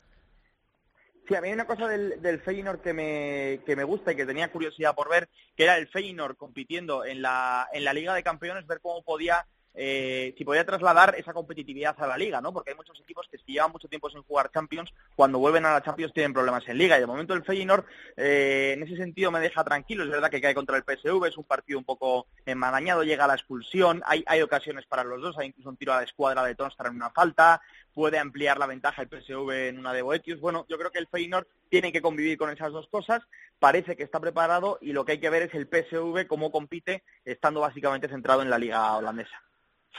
Sí, 1.27 1.35
a 1.35 1.41
mí 1.41 1.49
hay 1.49 1.55
una 1.55 1.67
cosa 1.67 1.89
del, 1.89 2.21
del 2.21 2.41
Feyenoord 2.41 2.83
que 2.83 2.93
me, 2.93 3.61
que 3.65 3.77
me 3.77 3.85
gusta 3.85 4.13
y 4.13 4.17
que 4.17 4.27
tenía 4.27 4.53
curiosidad 4.53 4.95
por 4.95 5.09
ver, 5.09 5.31
que 5.57 5.65
era 5.65 5.79
el 5.79 5.89
Feyenoord 5.89 6.37
compitiendo 6.37 7.05
en 7.05 7.23
la, 7.23 7.67
en 7.73 7.85
la 7.85 7.95
Liga 7.95 8.13
de 8.15 8.23
Campeones, 8.23 8.67
ver 8.67 8.81
cómo 8.83 9.03
podía, 9.03 9.47
eh, 9.75 10.35
si 10.39 10.45
podía 10.45 10.65
trasladar 10.65 11.17
esa 11.19 11.33
competitividad 11.33 12.01
a 12.01 12.07
la 12.07 12.17
Liga, 12.17 12.41
¿no? 12.41 12.53
Porque 12.53 12.71
hay 12.71 12.77
muchos 12.77 12.99
equipos 13.01 13.27
que 13.29 13.39
si 13.39 13.53
llevan 13.53 13.73
mucho 13.73 13.89
tiempo 13.89 14.09
sin 14.09 14.23
jugar 14.23 14.51
Champions, 14.53 14.93
cuando 15.17 15.39
vuelven 15.39 15.67
a 15.67 15.73
la 15.73 15.83
Champions 15.83 16.13
tienen 16.13 16.33
problemas 16.33 16.67
en 16.69 16.79
Liga. 16.79 16.97
Y 16.97 17.01
de 17.01 17.07
momento 17.07 17.35
el 17.35 17.45
Feyenoord, 17.45 17.85
eh, 18.17 18.75
en 18.77 18.83
ese 18.85 18.97
sentido, 18.97 19.31
me 19.31 19.41
deja 19.41 19.65
tranquilo. 19.65 20.05
Es 20.05 20.11
verdad 20.11 20.31
que 20.31 20.41
cae 20.41 20.55
contra 20.55 20.77
el 20.77 20.85
PSV, 20.85 21.27
es 21.27 21.37
un 21.37 21.45
partido 21.45 21.79
un 21.79 21.85
poco 21.85 22.27
enmarañado, 22.47 23.03
llega 23.03 23.25
a 23.25 23.29
la 23.29 23.35
expulsión, 23.35 24.03
hay, 24.07 24.23
hay 24.27 24.43
ocasiones 24.43 24.87
para 24.87 25.05
los 25.05 25.21
dos, 25.21 25.37
hay 25.39 25.49
incluso 25.49 25.69
un 25.69 25.77
tiro 25.77 25.93
a 25.93 25.99
la 25.99 26.05
escuadra 26.05 26.45
de 26.45 26.55
Tonstar 26.55 26.87
en 26.87 26.97
una 26.97 27.11
falta, 27.11 27.61
puede 27.93 28.19
ampliar 28.19 28.59
la 28.59 28.67
ventaja 28.67 29.03
el 29.03 29.09
PSV 29.09 29.69
en 29.69 29.79
una 29.79 29.93
de 29.93 30.03
Boetius. 30.03 30.41
Bueno, 30.41 30.67
yo 30.69 30.79
creo 30.79 30.91
que 30.91 30.99
el 30.99 31.09
Feyenoord 31.09 31.47
tiene 31.69 31.93
que 31.93 32.03
convivir 32.03 32.39
con 32.39 32.51
esas 32.51 32.73
dos 32.73 32.87
cosas, 32.89 33.23
parece 33.59 33.97
que 33.97 34.05
está 34.05 34.21
preparado 34.21 34.79
y 34.81 34.93
lo 34.93 35.05
que 35.05 35.13
hay 35.13 35.21
que 35.21 35.31
ver 35.31 35.43
es 35.43 35.55
el 35.55 35.67
PSV 35.67 36.27
cómo 36.29 36.53
compite, 36.53 37.03
estando 37.25 37.61
básicamente 37.61 38.09
centrado 38.09 38.43
en 38.43 38.51
la 38.51 38.59
liga 38.59 38.95
holandesa. 38.97 39.43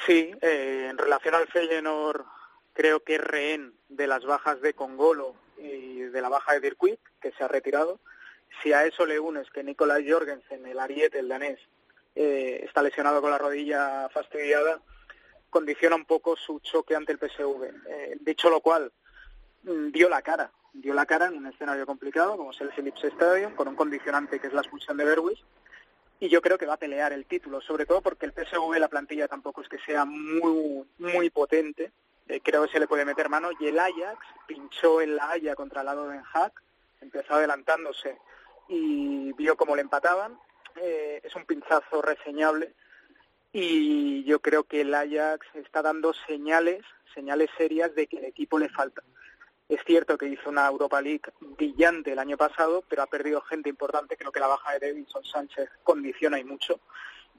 Sí, 0.04 0.32
eh, 0.42 0.88
en 0.90 0.98
relación 0.98 1.36
al 1.36 1.48
Feyenoord, 1.48 2.26
creo 2.74 3.04
que 3.04 3.16
es 3.16 3.22
rehén 3.22 3.74
de 3.90 4.08
las 4.08 4.26
bajas 4.26 4.62
de 4.62 4.74
Congolo 4.74 5.36
y 5.58 6.00
de 6.00 6.22
la 6.22 6.30
baja 6.30 6.54
de 6.54 6.60
Dirkwick, 6.60 7.00
que 7.22 7.32
se 7.32 7.44
ha 7.44 7.48
retirado. 7.48 8.00
Si 8.62 8.74
a 8.74 8.86
eso 8.86 9.06
le 9.06 9.20
unes 9.20 9.50
que 9.50 9.64
Nicolás 9.64 10.02
Jorgensen, 10.08 10.66
el 10.66 10.80
ariete, 10.80 11.20
el 11.20 11.30
danés, 11.30 11.60
eh, 12.16 12.62
está 12.64 12.82
lesionado 12.82 13.22
con 13.22 13.32
la 13.32 13.38
rodilla 13.38 14.10
fastidiada, 14.10 14.80
condiciona 15.50 15.96
un 15.96 16.06
poco 16.06 16.36
su 16.36 16.60
choque 16.60 16.96
ante 16.96 17.14
el 17.14 17.20
PSV. 17.20 17.74
Eh, 17.88 18.18
dicho 18.20 18.50
lo 18.50 18.62
cual, 18.62 18.92
mm, 19.64 19.92
dio 19.92 20.10
la 20.10 20.22
cara, 20.22 20.52
dio 20.74 20.94
la 20.94 21.06
cara 21.06 21.28
en 21.28 21.38
un 21.38 21.48
escenario 21.48 21.86
complicado 21.86 22.38
como 22.38 22.52
es 22.52 22.62
el 22.62 22.72
Philips 22.72 23.04
Stadium, 23.04 23.56
con 23.56 23.68
un 23.68 23.76
condicionante 23.76 24.40
que 24.40 24.48
es 24.48 24.54
la 24.54 24.62
expulsión 24.62 24.98
de 24.98 25.06
Berwis, 25.06 25.40
y 26.20 26.30
yo 26.30 26.42
creo 26.42 26.58
que 26.58 26.66
va 26.66 26.74
a 26.74 26.78
pelear 26.78 27.14
el 27.14 27.26
título, 27.26 27.62
sobre 27.62 27.86
todo 27.86 28.02
porque 28.02 28.26
el 28.26 28.34
PSV, 28.34 28.80
la 28.80 28.88
plantilla 28.88 29.28
tampoco 29.28 29.62
es 29.62 29.70
que 29.70 29.80
sea 29.80 30.06
muy, 30.06 30.86
muy 30.98 31.30
potente, 31.30 31.92
eh, 32.28 32.42
creo 32.42 32.66
que 32.66 32.72
se 32.72 32.80
le 32.80 32.88
puede 32.88 33.06
meter 33.06 33.30
mano, 33.30 33.50
y 33.60 33.68
el 33.68 33.78
Ajax 33.80 34.26
pinchó 34.48 35.02
en 35.02 35.16
la 35.16 35.32
Haya 35.32 35.56
contra 35.56 35.82
el 35.82 35.86
lado 35.86 36.08
de 36.08 36.14
Den 36.16 36.24
Haag, 36.34 36.54
empezó 37.02 37.36
adelantándose 37.36 38.18
y 38.68 39.32
vio 39.34 39.56
cómo 39.56 39.76
le 39.76 39.82
empataban, 39.82 40.40
Eh, 40.78 41.22
es 41.24 41.34
un 41.36 41.46
pinchazo 41.46 42.02
reseñable, 42.02 42.74
y 43.54 44.26
yo 44.26 44.42
creo 44.42 44.66
que 44.66 44.82
el 44.82 44.94
Ajax 44.94 45.48
está 45.54 45.82
dando 45.82 46.14
señales, 46.28 46.84
señales 47.14 47.50
serias 47.58 47.96
de 47.96 48.08
que 48.08 48.18
el 48.18 48.26
equipo 48.26 48.60
le 48.60 48.68
falta. 48.68 49.02
Es 49.68 49.82
cierto 49.84 50.18
que 50.18 50.28
hizo 50.28 50.50
una 50.50 50.68
Europa 50.68 51.02
League 51.02 51.24
brillante 51.40 52.12
el 52.12 52.20
año 52.20 52.38
pasado, 52.38 52.84
pero 52.88 53.02
ha 53.02 53.08
perdido 53.08 53.42
gente 53.42 53.68
importante. 53.68 54.16
Creo 54.16 54.32
que 54.32 54.40
la 54.40 54.48
baja 54.48 54.74
de 54.74 54.88
Davinson 54.88 55.24
Sánchez 55.24 55.70
condiciona 55.84 56.40
y 56.40 56.44
mucho. 56.44 56.80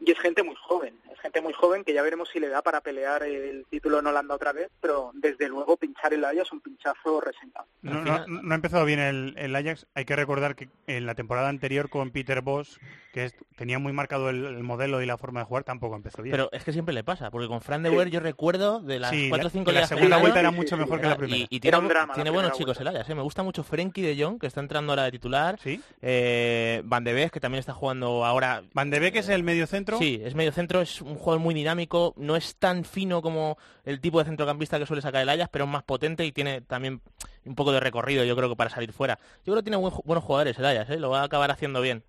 Y 0.01 0.11
es 0.12 0.18
gente 0.20 0.42
muy 0.42 0.55
joven, 0.57 0.94
es 1.12 1.18
gente 1.20 1.40
muy 1.40 1.53
joven 1.55 1.82
que 1.82 1.92
ya 1.94 2.03
veremos 2.03 2.28
si 2.28 2.38
le 2.38 2.49
da 2.49 2.62
para 2.62 2.80
pelear 2.80 3.22
el 3.22 3.64
título 3.70 3.99
en 3.99 4.07
Holanda 4.07 4.34
otra 4.34 4.53
vez, 4.53 4.68
pero 4.80 5.11
desde 5.14 5.49
luego 5.49 5.76
pinchar 5.76 6.12
el 6.12 6.24
Ajax 6.24 6.42
es 6.47 6.53
un 6.53 6.61
pinchazo 6.61 7.20
reseñado. 7.20 7.66
No, 7.82 8.05
no- 8.05 8.26
no 8.26 8.53
ha 8.53 8.55
empezado 8.55 8.84
bien 8.84 9.01
el, 9.01 9.34
el 9.38 9.57
Ajax. 9.57 9.86
Hay 9.94 10.05
que 10.05 10.14
recordar 10.14 10.55
que 10.55 10.68
en 10.86 11.07
la 11.07 11.14
temporada 11.14 11.49
anterior 11.49 11.88
con 11.88 12.11
Peter 12.11 12.42
Boss, 12.42 12.78
que 13.12 13.24
es- 13.24 13.34
tenía 13.57 13.78
muy 13.78 13.92
marcado 13.94 14.28
el, 14.28 14.44
el 14.44 14.62
modelo 14.62 15.01
y 15.03 15.07
la 15.07 15.16
forma 15.16 15.40
de 15.40 15.47
jugar, 15.47 15.64
tampoco 15.64 15.97
empezó 15.97 16.22
bien. 16.22 16.32
Pero 16.32 16.51
es 16.53 16.62
que 16.62 16.72
siempre 16.72 16.92
le 16.94 17.03
pasa, 17.03 17.30
porque 17.30 17.49
con 17.49 17.62
Fran 17.62 17.82
de 17.82 17.88
Boer 17.88 18.11
yo 18.11 18.20
recuerdo 18.20 18.80
de 18.80 18.99
las 19.01 19.11
Sí, 19.11 19.28
4 19.30 19.44
la- 19.44 19.49
o 19.49 19.51
5 19.51 19.64
que 19.64 19.72
la 19.72 19.86
segunda 19.86 20.18
vuelta 20.18 20.40
era 20.40 20.51
mucho 20.51 20.76
mejor 20.76 21.01
que 21.01 21.07
la 21.09 21.16
primera. 21.16 21.38
Y, 21.38 21.47
y 21.49 21.57
Era 21.57 21.61
tiene, 21.62 21.78
un 21.78 21.88
drama 21.88 22.14
tiene 22.14 22.30
buenos 22.30 22.53
chicos 22.53 22.78
el 22.80 22.88
Ajax, 22.88 23.09
¿eh? 23.09 23.14
Me 23.14 23.22
gusta 23.22 23.42
mucho 23.42 23.64
Frenkie 23.64 24.03
de 24.03 24.22
Jong, 24.22 24.38
que 24.38 24.47
está 24.47 24.61
entrando 24.61 24.92
ahora 24.92 25.05
de 25.05 25.12
titular. 25.12 25.59
Eh, 26.03 26.82
Van 26.84 27.05
de 27.05 27.12
Beek, 27.14 27.32
que 27.32 27.40
también 27.40 27.61
está 27.61 27.72
jugando 27.72 28.24
ahora. 28.24 28.62
Van 28.74 28.90
de 28.90 29.01
Beek 29.01 29.16
es 29.16 29.28
el 29.30 29.42
medio 29.42 29.66
centro. 29.66 29.86
Sí, 29.99 30.20
es 30.24 30.34
medio 30.34 30.53
centro, 30.53 30.80
es 30.80 31.01
un 31.01 31.14
jugador 31.16 31.41
muy 31.41 31.55
dinámico, 31.55 32.12
no 32.16 32.34
es 32.37 32.57
tan 32.57 32.84
fino 32.84 33.22
como 33.22 33.57
el 33.84 34.01
tipo 34.01 34.18
de 34.18 34.24
centrocampista 34.24 34.78
que 34.78 34.87
suele 34.87 35.03
sacar 35.03 35.22
el 35.22 35.28
Ajax, 35.28 35.49
pero 35.53 35.64
es 35.64 35.70
más 35.70 35.82
potente 35.84 36.24
y 36.24 36.32
tiene 36.32 36.61
también 36.61 37.01
un 37.45 37.55
poco 37.55 37.72
de 37.72 37.80
recorrido, 37.80 38.24
yo 38.24 38.34
creo 38.37 38.49
que 38.49 38.57
para 38.57 38.70
salir 38.70 38.93
fuera. 38.93 39.18
Yo 39.45 39.53
creo 39.53 39.57
que 39.57 39.62
tiene 39.62 39.76
buen- 39.76 39.95
buenos 40.05 40.24
jugadores 40.24 40.59
el 40.59 40.66
Ajax, 40.66 40.91
¿eh? 40.91 40.99
lo 40.99 41.11
va 41.11 41.20
a 41.20 41.24
acabar 41.24 41.51
haciendo 41.51 41.80
bien. 41.80 42.03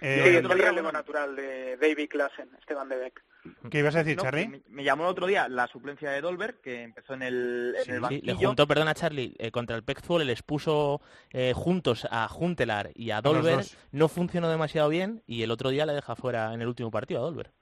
sí, 0.00 0.06
el 0.08 0.48
relevo 0.48 0.92
natural 0.92 1.36
de 1.36 1.76
David 1.76 2.08
Klassen, 2.10 2.48
Esteban 2.60 2.88
de 2.88 2.96
Beek. 2.96 3.22
¿Qué 3.70 3.78
ibas 3.78 3.94
a 3.94 3.98
decir, 3.98 4.16
No, 4.16 4.22
Charlie? 4.22 4.48
Me, 4.48 4.62
me 4.68 4.84
llamó 4.84 5.04
el 5.04 5.10
otro 5.10 5.26
día 5.26 5.48
la 5.48 5.66
suplencia 5.66 6.10
de 6.10 6.20
Dolberg, 6.20 6.60
que 6.60 6.82
empezó 6.82 7.14
en 7.14 7.22
el, 7.22 7.74
en 7.86 8.08
Sí, 8.08 8.20
le 8.22 8.34
juntó, 8.34 8.66
perdona 8.66 8.94
Charlie, 8.94 9.34
eh, 9.38 9.50
contra 9.50 9.76
el 9.76 9.82
Pekzwolle 9.82 10.24
les 10.24 10.42
puso 10.42 11.00
eh, 11.30 11.52
juntos 11.54 12.06
a 12.10 12.26
Juntelar 12.28 12.90
y 12.94 13.10
a 13.10 13.16
los 13.16 13.24
Dolber, 13.24 13.56
dos. 13.56 13.76
no 13.92 14.08
funcionó 14.08 14.48
demasiado 14.48 14.88
bien 14.88 15.22
y 15.26 15.42
el 15.42 15.50
otro 15.50 15.70
día 15.70 15.86
le 15.86 15.92
deja 15.92 16.16
fuera 16.16 16.54
en 16.54 16.62
el 16.62 16.68
último 16.68 16.90
partido 16.90 17.20
a 17.20 17.24
Dolber. 17.24 17.52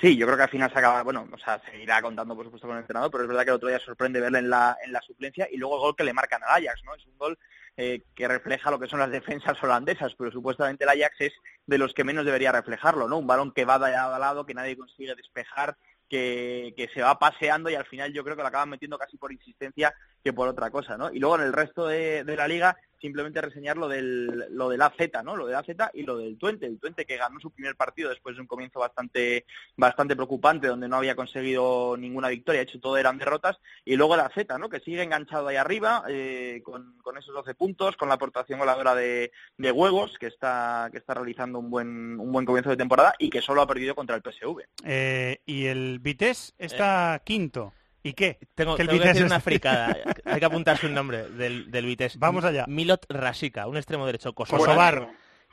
Sí, 0.00 0.16
yo 0.16 0.26
creo 0.26 0.36
que 0.36 0.44
al 0.44 0.48
final 0.48 0.72
se 0.72 0.78
acaba, 0.78 1.02
bueno, 1.02 1.26
o 1.32 1.38
sea, 1.38 1.60
seguirá 1.70 2.00
contando 2.00 2.36
por 2.36 2.44
supuesto 2.44 2.68
con 2.68 2.76
el 2.76 2.82
entrenador, 2.82 3.10
pero 3.10 3.24
es 3.24 3.28
verdad 3.28 3.42
que 3.42 3.50
el 3.50 3.56
otro 3.56 3.68
día 3.68 3.80
sorprende 3.80 4.20
verle 4.20 4.38
en 4.38 4.48
la, 4.50 4.76
en 4.84 4.92
la 4.92 5.00
suplencia 5.00 5.48
y 5.50 5.56
luego 5.56 5.74
el 5.74 5.80
gol 5.80 5.96
que 5.96 6.04
le 6.04 6.12
marcan 6.12 6.40
al 6.44 6.62
Ajax, 6.64 6.84
¿no? 6.84 6.94
Es 6.94 7.04
un 7.06 7.18
gol 7.18 7.36
eh, 7.80 8.02
que 8.16 8.26
refleja 8.26 8.72
lo 8.72 8.80
que 8.80 8.88
son 8.88 8.98
las 8.98 9.12
defensas 9.12 9.62
holandesas, 9.62 10.12
pero 10.18 10.32
supuestamente 10.32 10.82
el 10.82 10.90
Ajax 10.90 11.14
es 11.20 11.32
de 11.64 11.78
los 11.78 11.94
que 11.94 12.02
menos 12.02 12.24
debería 12.24 12.50
reflejarlo, 12.50 13.06
¿no? 13.06 13.18
Un 13.18 13.28
balón 13.28 13.52
que 13.52 13.64
va 13.64 13.78
de 13.78 13.92
lado 13.92 14.16
a 14.16 14.18
lado, 14.18 14.44
que 14.44 14.52
nadie 14.52 14.76
consigue 14.76 15.14
despejar, 15.14 15.76
que, 16.08 16.74
que 16.76 16.88
se 16.88 17.02
va 17.02 17.20
paseando 17.20 17.70
y 17.70 17.76
al 17.76 17.86
final 17.86 18.12
yo 18.12 18.24
creo 18.24 18.34
que 18.34 18.42
lo 18.42 18.48
acaban 18.48 18.70
metiendo 18.70 18.98
casi 18.98 19.16
por 19.16 19.32
insistencia 19.32 19.94
que 20.24 20.32
por 20.32 20.48
otra 20.48 20.72
cosa, 20.72 20.96
¿no? 20.96 21.12
Y 21.12 21.20
luego 21.20 21.36
en 21.36 21.42
el 21.42 21.52
resto 21.52 21.86
de, 21.86 22.24
de 22.24 22.36
la 22.36 22.48
liga 22.48 22.76
simplemente 23.00 23.40
reseñar 23.40 23.76
lo 23.76 23.88
del, 23.88 24.46
lo 24.50 24.68
del 24.68 24.82
AZ, 24.82 24.94
¿no? 25.24 25.36
Lo 25.36 25.46
del 25.46 25.56
AZ 25.56 25.68
y 25.94 26.02
lo 26.02 26.18
del 26.18 26.38
Twente, 26.38 26.66
el 26.66 26.78
Twente 26.78 27.04
que 27.04 27.16
ganó 27.16 27.40
su 27.40 27.50
primer 27.50 27.76
partido 27.76 28.10
después 28.10 28.36
de 28.36 28.42
un 28.42 28.46
comienzo 28.46 28.80
bastante 28.80 29.44
bastante 29.76 30.16
preocupante 30.16 30.68
donde 30.68 30.88
no 30.88 30.96
había 30.96 31.16
conseguido 31.16 31.96
ninguna 31.96 32.28
victoria, 32.28 32.60
de 32.60 32.64
hecho 32.64 32.80
todo 32.80 32.96
eran 32.96 33.18
derrotas, 33.18 33.58
y 33.84 33.96
luego 33.96 34.14
el 34.14 34.20
AZ, 34.20 34.36
¿no? 34.58 34.68
Que 34.68 34.80
sigue 34.80 35.02
enganchado 35.02 35.48
ahí 35.48 35.56
arriba 35.56 36.04
eh, 36.08 36.60
con, 36.64 36.98
con 36.98 37.16
esos 37.18 37.34
12 37.34 37.54
puntos, 37.54 37.96
con 37.96 38.08
la 38.08 38.14
aportación 38.14 38.58
goleadora 38.58 38.94
de, 38.94 39.32
de 39.56 39.72
Huevos, 39.72 40.16
que 40.18 40.26
está 40.26 40.88
que 40.92 40.98
está 40.98 41.14
realizando 41.14 41.58
un 41.58 41.70
buen 41.70 42.18
un 42.18 42.32
buen 42.32 42.46
comienzo 42.46 42.70
de 42.70 42.76
temporada 42.76 43.14
y 43.18 43.30
que 43.30 43.42
solo 43.42 43.62
ha 43.62 43.66
perdido 43.66 43.94
contra 43.94 44.16
el 44.16 44.22
PSV. 44.22 44.62
Eh, 44.84 45.40
y 45.46 45.66
el 45.66 45.98
Vitesse 46.00 46.54
está 46.58 47.20
quinto. 47.24 47.72
¿Y 48.02 48.12
qué? 48.12 48.38
Tengo, 48.54 48.76
Que 48.76 48.82
el 48.82 48.88
tengo 48.88 49.02
que 49.02 49.08
decir 49.08 49.22
Vitesse 49.22 49.26
una 49.26 49.36
es- 49.38 49.42
fricada. 49.44 49.96
Hay 50.24 50.38
que 50.40 50.46
apuntarse 50.46 50.86
un 50.86 50.94
nombre 50.94 51.28
del, 51.30 51.70
del 51.70 51.84
Vitesse. 51.86 52.16
Vamos 52.18 52.44
allá. 52.44 52.64
Milot 52.68 53.04
Rasika, 53.08 53.66
un 53.66 53.76
extremo 53.76 54.06
derecho. 54.06 54.32
Kosovar. 54.34 54.60
Kosovar. 54.66 55.08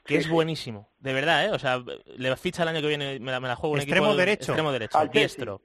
Que 0.06 0.14
Sí, 0.14 0.18
es 0.20 0.24
sí. 0.26 0.30
buenísimo. 0.30 0.92
De 1.00 1.14
verdad, 1.14 1.46
¿eh? 1.46 1.50
O 1.52 1.58
sea, 1.58 1.84
le 2.18 2.36
ficha 2.38 2.62
el 2.62 2.70
año 2.70 2.82
que 2.82 2.88
viene, 2.88 3.20
me 3.20 3.32
la, 3.32 3.40
me 3.40 3.48
la 3.48 3.56
juego 3.56 3.74
un 3.74 3.80
Extremo 3.80 4.06
equipo... 4.08 4.18
derecho. 4.20 4.52
Extremo 4.52 4.72
derecho, 4.72 4.98
Al 5.00 5.08
Chelsea. 5.08 5.20
diestro. 5.22 5.62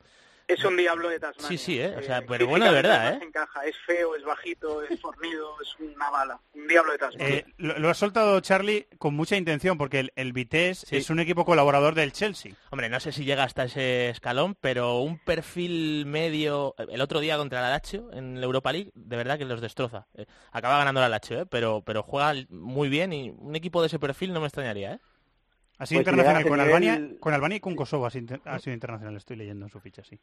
Es 0.53 0.65
un 0.65 0.77
diablo 0.77 1.09
de 1.09 1.21
Tasmania. 1.21 1.49
Sí, 1.49 1.59
sí, 1.59 1.81
¿eh? 1.81 1.95
O 1.97 2.03
sea, 2.03 2.19
Eh, 2.19 2.25
pero 2.27 2.47
bueno 2.47 2.65
de 2.67 2.73
verdad, 2.73 3.15
¿eh? 3.15 3.21
encaja. 3.25 3.65
Es 3.65 3.77
feo, 3.87 4.17
es 4.17 4.25
bajito, 4.25 4.83
es 4.83 5.01
fornido, 5.01 5.55
es 5.63 5.77
una 5.79 6.11
bala. 6.11 6.41
Un 6.55 6.67
diablo 6.67 6.93
de 6.93 6.99
Tasmania. 6.99 7.37
Eh, 7.37 7.47
lo, 7.59 7.79
lo 7.79 7.89
ha 7.89 7.95
soltado 7.95 8.41
Charlie 8.41 8.87
con 8.99 9.15
mucha 9.15 9.37
intención, 9.37 9.79
porque 9.79 10.01
el, 10.01 10.13
el 10.17 10.33
Vitesse 10.33 10.87
Sí. 10.87 10.97
es 10.97 11.11
un 11.11 11.21
equipo 11.21 11.45
colaborador 11.45 11.95
del 11.95 12.13
Chelsea. 12.13 12.53
Hombre, 12.71 12.89
no 12.89 12.99
sé 13.01 13.13
si 13.13 13.25
llega 13.25 13.45
hasta 13.45 13.65
ese 13.65 14.11
escalón, 14.11 14.57
pero 14.61 14.99
un 14.99 15.19
perfil 15.19 16.05
medio... 16.07 16.75
El 16.79 17.01
otro 17.01 17.21
día 17.21 17.37
contra 17.37 17.61
la 17.61 17.71
Lazio 17.71 18.11
en 18.13 18.41
la 18.41 18.47
Europa 18.47 18.73
League, 18.73 18.91
de 18.95 19.17
verdad 19.17 19.39
que 19.39 19.45
los 19.45 19.61
destroza. 19.61 20.07
Eh, 20.15 20.27
acaba 20.53 20.79
ganando 20.79 21.01
la 21.01 21.09
Lazio, 21.09 21.41
¿eh? 21.43 21.47
Pero, 21.47 21.83
pero 21.85 22.03
juega 22.03 22.35
muy 22.49 22.89
bien 22.89 23.13
y 23.13 23.31
un 23.31 23.55
equipo 23.57 23.81
de 23.81 23.87
ese 23.87 23.99
perfil 23.99 24.33
no 24.33 24.41
me 24.41 24.47
extrañaría, 24.47 24.95
¿eh? 24.95 24.99
Ha 25.83 25.87
sido 25.87 26.03
Pues 26.03 26.15
si 26.15 26.21
internacional 26.21 26.43
a 26.43 26.49
con 26.49 26.61
ese 26.61 26.69
Albania, 26.69 26.99
nivel- 26.99 27.19
con 27.21 27.33
Albania 27.33 27.57
y 27.57 27.61
con 27.61 27.75
Kosovo 27.75 28.05
ha 28.05 28.11
sido, 28.11 28.21
inter- 28.21 28.41
ha 28.45 28.59
sido 28.59 28.75
internacional, 28.75 29.17
estoy 29.17 29.37
leyendo 29.37 29.65
en 29.65 29.71
su 29.71 29.81
ficha, 29.81 30.05
sí. 30.05 30.21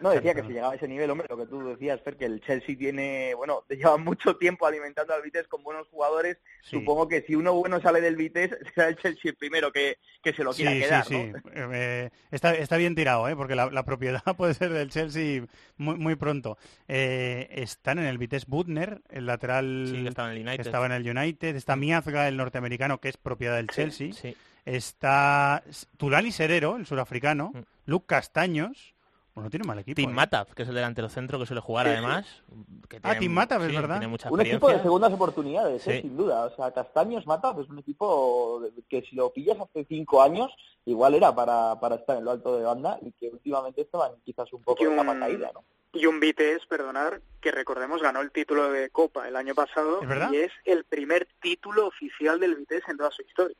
No, 0.00 0.10
decía 0.10 0.34
que 0.34 0.42
si 0.42 0.48
llegaba 0.48 0.74
a 0.74 0.76
ese 0.76 0.86
nivel, 0.86 1.08
hombre, 1.10 1.26
lo 1.30 1.38
que 1.38 1.46
tú 1.46 1.66
decías, 1.66 1.98
Fer, 2.02 2.18
que 2.18 2.26
el 2.26 2.42
Chelsea 2.42 2.76
tiene, 2.76 3.32
bueno, 3.34 3.64
lleva 3.70 3.96
mucho 3.96 4.36
tiempo 4.36 4.66
alimentando 4.66 5.14
al 5.14 5.22
Vitesse 5.22 5.48
con 5.48 5.62
buenos 5.64 5.88
jugadores. 5.88 6.36
Sí. 6.62 6.76
Supongo 6.76 7.08
que 7.08 7.22
si 7.22 7.34
uno 7.34 7.54
bueno 7.54 7.80
sale 7.80 8.02
del 8.02 8.16
Vitesse, 8.16 8.54
será 8.74 8.88
el 8.88 8.96
Chelsea 8.96 9.30
el 9.30 9.36
primero 9.38 9.72
que, 9.72 9.96
que 10.22 10.34
se 10.34 10.44
lo 10.44 10.52
quiera 10.52 10.72
sí, 10.72 10.80
quedar, 10.80 11.04
sí, 11.06 11.14
¿no? 11.32 11.38
sí. 11.38 11.44
Eh, 11.54 12.10
está, 12.30 12.54
está 12.54 12.76
bien 12.76 12.94
tirado, 12.94 13.26
¿eh? 13.30 13.34
porque 13.34 13.54
la, 13.54 13.70
la 13.70 13.84
propiedad 13.86 14.22
puede 14.36 14.52
ser 14.52 14.74
del 14.74 14.90
Chelsea 14.90 15.42
muy, 15.78 15.96
muy 15.96 16.16
pronto. 16.16 16.58
Eh, 16.86 17.48
están 17.52 17.98
en 17.98 18.04
el 18.04 18.18
Vitesse 18.18 18.44
Butner, 18.46 19.00
el 19.08 19.24
lateral 19.24 19.86
Sí, 19.90 20.02
que 20.02 20.08
estaba 20.10 20.30
en 20.30 20.36
el 20.36 20.42
que 20.44 20.48
United. 20.50 20.66
estaba 20.66 20.84
en 20.86 20.92
el 20.92 21.08
United. 21.16 21.56
Está 21.56 21.76
Miazga, 21.76 22.28
el 22.28 22.36
norteamericano, 22.36 22.98
que 23.00 23.08
es 23.08 23.16
propiedad 23.16 23.56
del 23.56 23.68
Chelsea. 23.68 24.12
Sí. 24.12 24.36
Está 24.76 25.62
Tulani 25.96 26.30
Serero, 26.32 26.76
el 26.76 26.86
surafricano, 26.86 27.52
Mm. 27.54 27.58
Luke 27.86 28.06
Castaños, 28.06 28.94
bueno, 29.34 29.46
no 29.46 29.50
tiene 29.50 29.66
mal 29.66 29.78
equipo. 29.78 29.96
Tim 29.96 30.10
¿eh? 30.10 30.12
Mataf, 30.12 30.52
que 30.52 30.62
es 30.64 30.68
el 30.68 30.74
delantero 30.74 31.08
centro 31.08 31.38
que 31.38 31.46
suele 31.46 31.60
jugar 31.60 31.86
Sí, 31.86 31.92
sí. 31.92 31.96
además. 31.96 32.42
que 32.88 32.96
Ah, 32.98 33.00
tiene- 33.00 33.18
Tim 33.20 33.32
Mataf, 33.32 33.62
es 33.62 33.68
sí, 33.70 33.76
verdad. 33.76 33.94
Tiene 33.96 34.08
mucha 34.08 34.30
Un 34.30 34.40
equipo 34.40 34.68
de 34.68 34.80
segundas 34.82 35.12
oportunidades, 35.12 35.86
¿eh? 35.86 36.00
Sin 36.02 36.16
duda. 36.16 36.44
O 36.46 36.56
sea, 36.56 36.72
Castaños 36.72 37.26
Mata 37.26 37.54
es 37.60 37.68
un 37.68 37.78
equipo 37.78 38.62
que 38.88 39.02
si 39.02 39.14
lo 39.16 39.32
pillas 39.32 39.58
hace 39.60 39.84
cinco 39.88 40.22
años, 40.22 40.50
igual 40.86 41.14
era 41.14 41.34
para, 41.34 41.78
para 41.80 41.96
estar 41.96 42.16
en 42.18 42.24
lo 42.24 42.32
alto 42.32 42.56
de 42.58 42.64
banda 42.64 42.98
y 43.02 43.12
que 43.12 43.28
últimamente 43.28 43.82
estaban 43.82 44.12
quizás 44.24 44.52
un 44.52 44.62
poco 44.62 44.82
Y 44.82 44.86
en 44.86 44.96
la 44.96 45.02
un- 45.02 45.20
caída, 45.20 45.50
¿no? 45.54 45.64
Y 45.94 46.04
un 46.06 46.20
Vitesse, 46.20 46.66
perdonar, 46.68 47.22
que 47.40 47.50
recordemos 47.50 48.02
ganó 48.02 48.20
el 48.20 48.30
título 48.30 48.70
de 48.70 48.90
Copa 48.90 49.26
el 49.26 49.36
año 49.36 49.54
pasado 49.54 50.02
¿Es 50.02 50.08
verdad? 50.08 50.30
y 50.32 50.36
es 50.38 50.52
el 50.66 50.84
primer 50.84 51.26
título 51.40 51.86
oficial 51.86 52.38
del 52.40 52.56
Vitesse 52.56 52.90
en 52.90 52.98
toda 52.98 53.10
su 53.10 53.22
historia. 53.22 53.56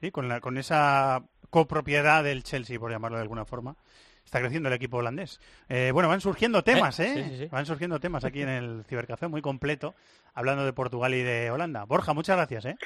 Sí, 0.00 0.10
con, 0.10 0.28
la, 0.28 0.40
con 0.40 0.58
esa 0.58 1.22
copropiedad 1.50 2.22
del 2.24 2.42
Chelsea, 2.44 2.78
por 2.78 2.90
llamarlo 2.90 3.16
de 3.16 3.22
alguna 3.22 3.44
forma. 3.44 3.76
Está 4.24 4.40
creciendo 4.40 4.68
el 4.68 4.74
equipo 4.74 4.98
holandés. 4.98 5.40
Eh, 5.70 5.90
bueno, 5.92 6.08
van 6.10 6.20
surgiendo 6.20 6.62
temas, 6.62 7.00
¿eh? 7.00 7.12
sí, 7.14 7.24
sí, 7.30 7.38
sí. 7.38 7.48
Van 7.50 7.64
surgiendo 7.64 7.98
temas 7.98 8.24
aquí 8.24 8.42
en 8.42 8.50
el 8.50 8.84
Cibercafé, 8.86 9.26
muy 9.26 9.40
completo, 9.40 9.94
hablando 10.34 10.66
de 10.66 10.74
Portugal 10.74 11.14
y 11.14 11.22
de 11.22 11.50
Holanda. 11.50 11.84
Borja, 11.84 12.12
muchas 12.12 12.36
gracias, 12.36 12.66
¿eh? 12.66 12.76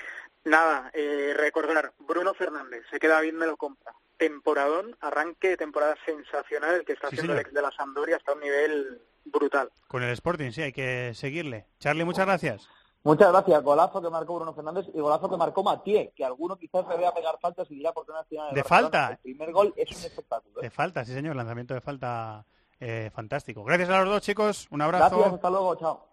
Nada, 0.45 0.89
eh, 0.95 1.35
recordar, 1.37 1.93
Bruno 1.99 2.33
Fernández, 2.35 2.85
se 2.91 3.01
queda 3.01 3.21
bien, 3.21 3.37
me 3.37 3.47
lo 3.47 3.57
compra. 3.57 3.93
Temporadón, 4.17 4.97
arranque 5.01 5.49
de 5.49 5.57
temporada 5.57 5.97
sensacional 6.07 6.77
el 6.77 6.85
que 6.85 6.93
está 6.93 7.09
Sí, 7.09 7.17
haciendo 7.17 7.33
el 7.33 7.39
señor. 7.41 7.49
ex 7.49 7.55
de 7.55 7.63
la 7.63 7.73
Sampdoria 7.73 8.17
hasta 8.17 8.35
un 8.35 8.41
nivel 8.41 9.03
brutal. 9.25 9.69
Con 9.89 10.05
el 10.05 10.11
Sporting, 10.11 10.53
sí, 10.53 10.63
hay 10.63 10.73
que 10.73 11.13
seguirle. 11.15 11.67
Charlie, 11.81 12.05
muchas 12.05 12.27
gracias. 12.27 12.69
Muchas 13.05 13.33
gracias. 13.33 13.63
Golazo 13.63 14.01
que 14.01 14.11
marcó 14.11 14.37
Bruno 14.37 14.55
Fernández 14.55 14.87
y 14.95 15.01
golazo 15.01 15.29
que 15.29 15.37
marcó 15.37 15.63
Matié, 15.63 16.13
que 16.15 16.25
alguno 16.25 16.57
quizás 16.57 16.87
le 16.89 16.97
vea 16.97 17.13
pegar 17.13 17.37
faltas 17.41 17.71
y 17.71 17.75
dirá 17.75 17.93
por 17.93 18.07
qué 18.07 18.13
no 18.13 18.25
final 18.25 18.55
De 18.55 18.63
falta. 18.63 19.11
El 19.11 19.19
primer 19.19 19.53
gol 19.53 19.75
es 19.77 19.91
un 19.91 20.05
espectáculo. 20.05 20.61
¿eh? 20.61 20.63
De 20.63 20.71
falta, 20.71 21.05
sí, 21.05 21.13
señor. 21.13 21.35
Lanzamiento 21.35 21.75
de 21.75 21.81
falta 21.81 22.45
eh, 22.79 23.11
fantástico. 23.13 23.65
Gracias 23.65 23.89
a 23.91 24.01
los 24.01 24.09
dos, 24.09 24.23
chicos. 24.23 24.69
Un 24.71 24.83
abrazo. 24.83 25.17
Gracias, 25.17 25.35
hasta 25.35 25.51
luego, 25.51 25.75
chao. 25.77 26.12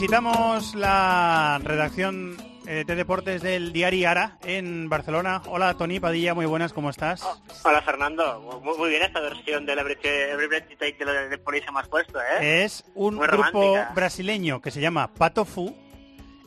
Visitamos 0.00 0.76
la 0.76 1.60
redacción 1.64 2.36
eh, 2.68 2.84
de 2.86 2.94
deportes 2.94 3.42
del 3.42 3.72
diario 3.72 4.08
Ara 4.08 4.38
en 4.44 4.88
Barcelona. 4.88 5.42
Hola, 5.46 5.74
Tony 5.76 5.98
Padilla, 5.98 6.34
muy 6.34 6.46
buenas, 6.46 6.72
¿cómo 6.72 6.88
estás? 6.88 7.20
Hola 7.64 7.82
Fernando, 7.82 8.60
muy, 8.62 8.78
muy 8.78 8.90
bien 8.90 9.02
esta 9.02 9.18
versión 9.18 9.66
del 9.66 9.80
Every, 9.80 9.98
Every 10.04 10.46
Breath 10.46 10.68
You 10.70 10.76
Take 10.76 10.98
de, 11.00 11.04
lo 11.04 11.12
de, 11.12 11.28
de 11.28 11.38
Police 11.38 11.68
más 11.72 11.88
puesto, 11.88 12.20
¿eh? 12.20 12.62
Es 12.62 12.84
un 12.94 13.16
Muy 13.16 13.26
grupo 13.26 13.60
romántica. 13.60 13.92
brasileño 13.92 14.62
que 14.62 14.70
se 14.70 14.80
llama 14.80 15.12
Pato 15.12 15.44
Fu 15.44 15.74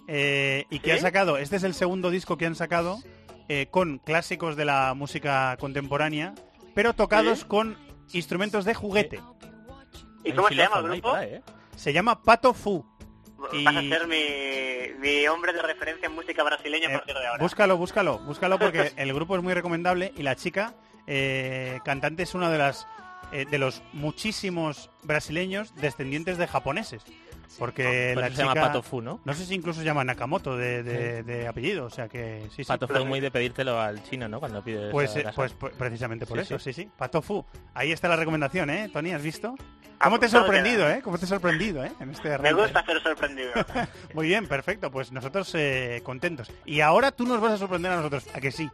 eh, 0.08 0.64
y 0.70 0.80
que 0.80 0.92
¿Sí? 0.92 0.98
ha 1.00 1.02
sacado, 1.02 1.38
este 1.38 1.58
es 1.58 1.64
el 1.64 1.74
segundo 1.74 2.10
disco 2.10 2.38
que 2.38 2.46
han 2.46 2.56
sacado 2.56 3.00
eh, 3.50 3.68
con 3.70 3.98
clásicos 3.98 4.56
de 4.56 4.64
la 4.64 4.94
música 4.94 5.58
contemporánea, 5.60 6.36
pero 6.74 6.94
tocados 6.94 7.40
¿Sí? 7.40 7.46
con 7.50 7.78
instrumentos 8.14 8.64
de 8.64 8.76
juguete. 8.76 9.20
¿Y 10.24 10.32
cómo 10.32 10.48
se 10.48 10.56
llama 10.56 10.78
el 10.78 10.84
grupo? 11.02 11.18
Se 11.76 11.92
llama 11.92 12.24
Pato 12.24 12.54
Fu. 12.54 12.86
Y- 13.54 13.64
Vas 13.64 13.76
a 13.76 13.82
ser 13.82 14.08
mi, 14.08 15.00
mi 15.00 15.28
hombre 15.28 15.54
de 15.54 15.62
referencia 15.62 16.06
en 16.08 16.14
música 16.14 16.44
brasileña 16.44 16.88
a 16.88 16.92
Eh, 16.92 16.94
partir 16.98 17.16
de 17.16 17.28
ahora. 17.28 17.42
Búscalo, 17.44 17.78
búscalo, 17.78 18.20
búscalo 18.20 18.60
porque 18.60 18.92
el 18.98 19.14
grupo 19.14 19.36
es 19.38 19.44
muy 19.44 19.54
recomendable 19.54 20.14
y 20.16 20.24
la 20.24 20.36
chica 20.36 20.76
eh, 21.08 21.80
cantante 21.84 22.24
es 22.24 22.34
una 22.36 22.50
de 22.50 22.58
las 22.58 22.88
eh, 23.32 23.46
de 23.50 23.58
los 23.58 23.82
muchísimos 23.94 24.90
brasileños 25.04 25.74
descendientes 25.76 26.38
de 26.38 26.48
japoneses. 26.48 27.04
Porque 27.60 28.12
Por 28.14 28.24
la 28.24 28.30
se 28.30 28.36
llama 28.38 28.54
chica- 28.54 28.68
Pato 28.68 28.82
Fu, 28.82 29.02
¿no? 29.02 29.20
No 29.26 29.34
sé 29.34 29.46
si 29.46 29.54
incluso 29.56 29.80
se 29.82 29.86
llama 29.86 30.04
Nakamoto 30.04 30.56
de, 30.58 30.84
de- 30.84 31.24
de 31.24 31.48
apellido, 31.48 31.86
o 31.86 31.90
sea 31.90 32.08
que 32.08 32.44
sí, 32.50 32.64
sí. 32.64 32.66
Pato 32.66 32.88
fue 32.88 33.04
muy 33.06 33.20
de 33.20 33.30
pedírtelo 33.32 33.80
al 33.80 34.02
chino, 34.04 34.28
¿no? 34.28 34.40
Cuando 34.40 34.64
pides 34.64 34.92
Pues, 34.92 35.16
eh, 35.16 35.26
pues, 35.36 35.54
pues 35.54 35.74
precisamente 35.76 36.26
por 36.26 36.38
Sí, 36.40 36.44
eso, 36.44 36.60
sí. 36.60 36.74
sí, 36.74 36.84
sí. 36.84 36.90
Pato 36.98 37.22
Fu. 37.22 37.46
Ahí 37.74 37.92
está 37.92 38.08
la 38.08 38.16
recomendación, 38.16 38.70
¿eh? 38.70 38.90
Tony, 38.92 39.12
¿has 39.12 39.22
visto? 39.22 39.56
¿Cómo 40.04 40.18
te 40.20 40.26
he 40.26 40.30
Apuntado 40.30 40.46
sorprendido, 40.46 40.86
queda. 40.86 40.98
eh? 40.98 41.02
¿Cómo 41.04 41.18
te 41.20 41.26
he 41.26 41.28
sorprendido, 41.28 41.84
eh? 41.86 41.92
En 42.00 42.10
este 42.10 42.38
Me 42.40 42.54
gusta 42.54 42.84
ser 42.86 43.04
sorprendido. 43.04 43.52
Muy 44.16 44.28
bien, 44.28 44.48
perfecto. 44.48 44.90
Pues 44.90 45.12
nosotros 45.12 45.52
eh, 45.54 46.02
contentos. 46.04 46.52
Y 46.66 46.82
ahora 46.82 47.12
tú 47.12 47.26
nos 47.28 47.40
vas 47.40 47.54
a 47.54 47.58
sorprender 47.58 47.92
a 47.92 47.98
nosotros, 47.98 48.26
¿a 48.34 48.40
que 48.40 48.52
sí? 48.52 48.68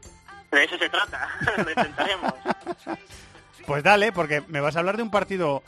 De 0.52 0.64
eso 0.64 0.78
se 0.78 0.88
trata, 0.90 1.28
lo 1.58 1.70
intentaremos. 1.70 2.34
Pues 3.66 3.84
dale, 3.84 4.14
porque 4.14 4.41
me 4.48 4.62
vas 4.62 4.76
a 4.78 4.80
hablar 4.80 4.95
de 4.95 5.04
un 5.04 5.12
partido 5.12 5.64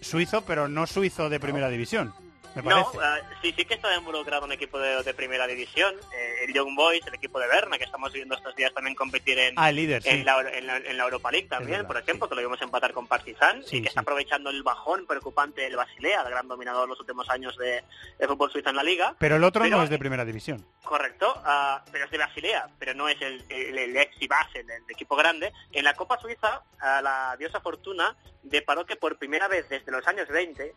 suizo, 0.00 0.42
pero 0.46 0.68
no 0.68 0.86
suizo 0.86 1.28
de 1.28 1.40
primera 1.40 1.68
división, 1.68 2.14
me 2.62 2.70
No, 2.70 2.92
eh, 2.94 3.22
sí, 3.42 3.52
sí 3.56 3.64
que 3.64 3.74
está 3.74 3.94
involucrado 3.96 4.44
un 4.44 4.52
equipo 4.52 4.78
de, 4.78 5.02
de 5.02 5.14
primera 5.14 5.46
división, 5.46 5.94
eh, 6.14 6.44
el 6.46 6.52
Young 6.54 6.74
Boys, 6.74 7.06
el 7.06 7.14
equipo 7.14 7.38
de 7.38 7.46
Berna, 7.48 7.78
que 7.78 7.84
estamos 7.84 8.12
viendo 8.12 8.34
estos 8.34 8.54
días 8.56 8.72
también 8.74 8.94
competir 8.94 9.38
en, 9.38 9.54
Ah, 9.56 9.70
el 9.70 9.76
líder, 9.76 10.02
sí. 10.02 10.08
en, 10.10 10.24
la, 10.24 10.40
en 10.40 10.66
la- 10.66 10.76
en 10.76 10.96
la 10.96 11.04
Europa 11.04 11.30
League 11.30 11.48
también, 11.48 11.78
verdad, 11.78 11.86
por 11.86 11.96
ejemplo, 11.98 12.28
que 12.28 12.34
lo 12.34 12.40
vimos 12.42 12.60
empatar 12.62 12.92
con 12.92 13.06
Partizan, 13.06 13.62
Sí, 13.64 13.76
y 13.78 13.82
que 13.82 13.88
está 13.88 14.00
aprovechando 14.00 14.50
el 14.50 14.62
bajón 14.62 15.06
preocupante 15.06 15.62
del 15.62 15.76
Basilea, 15.76 16.22
el 16.22 16.30
gran 16.30 16.48
dominador 16.48 16.84
en 16.84 16.90
los 16.90 17.00
últimos 17.00 17.28
años 17.30 17.56
de, 17.58 17.82
de 18.18 18.26
fútbol 18.26 18.50
suizo 18.50 18.70
en 18.70 18.76
la 18.76 18.82
liga. 18.82 19.14
Pero 19.18 19.36
el 19.36 19.44
otro 19.44 19.62
Pero- 19.62 19.76
no 19.78 19.82
es 19.82 19.90
de 19.90 19.98
primera 19.98 20.24
división. 20.24 20.66
Correcto, 20.84 21.34
ah, 21.44 21.84
pero 21.90 22.04
es 22.04 22.10
de 22.10 22.18
Basilea, 22.18 22.68
pero 22.78 22.94
no 22.94 23.08
es 23.08 23.20
el, 23.20 23.44
el, 23.48 23.76
el 23.78 23.96
ex 23.96 24.14
y 24.20 24.28
base 24.28 24.62
del 24.62 24.82
equipo 24.88 25.16
grande. 25.16 25.52
En 25.72 25.84
la 25.84 25.94
Copa 25.94 26.18
Suiza, 26.18 26.62
ah, 26.80 27.00
la 27.02 27.36
diosa 27.38 27.60
Fortuna 27.60 28.16
deparó 28.42 28.86
que 28.86 28.96
por 28.96 29.18
primera 29.18 29.48
vez 29.48 29.68
desde 29.68 29.90
los 29.90 30.06
años 30.06 30.28
20, 30.28 30.74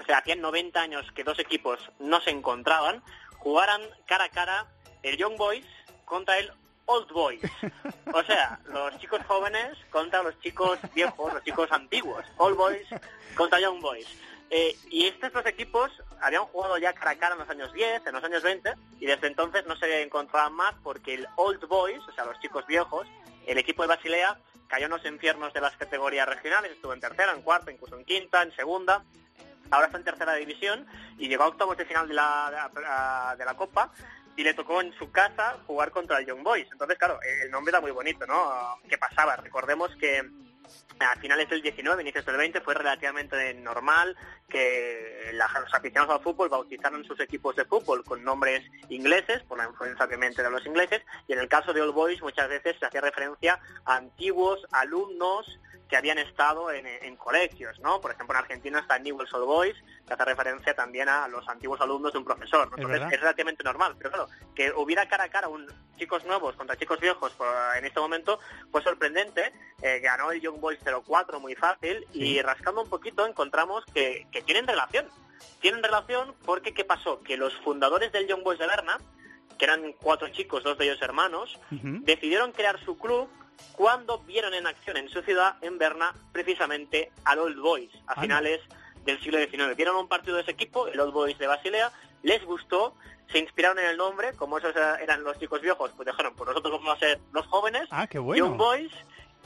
o 0.00 0.04
sea, 0.04 0.18
hacían 0.18 0.40
90 0.40 0.80
años 0.80 1.10
que 1.12 1.24
dos 1.24 1.38
equipos 1.38 1.78
no 1.98 2.20
se 2.20 2.30
encontraban, 2.30 3.02
jugaran 3.38 3.80
cara 4.06 4.24
a 4.24 4.28
cara 4.30 4.66
el 5.02 5.16
Young 5.16 5.36
Boys 5.36 5.66
contra 6.04 6.38
el 6.38 6.50
Old 6.86 7.10
Boys. 7.12 7.40
O 8.12 8.22
sea, 8.22 8.60
los 8.66 8.96
chicos 8.98 9.20
jóvenes 9.26 9.76
contra 9.90 10.22
los 10.22 10.38
chicos 10.40 10.78
viejos, 10.94 11.32
los 11.32 11.42
chicos 11.42 11.70
antiguos. 11.72 12.24
Old 12.36 12.56
Boys 12.56 12.86
contra 13.34 13.60
Young 13.60 13.80
Boys. 13.80 14.06
Eh, 14.50 14.76
y 14.90 15.06
estos 15.06 15.32
dos 15.32 15.46
equipos 15.46 15.90
habían 16.20 16.44
jugado 16.44 16.78
ya 16.78 16.92
cara 16.92 17.12
a 17.12 17.18
cara 17.18 17.34
en 17.34 17.40
los 17.40 17.50
años 17.50 17.72
10, 17.72 18.06
en 18.06 18.12
los 18.12 18.22
años 18.22 18.42
20, 18.42 18.72
y 19.00 19.06
desde 19.06 19.26
entonces 19.26 19.66
no 19.66 19.74
se 19.76 20.02
encontraban 20.02 20.52
más 20.52 20.74
porque 20.82 21.14
el 21.14 21.26
Old 21.36 21.66
Boys, 21.66 22.00
o 22.06 22.12
sea, 22.12 22.24
los 22.24 22.38
chicos 22.40 22.66
viejos, 22.66 23.06
el 23.46 23.58
equipo 23.58 23.82
de 23.82 23.88
Basilea, 23.88 24.38
cayó 24.68 24.84
en 24.84 24.92
los 24.92 25.04
infiernos 25.04 25.52
de 25.52 25.60
las 25.60 25.76
categorías 25.76 26.28
regionales, 26.28 26.72
estuvo 26.72 26.92
en 26.92 27.00
tercera, 27.00 27.32
en 27.32 27.42
cuarta, 27.42 27.72
incluso 27.72 27.96
en 27.98 28.04
quinta, 28.04 28.42
en 28.42 28.54
segunda, 28.54 29.04
ahora 29.74 29.86
está 29.86 29.98
en 29.98 30.04
tercera 30.04 30.34
división 30.34 30.86
y 31.18 31.28
llegó 31.28 31.44
a 31.44 31.48
octavos 31.48 31.76
de 31.76 31.84
final 31.84 32.08
de 32.08 32.14
la, 32.14 32.70
de 33.36 33.44
la, 33.44 33.54
Copa 33.54 33.92
y 34.36 34.42
le 34.42 34.54
tocó 34.54 34.80
en 34.80 34.92
su 34.94 35.10
casa 35.10 35.58
jugar 35.66 35.90
contra 35.90 36.18
el 36.18 36.26
Young 36.26 36.42
Boys. 36.42 36.68
Entonces, 36.72 36.98
claro, 36.98 37.18
el 37.42 37.50
nombre 37.50 37.70
era 37.70 37.80
muy 37.80 37.90
bonito, 37.90 38.26
¿no? 38.26 38.78
¿Qué 38.88 38.98
pasaba? 38.98 39.36
Recordemos 39.36 39.94
que 39.96 40.22
a 41.00 41.16
finales 41.16 41.48
del 41.48 41.62
19, 41.62 42.02
inicios 42.02 42.24
del 42.24 42.36
20, 42.36 42.60
fue 42.60 42.74
relativamente 42.74 43.54
normal 43.54 44.16
que 44.48 45.30
los 45.32 45.74
aficionados 45.74 46.16
al 46.16 46.22
fútbol 46.22 46.48
bautizaron 46.48 47.04
sus 47.04 47.18
equipos 47.20 47.56
de 47.56 47.64
fútbol 47.64 48.04
con 48.04 48.22
nombres 48.22 48.62
ingleses, 48.88 49.42
por 49.42 49.58
la 49.58 49.64
influencia 49.64 50.04
obviamente 50.04 50.42
de 50.42 50.50
los 50.50 50.64
ingleses, 50.66 51.02
y 51.26 51.32
en 51.32 51.40
el 51.40 51.48
caso 51.48 51.72
de 51.72 51.82
All 51.82 51.92
Boys 51.92 52.22
muchas 52.22 52.48
veces 52.48 52.76
se 52.78 52.86
hacía 52.86 53.00
referencia 53.00 53.60
a 53.84 53.96
antiguos 53.96 54.64
alumnos 54.70 55.58
que 55.88 55.96
habían 55.96 56.18
estado 56.18 56.70
en, 56.70 56.86
en 56.86 57.16
colegios, 57.16 57.78
¿no? 57.80 58.00
Por 58.00 58.12
ejemplo, 58.12 58.34
en 58.34 58.42
Argentina 58.42 58.78
está 58.78 58.98
Newell's 58.98 59.32
Old 59.34 59.44
Boys, 59.44 59.76
que 60.06 60.12
hace 60.14 60.24
referencia 60.24 60.74
también 60.74 61.08
a 61.08 61.26
los 61.28 61.48
antiguos 61.48 61.80
alumnos 61.80 62.12
de 62.12 62.18
un 62.18 62.24
profesor. 62.24 62.68
¿no? 62.70 62.76
Es 62.76 62.82
Entonces, 62.82 63.00
es 63.14 63.20
relativamente 63.20 63.64
normal. 63.64 63.94
Pero 63.98 64.10
claro, 64.10 64.28
que 64.54 64.70
hubiera 64.72 65.08
cara 65.08 65.24
a 65.24 65.28
cara 65.28 65.48
un 65.48 65.66
chicos 65.98 66.24
nuevos 66.24 66.54
contra 66.56 66.76
chicos 66.76 67.00
viejos 67.00 67.32
por- 67.32 67.46
en 67.76 67.84
este 67.84 68.00
momento 68.00 68.38
fue 68.70 68.82
sorprendente. 68.82 69.52
Eh, 69.82 70.00
ganó 70.00 70.30
el 70.32 70.40
Young 70.40 70.60
Boys 70.60 70.78
0-4 70.84 71.40
muy 71.40 71.54
fácil 71.54 72.06
y 72.12 72.40
rascando 72.42 72.82
un 72.82 72.90
poquito 72.90 73.26
encontramos 73.26 73.84
que, 73.94 74.26
que 74.30 74.42
tienen 74.42 74.66
relación. 74.66 75.06
Tienen 75.60 75.82
relación 75.82 76.34
porque, 76.44 76.74
¿qué 76.74 76.84
pasó? 76.84 77.22
Que 77.22 77.36
los 77.36 77.54
fundadores 77.60 78.12
del 78.12 78.26
Young 78.26 78.42
Boys 78.42 78.58
de 78.58 78.66
Berna, 78.66 78.98
que 79.58 79.64
eran 79.64 79.92
cuatro 79.94 80.28
chicos, 80.28 80.62
dos 80.64 80.76
de 80.78 80.84
ellos 80.86 81.00
hermanos, 81.00 81.58
decidieron 82.04 82.52
crear 82.52 82.78
su 82.84 82.98
club 82.98 83.28
cuando 83.72 84.18
vieron 84.20 84.52
en 84.52 84.66
acción 84.66 84.96
en 84.96 85.08
su 85.08 85.22
ciudad, 85.22 85.56
en 85.62 85.78
Berna, 85.78 86.12
precisamente 86.32 87.12
al 87.24 87.38
Old 87.38 87.58
Boys, 87.58 87.90
a 88.06 88.20
finales 88.20 88.60
del 89.04 89.20
siglo 89.20 89.38
XIX. 89.38 89.76
Vieron 89.76 89.96
un 89.96 90.08
partido 90.08 90.36
de 90.36 90.42
ese 90.42 90.50
equipo, 90.52 90.86
el 90.88 90.98
Old 91.00 91.12
Boys 91.12 91.38
de 91.38 91.46
Basilea, 91.46 91.92
les 92.22 92.44
gustó, 92.44 92.94
se 93.30 93.38
inspiraron 93.38 93.78
en 93.78 93.86
el 93.86 93.96
nombre, 93.96 94.32
como 94.34 94.58
esos 94.58 94.74
eran 95.00 95.22
los 95.24 95.38
chicos 95.38 95.60
viejos, 95.60 95.90
pues 95.96 96.06
dijeron, 96.06 96.34
pues 96.36 96.48
nosotros 96.48 96.72
vamos 96.78 96.96
a 96.96 96.98
ser 97.00 97.20
los 97.32 97.46
jóvenes, 97.46 97.88
Ah, 97.90 98.06
qué 98.06 98.18
bueno. 98.18 98.46
Young 98.46 98.56
Boys, 98.56 98.92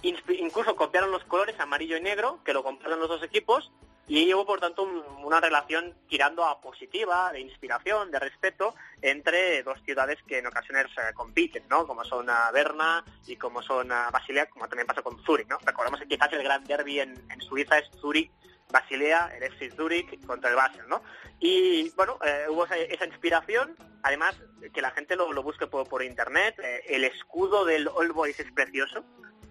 incluso 0.02 0.76
copiaron 0.76 1.10
los 1.10 1.24
colores 1.24 1.59
amarillo 1.60 1.97
y 1.97 2.01
negro, 2.01 2.40
que 2.44 2.52
lo 2.52 2.62
compraron 2.62 3.01
los 3.01 3.09
dos 3.09 3.22
equipos, 3.22 3.70
y 4.06 4.32
hubo 4.32 4.47
por 4.47 4.59
tanto 4.59 4.85
un- 4.85 5.02
una 5.22 5.39
relación 5.39 5.94
tirando 6.09 6.43
a 6.44 6.60
positiva, 6.62 7.30
de 7.30 7.40
inspiración, 7.40 8.10
de 8.10 8.18
respeto, 8.18 8.74
entre 9.02 9.62
dos 9.62 9.78
ciudades 9.85 10.16
que 10.26 10.39
en 10.39 10.47
ocasiones 10.47 10.86
eh, 10.97 11.12
compiten, 11.14 11.64
¿no? 11.68 11.86
Como 11.86 12.05
son 12.05 12.30
ah, 12.30 12.51
Berna 12.52 13.05
y 13.26 13.36
como 13.36 13.60
son 13.62 13.93
ah, 13.93 14.09
Basilea, 14.10 14.47
como 14.47 14.66
también 14.66 14.86
pasó 14.86 15.02
con 15.02 15.22
Zurich, 15.24 15.47
¿no? 15.48 15.59
Recordemos 15.62 16.01
que 16.01 16.09
quizás 16.09 16.32
el 16.32 16.43
gran 16.43 16.64
derby 16.64 17.01
en, 17.01 17.22
en 17.30 17.40
Suiza 17.43 17.76
es 17.78 17.90
Zurich 18.01 18.30
Basilea, 18.70 19.31
el 19.36 19.43
FC 19.45 19.70
Zurich 19.70 20.24
contra 20.27 20.51
el 20.51 20.57
Basel, 20.57 20.89
¿no? 20.89 21.03
Y 21.40 21.90
bueno, 21.90 22.19
eh, 22.24 22.47
hubo 22.49 22.66
esa, 22.66 23.07
inspiración, 23.07 23.77
además 24.03 24.36
que 24.73 24.82
la 24.82 24.90
gente 24.90 25.16
lo, 25.16 25.32
lo 25.32 25.43
busque 25.43 25.66
por, 25.66 25.89
por 25.89 26.03
internet, 26.03 26.59
eh, 26.62 26.82
el 26.89 27.05
escudo 27.05 27.65
del 27.65 27.89
All 27.89 28.12
Boys 28.12 28.39
es 28.40 28.51
precioso, 28.53 29.05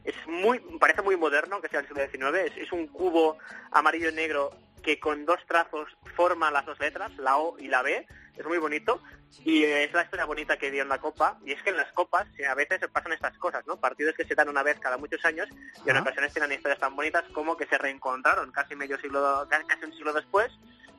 es 0.03 0.15
muy, 0.27 0.59
parece 0.79 1.01
muy 1.01 1.17
moderno, 1.17 1.61
que 1.61 1.67
sea 1.67 1.79
el 1.79 1.87
siglo 1.87 2.03
XIX, 2.03 2.51
es, 2.51 2.57
es 2.57 2.71
un 2.71 2.87
cubo 2.87 3.37
amarillo 3.71 4.11
negro 4.11 4.51
que 4.83 4.99
con 4.99 5.25
dos 5.25 5.39
trazos 5.47 5.89
forma 6.15 6.51
las 6.51 6.65
dos 6.65 6.79
letras, 6.79 7.15
la 7.17 7.37
O 7.37 7.57
y 7.59 7.67
la 7.67 7.81
B, 7.81 8.07
es 8.37 8.45
muy 8.45 8.57
bonito 8.57 9.01
y 9.43 9.63
es 9.63 9.93
la 9.93 10.03
historia 10.03 10.25
bonita 10.25 10.57
que 10.57 10.71
dio 10.71 10.83
en 10.83 10.89
la 10.89 10.99
Copa. 10.99 11.37
Y 11.45 11.51
es 11.51 11.61
que 11.61 11.69
en 11.69 11.77
las 11.77 11.91
Copas 11.93 12.27
eh, 12.37 12.45
a 12.45 12.55
veces 12.55 12.79
se 12.79 12.89
pasan 12.89 13.13
estas 13.13 13.37
cosas, 13.37 13.65
¿no? 13.67 13.77
Partidos 13.77 14.15
que 14.15 14.25
se 14.25 14.35
dan 14.35 14.49
una 14.49 14.63
vez 14.63 14.79
cada 14.79 14.97
muchos 14.97 15.23
años 15.25 15.47
y 15.85 15.89
en 15.89 15.97
ocasiones 15.97 16.33
tienen 16.33 16.51
historias 16.51 16.79
tan 16.79 16.95
bonitas 16.95 17.23
como 17.33 17.55
que 17.55 17.65
se 17.67 17.77
reencontraron 17.77 18.51
casi 18.51 18.75
medio 18.75 18.97
siglo, 18.99 19.47
casi 19.49 19.85
un 19.85 19.93
siglo 19.93 20.13
después 20.13 20.51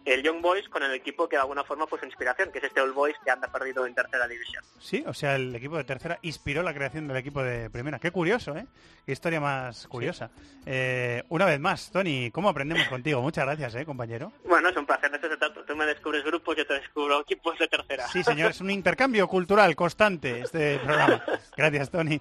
el 0.04 0.22
Young 0.22 0.40
Boys 0.40 0.68
con 0.68 0.82
el 0.82 0.92
equipo 0.94 1.28
que 1.28 1.36
de 1.36 1.42
alguna 1.42 1.64
forma 1.64 1.86
fue 1.86 1.98
su 1.98 2.06
inspiración, 2.06 2.50
que 2.50 2.58
es 2.58 2.64
este 2.64 2.80
All 2.80 2.92
Boys 2.92 3.16
que 3.24 3.30
anda 3.30 3.48
perdido 3.48 3.86
en 3.86 3.94
tercera 3.94 4.26
división. 4.26 4.64
Sí, 4.78 5.04
o 5.06 5.14
sea, 5.14 5.36
el 5.36 5.54
equipo 5.54 5.76
de 5.76 5.84
tercera 5.84 6.18
inspiró 6.22 6.62
la 6.62 6.74
creación 6.74 7.08
del 7.08 7.16
equipo 7.16 7.42
de 7.42 7.70
primera. 7.70 7.98
Qué 7.98 8.10
curioso, 8.10 8.56
¿eh? 8.56 8.66
Qué 9.04 9.12
historia 9.12 9.40
más 9.40 9.86
curiosa. 9.86 10.30
Eh, 10.66 11.22
una 11.28 11.46
vez 11.46 11.60
más, 11.60 11.90
Tony, 11.90 12.30
¿cómo 12.30 12.48
aprendemos 12.48 12.86
contigo? 12.88 13.20
Muchas 13.22 13.44
gracias, 13.44 13.74
¿eh, 13.74 13.84
compañero? 13.84 14.32
Bueno, 14.44 14.68
es 14.68 14.76
un 14.76 14.86
placer, 14.86 15.10
se 15.10 15.18
trata. 15.18 15.64
Tú 15.66 15.76
me 15.76 15.86
descubres 15.86 16.24
grupos, 16.24 16.56
yo 16.56 16.66
te 16.66 16.74
descubro 16.74 17.20
equipos 17.20 17.58
de 17.58 17.68
tercera. 17.68 18.06
Sí, 18.08 18.22
señor, 18.22 18.50
es 18.50 18.60
un 18.60 18.70
intercambio 18.70 19.28
cultural 19.28 19.74
constante 19.76 20.40
este 20.40 20.78
programa. 20.78 21.22
Gracias, 21.56 21.90
Tony. 21.90 22.20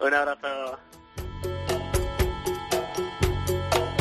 un 0.00 0.14
abrazo. 0.14 0.78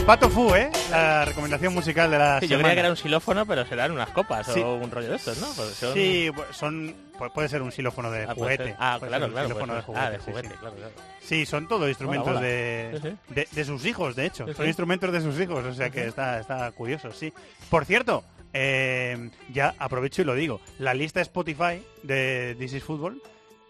Pato 0.06 0.30
Fu, 0.30 0.54
¿eh? 0.54 0.70
La 0.92 1.24
recomendación 1.24 1.74
musical 1.74 2.12
de 2.12 2.18
la 2.20 2.40
Sí, 2.42 2.48
yo 2.50 2.58
creía 2.60 2.74
que 2.74 2.80
era 2.82 2.90
un 2.90 2.98
xilófono, 2.98 3.46
pero 3.46 3.66
serán 3.66 3.92
unas 3.92 4.10
copas 4.10 4.48
Sí. 4.48 4.60
o 4.60 4.76
un 4.76 4.92
rollo 4.92 5.10
de 5.12 5.16
estos, 5.16 5.38
¿no? 5.40 5.48
Porque 5.56 5.72
son- 5.74 5.94
Sí, 5.94 6.30
pu- 6.30 6.52
son, 6.52 6.96
pu- 7.18 7.32
puede 7.32 7.48
ser 7.48 7.62
un 7.62 7.72
xilófono 7.72 8.12
de 8.12 8.24
Ah, 8.24 8.34
juguete. 8.36 8.76
Ah, 8.78 8.98
Puede 9.00 9.10
claro, 9.12 9.32
claro, 9.32 9.48
xilófono 9.48 9.76
de 9.76 9.82
juguete. 9.82 10.06
Ah, 10.06 10.10
de 10.12 10.18
juguete, 10.20 10.48
sí. 10.50 10.54
claro, 10.60 10.76
claro. 10.76 10.92
Sí, 11.22 11.46
son 11.46 11.68
todos 11.70 11.88
instrumentos. 11.88 12.42
De. 12.42 13.16
De, 13.30 13.48
de 13.50 13.64
sus 13.66 13.86
hijos, 13.86 14.16
de 14.18 14.26
hecho. 14.26 14.46
Son 14.54 14.68
instrumentos 14.68 15.10
de 15.14 15.22
sus 15.22 15.40
hijos, 15.40 15.64
o 15.66 15.74
sea 15.74 15.90
que 15.90 16.06
está, 16.06 16.38
está 16.42 16.70
curioso, 16.74 17.14
sí. 17.14 17.32
Por 17.70 17.86
cierto, 17.86 18.26
eh, 18.52 19.30
ya 19.54 19.74
aprovecho 19.80 20.22
y 20.22 20.26
lo 20.26 20.36
digo. 20.36 20.60
La 20.80 20.94
lista 20.94 21.22
Spotify 21.22 21.82
de 22.04 22.58
This 22.60 22.74
is 22.74 22.84
Football 22.84 23.22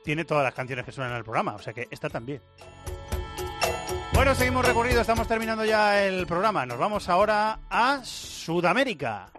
tiene 0.04 0.26
todas 0.26 0.44
las 0.44 0.56
canciones 0.56 0.84
que 0.84 0.92
suenan 0.92 1.12
en 1.12 1.20
el 1.20 1.24
programa, 1.24 1.54
o 1.54 1.60
sea 1.60 1.74
que 1.74 1.88
esta 1.92 2.10
también. 2.10 2.42
Bueno, 4.14 4.36
seguimos 4.36 4.66
recorrido, 4.66 5.02
estamos 5.02 5.28
terminando 5.28 5.66
ya 5.66 6.04
el 6.04 6.28
programa. 6.28 6.66
Nos 6.66 6.78
vamos 6.78 7.10
ahora 7.10 7.60
a 7.70 8.02
Sudamérica. 8.04 9.30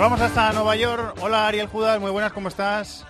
Nos 0.00 0.10
vamos 0.10 0.22
hasta 0.22 0.50
Nueva 0.54 0.76
York. 0.76 1.14
Hola 1.20 1.46
Ariel 1.46 1.66
Judas, 1.66 2.00
muy 2.00 2.10
buenas, 2.10 2.32
¿cómo 2.32 2.48
estás? 2.48 3.04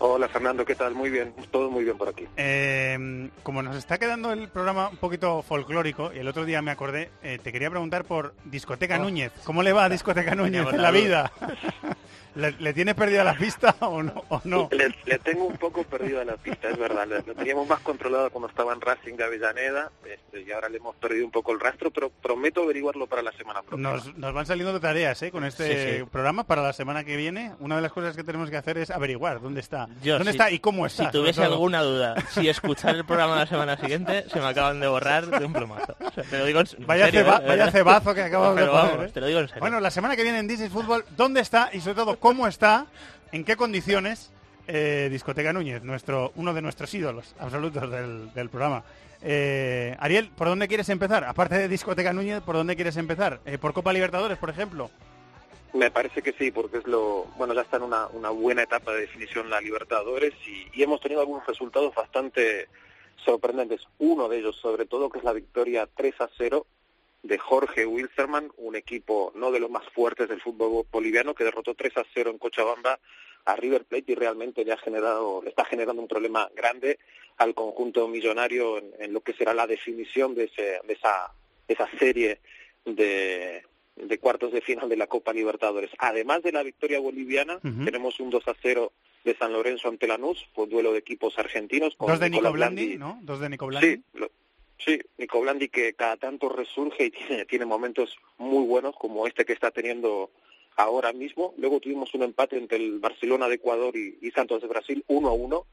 Hola 0.00 0.28
Fernando, 0.28 0.66
¿qué 0.66 0.74
tal? 0.74 0.94
Muy 0.94 1.08
bien, 1.08 1.32
todo 1.50 1.70
muy 1.70 1.82
bien 1.82 1.96
por 1.96 2.10
aquí. 2.10 2.26
Eh, 2.36 3.30
como 3.42 3.62
nos 3.62 3.74
está 3.74 3.96
quedando 3.96 4.30
el 4.30 4.50
programa 4.50 4.90
un 4.90 4.98
poquito 4.98 5.40
folclórico, 5.40 6.12
y 6.12 6.18
el 6.18 6.28
otro 6.28 6.44
día 6.44 6.60
me 6.60 6.72
acordé, 6.72 7.10
eh, 7.22 7.38
te 7.42 7.52
quería 7.52 7.70
preguntar 7.70 8.04
por 8.04 8.34
Discoteca 8.44 8.96
Oh. 8.96 9.02
Núñez. 9.04 9.32
¿Cómo 9.44 9.62
le 9.62 9.72
va 9.72 9.86
a 9.86 9.88
Discoteca 9.88 10.34
Núñez 10.34 10.66
en 10.70 10.82
la 10.82 10.90
vida? 10.90 11.32
¿Le, 12.34 12.52
le 12.52 12.72
tienes 12.72 12.94
perdida 12.94 13.24
la 13.24 13.34
pista 13.36 13.74
o 13.80 14.02
no? 14.02 14.24
o 14.28 14.40
no? 14.44 14.68
Le, 14.72 14.94
le 15.04 15.18
tengo 15.18 15.44
un 15.44 15.56
poco 15.56 15.84
perdido 15.84 16.22
la 16.24 16.36
pista, 16.36 16.68
es 16.68 16.78
verdad. 16.78 17.06
Lo, 17.06 17.16
lo 17.18 17.34
teníamos 17.34 17.68
más 17.68 17.80
controlado 17.80 18.30
cuando 18.30 18.48
estaba 18.48 18.72
en 18.72 18.80
Racing 18.80 19.14
de 19.16 19.24
Avellaneda 19.24 19.90
este, 20.04 20.42
y 20.42 20.50
ahora 20.52 20.68
le 20.68 20.76
hemos 20.78 20.94
perdido 20.96 21.24
un 21.24 21.30
poco 21.32 21.52
el 21.52 21.60
rastro, 21.60 21.90
pero 21.90 22.10
prometo 22.10 22.62
averiguarlo 22.62 23.06
para 23.06 23.22
la 23.22 23.32
semana 23.32 23.62
próxima. 23.62 23.90
Nos, 23.92 24.14
nos 24.16 24.32
van 24.32 24.46
saliendo 24.46 24.72
de 24.72 24.80
tareas 24.80 25.22
¿eh? 25.22 25.30
con 25.30 25.44
este 25.44 25.60
Sí, 25.94 25.98
sí. 26.00 26.04
programa 26.10 26.44
para 26.44 26.62
la 26.62 26.72
semana 26.72 27.04
que 27.04 27.16
viene. 27.16 27.52
Una 27.60 27.76
de 27.76 27.82
las 27.82 27.92
cosas 27.92 28.16
que 28.16 28.24
tenemos 28.24 28.50
que 28.50 28.56
hacer 28.56 28.78
es 28.78 28.90
averiguar 28.90 29.40
dónde 29.40 29.60
está. 29.60 29.88
Yo, 30.02 30.14
¿Dónde 30.18 30.32
si- 30.32 30.38
está 30.38 30.50
y 30.50 30.58
cómo 30.60 30.86
está? 30.86 31.06
Si 31.06 31.10
tuviese 31.10 31.42
alguna 31.44 31.82
duda, 31.82 32.14
si 32.30 32.48
escuchar 32.48 32.94
el 32.96 33.04
programa 33.04 33.36
la 33.36 33.46
semana 33.46 33.76
siguiente, 33.76 34.24
se 34.28 34.38
me 34.40 34.46
acaban 34.46 34.80
de 34.80 34.88
borrar 34.88 35.26
de 35.26 35.44
un 35.44 35.52
plumazo. 35.52 35.96
O 36.00 36.10
sea, 36.12 36.24
te 36.24 36.38
lo 36.38 36.44
digo 36.44 36.60
en, 36.60 36.66
en 36.78 36.86
Vaya, 36.86 37.04
serio, 37.06 37.20
ceba- 37.22 37.40
¿eh? 37.42 37.48
vaya 37.48 37.70
cebazo 37.70 38.14
que 38.14 38.22
acabamos 38.22 38.54
Pero 38.54 38.66
de 38.66 38.72
poner. 38.78 38.90
vamos, 38.92 39.06
¿eh? 39.06 39.10
te 39.12 39.20
lo 39.20 39.26
digo 39.26 39.40
en 39.40 39.48
serio. 39.48 39.60
Bueno, 39.60 39.80
la 39.80 39.90
semana 39.90 40.16
que 40.16 40.22
viene 40.22 40.38
en 40.38 40.48
This 40.48 40.60
is 40.60 40.70
Fútbol, 40.70 41.04
¿dónde 41.16 41.40
está 41.40 41.70
y 41.72 41.80
sobre 41.80 41.94
todo 41.96 42.16
cómo 42.20 42.46
está, 42.46 42.86
en 43.32 43.44
qué 43.44 43.56
condiciones 43.56 44.30
eh, 44.68 45.08
Discoteca 45.10 45.52
Núñez, 45.52 45.82
nuestro 45.82 46.32
uno 46.36 46.54
de 46.54 46.62
nuestros 46.62 46.92
ídolos 46.94 47.34
absolutos 47.40 47.90
del, 47.90 48.48
programa? 48.50 48.84
Eh, 49.22 49.96
Ariel, 49.98 50.30
¿por 50.36 50.46
dónde 50.46 50.68
quieres 50.68 50.88
empezar? 50.90 51.24
Aparte 51.24 51.56
de 51.56 51.68
Discoteca 51.68 52.12
Núñez, 52.12 52.42
¿por 52.42 52.54
dónde 52.54 52.76
quieres 52.76 52.96
empezar? 52.96 53.40
Eh, 53.44 53.58
¿Por 53.58 53.72
Copa 53.72 53.92
Libertadores, 53.92 54.38
por 54.38 54.50
ejemplo? 54.50 54.90
Me 55.72 55.90
parece 55.90 56.22
que 56.22 56.32
sí, 56.32 56.50
porque 56.50 56.78
es 56.78 56.86
lo 56.86 57.24
bueno 57.36 57.54
ya 57.54 57.62
está 57.62 57.78
en 57.78 57.84
una, 57.84 58.06
una 58.08 58.30
buena 58.30 58.62
etapa 58.62 58.92
de 58.92 59.02
definición 59.02 59.50
la 59.50 59.60
Libertadores 59.60 60.34
y, 60.46 60.78
y 60.78 60.82
hemos 60.82 61.00
tenido 61.00 61.20
algunos 61.20 61.46
resultados 61.46 61.94
bastante 61.94 62.68
sorprendentes. 63.24 63.80
Uno 63.98 64.28
de 64.28 64.38
ellos, 64.38 64.56
sobre 64.60 64.86
todo, 64.86 65.10
que 65.10 65.18
es 65.18 65.24
la 65.24 65.32
victoria 65.32 65.88
3 65.94 66.20
a 66.20 66.28
0 66.36 66.66
de 67.22 67.38
Jorge 67.38 67.84
Wilstermann, 67.86 68.50
un 68.56 68.76
equipo 68.76 69.32
no 69.34 69.50
de 69.50 69.60
los 69.60 69.70
más 69.70 69.86
fuertes 69.90 70.28
del 70.28 70.40
fútbol 70.40 70.86
boliviano, 70.90 71.34
que 71.34 71.44
derrotó 71.44 71.74
3 71.74 71.96
a 71.98 72.04
0 72.14 72.30
en 72.30 72.38
Cochabamba 72.38 72.98
a 73.44 73.56
River 73.56 73.84
Plate 73.84 74.12
y 74.12 74.14
realmente 74.14 74.64
le 74.64 74.72
ha 74.72 74.76
generado, 74.78 75.42
le 75.42 75.50
está 75.50 75.64
generando 75.64 76.00
un 76.02 76.08
problema 76.08 76.48
grande 76.54 76.98
al 77.38 77.54
conjunto 77.54 78.06
millonario 78.08 78.78
en, 78.78 78.90
en 78.98 79.12
lo 79.12 79.20
que 79.22 79.32
será 79.32 79.54
la 79.54 79.66
definición 79.66 80.34
de, 80.34 80.44
ese, 80.44 80.80
de 80.86 80.92
esa, 80.92 81.32
de 81.68 81.74
esa 81.74 81.88
serie 81.98 82.40
de, 82.84 83.62
de 83.96 84.18
cuartos 84.18 84.52
de 84.52 84.60
final 84.60 84.88
de 84.88 84.96
la 84.96 85.06
Copa 85.06 85.32
Libertadores. 85.32 85.90
Además 85.98 86.42
de 86.42 86.52
la 86.52 86.62
victoria 86.62 87.00
boliviana, 87.00 87.58
tenemos 87.84 88.18
un 88.20 88.30
2 88.30 88.46
a 88.48 88.54
0 88.60 88.92
de 89.24 89.36
San 89.36 89.52
Lorenzo 89.52 89.88
ante 89.88 90.06
Lanús, 90.06 90.46
fue 90.54 90.64
un 90.64 90.70
duelo 90.70 90.92
de 90.92 90.98
equipos 90.98 91.38
argentinos. 91.38 91.94
Con 91.96 92.08
Dos 92.08 92.20
de 92.20 92.30
Nico 92.30 92.52
Blandi, 92.52 92.96
¿no? 92.98 93.18
Dos 93.22 93.40
de 93.40 93.48
Nico 93.50 93.66
Blandi. 93.66 93.86
Sí, 93.96 94.02
lo- 94.14 94.30
sí, 94.84 95.00
Nico 95.18 95.40
Blandi 95.40 95.68
que 95.68 95.94
cada 95.94 96.16
tanto 96.16 96.48
resurge 96.48 97.06
y 97.06 97.46
tiene, 97.46 97.64
momentos 97.64 98.16
muy 98.38 98.66
buenos 98.66 98.94
como 98.96 99.26
este 99.26 99.44
que 99.44 99.52
está 99.52 99.70
teniendo 99.70 100.30
ahora 100.76 101.12
mismo. 101.12 101.54
Luego 101.58 101.80
tuvimos 101.80 102.14
un 102.14 102.22
empate 102.22 102.56
entre 102.56 102.78
el 102.78 102.98
Barcelona 102.98 103.48
de 103.48 103.56
Ecuador 103.56 103.96
y, 103.96 104.18
y 104.20 104.30
Santos 104.30 104.62
de 104.62 104.68
Brasil, 104.68 105.04
1 105.08 105.28
a 105.28 105.32
1, 105.32 105.66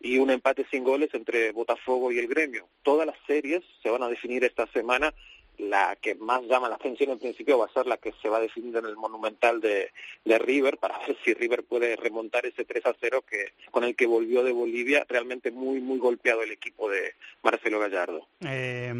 y 0.00 0.18
un 0.18 0.30
empate 0.30 0.66
sin 0.70 0.84
goles 0.84 1.10
entre 1.14 1.52
Botafogo 1.52 2.12
y 2.12 2.18
el 2.18 2.28
Gremio. 2.28 2.68
Todas 2.82 3.06
las 3.06 3.16
series 3.26 3.62
se 3.82 3.90
van 3.90 4.02
a 4.02 4.08
definir 4.08 4.44
esta 4.44 4.66
semana. 4.68 5.12
La 5.58 5.96
que 5.96 6.14
más 6.14 6.42
llama 6.42 6.68
la 6.68 6.74
atención 6.76 7.10
en 7.10 7.18
principio 7.18 7.58
va 7.58 7.66
a 7.66 7.72
ser 7.72 7.86
la 7.86 7.96
que 7.96 8.12
se 8.20 8.28
va 8.28 8.36
a 8.36 8.40
definir 8.40 8.76
en 8.76 8.84
el 8.86 8.96
Monumental 8.96 9.60
de, 9.60 9.90
de 10.24 10.38
River 10.38 10.78
para 10.78 10.98
ver 11.06 11.16
si 11.24 11.32
River 11.34 11.64
puede 11.64 11.96
remontar 11.96 12.44
ese 12.46 12.64
3 12.64 12.86
a 12.86 12.94
0 13.00 13.24
que, 13.28 13.52
con 13.70 13.84
el 13.84 13.96
que 13.96 14.06
volvió 14.06 14.42
de 14.44 14.52
Bolivia. 14.52 15.06
Realmente 15.08 15.50
muy, 15.50 15.80
muy 15.80 15.98
golpeado 15.98 16.42
el 16.42 16.52
equipo 16.52 16.90
de 16.90 17.14
Marcelo 17.42 17.78
Gallardo. 17.80 18.28
Eh, 18.40 18.92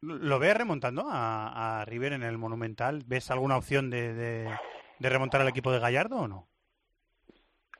¿Lo 0.00 0.38
ves 0.38 0.56
remontando 0.56 1.04
a, 1.08 1.80
a 1.80 1.84
River 1.84 2.14
en 2.14 2.22
el 2.22 2.38
Monumental? 2.38 3.02
¿Ves 3.06 3.30
alguna 3.30 3.56
opción 3.58 3.90
de, 3.90 4.14
de- 4.14 4.50
de 4.98 5.08
remontar 5.08 5.40
al 5.40 5.48
equipo 5.48 5.72
de 5.72 5.78
Gallardo 5.80 6.16
o 6.16 6.28
no? 6.28 6.46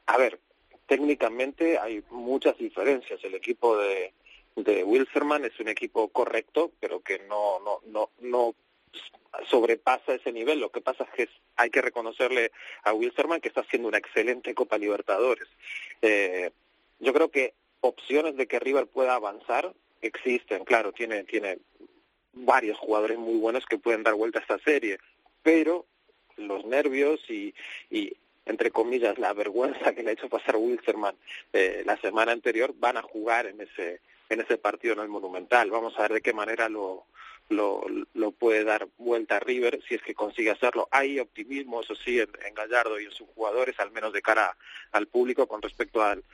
A 0.06 0.16
ver, 0.16 0.40
técnicamente 0.86 1.78
hay 1.78 2.02
muchas 2.10 2.56
diferencias. 2.58 3.22
El 3.22 3.34
equipo 3.34 3.76
de, 3.76 4.12
de 4.56 4.84
Wilserman 4.84 5.44
es 5.44 5.58
un 5.60 5.68
equipo 5.68 6.08
correcto, 6.08 6.72
pero 6.80 7.00
que 7.00 7.20
no, 7.20 7.60
no, 7.60 7.80
no, 7.86 8.10
no 8.20 8.54
sobrepasa 9.48 10.14
ese 10.14 10.32
nivel. 10.32 10.60
Lo 10.60 10.70
que 10.70 10.80
pasa 10.80 11.04
es 11.04 11.10
que 11.10 11.28
hay 11.56 11.70
que 11.70 11.82
reconocerle 11.82 12.52
a 12.82 12.92
Wilserman 12.92 13.40
que 13.40 13.48
está 13.48 13.60
haciendo 13.60 13.88
una 13.88 13.98
excelente 13.98 14.54
Copa 14.54 14.78
Libertadores. 14.78 15.48
Eh, 16.02 16.50
yo 16.98 17.12
creo 17.12 17.30
que 17.30 17.54
opciones 17.80 18.36
de 18.36 18.46
que 18.46 18.60
River 18.60 18.86
pueda 18.86 19.14
avanzar 19.14 19.72
existen, 20.02 20.64
claro, 20.64 20.92
tiene, 20.92 21.24
tiene 21.24 21.58
varios 22.32 22.78
jugadores 22.78 23.18
muy 23.18 23.38
buenos 23.38 23.66
que 23.66 23.78
pueden 23.78 24.02
dar 24.02 24.14
vuelta 24.14 24.38
a 24.38 24.42
esta 24.42 24.58
serie, 24.58 24.98
pero 25.42 25.86
los 26.36 26.64
nervios 26.64 27.20
y, 27.28 27.54
y 27.90 28.16
entre 28.46 28.70
comillas, 28.70 29.18
la 29.18 29.32
vergüenza 29.32 29.94
que 29.94 30.02
le 30.02 30.10
ha 30.10 30.12
hecho 30.14 30.28
pasar 30.28 30.56
Wilstermann 30.56 31.16
eh, 31.52 31.82
la 31.84 31.96
semana 31.98 32.32
anterior, 32.32 32.74
van 32.76 32.96
a 32.96 33.02
jugar 33.02 33.46
en 33.46 33.60
ese 33.60 34.00
en 34.30 34.40
ese 34.40 34.56
partido 34.56 34.94
en 34.94 35.00
el 35.00 35.08
Monumental. 35.08 35.70
Vamos 35.70 35.98
a 35.98 36.02
ver 36.02 36.14
de 36.14 36.20
qué 36.22 36.32
manera 36.32 36.68
lo, 36.68 37.06
lo, 37.50 38.30
puede 38.30 38.64
dar 38.64 38.88
vuelta 38.96 39.36
a 39.36 39.40
River 39.40 39.80
si 39.86 39.96
es 39.96 40.02
que 40.02 40.14
consigue 40.14 40.50
hacerlo. 40.50 40.88
Hay 40.90 41.18
optimismo, 41.18 41.82
eso 41.82 41.94
sí, 41.94 42.18
en, 42.20 42.54
Gallardo 42.54 42.98
y 42.98 43.04
en 43.04 43.10
sus 43.10 43.28
jugadores, 43.34 43.78
al 43.80 43.90
menos 43.90 44.12
de 44.12 44.22
cara 44.22 44.56
al 44.92 45.08
público 45.08 45.46
con 45.46 45.60
respecto 45.60 46.02
al, 46.02 46.24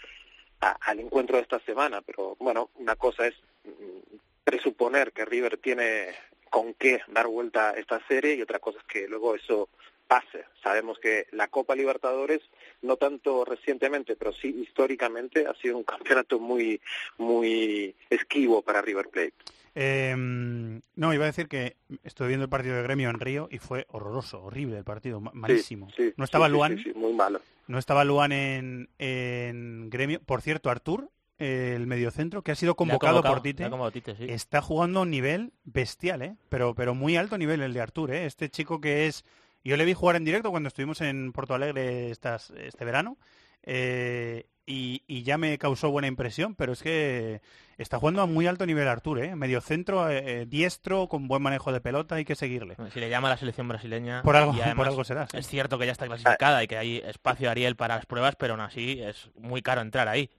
al 0.60 1.01
encuentro 1.01 1.36
de 1.36 1.43
esta 1.43 1.59
semana. 1.60 2.02
Pero 2.02 2.36
bueno, 2.39 2.70
una 2.77 2.97
cosa 2.97 3.27
es 3.27 3.35
mm, 3.64 4.16
presuponer 4.44 5.12
que 5.12 5.24
River 5.24 5.56
tiene 5.56 6.14
con 6.51 6.74
qué 6.74 7.01
dar 7.09 7.27
vuelta 7.27 7.73
esta 7.73 8.01
serie 8.06 8.35
y 8.35 8.43
otra 8.43 8.59
cosa 8.59 8.78
es 8.78 8.85
que 8.85 9.09
luego 9.09 9.35
eso 9.35 9.68
pase. 10.07 10.45
Sabemos 10.62 10.99
que 10.99 11.27
la 11.33 11.49
Copa 11.49 11.74
Libertadores, 11.74 12.41
no 12.83 12.97
tanto 12.97 13.45
recientemente, 13.45 14.16
pero 14.16 14.33
sí 14.33 14.49
históricamente, 14.62 15.47
ha 15.47 15.55
sido 15.55 15.77
un 15.77 15.85
campeonato 15.85 16.39
muy, 16.39 16.81
muy 17.19 17.95
esquivo 18.11 18.62
para 18.62 18.83
River 18.83 19.09
Plate. 19.09 19.35
Eh, 19.78 20.15
no, 20.16 21.12
iba 21.15 21.24
a 21.24 21.27
decir 21.27 21.49
que 21.49 21.77
estoy 22.03 22.28
viendo 22.28 22.45
el 22.45 22.51
partido 22.51 22.77
de 22.77 22.83
Gremio 22.83 23.11
en 23.11 23.20
Río 23.20 23.49
y 23.51 23.59
fue 23.59 23.85
horroroso, 23.91 24.43
horrible 24.43 24.78
el 24.78 24.85
partido, 24.85 25.20
ma- 25.20 25.33
malísimo. 25.35 25.91
Sí, 25.91 26.09
sí, 26.09 26.15
no 26.16 26.24
estaba 26.24 26.47
sí, 26.47 26.53
Luan, 26.53 26.77
sí, 26.78 26.83
sí, 26.85 26.93
muy 26.95 27.12
malo. 27.12 27.41
no 27.66 27.78
estaba 27.78 28.03
Luan 28.05 28.33
en, 28.33 28.89
en 28.99 29.91
Gremio. 29.91 30.20
Por 30.23 30.41
cierto, 30.41 30.70
Artur, 30.70 31.11
el 31.39 31.87
mediocentro, 31.87 32.41
que 32.41 32.53
ha 32.53 32.55
sido 32.55 32.74
convocado, 32.74 33.16
convocado, 33.16 33.35
por 33.35 33.43
Tite, 33.43 33.65
le 33.65 33.66
ha 33.66 33.70
convocado 33.70 33.93
Tite, 33.93 34.16
sí. 34.16 34.24
está 34.31 34.62
jugando 34.62 35.01
a 35.01 35.03
un 35.03 35.11
nivel 35.11 35.53
bestial, 35.65 36.23
¿eh? 36.23 36.37
Pero, 36.49 36.74
pero 36.74 36.95
muy 36.95 37.19
alto 37.19 37.37
nivel 37.37 37.61
el 37.61 37.74
de 37.74 37.81
Artur, 37.83 38.12
¿eh? 38.12 38.24
Este 38.24 38.49
chico 38.49 38.81
que 38.81 39.07
es... 39.09 39.27
Yo 39.67 39.77
le 39.77 39.85
vi 39.85 39.95
jugar 39.95 40.17
en 40.17 40.25
directo 40.25 40.51
cuando 40.51 40.69
estuvimos 40.69 41.01
en 41.01 41.33
Porto 41.33 41.55
Alegre 41.55 42.11
estas, 42.11 42.51
este 42.51 42.85
verano 42.85 43.17
eh, 43.65 44.47
y, 44.65 45.03
y 45.07 45.23
ya 45.25 45.39
me 45.39 45.59
causó 45.59 45.91
buena 45.91 46.09
impresión, 46.09 46.55
pero 46.55 46.73
es 46.73 46.83
que 46.83 47.41
está 47.79 47.99
jugando 47.99 48.23
a 48.23 48.27
muy 48.27 48.47
alto 48.47 48.65
nivel 48.67 48.87
Artur, 48.89 49.21
¿eh? 49.21 49.35
Mediocentro, 49.37 50.09
eh, 50.09 50.23
eh, 50.43 50.47
diestro, 50.47 51.09
con 51.09 51.27
buen 51.29 51.43
manejo 51.43 51.73
de 51.73 51.81
pelota, 51.81 52.15
hay 52.17 52.25
que 52.25 52.35
seguirle. 52.37 52.77
Si 52.93 53.01
le 53.01 53.09
llama 53.09 53.29
a 53.29 53.33
la 53.33 53.37
selección 53.37 53.67
brasileña. 53.69 54.23
Por 54.23 54.37
algo- 54.37 54.53
además 54.63 54.77
por 54.77 54.87
algo 54.89 55.05
será, 55.05 55.27
sí. 55.29 55.37
Es 55.37 55.47
cierto 55.49 55.79
que 55.79 55.87
ya 55.87 55.93
está 55.93 56.07
clasificada 56.07 56.63
y 56.63 56.69
que 56.69 56.77
hay 56.77 56.97
espacio 56.99 57.51
Ariel 57.51 57.77
para 57.77 57.97
las 57.97 58.07
pruebas, 58.07 58.37
pero 58.37 58.55
aún 58.55 58.61
así 58.61 59.01
es 59.03 59.31
muy 59.37 59.63
caro 59.63 59.81
entrar 59.81 60.07
ahí. 60.09 60.31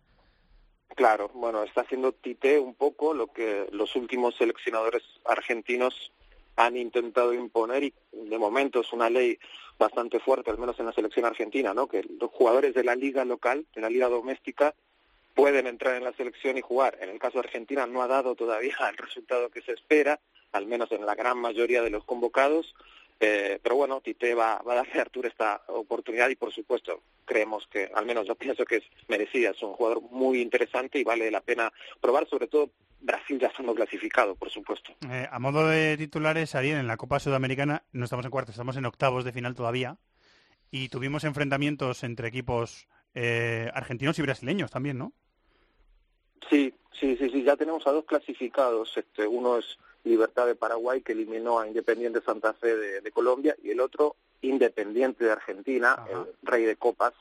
Claro, 0.96 1.30
bueno, 1.34 1.64
está 1.64 1.82
haciendo 1.82 2.12
Tite 2.12 2.60
un 2.60 2.74
poco 2.74 3.14
lo 3.14 3.28
que 3.32 3.68
los 3.72 3.96
últimos 3.96 4.36
seleccionadores 4.38 5.04
argentinos 5.26 6.12
han 6.58 6.76
intentado 6.76 7.34
imponer 7.34 7.84
y 7.84 7.94
de 8.12 8.38
momento 8.38 8.82
es 8.82 8.92
una 8.92 9.10
ley 9.10 9.40
bastante 9.78 10.20
fuerte, 10.20 10.50
al 10.50 10.58
menos 10.58 10.78
en 10.80 10.88
la 10.88 10.92
selección 10.92 11.26
argentina, 11.26 11.74
¿no? 11.74 11.88
Que 11.88 12.04
los 12.20 12.32
jugadores 12.32 12.74
de 12.74 12.84
la 12.84 12.96
liga 12.96 13.24
local, 13.24 13.66
de 13.74 13.82
la 13.82 13.90
liga 13.90 14.10
doméstica, 14.10 14.74
pueden 15.36 15.68
entrar 15.68 15.96
en 15.96 16.04
la 16.04 16.14
selección 16.14 16.58
y 16.58 16.62
jugar. 16.62 16.98
En 17.00 17.10
el 17.10 17.20
caso 17.20 17.34
de 17.40 17.48
Argentina 17.48 17.86
no 17.86 18.02
ha 18.02 18.08
dado 18.08 18.36
todavía 18.36 18.76
el 18.90 18.98
resultado 18.98 19.50
que 19.50 19.62
se 19.62 19.74
espera, 19.74 20.20
al 20.52 20.66
menos 20.66 20.92
en 20.92 21.06
la 21.06 21.16
gran 21.16 21.38
mayoría 21.38 21.84
de 21.84 21.92
los 21.92 22.04
convocados, 22.04 22.74
eh, 23.20 23.60
pero 23.62 23.76
bueno, 23.76 24.02
Tite 24.02 24.34
va, 24.34 24.62
va 24.68 24.74
a 24.74 24.76
darle 24.78 25.00
a 25.00 25.02
Arturo 25.02 25.28
esta 25.28 25.62
oportunidad 25.68 26.30
y 26.30 26.36
por 26.36 26.54
supuesto 26.54 27.02
creemos 27.26 27.68
que, 27.68 27.90
al 27.94 28.06
menos 28.06 28.28
yo 28.28 28.36
pienso 28.36 28.66
que 28.66 28.78
es 28.78 28.84
merecida, 29.08 29.52
es 29.52 29.62
un 29.62 29.74
jugador 29.74 30.02
muy 30.02 30.42
interesante 30.42 30.98
y 30.98 31.04
vale 31.04 31.30
la 31.30 31.42
pena 31.42 31.72
probar, 32.02 32.28
sobre 32.28 32.48
todo 32.48 32.72
Brasil 33.00 33.40
ya 33.40 33.48
estando 33.48 33.76
clasificado, 33.76 34.36
por 34.36 34.50
supuesto. 34.50 34.94
Eh, 35.10 35.28
a 35.32 35.40
modo 35.40 35.68
de 35.68 35.98
titulares, 35.98 36.56
Ariel, 36.56 36.78
en 36.78 36.88
la 36.88 36.98
Copa 36.98 37.20
Sudamericana 37.20 37.84
no 37.92 38.06
estamos 38.06 38.26
en 38.26 38.32
cuartos, 38.32 38.54
estamos 38.54 38.78
en 38.78 38.86
octavos 38.86 39.24
de 39.24 39.32
final 39.32 39.56
todavía. 39.56 39.98
Y 40.72 40.90
tuvimos 40.90 41.24
enfrentamientos 41.24 42.04
entre 42.04 42.28
equipos 42.28 42.88
eh, 43.14 43.70
argentinos 43.74 44.20
y 44.20 44.22
brasileños 44.22 44.70
también, 44.70 44.98
¿no? 44.98 45.14
Sí, 46.50 46.74
sí, 47.00 47.16
sí, 47.18 47.30
sí, 47.30 47.44
ya 47.44 47.56
tenemos 47.56 47.88
a 47.88 47.92
dos 47.92 48.06
clasificados. 48.06 48.98
Este, 48.98 49.26
uno 49.26 49.58
es 49.58 49.78
Libertad 50.04 50.46
de 50.46 50.56
Paraguay, 50.56 51.02
que 51.02 51.14
eliminó 51.14 51.60
a 51.60 51.68
Independiente 51.68 52.22
Santa 52.22 52.54
Fe 52.54 52.76
de, 52.76 53.02
de 53.02 53.12
Colombia, 53.12 53.56
y 53.64 53.72
el 53.72 53.80
otro 53.80 54.16
Independiente 54.42 55.26
de 55.26 55.32
Argentina, 55.32 55.98
el 56.12 56.28
rey 56.44 56.64
de 56.64 56.76
copas, 56.76 57.14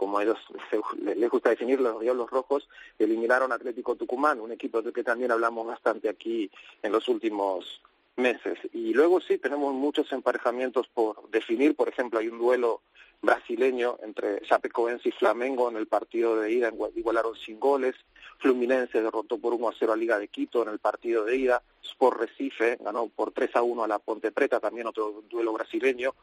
como 0.00 0.18
ellos 0.18 0.38
se- 0.70 0.80
le- 1.04 1.14
les 1.14 1.28
gusta 1.28 1.50
definir, 1.50 1.78
los 1.78 2.00
Diablos 2.00 2.30
Rojos, 2.30 2.66
eliminaron 2.98 3.52
a 3.52 3.56
Atlético 3.56 3.96
Tucumán, 3.96 4.40
un 4.40 4.50
equipo 4.50 4.80
del 4.80 4.94
que 4.94 5.04
también 5.04 5.30
hablamos 5.30 5.66
bastante 5.66 6.08
aquí 6.08 6.50
en 6.82 6.90
los 6.90 7.06
últimos 7.06 7.82
meses. 8.16 8.58
Y 8.72 8.94
luego 8.94 9.20
sí, 9.20 9.36
tenemos 9.36 9.74
muchos 9.74 10.10
emparejamientos 10.12 10.88
por 10.88 11.28
definir, 11.28 11.76
por 11.76 11.90
ejemplo, 11.90 12.18
hay 12.18 12.28
un 12.28 12.38
duelo 12.38 12.80
brasileño 13.20 13.98
entre 14.02 14.40
Chapecoense 14.40 15.10
y 15.10 15.12
Flamengo 15.12 15.68
en 15.68 15.76
el 15.76 15.86
partido 15.86 16.36
de 16.36 16.50
ida, 16.50 16.68
igual- 16.68 16.92
igualaron 16.96 17.36
sin 17.36 17.60
goles, 17.60 17.94
Fluminense 18.38 19.02
derrotó 19.02 19.36
por 19.36 19.52
1 19.52 19.68
a 19.68 19.74
0 19.78 19.92
a 19.92 19.96
Liga 19.96 20.18
de 20.18 20.28
Quito 20.28 20.62
en 20.62 20.70
el 20.70 20.78
partido 20.78 21.26
de 21.26 21.36
ida, 21.36 21.62
Sport 21.82 22.20
Recife 22.20 22.78
ganó 22.80 23.08
por 23.08 23.32
3 23.32 23.54
a 23.54 23.60
1 23.62 23.84
a 23.84 23.88
la 23.88 23.98
Ponte 23.98 24.32
Preta, 24.32 24.60
también 24.60 24.86
otro 24.86 25.22
duelo 25.28 25.52
brasileño, 25.52 26.14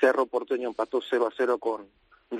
Cerro 0.00 0.26
Porteño 0.26 0.66
empató 0.70 1.00
0 1.08 1.28
a 1.28 1.32
0 1.36 1.58
con 1.58 1.86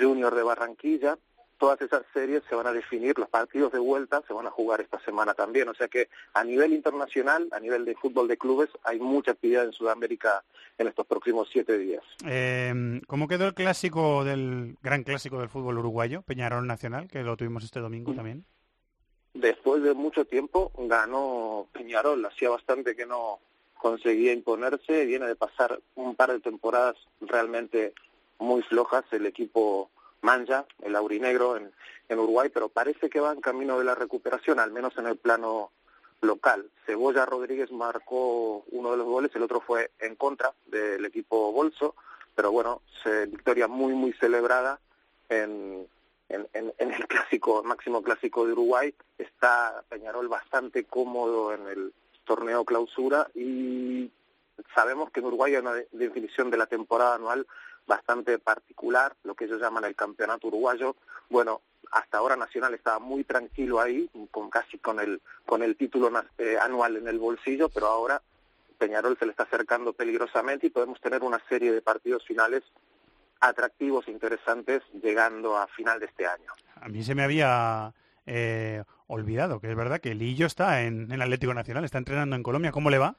Junior 0.01 0.35
de 0.35 0.43
Barranquilla, 0.43 1.19
todas 1.63 1.81
esas 1.81 2.03
series 2.13 2.43
se 2.49 2.57
van 2.57 2.67
a 2.67 2.73
definir, 2.73 3.17
los 3.17 3.29
partidos 3.29 3.73
de 3.73 3.79
vuelta 3.79 4.21
se 4.27 4.33
van 4.33 4.49
a 4.49 4.51
jugar 4.51 4.81
esta 4.81 4.99
semana 5.05 5.33
también, 5.33 5.69
o 5.69 5.75
sea 5.75 5.87
que 5.87 6.09
a 6.35 6.43
nivel 6.43 6.73
internacional, 6.73 7.49
a 7.53 7.61
nivel 7.61 7.85
de 7.85 7.95
fútbol 7.95 8.27
de 8.27 8.37
clubes, 8.37 8.69
hay 8.83 8.99
mucha 8.99 9.31
actividad 9.31 9.65
en 9.65 9.73
Sudamérica 9.73 10.43
en 10.77 10.89
estos 10.89 11.07
próximos 11.07 11.49
siete 11.53 11.79
días. 11.79 12.03
Eh, 12.27 13.01
¿Cómo 13.07 13.29
quedó 13.29 13.47
el 13.47 13.55
clásico 13.55 14.25
del 14.25 14.77
gran 14.83 15.05
clásico 15.05 15.39
del 15.39 15.51
fútbol 15.51 15.79
uruguayo, 15.79 16.23
Peñarol 16.23 16.67
Nacional, 16.67 17.07
que 17.07 17.23
lo 17.23 17.37
tuvimos 17.37 17.63
este 17.63 17.79
domingo 17.79 18.13
también? 18.13 18.45
Después 19.35 19.85
de 19.85 19.95
mucho 19.95 20.25
tiempo 20.25 20.73
ganó 20.77 21.69
Peñarol, 21.73 22.25
hacía 22.27 22.51
bastante 22.51 22.97
que 22.97 23.07
no 23.07 23.39
conseguía 23.75 24.33
imponerse, 24.33 25.07
viene 25.07 25.27
de 25.27 25.37
pasar 25.37 25.81
un 25.95 26.17
par 26.17 26.33
de 26.33 26.41
temporadas 26.41 26.97
realmente 27.21 27.95
muy 28.43 28.63
flojas 28.63 29.05
el 29.13 29.27
equipo 29.27 29.91
Manja, 30.21 30.67
el 30.83 30.95
aurinegro 30.97 31.57
en, 31.57 31.73
en 32.09 32.19
Uruguay, 32.19 32.51
pero 32.53 32.69
parece 32.69 33.11
que 33.11 33.21
va 33.21 33.33
en 33.33 33.41
camino 33.41 33.79
de 33.79 33.85
la 33.85 33.95
recuperación, 33.95 34.61
al 34.61 34.71
menos 34.71 34.97
en 34.99 35.07
el 35.07 35.17
plano 35.17 35.73
local. 36.21 36.71
Cebolla 36.87 37.27
Rodríguez 37.27 37.73
marcó 37.73 38.65
uno 38.71 38.93
de 38.93 38.97
los 38.99 39.07
goles, 39.07 39.33
el 39.35 39.43
otro 39.43 39.61
fue 39.61 39.91
en 39.99 40.15
contra 40.15 40.53
del 40.67 41.05
equipo 41.05 41.51
Bolso, 41.53 41.97
pero 42.35 42.53
bueno, 42.53 42.83
se, 43.03 43.27
victoria 43.27 43.67
muy, 43.67 43.93
muy 43.95 44.13
celebrada 44.13 44.79
en, 45.29 45.89
en, 46.29 46.73
el 46.79 47.07
clásico, 47.09 47.63
máximo 47.65 48.03
clásico 48.03 48.47
de 48.47 48.53
Uruguay. 48.53 48.95
Está 49.19 49.83
Peñarol 49.89 50.29
bastante 50.29 50.85
cómodo 50.85 51.53
en 51.53 51.67
el 51.67 51.93
torneo 52.25 52.65
clausura 52.65 53.29
y 53.35 54.11
sabemos 54.75 55.11
que 55.11 55.21
en 55.21 55.27
Uruguay 55.27 55.55
hay 55.55 55.61
una 55.61 55.75
de- 55.75 55.89
definición 55.91 56.51
de 56.51 56.57
la 56.57 56.67
temporada 56.67 57.17
anual 57.17 57.47
bastante 57.87 58.39
particular, 58.39 59.15
lo 59.25 59.35
que 59.35 59.45
ellos 59.45 59.61
llaman 59.61 59.85
el 59.85 59.95
campeonato 59.95 60.49
uruguayo. 60.49 60.97
Bueno, 61.29 61.61
hasta 61.91 62.19
ahora 62.19 62.37
Nacional 62.37 62.75
estaba 62.75 62.99
muy 62.99 63.25
tranquilo 63.25 63.81
ahí, 63.81 64.09
con 64.31 64.51
casi 64.51 64.79
con 64.79 64.99
el 65.01 65.21
con 65.45 65.63
el 65.63 65.77
título 65.77 66.11
eh, 66.39 66.57
anual 66.61 66.97
en 66.97 67.09
el 67.09 67.19
bolsillo, 67.19 67.69
pero 67.69 67.89
ahora 67.89 68.23
Peñarol 68.79 69.17
se 69.19 69.27
le 69.27 69.33
está 69.33 69.45
acercando 69.45 69.93
peligrosamente 69.93 70.67
y 70.67 70.71
podemos 70.71 71.01
tener 71.01 71.23
una 71.23 71.41
serie 71.49 71.73
de 71.73 71.83
partidos 71.83 72.25
finales 72.27 72.63
atractivos, 73.41 74.09
interesantes, 74.09 74.83
llegando 75.03 75.57
a 75.57 75.67
final 75.67 76.01
de 76.01 76.07
este 76.07 76.27
año. 76.27 76.53
A 76.77 76.89
mí 76.89 77.03
se 77.03 77.15
me 77.15 77.25
había 77.25 77.93
eh, 78.27 78.85
olvidado 79.09 79.61
que 79.61 79.71
es 79.71 79.77
verdad 79.77 80.01
que 80.01 80.15
Lillo 80.15 80.47
está 80.47 80.83
en 80.83 81.11
el 81.13 81.21
Atlético 81.21 81.53
Nacional, 81.53 81.85
está 81.85 81.99
entrenando 81.99 82.37
en 82.37 82.43
Colombia. 82.43 82.73
¿Cómo 82.73 82.89
le 82.89 82.99
va? 82.99 83.17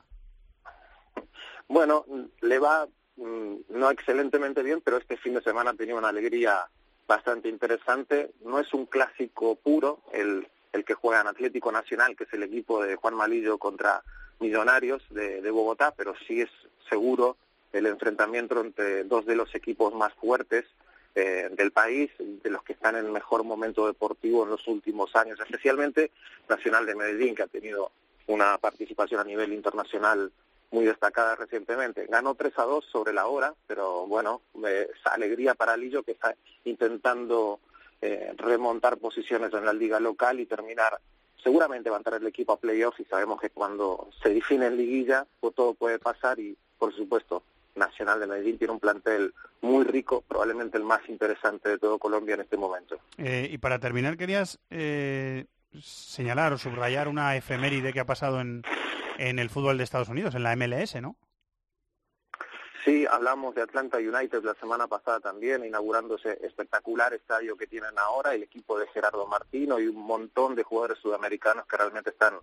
Bueno, 1.67 2.05
le 2.41 2.59
va 2.59 2.87
no 3.17 3.91
excelentemente 3.91 4.63
bien, 4.63 4.81
pero 4.81 4.97
este 4.97 5.17
fin 5.17 5.33
de 5.33 5.41
semana 5.41 5.71
ha 5.71 5.75
tenido 5.75 5.97
una 5.97 6.09
alegría 6.09 6.67
bastante 7.07 7.49
interesante. 7.49 8.31
No 8.43 8.59
es 8.59 8.73
un 8.73 8.85
clásico 8.85 9.55
puro 9.55 10.01
el, 10.11 10.47
el 10.71 10.85
que 10.85 10.93
juega 10.93 11.21
en 11.21 11.27
Atlético 11.27 11.71
Nacional, 11.71 12.15
que 12.15 12.23
es 12.23 12.33
el 12.33 12.43
equipo 12.43 12.83
de 12.83 12.95
Juan 12.95 13.15
Malillo 13.15 13.57
contra 13.57 14.03
Millonarios 14.39 15.03
de, 15.09 15.41
de 15.41 15.51
Bogotá, 15.51 15.93
pero 15.95 16.13
sí 16.27 16.41
es 16.41 16.49
seguro 16.89 17.37
el 17.71 17.85
enfrentamiento 17.87 18.59
entre 18.61 19.03
dos 19.03 19.25
de 19.25 19.35
los 19.35 19.53
equipos 19.55 19.93
más 19.93 20.13
fuertes 20.13 20.65
eh, 21.15 21.49
del 21.51 21.71
país, 21.71 22.11
de 22.17 22.49
los 22.49 22.63
que 22.63 22.73
están 22.73 22.95
en 22.95 23.11
mejor 23.11 23.43
momento 23.43 23.85
deportivo 23.87 24.43
en 24.43 24.49
los 24.49 24.67
últimos 24.67 25.15
años, 25.15 25.39
especialmente 25.39 26.11
Nacional 26.49 26.85
de 26.85 26.95
Medellín, 26.95 27.35
que 27.35 27.43
ha 27.43 27.47
tenido 27.47 27.91
una 28.27 28.57
participación 28.57 29.19
a 29.19 29.23
nivel 29.23 29.53
internacional 29.53 30.31
muy 30.73 30.85
destacada 30.85 31.35
recientemente. 31.35 32.07
Ganó 32.07 32.33
3 32.33 32.57
a 32.57 32.63
2 32.63 32.85
sobre 32.91 33.13
la 33.13 33.27
hora, 33.27 33.53
pero 33.67 34.07
bueno, 34.07 34.41
esa 34.65 35.13
alegría 35.13 35.53
para 35.53 35.77
Lillo 35.77 36.03
que 36.03 36.13
está 36.13 36.35
intentando 36.65 37.59
eh, 38.01 38.33
remontar 38.37 38.97
posiciones 38.97 39.53
en 39.53 39.65
la 39.65 39.71
liga 39.71 39.99
local 39.99 40.39
y 40.39 40.47
terminar, 40.47 40.99
seguramente 41.41 41.89
va 41.89 41.97
a 41.97 41.99
entrar 41.99 42.19
el 42.19 42.27
equipo 42.27 42.53
a 42.53 42.59
playoffs 42.59 42.99
y 42.99 43.05
sabemos 43.05 43.39
que 43.39 43.51
cuando 43.51 44.09
se 44.21 44.33
define 44.33 44.65
en 44.65 44.77
liguilla 44.77 45.25
pues 45.39 45.53
todo 45.53 45.73
puede 45.73 45.99
pasar 45.99 46.39
y 46.39 46.57
por 46.79 46.93
supuesto 46.95 47.43
Nacional 47.75 48.19
de 48.19 48.27
Medellín 48.27 48.57
tiene 48.57 48.73
un 48.73 48.79
plantel 48.79 49.33
muy 49.61 49.83
rico, 49.83 50.23
probablemente 50.27 50.77
el 50.77 50.83
más 50.83 51.07
interesante 51.07 51.69
de 51.69 51.77
todo 51.77 51.97
Colombia 51.97 52.35
en 52.35 52.41
este 52.41 52.57
momento. 52.57 52.99
Eh, 53.17 53.47
y 53.49 53.57
para 53.57 53.79
terminar, 53.79 54.17
querías 54.17 54.59
eh, 54.69 55.45
señalar 55.81 56.53
o 56.53 56.57
subrayar 56.57 57.07
una 57.07 57.35
efeméride 57.35 57.93
que 57.93 57.99
ha 57.99 58.05
pasado 58.05 58.41
en, 58.41 58.63
en 59.17 59.39
el 59.39 59.49
fútbol 59.49 59.77
de 59.77 59.83
Estados 59.83 60.09
Unidos, 60.09 60.35
en 60.35 60.43
la 60.43 60.55
MLS, 60.55 61.01
¿no? 61.01 61.15
Sí, 62.83 63.05
hablamos 63.09 63.55
de 63.55 63.61
Atlanta 63.61 63.97
United 63.97 64.43
la 64.43 64.55
semana 64.55 64.87
pasada 64.87 65.21
también, 65.21 65.63
inaugurando 65.63 66.15
ese 66.15 66.37
espectacular 66.45 67.13
estadio 67.13 67.55
que 67.55 67.65
tienen 67.65 67.97
ahora, 67.97 68.33
el 68.33 68.43
equipo 68.43 68.77
de 68.77 68.87
Gerardo 68.87 69.25
Martino 69.25 69.79
y 69.79 69.87
un 69.87 70.05
montón 70.05 70.53
de 70.55 70.63
jugadores 70.63 70.97
sudamericanos 70.99 71.65
que 71.65 71.77
realmente 71.77 72.09
están 72.09 72.33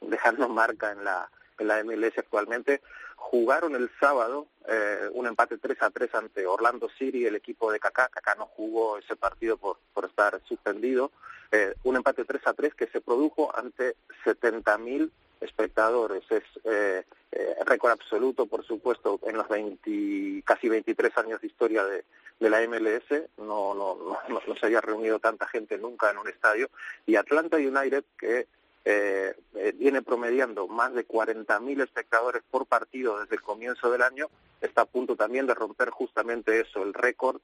dejando 0.00 0.48
marca 0.48 0.90
en 0.90 1.04
la, 1.04 1.30
en 1.58 1.68
la 1.68 1.84
MLS 1.84 2.18
actualmente. 2.18 2.82
Jugaron 3.16 3.74
el 3.74 3.90
sábado 3.98 4.46
eh, 4.68 5.08
un 5.12 5.26
empate 5.26 5.58
3 5.58 5.82
a 5.82 5.90
3 5.90 6.14
ante 6.14 6.46
Orlando 6.46 6.88
City, 6.98 7.26
el 7.26 7.34
equipo 7.34 7.72
de 7.72 7.80
Kaká. 7.80 8.08
Kaká 8.08 8.34
no 8.36 8.46
jugó 8.46 8.98
ese 8.98 9.16
partido 9.16 9.56
por, 9.56 9.78
por 9.92 10.04
estar 10.04 10.40
suspendido. 10.46 11.10
Eh, 11.52 11.74
un 11.84 11.96
empate 11.96 12.24
3 12.24 12.46
a 12.46 12.54
3 12.54 12.74
que 12.74 12.86
se 12.88 13.00
produjo 13.00 13.54
ante 13.56 13.96
70.000 14.24 15.10
espectadores. 15.40 16.22
Es 16.30 16.44
eh, 16.64 17.04
eh, 17.32 17.56
récord 17.64 17.92
absoluto, 17.92 18.46
por 18.46 18.64
supuesto, 18.64 19.20
en 19.24 19.36
los 19.36 19.48
20, 19.48 20.42
casi 20.44 20.68
23 20.68 21.16
años 21.18 21.40
de 21.40 21.46
historia 21.46 21.84
de, 21.84 22.04
de 22.40 22.50
la 22.50 22.60
MLS. 22.66 23.28
No, 23.38 23.74
no, 23.74 23.96
no, 24.28 24.40
no, 24.46 24.56
se 24.56 24.66
había 24.66 24.80
reunido 24.80 25.18
tanta 25.18 25.46
gente 25.46 25.78
nunca 25.78 26.10
en 26.10 26.18
un 26.18 26.28
estadio. 26.28 26.70
Y 27.06 27.16
Atlanta 27.16 27.56
United, 27.56 28.04
que 28.18 28.46
eh, 28.88 29.34
eh, 29.56 29.74
viene 29.76 30.00
promediando 30.00 30.68
más 30.68 30.94
de 30.94 31.06
40.000 31.06 31.82
espectadores 31.82 32.44
por 32.48 32.66
partido 32.66 33.18
desde 33.18 33.34
el 33.34 33.42
comienzo 33.42 33.90
del 33.90 34.02
año, 34.02 34.28
está 34.60 34.82
a 34.82 34.86
punto 34.86 35.16
también 35.16 35.46
de 35.46 35.54
romper 35.54 35.90
justamente 35.90 36.60
eso, 36.60 36.84
el 36.84 36.94
récord 36.94 37.40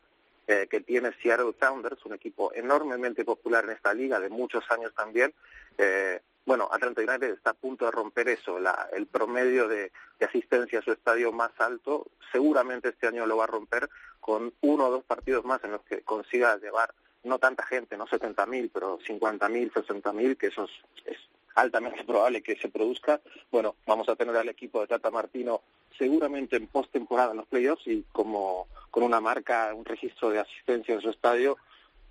eh, 0.47 0.69
que 0.71 0.81
tiene 0.81 1.13
Seattle 1.21 1.55
Sounders, 1.59 2.05
un 2.05 2.15
equipo 2.15 2.53
enormemente 2.55 3.25
popular 3.25 3.65
en 3.65 3.71
esta 3.71 3.93
liga, 3.93 4.21
de 4.21 4.29
muchos 4.29 4.65
años 4.71 4.93
también. 4.95 5.35
Eh, 5.79 6.21
bueno, 6.47 6.69
Atlanta 6.71 7.01
United 7.01 7.31
está 7.31 7.51
a 7.51 7.55
punto 7.55 7.87
de 7.87 7.91
romper 7.91 8.29
eso, 8.29 8.61
la, 8.61 8.89
el 8.93 9.07
promedio 9.07 9.67
de, 9.67 9.91
asistencia 10.21 10.79
a 10.79 10.83
su 10.83 10.93
estadio 10.93 11.33
más 11.33 11.51
alto. 11.59 12.07
Seguramente 12.31 12.91
este 12.91 13.09
año 13.09 13.27
lo 13.27 13.37
va 13.37 13.45
a 13.45 13.49
romper 13.49 13.89
con 14.21 14.53
uno 14.61 14.87
o 14.87 14.91
dos 14.91 15.05
partidos 15.05 15.45
más 15.45 15.63
en 15.65 15.73
los 15.73 15.83
que 15.83 16.03
consiga 16.03 16.57
llevar 16.59 16.95
no 17.25 17.39
tanta 17.39 17.65
gente, 17.67 17.97
no 17.97 18.07
70.000, 18.07 18.71
pero 18.73 18.99
50.000, 18.99 19.73
60.000, 19.73 20.37
que 20.37 20.49
eso 20.49 20.65
es, 20.65 20.71
es 21.07 21.19
altamente 21.55 22.05
probable 22.05 22.43
que 22.43 22.57
se 22.57 22.69
produzca. 22.69 23.21
Bueno, 23.51 23.77
vamos 23.87 24.09
a 24.09 24.17
tener 24.17 24.37
al 24.37 24.49
equipo 24.49 24.81
de 24.81 24.87
Tata 24.87 25.11
Martino 25.11 25.63
seguramente 25.99 26.57
en 26.57 26.67
postemporada 26.67 27.33
en 27.33 27.39
los 27.39 27.47
playoffs 27.47 27.87
y 27.87 28.05
como 28.13 28.67
con 28.91 29.03
una 29.03 29.21
marca, 29.21 29.73
un 29.75 29.85
registro 29.85 30.31
de 30.31 30.41
asistencia 30.41 30.95
en 30.95 31.01
su 31.01 31.11
estadio 31.11 31.57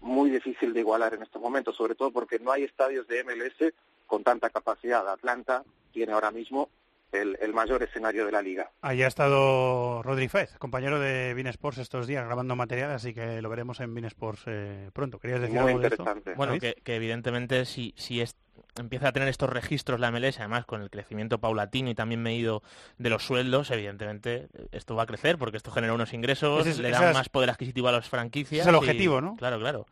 muy 0.01 0.29
difícil 0.29 0.73
de 0.73 0.79
igualar 0.79 1.13
en 1.13 1.23
estos 1.23 1.41
momentos, 1.41 1.75
sobre 1.75 1.95
todo 1.95 2.11
porque 2.11 2.39
no 2.39 2.51
hay 2.51 2.63
estadios 2.63 3.07
de 3.07 3.23
MLS 3.23 3.73
con 4.07 4.23
tanta 4.23 4.49
capacidad. 4.49 5.07
Atlanta 5.07 5.63
tiene 5.93 6.13
ahora 6.13 6.31
mismo 6.31 6.69
el, 7.11 7.37
el, 7.41 7.53
mayor 7.53 7.83
escenario 7.83 8.25
de 8.25 8.31
la 8.31 8.41
liga. 8.41 8.71
Ahí 8.81 9.03
ha 9.03 9.07
estado 9.07 10.01
Rodri 10.01 10.29
Fez, 10.29 10.57
compañero 10.57 10.99
de 10.99 11.33
Bean 11.33 11.47
Sports 11.47 11.79
estos 11.79 12.07
días 12.07 12.25
grabando 12.25 12.55
material, 12.55 12.91
así 12.91 13.13
que 13.13 13.41
lo 13.41 13.49
veremos 13.49 13.79
en 13.81 13.93
Bean 13.93 14.05
Sports 14.05 14.43
eh, 14.47 14.89
pronto. 14.93 15.19
¿Querías 15.19 15.41
decir 15.41 15.59
Muy 15.59 15.71
algo 15.71 15.83
interesante. 15.83 16.13
de 16.13 16.31
esto? 16.31 16.37
Bueno, 16.37 16.59
que, 16.59 16.75
que, 16.83 16.95
evidentemente 16.95 17.65
si, 17.65 17.93
si 17.97 18.21
es, 18.21 18.35
empieza 18.77 19.09
a 19.09 19.11
tener 19.11 19.27
estos 19.27 19.49
registros 19.49 19.99
la 19.99 20.11
MLS, 20.11 20.39
además 20.39 20.65
con 20.65 20.81
el 20.81 20.89
crecimiento 20.89 21.39
paulatino 21.39 21.89
y 21.89 21.95
también 21.95 22.21
medido 22.21 22.63
de 22.97 23.09
los 23.09 23.23
sueldos, 23.23 23.71
evidentemente 23.71 24.47
esto 24.71 24.95
va 24.95 25.03
a 25.03 25.05
crecer 25.05 25.37
porque 25.37 25.57
esto 25.57 25.71
genera 25.71 25.93
unos 25.93 26.13
ingresos, 26.13 26.65
es, 26.67 26.79
le 26.79 26.91
da 26.91 27.13
más 27.13 27.29
poder 27.29 27.49
adquisitivo 27.49 27.87
a 27.87 27.91
las 27.91 28.09
franquicias. 28.09 28.61
Es 28.61 28.67
el 28.67 28.75
objetivo, 28.75 29.19
y, 29.19 29.21
¿no? 29.21 29.35
Claro, 29.35 29.59
claro. 29.59 29.85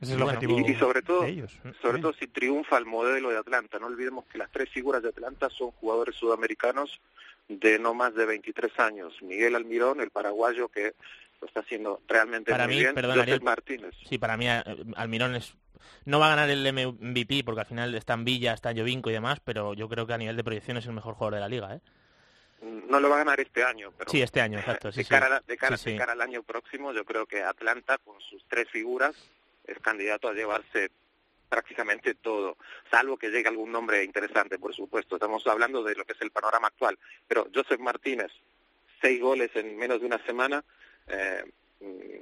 Ese 0.00 0.12
es 0.12 0.16
el 0.16 0.22
objetivo 0.22 0.58
y, 0.58 0.70
y 0.70 0.74
sobre 0.76 1.02
todo, 1.02 1.22
de 1.22 1.28
ellos. 1.28 1.58
sobre 1.82 2.00
todo 2.00 2.14
si 2.14 2.26
triunfa 2.26 2.78
el 2.78 2.86
modelo 2.86 3.28
de 3.28 3.36
Atlanta. 3.36 3.78
No 3.78 3.86
olvidemos 3.86 4.24
que 4.26 4.38
las 4.38 4.50
tres 4.50 4.70
figuras 4.70 5.02
de 5.02 5.10
Atlanta 5.10 5.50
son 5.50 5.72
jugadores 5.72 6.16
sudamericanos 6.16 7.00
de 7.48 7.78
no 7.78 7.92
más 7.92 8.14
de 8.14 8.24
23 8.24 8.78
años. 8.78 9.12
Miguel 9.20 9.56
Almirón, 9.56 10.00
el 10.00 10.10
paraguayo 10.10 10.68
que 10.68 10.94
lo 11.40 11.46
está 11.46 11.60
haciendo 11.60 12.00
realmente 12.08 12.50
para 12.50 12.66
muy 12.66 12.76
mí, 12.76 12.80
bien. 12.80 12.94
Perdón, 12.94 13.20
Ariel, 13.20 13.42
Martínez. 13.42 13.94
Sí, 14.08 14.16
para 14.16 14.36
mí 14.36 14.48
eh, 14.48 14.62
Almirón 14.96 15.34
es 15.34 15.54
no 16.04 16.18
va 16.18 16.26
a 16.26 16.36
ganar 16.36 16.50
el 16.50 16.72
MVP 16.72 17.44
porque 17.44 17.60
al 17.60 17.66
final 17.66 17.94
está 17.94 18.14
en 18.14 18.24
Villa, 18.24 18.52
está 18.52 18.74
Jovinko 18.74 19.10
y 19.10 19.14
demás, 19.14 19.40
pero 19.40 19.74
yo 19.74 19.88
creo 19.88 20.06
que 20.06 20.14
a 20.14 20.18
nivel 20.18 20.36
de 20.36 20.44
proyección 20.44 20.76
es 20.76 20.86
el 20.86 20.92
mejor 20.92 21.14
jugador 21.14 21.34
de 21.34 21.40
la 21.40 21.48
liga, 21.48 21.74
¿eh? 21.74 21.80
No 22.62 23.00
lo 23.00 23.08
va 23.08 23.16
a 23.16 23.18
ganar 23.20 23.40
este 23.40 23.64
año, 23.64 23.90
pero 23.96 24.10
sí, 24.10 24.20
este 24.20 24.40
año, 24.40 24.58
exacto. 24.58 24.92
Sí, 24.92 25.02
de 25.02 25.08
cara, 25.08 25.38
sí. 25.38 25.44
de 25.46 25.56
cara, 25.56 25.76
sí, 25.78 25.92
de 25.92 25.96
cara 25.96 26.12
al 26.12 26.20
año 26.20 26.42
próximo, 26.42 26.92
yo 26.92 27.04
creo 27.06 27.24
que 27.24 27.42
Atlanta 27.42 27.96
con 27.98 28.20
sus 28.20 28.44
tres 28.48 28.68
figuras 28.68 29.14
es 29.66 29.78
candidato 29.78 30.28
a 30.28 30.34
llevarse 30.34 30.90
prácticamente 31.50 32.14
todo, 32.14 32.56
salvo 32.90 33.16
que 33.18 33.28
llegue 33.28 33.48
algún 33.48 33.72
nombre 33.72 34.04
interesante, 34.04 34.58
por 34.58 34.74
supuesto. 34.74 35.16
Estamos 35.16 35.46
hablando 35.46 35.82
de 35.82 35.96
lo 35.96 36.04
que 36.04 36.12
es 36.12 36.20
el 36.22 36.30
panorama 36.30 36.68
actual. 36.68 36.98
Pero 37.26 37.48
Joseph 37.52 37.80
Martínez, 37.80 38.30
seis 39.02 39.20
goles 39.20 39.50
en 39.54 39.76
menos 39.76 40.00
de 40.00 40.06
una 40.06 40.24
semana. 40.24 40.64
Eh, 41.08 41.44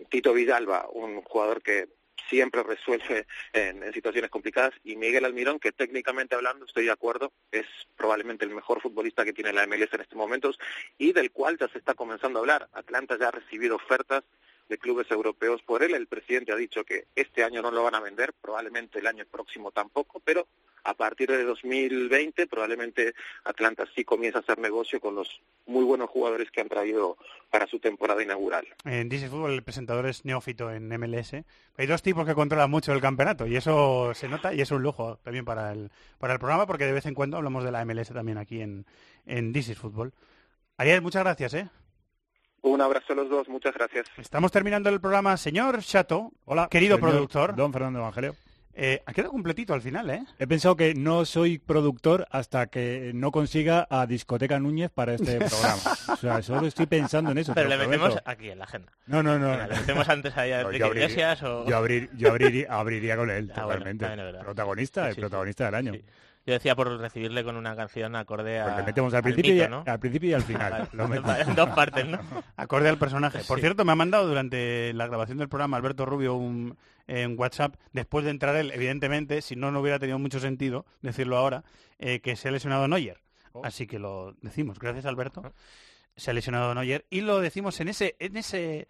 Tito 0.08 0.32
Vidalba, 0.32 0.88
un 0.90 1.20
jugador 1.22 1.62
que 1.62 1.88
siempre 2.28 2.62
resuelve 2.62 3.26
en, 3.52 3.92
situaciones 3.92 4.30
complicadas, 4.30 4.74
y 4.84 4.96
Miguel 4.96 5.24
Almirón, 5.24 5.58
que 5.58 5.72
técnicamente 5.72 6.34
hablando, 6.34 6.64
estoy 6.64 6.86
de 6.86 6.92
acuerdo, 6.92 7.32
es 7.50 7.66
probablemente 7.96 8.44
el 8.44 8.50
mejor 8.50 8.80
futbolista 8.80 9.24
que 9.24 9.32
tiene 9.32 9.52
la 9.52 9.66
MLS 9.66 9.92
en 9.92 10.00
estos 10.00 10.16
momentos 10.16 10.58
y 10.98 11.12
del 11.12 11.30
cual 11.30 11.58
ya 11.58 11.68
se 11.68 11.78
está 11.78 11.94
comenzando 11.94 12.38
a 12.38 12.42
hablar. 12.42 12.68
Atlanta 12.72 13.16
ya 13.18 13.28
ha 13.28 13.32
recibido 13.32 13.76
ofertas 13.76 14.24
de 14.68 14.78
clubes 14.78 15.10
europeos 15.10 15.62
por 15.62 15.82
él. 15.82 15.94
El 15.94 16.06
presidente 16.06 16.52
ha 16.52 16.56
dicho 16.56 16.84
que 16.84 17.06
este 17.14 17.42
año 17.42 17.62
no 17.62 17.70
lo 17.70 17.82
van 17.82 17.94
a 17.94 18.00
vender, 18.00 18.34
probablemente 18.40 18.98
el 18.98 19.06
año 19.06 19.24
próximo 19.30 19.72
tampoco, 19.72 20.20
pero 20.20 20.46
a 20.84 20.94
partir 20.94 21.28
de 21.28 21.44
2020 21.44 22.46
probablemente 22.46 23.14
Atlanta 23.44 23.84
sí 23.94 24.04
comienza 24.04 24.38
a 24.38 24.42
hacer 24.42 24.58
negocio 24.58 25.00
con 25.00 25.14
los 25.14 25.40
muy 25.66 25.84
buenos 25.84 26.10
jugadores 26.10 26.50
que 26.50 26.60
han 26.60 26.68
traído 26.68 27.16
para 27.50 27.66
su 27.66 27.78
temporada 27.78 28.22
inaugural. 28.22 28.66
En 28.84 29.08
DC 29.08 29.28
Fútbol 29.28 29.52
el 29.52 29.62
presentador 29.62 30.06
es 30.06 30.24
neófito 30.24 30.70
en 30.70 30.88
MLS. 30.88 31.34
Hay 31.76 31.86
dos 31.86 32.02
tipos 32.02 32.26
que 32.26 32.34
controlan 32.34 32.70
mucho 32.70 32.92
el 32.92 33.00
campeonato 33.00 33.46
y 33.46 33.56
eso 33.56 34.12
se 34.14 34.28
nota 34.28 34.54
y 34.54 34.60
es 34.60 34.70
un 34.70 34.82
lujo 34.82 35.18
también 35.22 35.44
para 35.44 35.72
el, 35.72 35.90
para 36.18 36.34
el 36.34 36.38
programa 36.38 36.66
porque 36.66 36.86
de 36.86 36.92
vez 36.92 37.06
en 37.06 37.14
cuando 37.14 37.36
hablamos 37.36 37.64
de 37.64 37.72
la 37.72 37.84
MLS 37.84 38.08
también 38.08 38.38
aquí 38.38 38.60
en, 38.60 38.86
en 39.26 39.52
DC 39.52 39.74
Fútbol. 39.74 40.12
Ariel, 40.76 41.02
muchas 41.02 41.24
gracias. 41.24 41.54
¿eh? 41.54 41.68
Un 42.62 42.80
abrazo 42.80 43.12
a 43.12 43.16
los 43.16 43.28
dos, 43.28 43.48
muchas 43.48 43.74
gracias. 43.74 44.06
Estamos 44.16 44.52
terminando 44.52 44.88
el 44.90 45.00
programa. 45.00 45.36
Señor 45.36 45.80
Chato, 45.82 46.32
hola, 46.44 46.68
querido 46.68 46.96
señor 46.96 47.10
productor. 47.10 47.56
Don 47.56 47.72
Fernando 47.72 48.00
Evangelio. 48.00 48.34
Eh, 48.80 49.02
ha 49.06 49.12
quedado 49.12 49.32
completito 49.32 49.74
al 49.74 49.82
final, 49.82 50.08
¿eh? 50.08 50.24
He 50.38 50.46
pensado 50.46 50.76
que 50.76 50.94
no 50.94 51.24
soy 51.24 51.58
productor 51.58 52.28
hasta 52.30 52.68
que 52.68 53.10
no 53.12 53.32
consiga 53.32 53.88
a 53.90 54.06
Discoteca 54.06 54.60
Núñez 54.60 54.90
para 54.92 55.14
este 55.14 55.36
programa. 55.38 55.80
o 56.12 56.16
sea, 56.16 56.42
solo 56.42 56.66
estoy 56.68 56.86
pensando 56.86 57.32
en 57.32 57.38
eso. 57.38 57.54
Pero 57.54 57.68
le 57.68 57.76
prometo. 57.76 58.02
metemos 58.04 58.22
aquí 58.24 58.50
en 58.50 58.58
la 58.58 58.64
agenda. 58.66 58.92
No, 59.06 59.20
no, 59.22 59.36
no. 59.36 59.56
Le 59.56 59.74
metemos 59.74 60.08
antes 60.08 60.36
a 60.36 60.46
No, 60.46 60.54
Enrique 60.60 60.78
yo 60.78 60.86
abriría- 60.86 61.04
Iglesias 61.06 61.42
o... 61.42 61.66
Yo, 61.68 61.76
abrir- 61.76 62.08
yo 62.16 62.30
abriría, 62.30 62.66
abriría 62.70 63.16
con 63.16 63.30
él, 63.30 63.50
Ah, 63.56 63.62
totalmente. 63.62 64.06
protagonista, 64.44 65.02
Sí, 65.02 65.08
el 65.08 65.14
sí, 65.16 65.20
protagonista 65.22 65.64
del 65.64 65.74
año. 65.74 65.92
Sí. 65.94 66.04
Yo 66.46 66.54
decía 66.54 66.74
por 66.76 66.98
recibirle 66.98 67.42
con 67.44 67.56
una 67.56 67.74
canción 67.74 68.14
acorde 68.16 68.60
a... 68.60 68.64
Pues 68.64 68.76
le 68.76 68.82
metemos 68.84 69.12
al 69.12 69.16
al 69.18 69.22
principio, 69.24 69.52
mito, 69.54 69.64
y, 69.66 69.68
¿no? 69.68 69.84
al 69.86 69.98
principio 69.98 70.30
y 70.30 70.32
al 70.34 70.42
final. 70.42 70.88
En 71.46 71.54
dos 71.56 71.68
partes, 71.70 72.06
¿no? 72.06 72.20
Acorde 72.56 72.88
al 72.88 72.96
personaje. 72.96 73.40
Por 73.46 73.58
Sí. 73.58 73.62
cierto, 73.62 73.84
me 73.84 73.92
ha 73.92 73.96
mandado 73.96 74.26
durante 74.28 74.92
la 74.94 75.06
grabación 75.08 75.36
del 75.36 75.48
programa 75.48 75.76
Alberto 75.76 76.06
Rubio 76.06 76.36
un 76.36 76.74
en 77.08 77.38
WhatsApp, 77.38 77.74
después 77.92 78.24
de 78.24 78.30
entrar 78.30 78.54
él, 78.54 78.70
evidentemente, 78.72 79.42
si 79.42 79.56
no, 79.56 79.72
no 79.72 79.80
hubiera 79.80 79.98
tenido 79.98 80.18
mucho 80.18 80.38
sentido 80.38 80.86
decirlo 81.02 81.36
ahora, 81.36 81.64
eh, 81.98 82.20
que 82.20 82.36
se 82.36 82.48
ha 82.48 82.52
lesionado 82.52 82.86
Neuer. 82.86 83.20
Oh. 83.52 83.64
Así 83.64 83.86
que 83.86 83.98
lo 83.98 84.34
decimos. 84.42 84.78
Gracias, 84.78 85.06
Alberto. 85.06 85.52
Se 86.16 86.30
ha 86.30 86.34
lesionado 86.34 86.74
Neuer. 86.74 87.06
Y 87.10 87.22
lo 87.22 87.40
decimos 87.40 87.80
en 87.80 87.88
ese, 87.88 88.14
en 88.18 88.36
ese, 88.36 88.88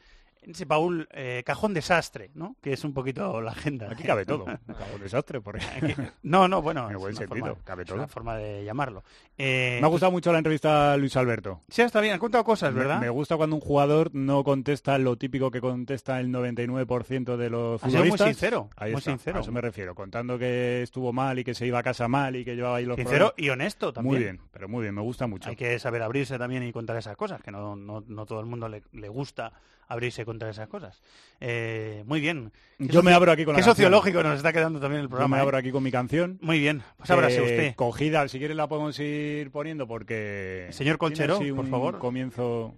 baúl 0.67 1.09
eh, 1.13 1.43
cajón 1.45 1.75
desastre, 1.75 2.31
¿no? 2.35 2.57
Que 2.63 2.73
es 2.73 2.85
un 2.85 2.95
poquito 2.95 3.41
la 3.41 3.51
agenda. 3.53 3.89
Aquí 3.91 4.03
cabe 4.03 4.25
todo. 4.25 4.45
Cago 4.67 4.95
en 4.97 5.03
desastre, 5.03 5.41
por 5.41 5.57
Aquí- 5.57 5.95
No, 6.23 6.49
no, 6.49 6.63
bueno, 6.63 6.91
En 6.91 6.97
buen 6.99 7.13
es 7.13 7.19
sentido, 7.19 7.47
forma- 7.47 7.65
cabe 7.65 7.83
es 7.83 7.89
todo. 7.89 7.99
una 7.99 8.09
forma 8.09 8.37
de 8.37 8.65
llamarlo. 8.65 9.03
Eh, 9.37 9.79
Me 9.81 9.87
ha 9.87 9.91
gustado 9.91 10.11
mucho 10.13 10.33
la 10.33 10.39
entrevista 10.39 10.93
a 10.93 10.97
Luis 10.97 11.17
Alberto. 11.17 11.61
Sí, 11.69 11.83
está 11.83 12.01
bien, 12.01 12.15
ha 12.15 12.19
contado 12.19 12.45
cosas, 12.45 12.73
¿verdad? 12.75 13.01
Me, 13.01 13.09
gusta 13.11 13.37
cuando 13.37 13.57
un 13.57 13.61
jugador 13.63 14.11
no 14.15 14.43
contesta 14.45 14.97
lo 14.99 15.17
típico 15.17 15.51
que 15.51 15.61
contesta 15.61 16.19
el 16.21 16.29
99% 16.33 17.37
de 17.37 17.51
los 17.51 17.81
sido 17.81 17.91
muy 17.93 17.97
futbolistas. 18.11 18.29
sincero, 18.29 18.71
Ahí 18.77 18.93
muy 18.93 18.99
está, 18.99 19.11
sincero. 19.13 19.39
A 19.39 19.41
eso 19.43 19.53
me 19.53 19.61
refiero, 19.61 19.95
contando 19.95 20.39
que 20.39 20.83
estuvo 20.83 21.13
mal 21.13 21.39
y 21.39 21.45
que 21.45 21.55
se 21.55 21.67
iba 21.67 21.79
a 21.79 21.83
casa 21.83 22.09
mal 22.09 22.37
y 22.37 22.45
que 22.45 22.57
llevaba 22.57 22.77
ahí 22.77 22.85
los 22.85 22.97
Sincero 22.97 23.29
problemas. 23.35 23.35
y 23.47 23.51
honesto 23.51 23.93
también. 23.93 24.13
Muy 24.15 24.23
bien, 24.23 24.41
pero 24.51 24.69
muy 24.69 24.83
bien, 24.83 24.95
me 24.95 25.03
gusta 25.03 25.27
mucho. 25.27 25.49
Hay 25.51 25.57
que 25.57 25.79
saber 25.79 26.03
abrirse 26.03 26.39
también 26.39 26.63
y 26.63 26.73
contar 26.73 26.97
esas 26.97 27.17
cosas, 27.17 27.41
que 27.43 27.51
no, 27.51 27.77
no, 27.77 28.03
no 28.07 28.27
todo 28.27 28.41
el 28.41 28.47
mundo 28.47 28.69
le, 28.69 28.83
le 28.93 29.09
gusta 29.09 29.53
abrirse 29.89 30.23
y 30.23 30.25
contar 30.25 30.51
esas 30.51 30.69
cosas. 30.69 31.03
Eh, 31.41 32.05
muy 32.07 32.21
bien. 32.21 32.53
Yo 32.79 33.03
me 33.03 33.13
abro 33.13 33.33
aquí 33.33 33.45
con 33.45 33.55
la 33.55 33.59
Qué 33.61 33.65
canción. 33.65 33.77
sociológico 33.77 34.23
nos 34.23 34.37
está 34.37 34.53
quedando 34.53 34.79
también 34.81 35.01
el 35.01 35.07
Yo 35.07 35.11
programa. 35.11 35.37
me 35.37 35.41
¿eh? 35.41 35.43
abro 35.43 35.57
aquí 35.57 35.73
con 35.73 35.83
mi 35.83 35.91
canción. 35.91 36.39
Muy 36.43 36.59
bien, 36.61 36.83
pues 36.97 37.11
ábrase 37.11 37.39
Eh, 37.39 37.43
usted. 37.43 37.75
Cogida, 37.75 38.29
si 38.29 38.39
quieres 38.39 38.57
la 38.57 38.69
podemos 38.69 38.99
ir 39.01 39.51
poniendo 39.51 39.87
porque... 39.89 40.69
Señor 40.71 40.99
así 41.03 41.53
por 41.53 41.67
favor. 41.69 41.99
comienzo... 41.99 42.75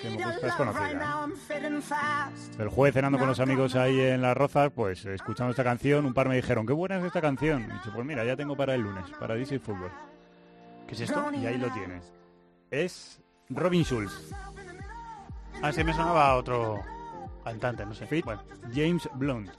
que 0.00 0.46
es 0.46 0.54
conocida. 0.54 1.28
El 2.58 2.68
jueves 2.68 2.94
cenando 2.94 3.18
con 3.18 3.26
los 3.28 3.40
amigos 3.40 3.74
ahí 3.74 3.98
en 4.00 4.22
Las 4.22 4.36
Rozas, 4.36 4.70
pues 4.74 5.04
escuchando 5.04 5.50
esta 5.50 5.64
canción, 5.64 6.06
un 6.06 6.14
par 6.14 6.28
me 6.28 6.36
dijeron, 6.36 6.66
qué 6.66 6.72
buena 6.72 6.98
es 6.98 7.04
esta 7.04 7.20
canción. 7.20 7.62
Y 7.62 7.72
dije, 7.72 7.90
pues 7.94 8.06
mira, 8.06 8.24
ya 8.24 8.36
tengo 8.36 8.56
para 8.56 8.74
el 8.74 8.82
lunes, 8.82 9.04
para 9.18 9.34
DC 9.34 9.58
Fútbol. 9.58 9.90
¿Qué 10.86 10.94
es 10.94 11.00
esto? 11.00 11.30
Y 11.32 11.46
ahí 11.46 11.58
lo 11.58 11.70
tienes. 11.72 12.12
Es 12.70 13.20
Robin 13.48 13.84
Schulz. 13.84 14.30
Ah, 15.62 15.72
sí, 15.72 15.84
me 15.84 15.92
sonaba 15.92 16.36
otro 16.36 16.80
cantante, 17.44 17.84
no 17.84 17.94
sé. 17.94 18.06
Fit 18.06 18.24
Bueno, 18.24 18.42
James 18.74 19.08
Blunt. 19.14 19.50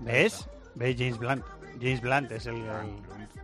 ¿ves? 0.00 0.48
¿Ves 0.74 0.96
James 0.98 1.18
Blunt? 1.18 1.44
James 1.80 2.00
Blunt 2.00 2.32
es 2.32 2.46
el, 2.46 2.56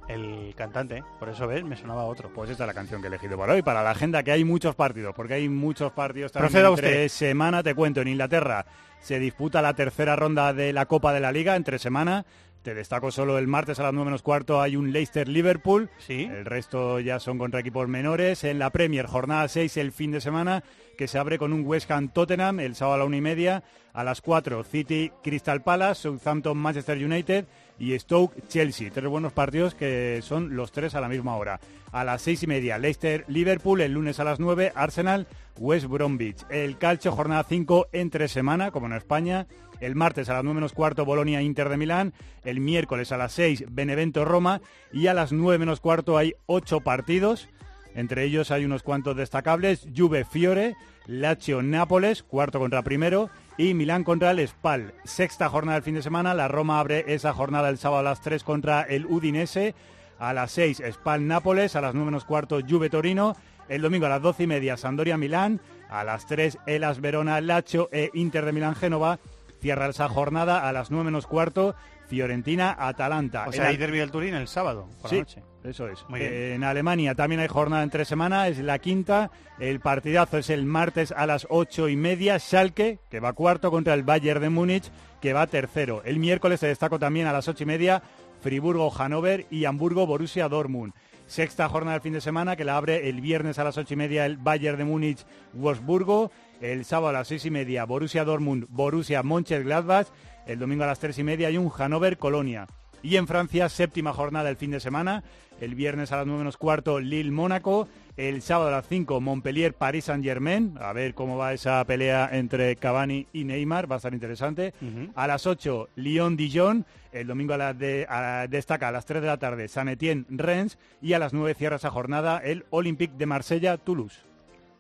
el, 0.09 0.47
el 0.49 0.55
cantante, 0.55 1.03
por 1.19 1.29
eso 1.29 1.47
ves, 1.47 1.65
me 1.65 1.77
sonaba 1.77 2.05
otro. 2.05 2.29
Pues 2.35 2.51
esta 2.51 2.65
es 2.65 2.67
la 2.69 2.75
canción 2.75 3.01
que 3.01 3.07
he 3.07 3.09
elegido 3.09 3.39
para 3.39 3.55
hoy, 3.55 3.63
para 3.63 3.83
la 3.83 3.91
agenda, 3.91 4.23
que 4.23 4.33
hay 4.33 4.45
muchos 4.45 4.75
partidos, 4.75 5.15
porque 5.15 5.35
hay 5.35 5.49
muchos 5.49 5.93
partidos 5.93 6.33
también 6.33 6.51
Proceda 6.51 6.69
entre 6.69 6.87
usted. 7.07 7.09
semana, 7.09 7.63
te 7.63 7.75
cuento, 7.75 8.01
en 8.01 8.09
Inglaterra 8.09 8.67
se 9.01 9.19
disputa 9.19 9.63
la 9.63 9.75
tercera 9.75 10.17
ronda 10.17 10.53
de 10.53 10.73
la 10.73 10.87
Copa 10.87 11.13
de 11.13 11.21
la 11.21 11.31
Liga 11.31 11.55
entre 11.55 11.79
semana. 11.79 12.27
Te 12.67 12.75
destaco 12.75 13.13
solo 13.13 13.39
el 13.39 13.47
martes 13.47 13.79
a 13.79 13.85
las 13.85 13.93
9 13.93 14.07
menos 14.07 14.23
cuarto 14.23 14.61
hay 14.61 14.75
un 14.75 14.91
Leicester-Liverpool. 14.91 15.89
Sí. 15.99 16.25
El 16.25 16.45
resto 16.45 16.99
ya 16.99 17.21
son 17.21 17.39
contra 17.39 17.61
equipos 17.61 17.87
menores. 17.87 18.43
En 18.43 18.59
la 18.59 18.71
Premier, 18.71 19.07
jornada 19.07 19.47
6 19.47 19.77
el 19.77 19.93
fin 19.93 20.11
de 20.11 20.21
semana, 20.21 20.65
que 20.99 21.07
se 21.07 21.17
abre 21.17 21.39
con 21.39 21.53
un 21.53 21.65
West 21.65 21.89
Ham-Tottenham 21.89 22.59
el 22.59 22.75
sábado 22.75 22.95
a 22.97 22.99
la 22.99 23.05
una 23.05 23.19
y 23.19 23.21
media. 23.21 23.63
A 23.93 24.03
las 24.03 24.21
4, 24.21 24.65
City-Crystal 24.65 25.63
Palace, 25.63 26.03
Southampton-Manchester 26.03 26.99
United 26.99 27.45
y 27.79 27.97
Stoke-Chelsea. 27.97 28.91
Tres 28.91 29.09
buenos 29.09 29.33
partidos 29.33 29.77
que 29.77 30.19
son 30.23 30.57
los 30.57 30.73
tres 30.73 30.97
a 30.97 31.01
la 31.01 31.09
misma 31.09 31.37
hora. 31.37 31.61
A 31.93 32.03
las 32.03 32.21
seis 32.21 32.43
y 32.43 32.49
media, 32.49 32.79
Leicester-Liverpool. 32.79 33.81
El 33.81 33.93
lunes 33.93 34.19
a 34.19 34.25
las 34.25 34.41
9, 34.41 34.73
Arsenal-West 34.75 35.87
Bromwich. 35.87 36.45
El 36.51 36.79
calcio, 36.79 37.13
jornada 37.13 37.45
5 37.49 37.91
entre 37.93 38.27
semana, 38.27 38.73
como 38.73 38.87
en 38.87 38.95
España. 38.95 39.47
El 39.81 39.94
martes 39.94 40.28
a 40.28 40.35
las 40.35 40.44
9 40.44 40.55
menos 40.55 40.73
cuarto, 40.73 41.05
Bolonia 41.05 41.43
Inter 41.43 41.69
de 41.69 41.77
Milán. 41.77 42.15
El 42.44 42.61
miércoles 42.61 43.12
a 43.12 43.16
las 43.16 43.32
6, 43.32 43.66
Benevento 43.70 44.24
Roma. 44.24 44.61
Y 44.93 45.07
a 45.07 45.15
las 45.15 45.32
9 45.32 45.59
menos 45.59 45.81
cuarto 45.81 46.16
hay 46.19 46.35
ocho 46.47 46.81
partidos. 46.81 47.48
Entre 47.94 48.24
ellos 48.24 48.51
hay 48.51 48.65
unos 48.65 48.82
cuantos 48.82 49.16
destacables. 49.16 49.89
Juve 49.97 50.24
Fiore, 50.24 50.77
Lazio 51.07 51.62
Nápoles, 51.62 52.23
cuarto 52.23 52.59
contra 52.59 52.82
primero. 52.82 53.31
Y 53.57 53.73
Milán 53.73 54.05
contra 54.05 54.32
el 54.32 54.47
Spal. 54.47 54.93
Sexta 55.05 55.48
jornada 55.48 55.77
del 55.77 55.85
fin 55.85 55.94
de 55.94 56.03
semana. 56.03 56.35
La 56.35 56.47
Roma 56.47 56.78
abre 56.78 57.05
esa 57.09 57.32
jornada 57.32 57.70
el 57.70 57.78
sábado 57.78 58.01
a 58.01 58.11
las 58.11 58.20
3 58.20 58.44
contra 58.44 58.82
el 58.82 59.07
Udinese. 59.07 59.74
A 60.19 60.35
las 60.35 60.51
6, 60.53 60.82
Spal 60.93 61.27
Nápoles. 61.27 61.74
A 61.74 61.81
las 61.81 61.94
9 61.94 62.07
menos 62.07 62.27
cuarto, 62.27 62.61
Juve 62.69 62.90
Torino. 62.90 63.35
El 63.69 63.82
domingo 63.82 64.07
a 64.07 64.11
las 64.11 64.23
12 64.23 64.43
y 64.43 64.47
media, 64.47 64.77
Sandoria 64.77 65.16
Milán. 65.16 65.61
A 65.89 66.05
las 66.05 66.27
3, 66.27 66.59
Elas 66.66 67.01
Verona 67.01 67.40
Lazio 67.40 67.89
e 67.93 68.11
Inter 68.12 68.44
de 68.44 68.53
Milán 68.53 68.74
Génova. 68.74 69.19
Cierra 69.67 69.89
esa 69.89 70.09
jornada 70.09 70.69
a 70.69 70.73
las 70.73 70.93
9 70.93 71.07
menos 71.07 71.27
cuarto, 71.27 71.75
Fiorentina 72.07 72.77
Atalanta. 72.79 73.47
O 73.49 73.53
sea, 73.53 73.67
hay 73.67 73.77
derbi 73.77 73.99
del 73.99 74.13
Turín 74.13 74.35
el 74.35 74.47
sábado, 74.47 74.89
por 75.03 75.11
Sí, 75.11 75.17
la 75.17 75.23
noche. 75.23 75.43
eso 75.65 75.89
es. 75.89 76.05
Muy 76.09 76.21
bien. 76.21 76.33
Eh, 76.33 76.55
En 76.55 76.63
Alemania 76.63 77.17
también 77.17 77.41
hay 77.41 77.49
jornada 77.49 77.83
entre 77.83 78.05
semana, 78.05 78.47
es 78.47 78.59
la 78.59 78.79
quinta. 78.79 79.33
El 79.59 79.81
partidazo 79.81 80.39
es 80.39 80.51
el 80.51 80.67
martes 80.67 81.11
a 81.11 81.27
las 81.27 81.49
ocho 81.51 81.89
y 81.89 81.97
media. 81.97 82.39
Schalke, 82.39 83.01
que 83.11 83.19
va 83.19 83.33
cuarto 83.33 83.73
contra 83.73 83.95
el 83.95 84.05
Bayern 84.05 84.41
de 84.41 84.51
Múnich, 84.51 84.89
que 85.21 85.33
va 85.33 85.49
tercero. 85.49 86.01
El 86.05 86.21
miércoles 86.21 86.61
se 86.61 86.69
destacó 86.69 87.01
también 87.01 87.27
a 87.27 87.33
las 87.33 87.49
ocho 87.49 87.65
y 87.65 87.67
media 87.67 88.05
Friburgo, 88.43 88.89
Hannover 88.91 89.47
y 89.51 89.65
Hamburgo, 89.65 90.07
Borussia 90.07 90.49
Dortmund. 90.49 90.93
Sexta 91.27 91.69
jornada 91.69 91.95
del 91.95 92.03
fin 92.03 92.13
de 92.13 92.21
semana 92.21 92.55
que 92.55 92.65
la 92.65 92.77
abre 92.77 93.09
el 93.09 93.21
viernes 93.21 93.59
a 93.59 93.65
las 93.65 93.77
ocho 93.79 93.95
y 93.95 93.97
media 93.97 94.25
el 94.27 94.37
Bayern 94.37 94.79
de 94.79 94.85
Múnich, 94.85 95.27
Wolfsburgo. 95.55 96.31
El 96.61 96.85
sábado 96.85 97.09
a 97.09 97.12
las 97.12 97.28
seis 97.28 97.45
y 97.45 97.51
media 97.51 97.85
Borussia 97.85 98.24
Dortmund, 98.24 98.66
Borussia 98.69 99.23
Mönchengladbach. 99.23 100.09
El 100.47 100.59
domingo 100.59 100.85
a 100.85 100.87
las 100.87 100.99
tres 100.99 101.19
y 101.19 101.24
media 101.24 101.49
hay 101.49 101.59
un 101.59 101.69
Hannover, 101.70 102.19
Colonia. 102.19 102.66
Y 103.03 103.16
en 103.16 103.27
Francia, 103.27 103.69
séptima 103.69 104.12
jornada 104.12 104.49
el 104.49 104.57
fin 104.57 104.70
de 104.70 104.81
semana. 104.81 105.23
El 105.61 105.74
viernes 105.74 106.12
a 106.12 106.16
las 106.16 106.27
9 106.27 106.39
menos 106.41 106.57
cuarto, 106.57 106.99
Lille-Mónaco. 107.01 107.89
El 108.16 108.43
sábado 108.43 108.69
a 108.69 108.73
las 108.73 108.89
5, 108.89 109.20
Montpellier-Paris 109.20 110.05
Saint-Germain. 110.07 110.77
A 110.81 110.93
ver 110.93 111.15
cómo 111.15 111.37
va 111.37 111.53
esa 111.53 111.85
pelea 111.85 112.28
entre 112.33 112.74
Cavani 112.77 113.27
y 113.33 113.45
Neymar. 113.45 113.91
Va 113.91 113.97
a 113.97 113.99
estar 113.99 114.12
interesante. 114.15 114.74
A 115.15 115.27
las 115.27 115.47
8, 115.47 115.89
Lyon-Dijon. 115.97 116.85
El 117.12 117.27
domingo 117.27 117.55
a 117.55 117.59
las 117.59 117.78
de, 117.78 118.07
a- 118.09 118.47
destaca 118.49 118.89
a 118.89 118.93
las 118.93 119.05
3 119.07 119.23
de 119.23 119.28
la 119.28 119.39
tarde, 119.39 119.69
Saint-Étienne-Rennes. 119.69 120.78
Y 121.01 121.12
a 121.12 121.19
las 121.19 121.33
9 121.33 121.55
cierra 121.55 121.77
esa 121.77 121.91
jornada 121.91 122.39
el 122.39 122.65
Olympique 122.70 123.15
de 123.16 123.27
Marsella-Toulouse. 123.27 124.24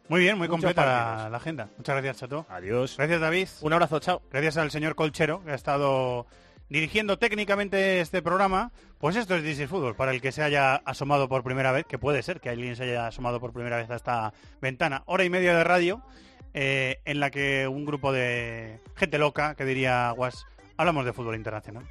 Muy 0.08 0.20
bien, 0.20 0.38
muy 0.38 0.48
Muchos 0.48 0.62
completa 0.62 1.28
la 1.28 1.36
agenda. 1.36 1.68
Muchas 1.76 1.94
gracias, 1.94 2.18
Chato. 2.18 2.46
Adiós. 2.48 2.96
Gracias, 2.96 3.20
David. 3.20 3.48
Un 3.60 3.72
abrazo, 3.72 3.98
chao. 3.98 4.22
Gracias 4.30 4.56
al 4.56 4.70
señor 4.70 4.94
Colchero, 4.94 5.42
que 5.44 5.50
ha 5.50 5.54
estado 5.54 6.26
dirigiendo 6.68 7.18
técnicamente 7.18 8.00
este 8.00 8.22
programa. 8.22 8.72
Pues 8.98 9.16
esto 9.16 9.34
es 9.34 9.42
DC 9.42 9.68
Fútbol, 9.68 9.96
para 9.96 10.12
el 10.12 10.20
que 10.20 10.32
se 10.32 10.42
haya 10.42 10.76
asomado 10.76 11.28
por 11.28 11.42
primera 11.42 11.72
vez, 11.72 11.84
que 11.86 11.98
puede 11.98 12.22
ser 12.22 12.40
que 12.40 12.50
alguien 12.50 12.76
se 12.76 12.84
haya 12.84 13.08
asomado 13.08 13.40
por 13.40 13.52
primera 13.52 13.76
vez 13.76 13.90
a 13.90 13.96
esta 13.96 14.32
ventana. 14.60 15.02
Hora 15.06 15.24
y 15.24 15.30
media 15.30 15.56
de 15.56 15.64
radio, 15.64 16.02
eh, 16.54 17.00
en 17.04 17.20
la 17.20 17.30
que 17.30 17.68
un 17.68 17.84
grupo 17.84 18.12
de 18.12 18.80
gente 18.94 19.18
loca, 19.18 19.54
que 19.54 19.64
diría 19.64 20.10
Guas, 20.12 20.46
hablamos 20.76 21.04
de 21.04 21.12
fútbol 21.12 21.34
internacional. 21.34 21.84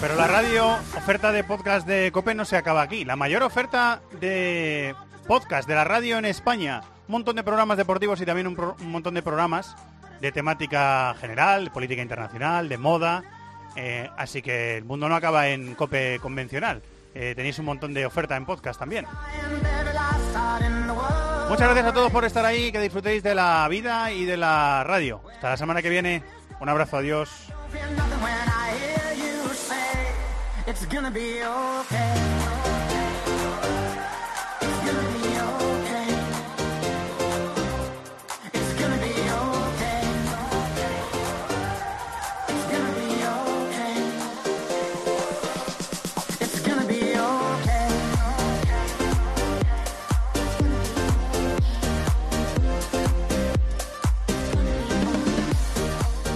Pero 0.00 0.14
la 0.14 0.26
radio, 0.26 0.66
oferta 0.96 1.32
de 1.32 1.44
podcast 1.44 1.86
de 1.86 2.10
Cope 2.12 2.34
no 2.34 2.44
se 2.44 2.56
acaba 2.56 2.82
aquí. 2.82 3.04
La 3.04 3.16
mayor 3.16 3.42
oferta 3.42 4.00
de 4.20 4.94
podcast 5.26 5.68
de 5.68 5.74
la 5.74 5.84
radio 5.84 6.18
en 6.18 6.24
España. 6.24 6.82
Un 7.08 7.12
montón 7.12 7.36
de 7.36 7.42
programas 7.42 7.78
deportivos 7.78 8.20
y 8.20 8.26
también 8.26 8.46
un, 8.46 8.74
montón 8.90 9.14
de 9.14 9.22
programas 9.22 9.74
de 10.20 10.32
temática 10.32 11.14
general, 11.20 11.66
de 11.66 11.70
política 11.70 12.02
internacional, 12.02 12.68
de 12.68 12.78
moda. 12.78 13.22
Eh, 13.76 14.10
así 14.16 14.42
que 14.42 14.76
el 14.76 14.84
mundo 14.84 15.08
no 15.08 15.16
acaba 15.16 15.48
en 15.48 15.74
Cope 15.74 16.18
convencional. 16.20 16.82
Eh, 17.14 17.34
tenéis 17.34 17.58
un 17.58 17.66
montón 17.66 17.94
de 17.94 18.04
oferta 18.04 18.36
en 18.36 18.44
podcast 18.44 18.78
también. 18.78 19.06
Muchas 21.48 21.66
gracias 21.68 21.86
a 21.86 21.92
todos 21.92 22.10
por 22.10 22.24
estar 22.24 22.44
ahí, 22.44 22.72
que 22.72 22.80
disfrutéis 22.80 23.22
de 23.22 23.34
la 23.34 23.66
vida 23.68 24.12
y 24.12 24.24
de 24.24 24.36
la 24.36 24.84
radio. 24.84 25.22
Hasta 25.32 25.50
la 25.50 25.56
semana 25.56 25.80
que 25.80 25.88
viene. 25.88 26.22
Un 26.60 26.68
abrazo, 26.68 26.96
adiós. 26.96 27.52
It's 30.66 30.84
gonna 30.86 31.12
be 31.12 31.44
okay. 31.44 32.45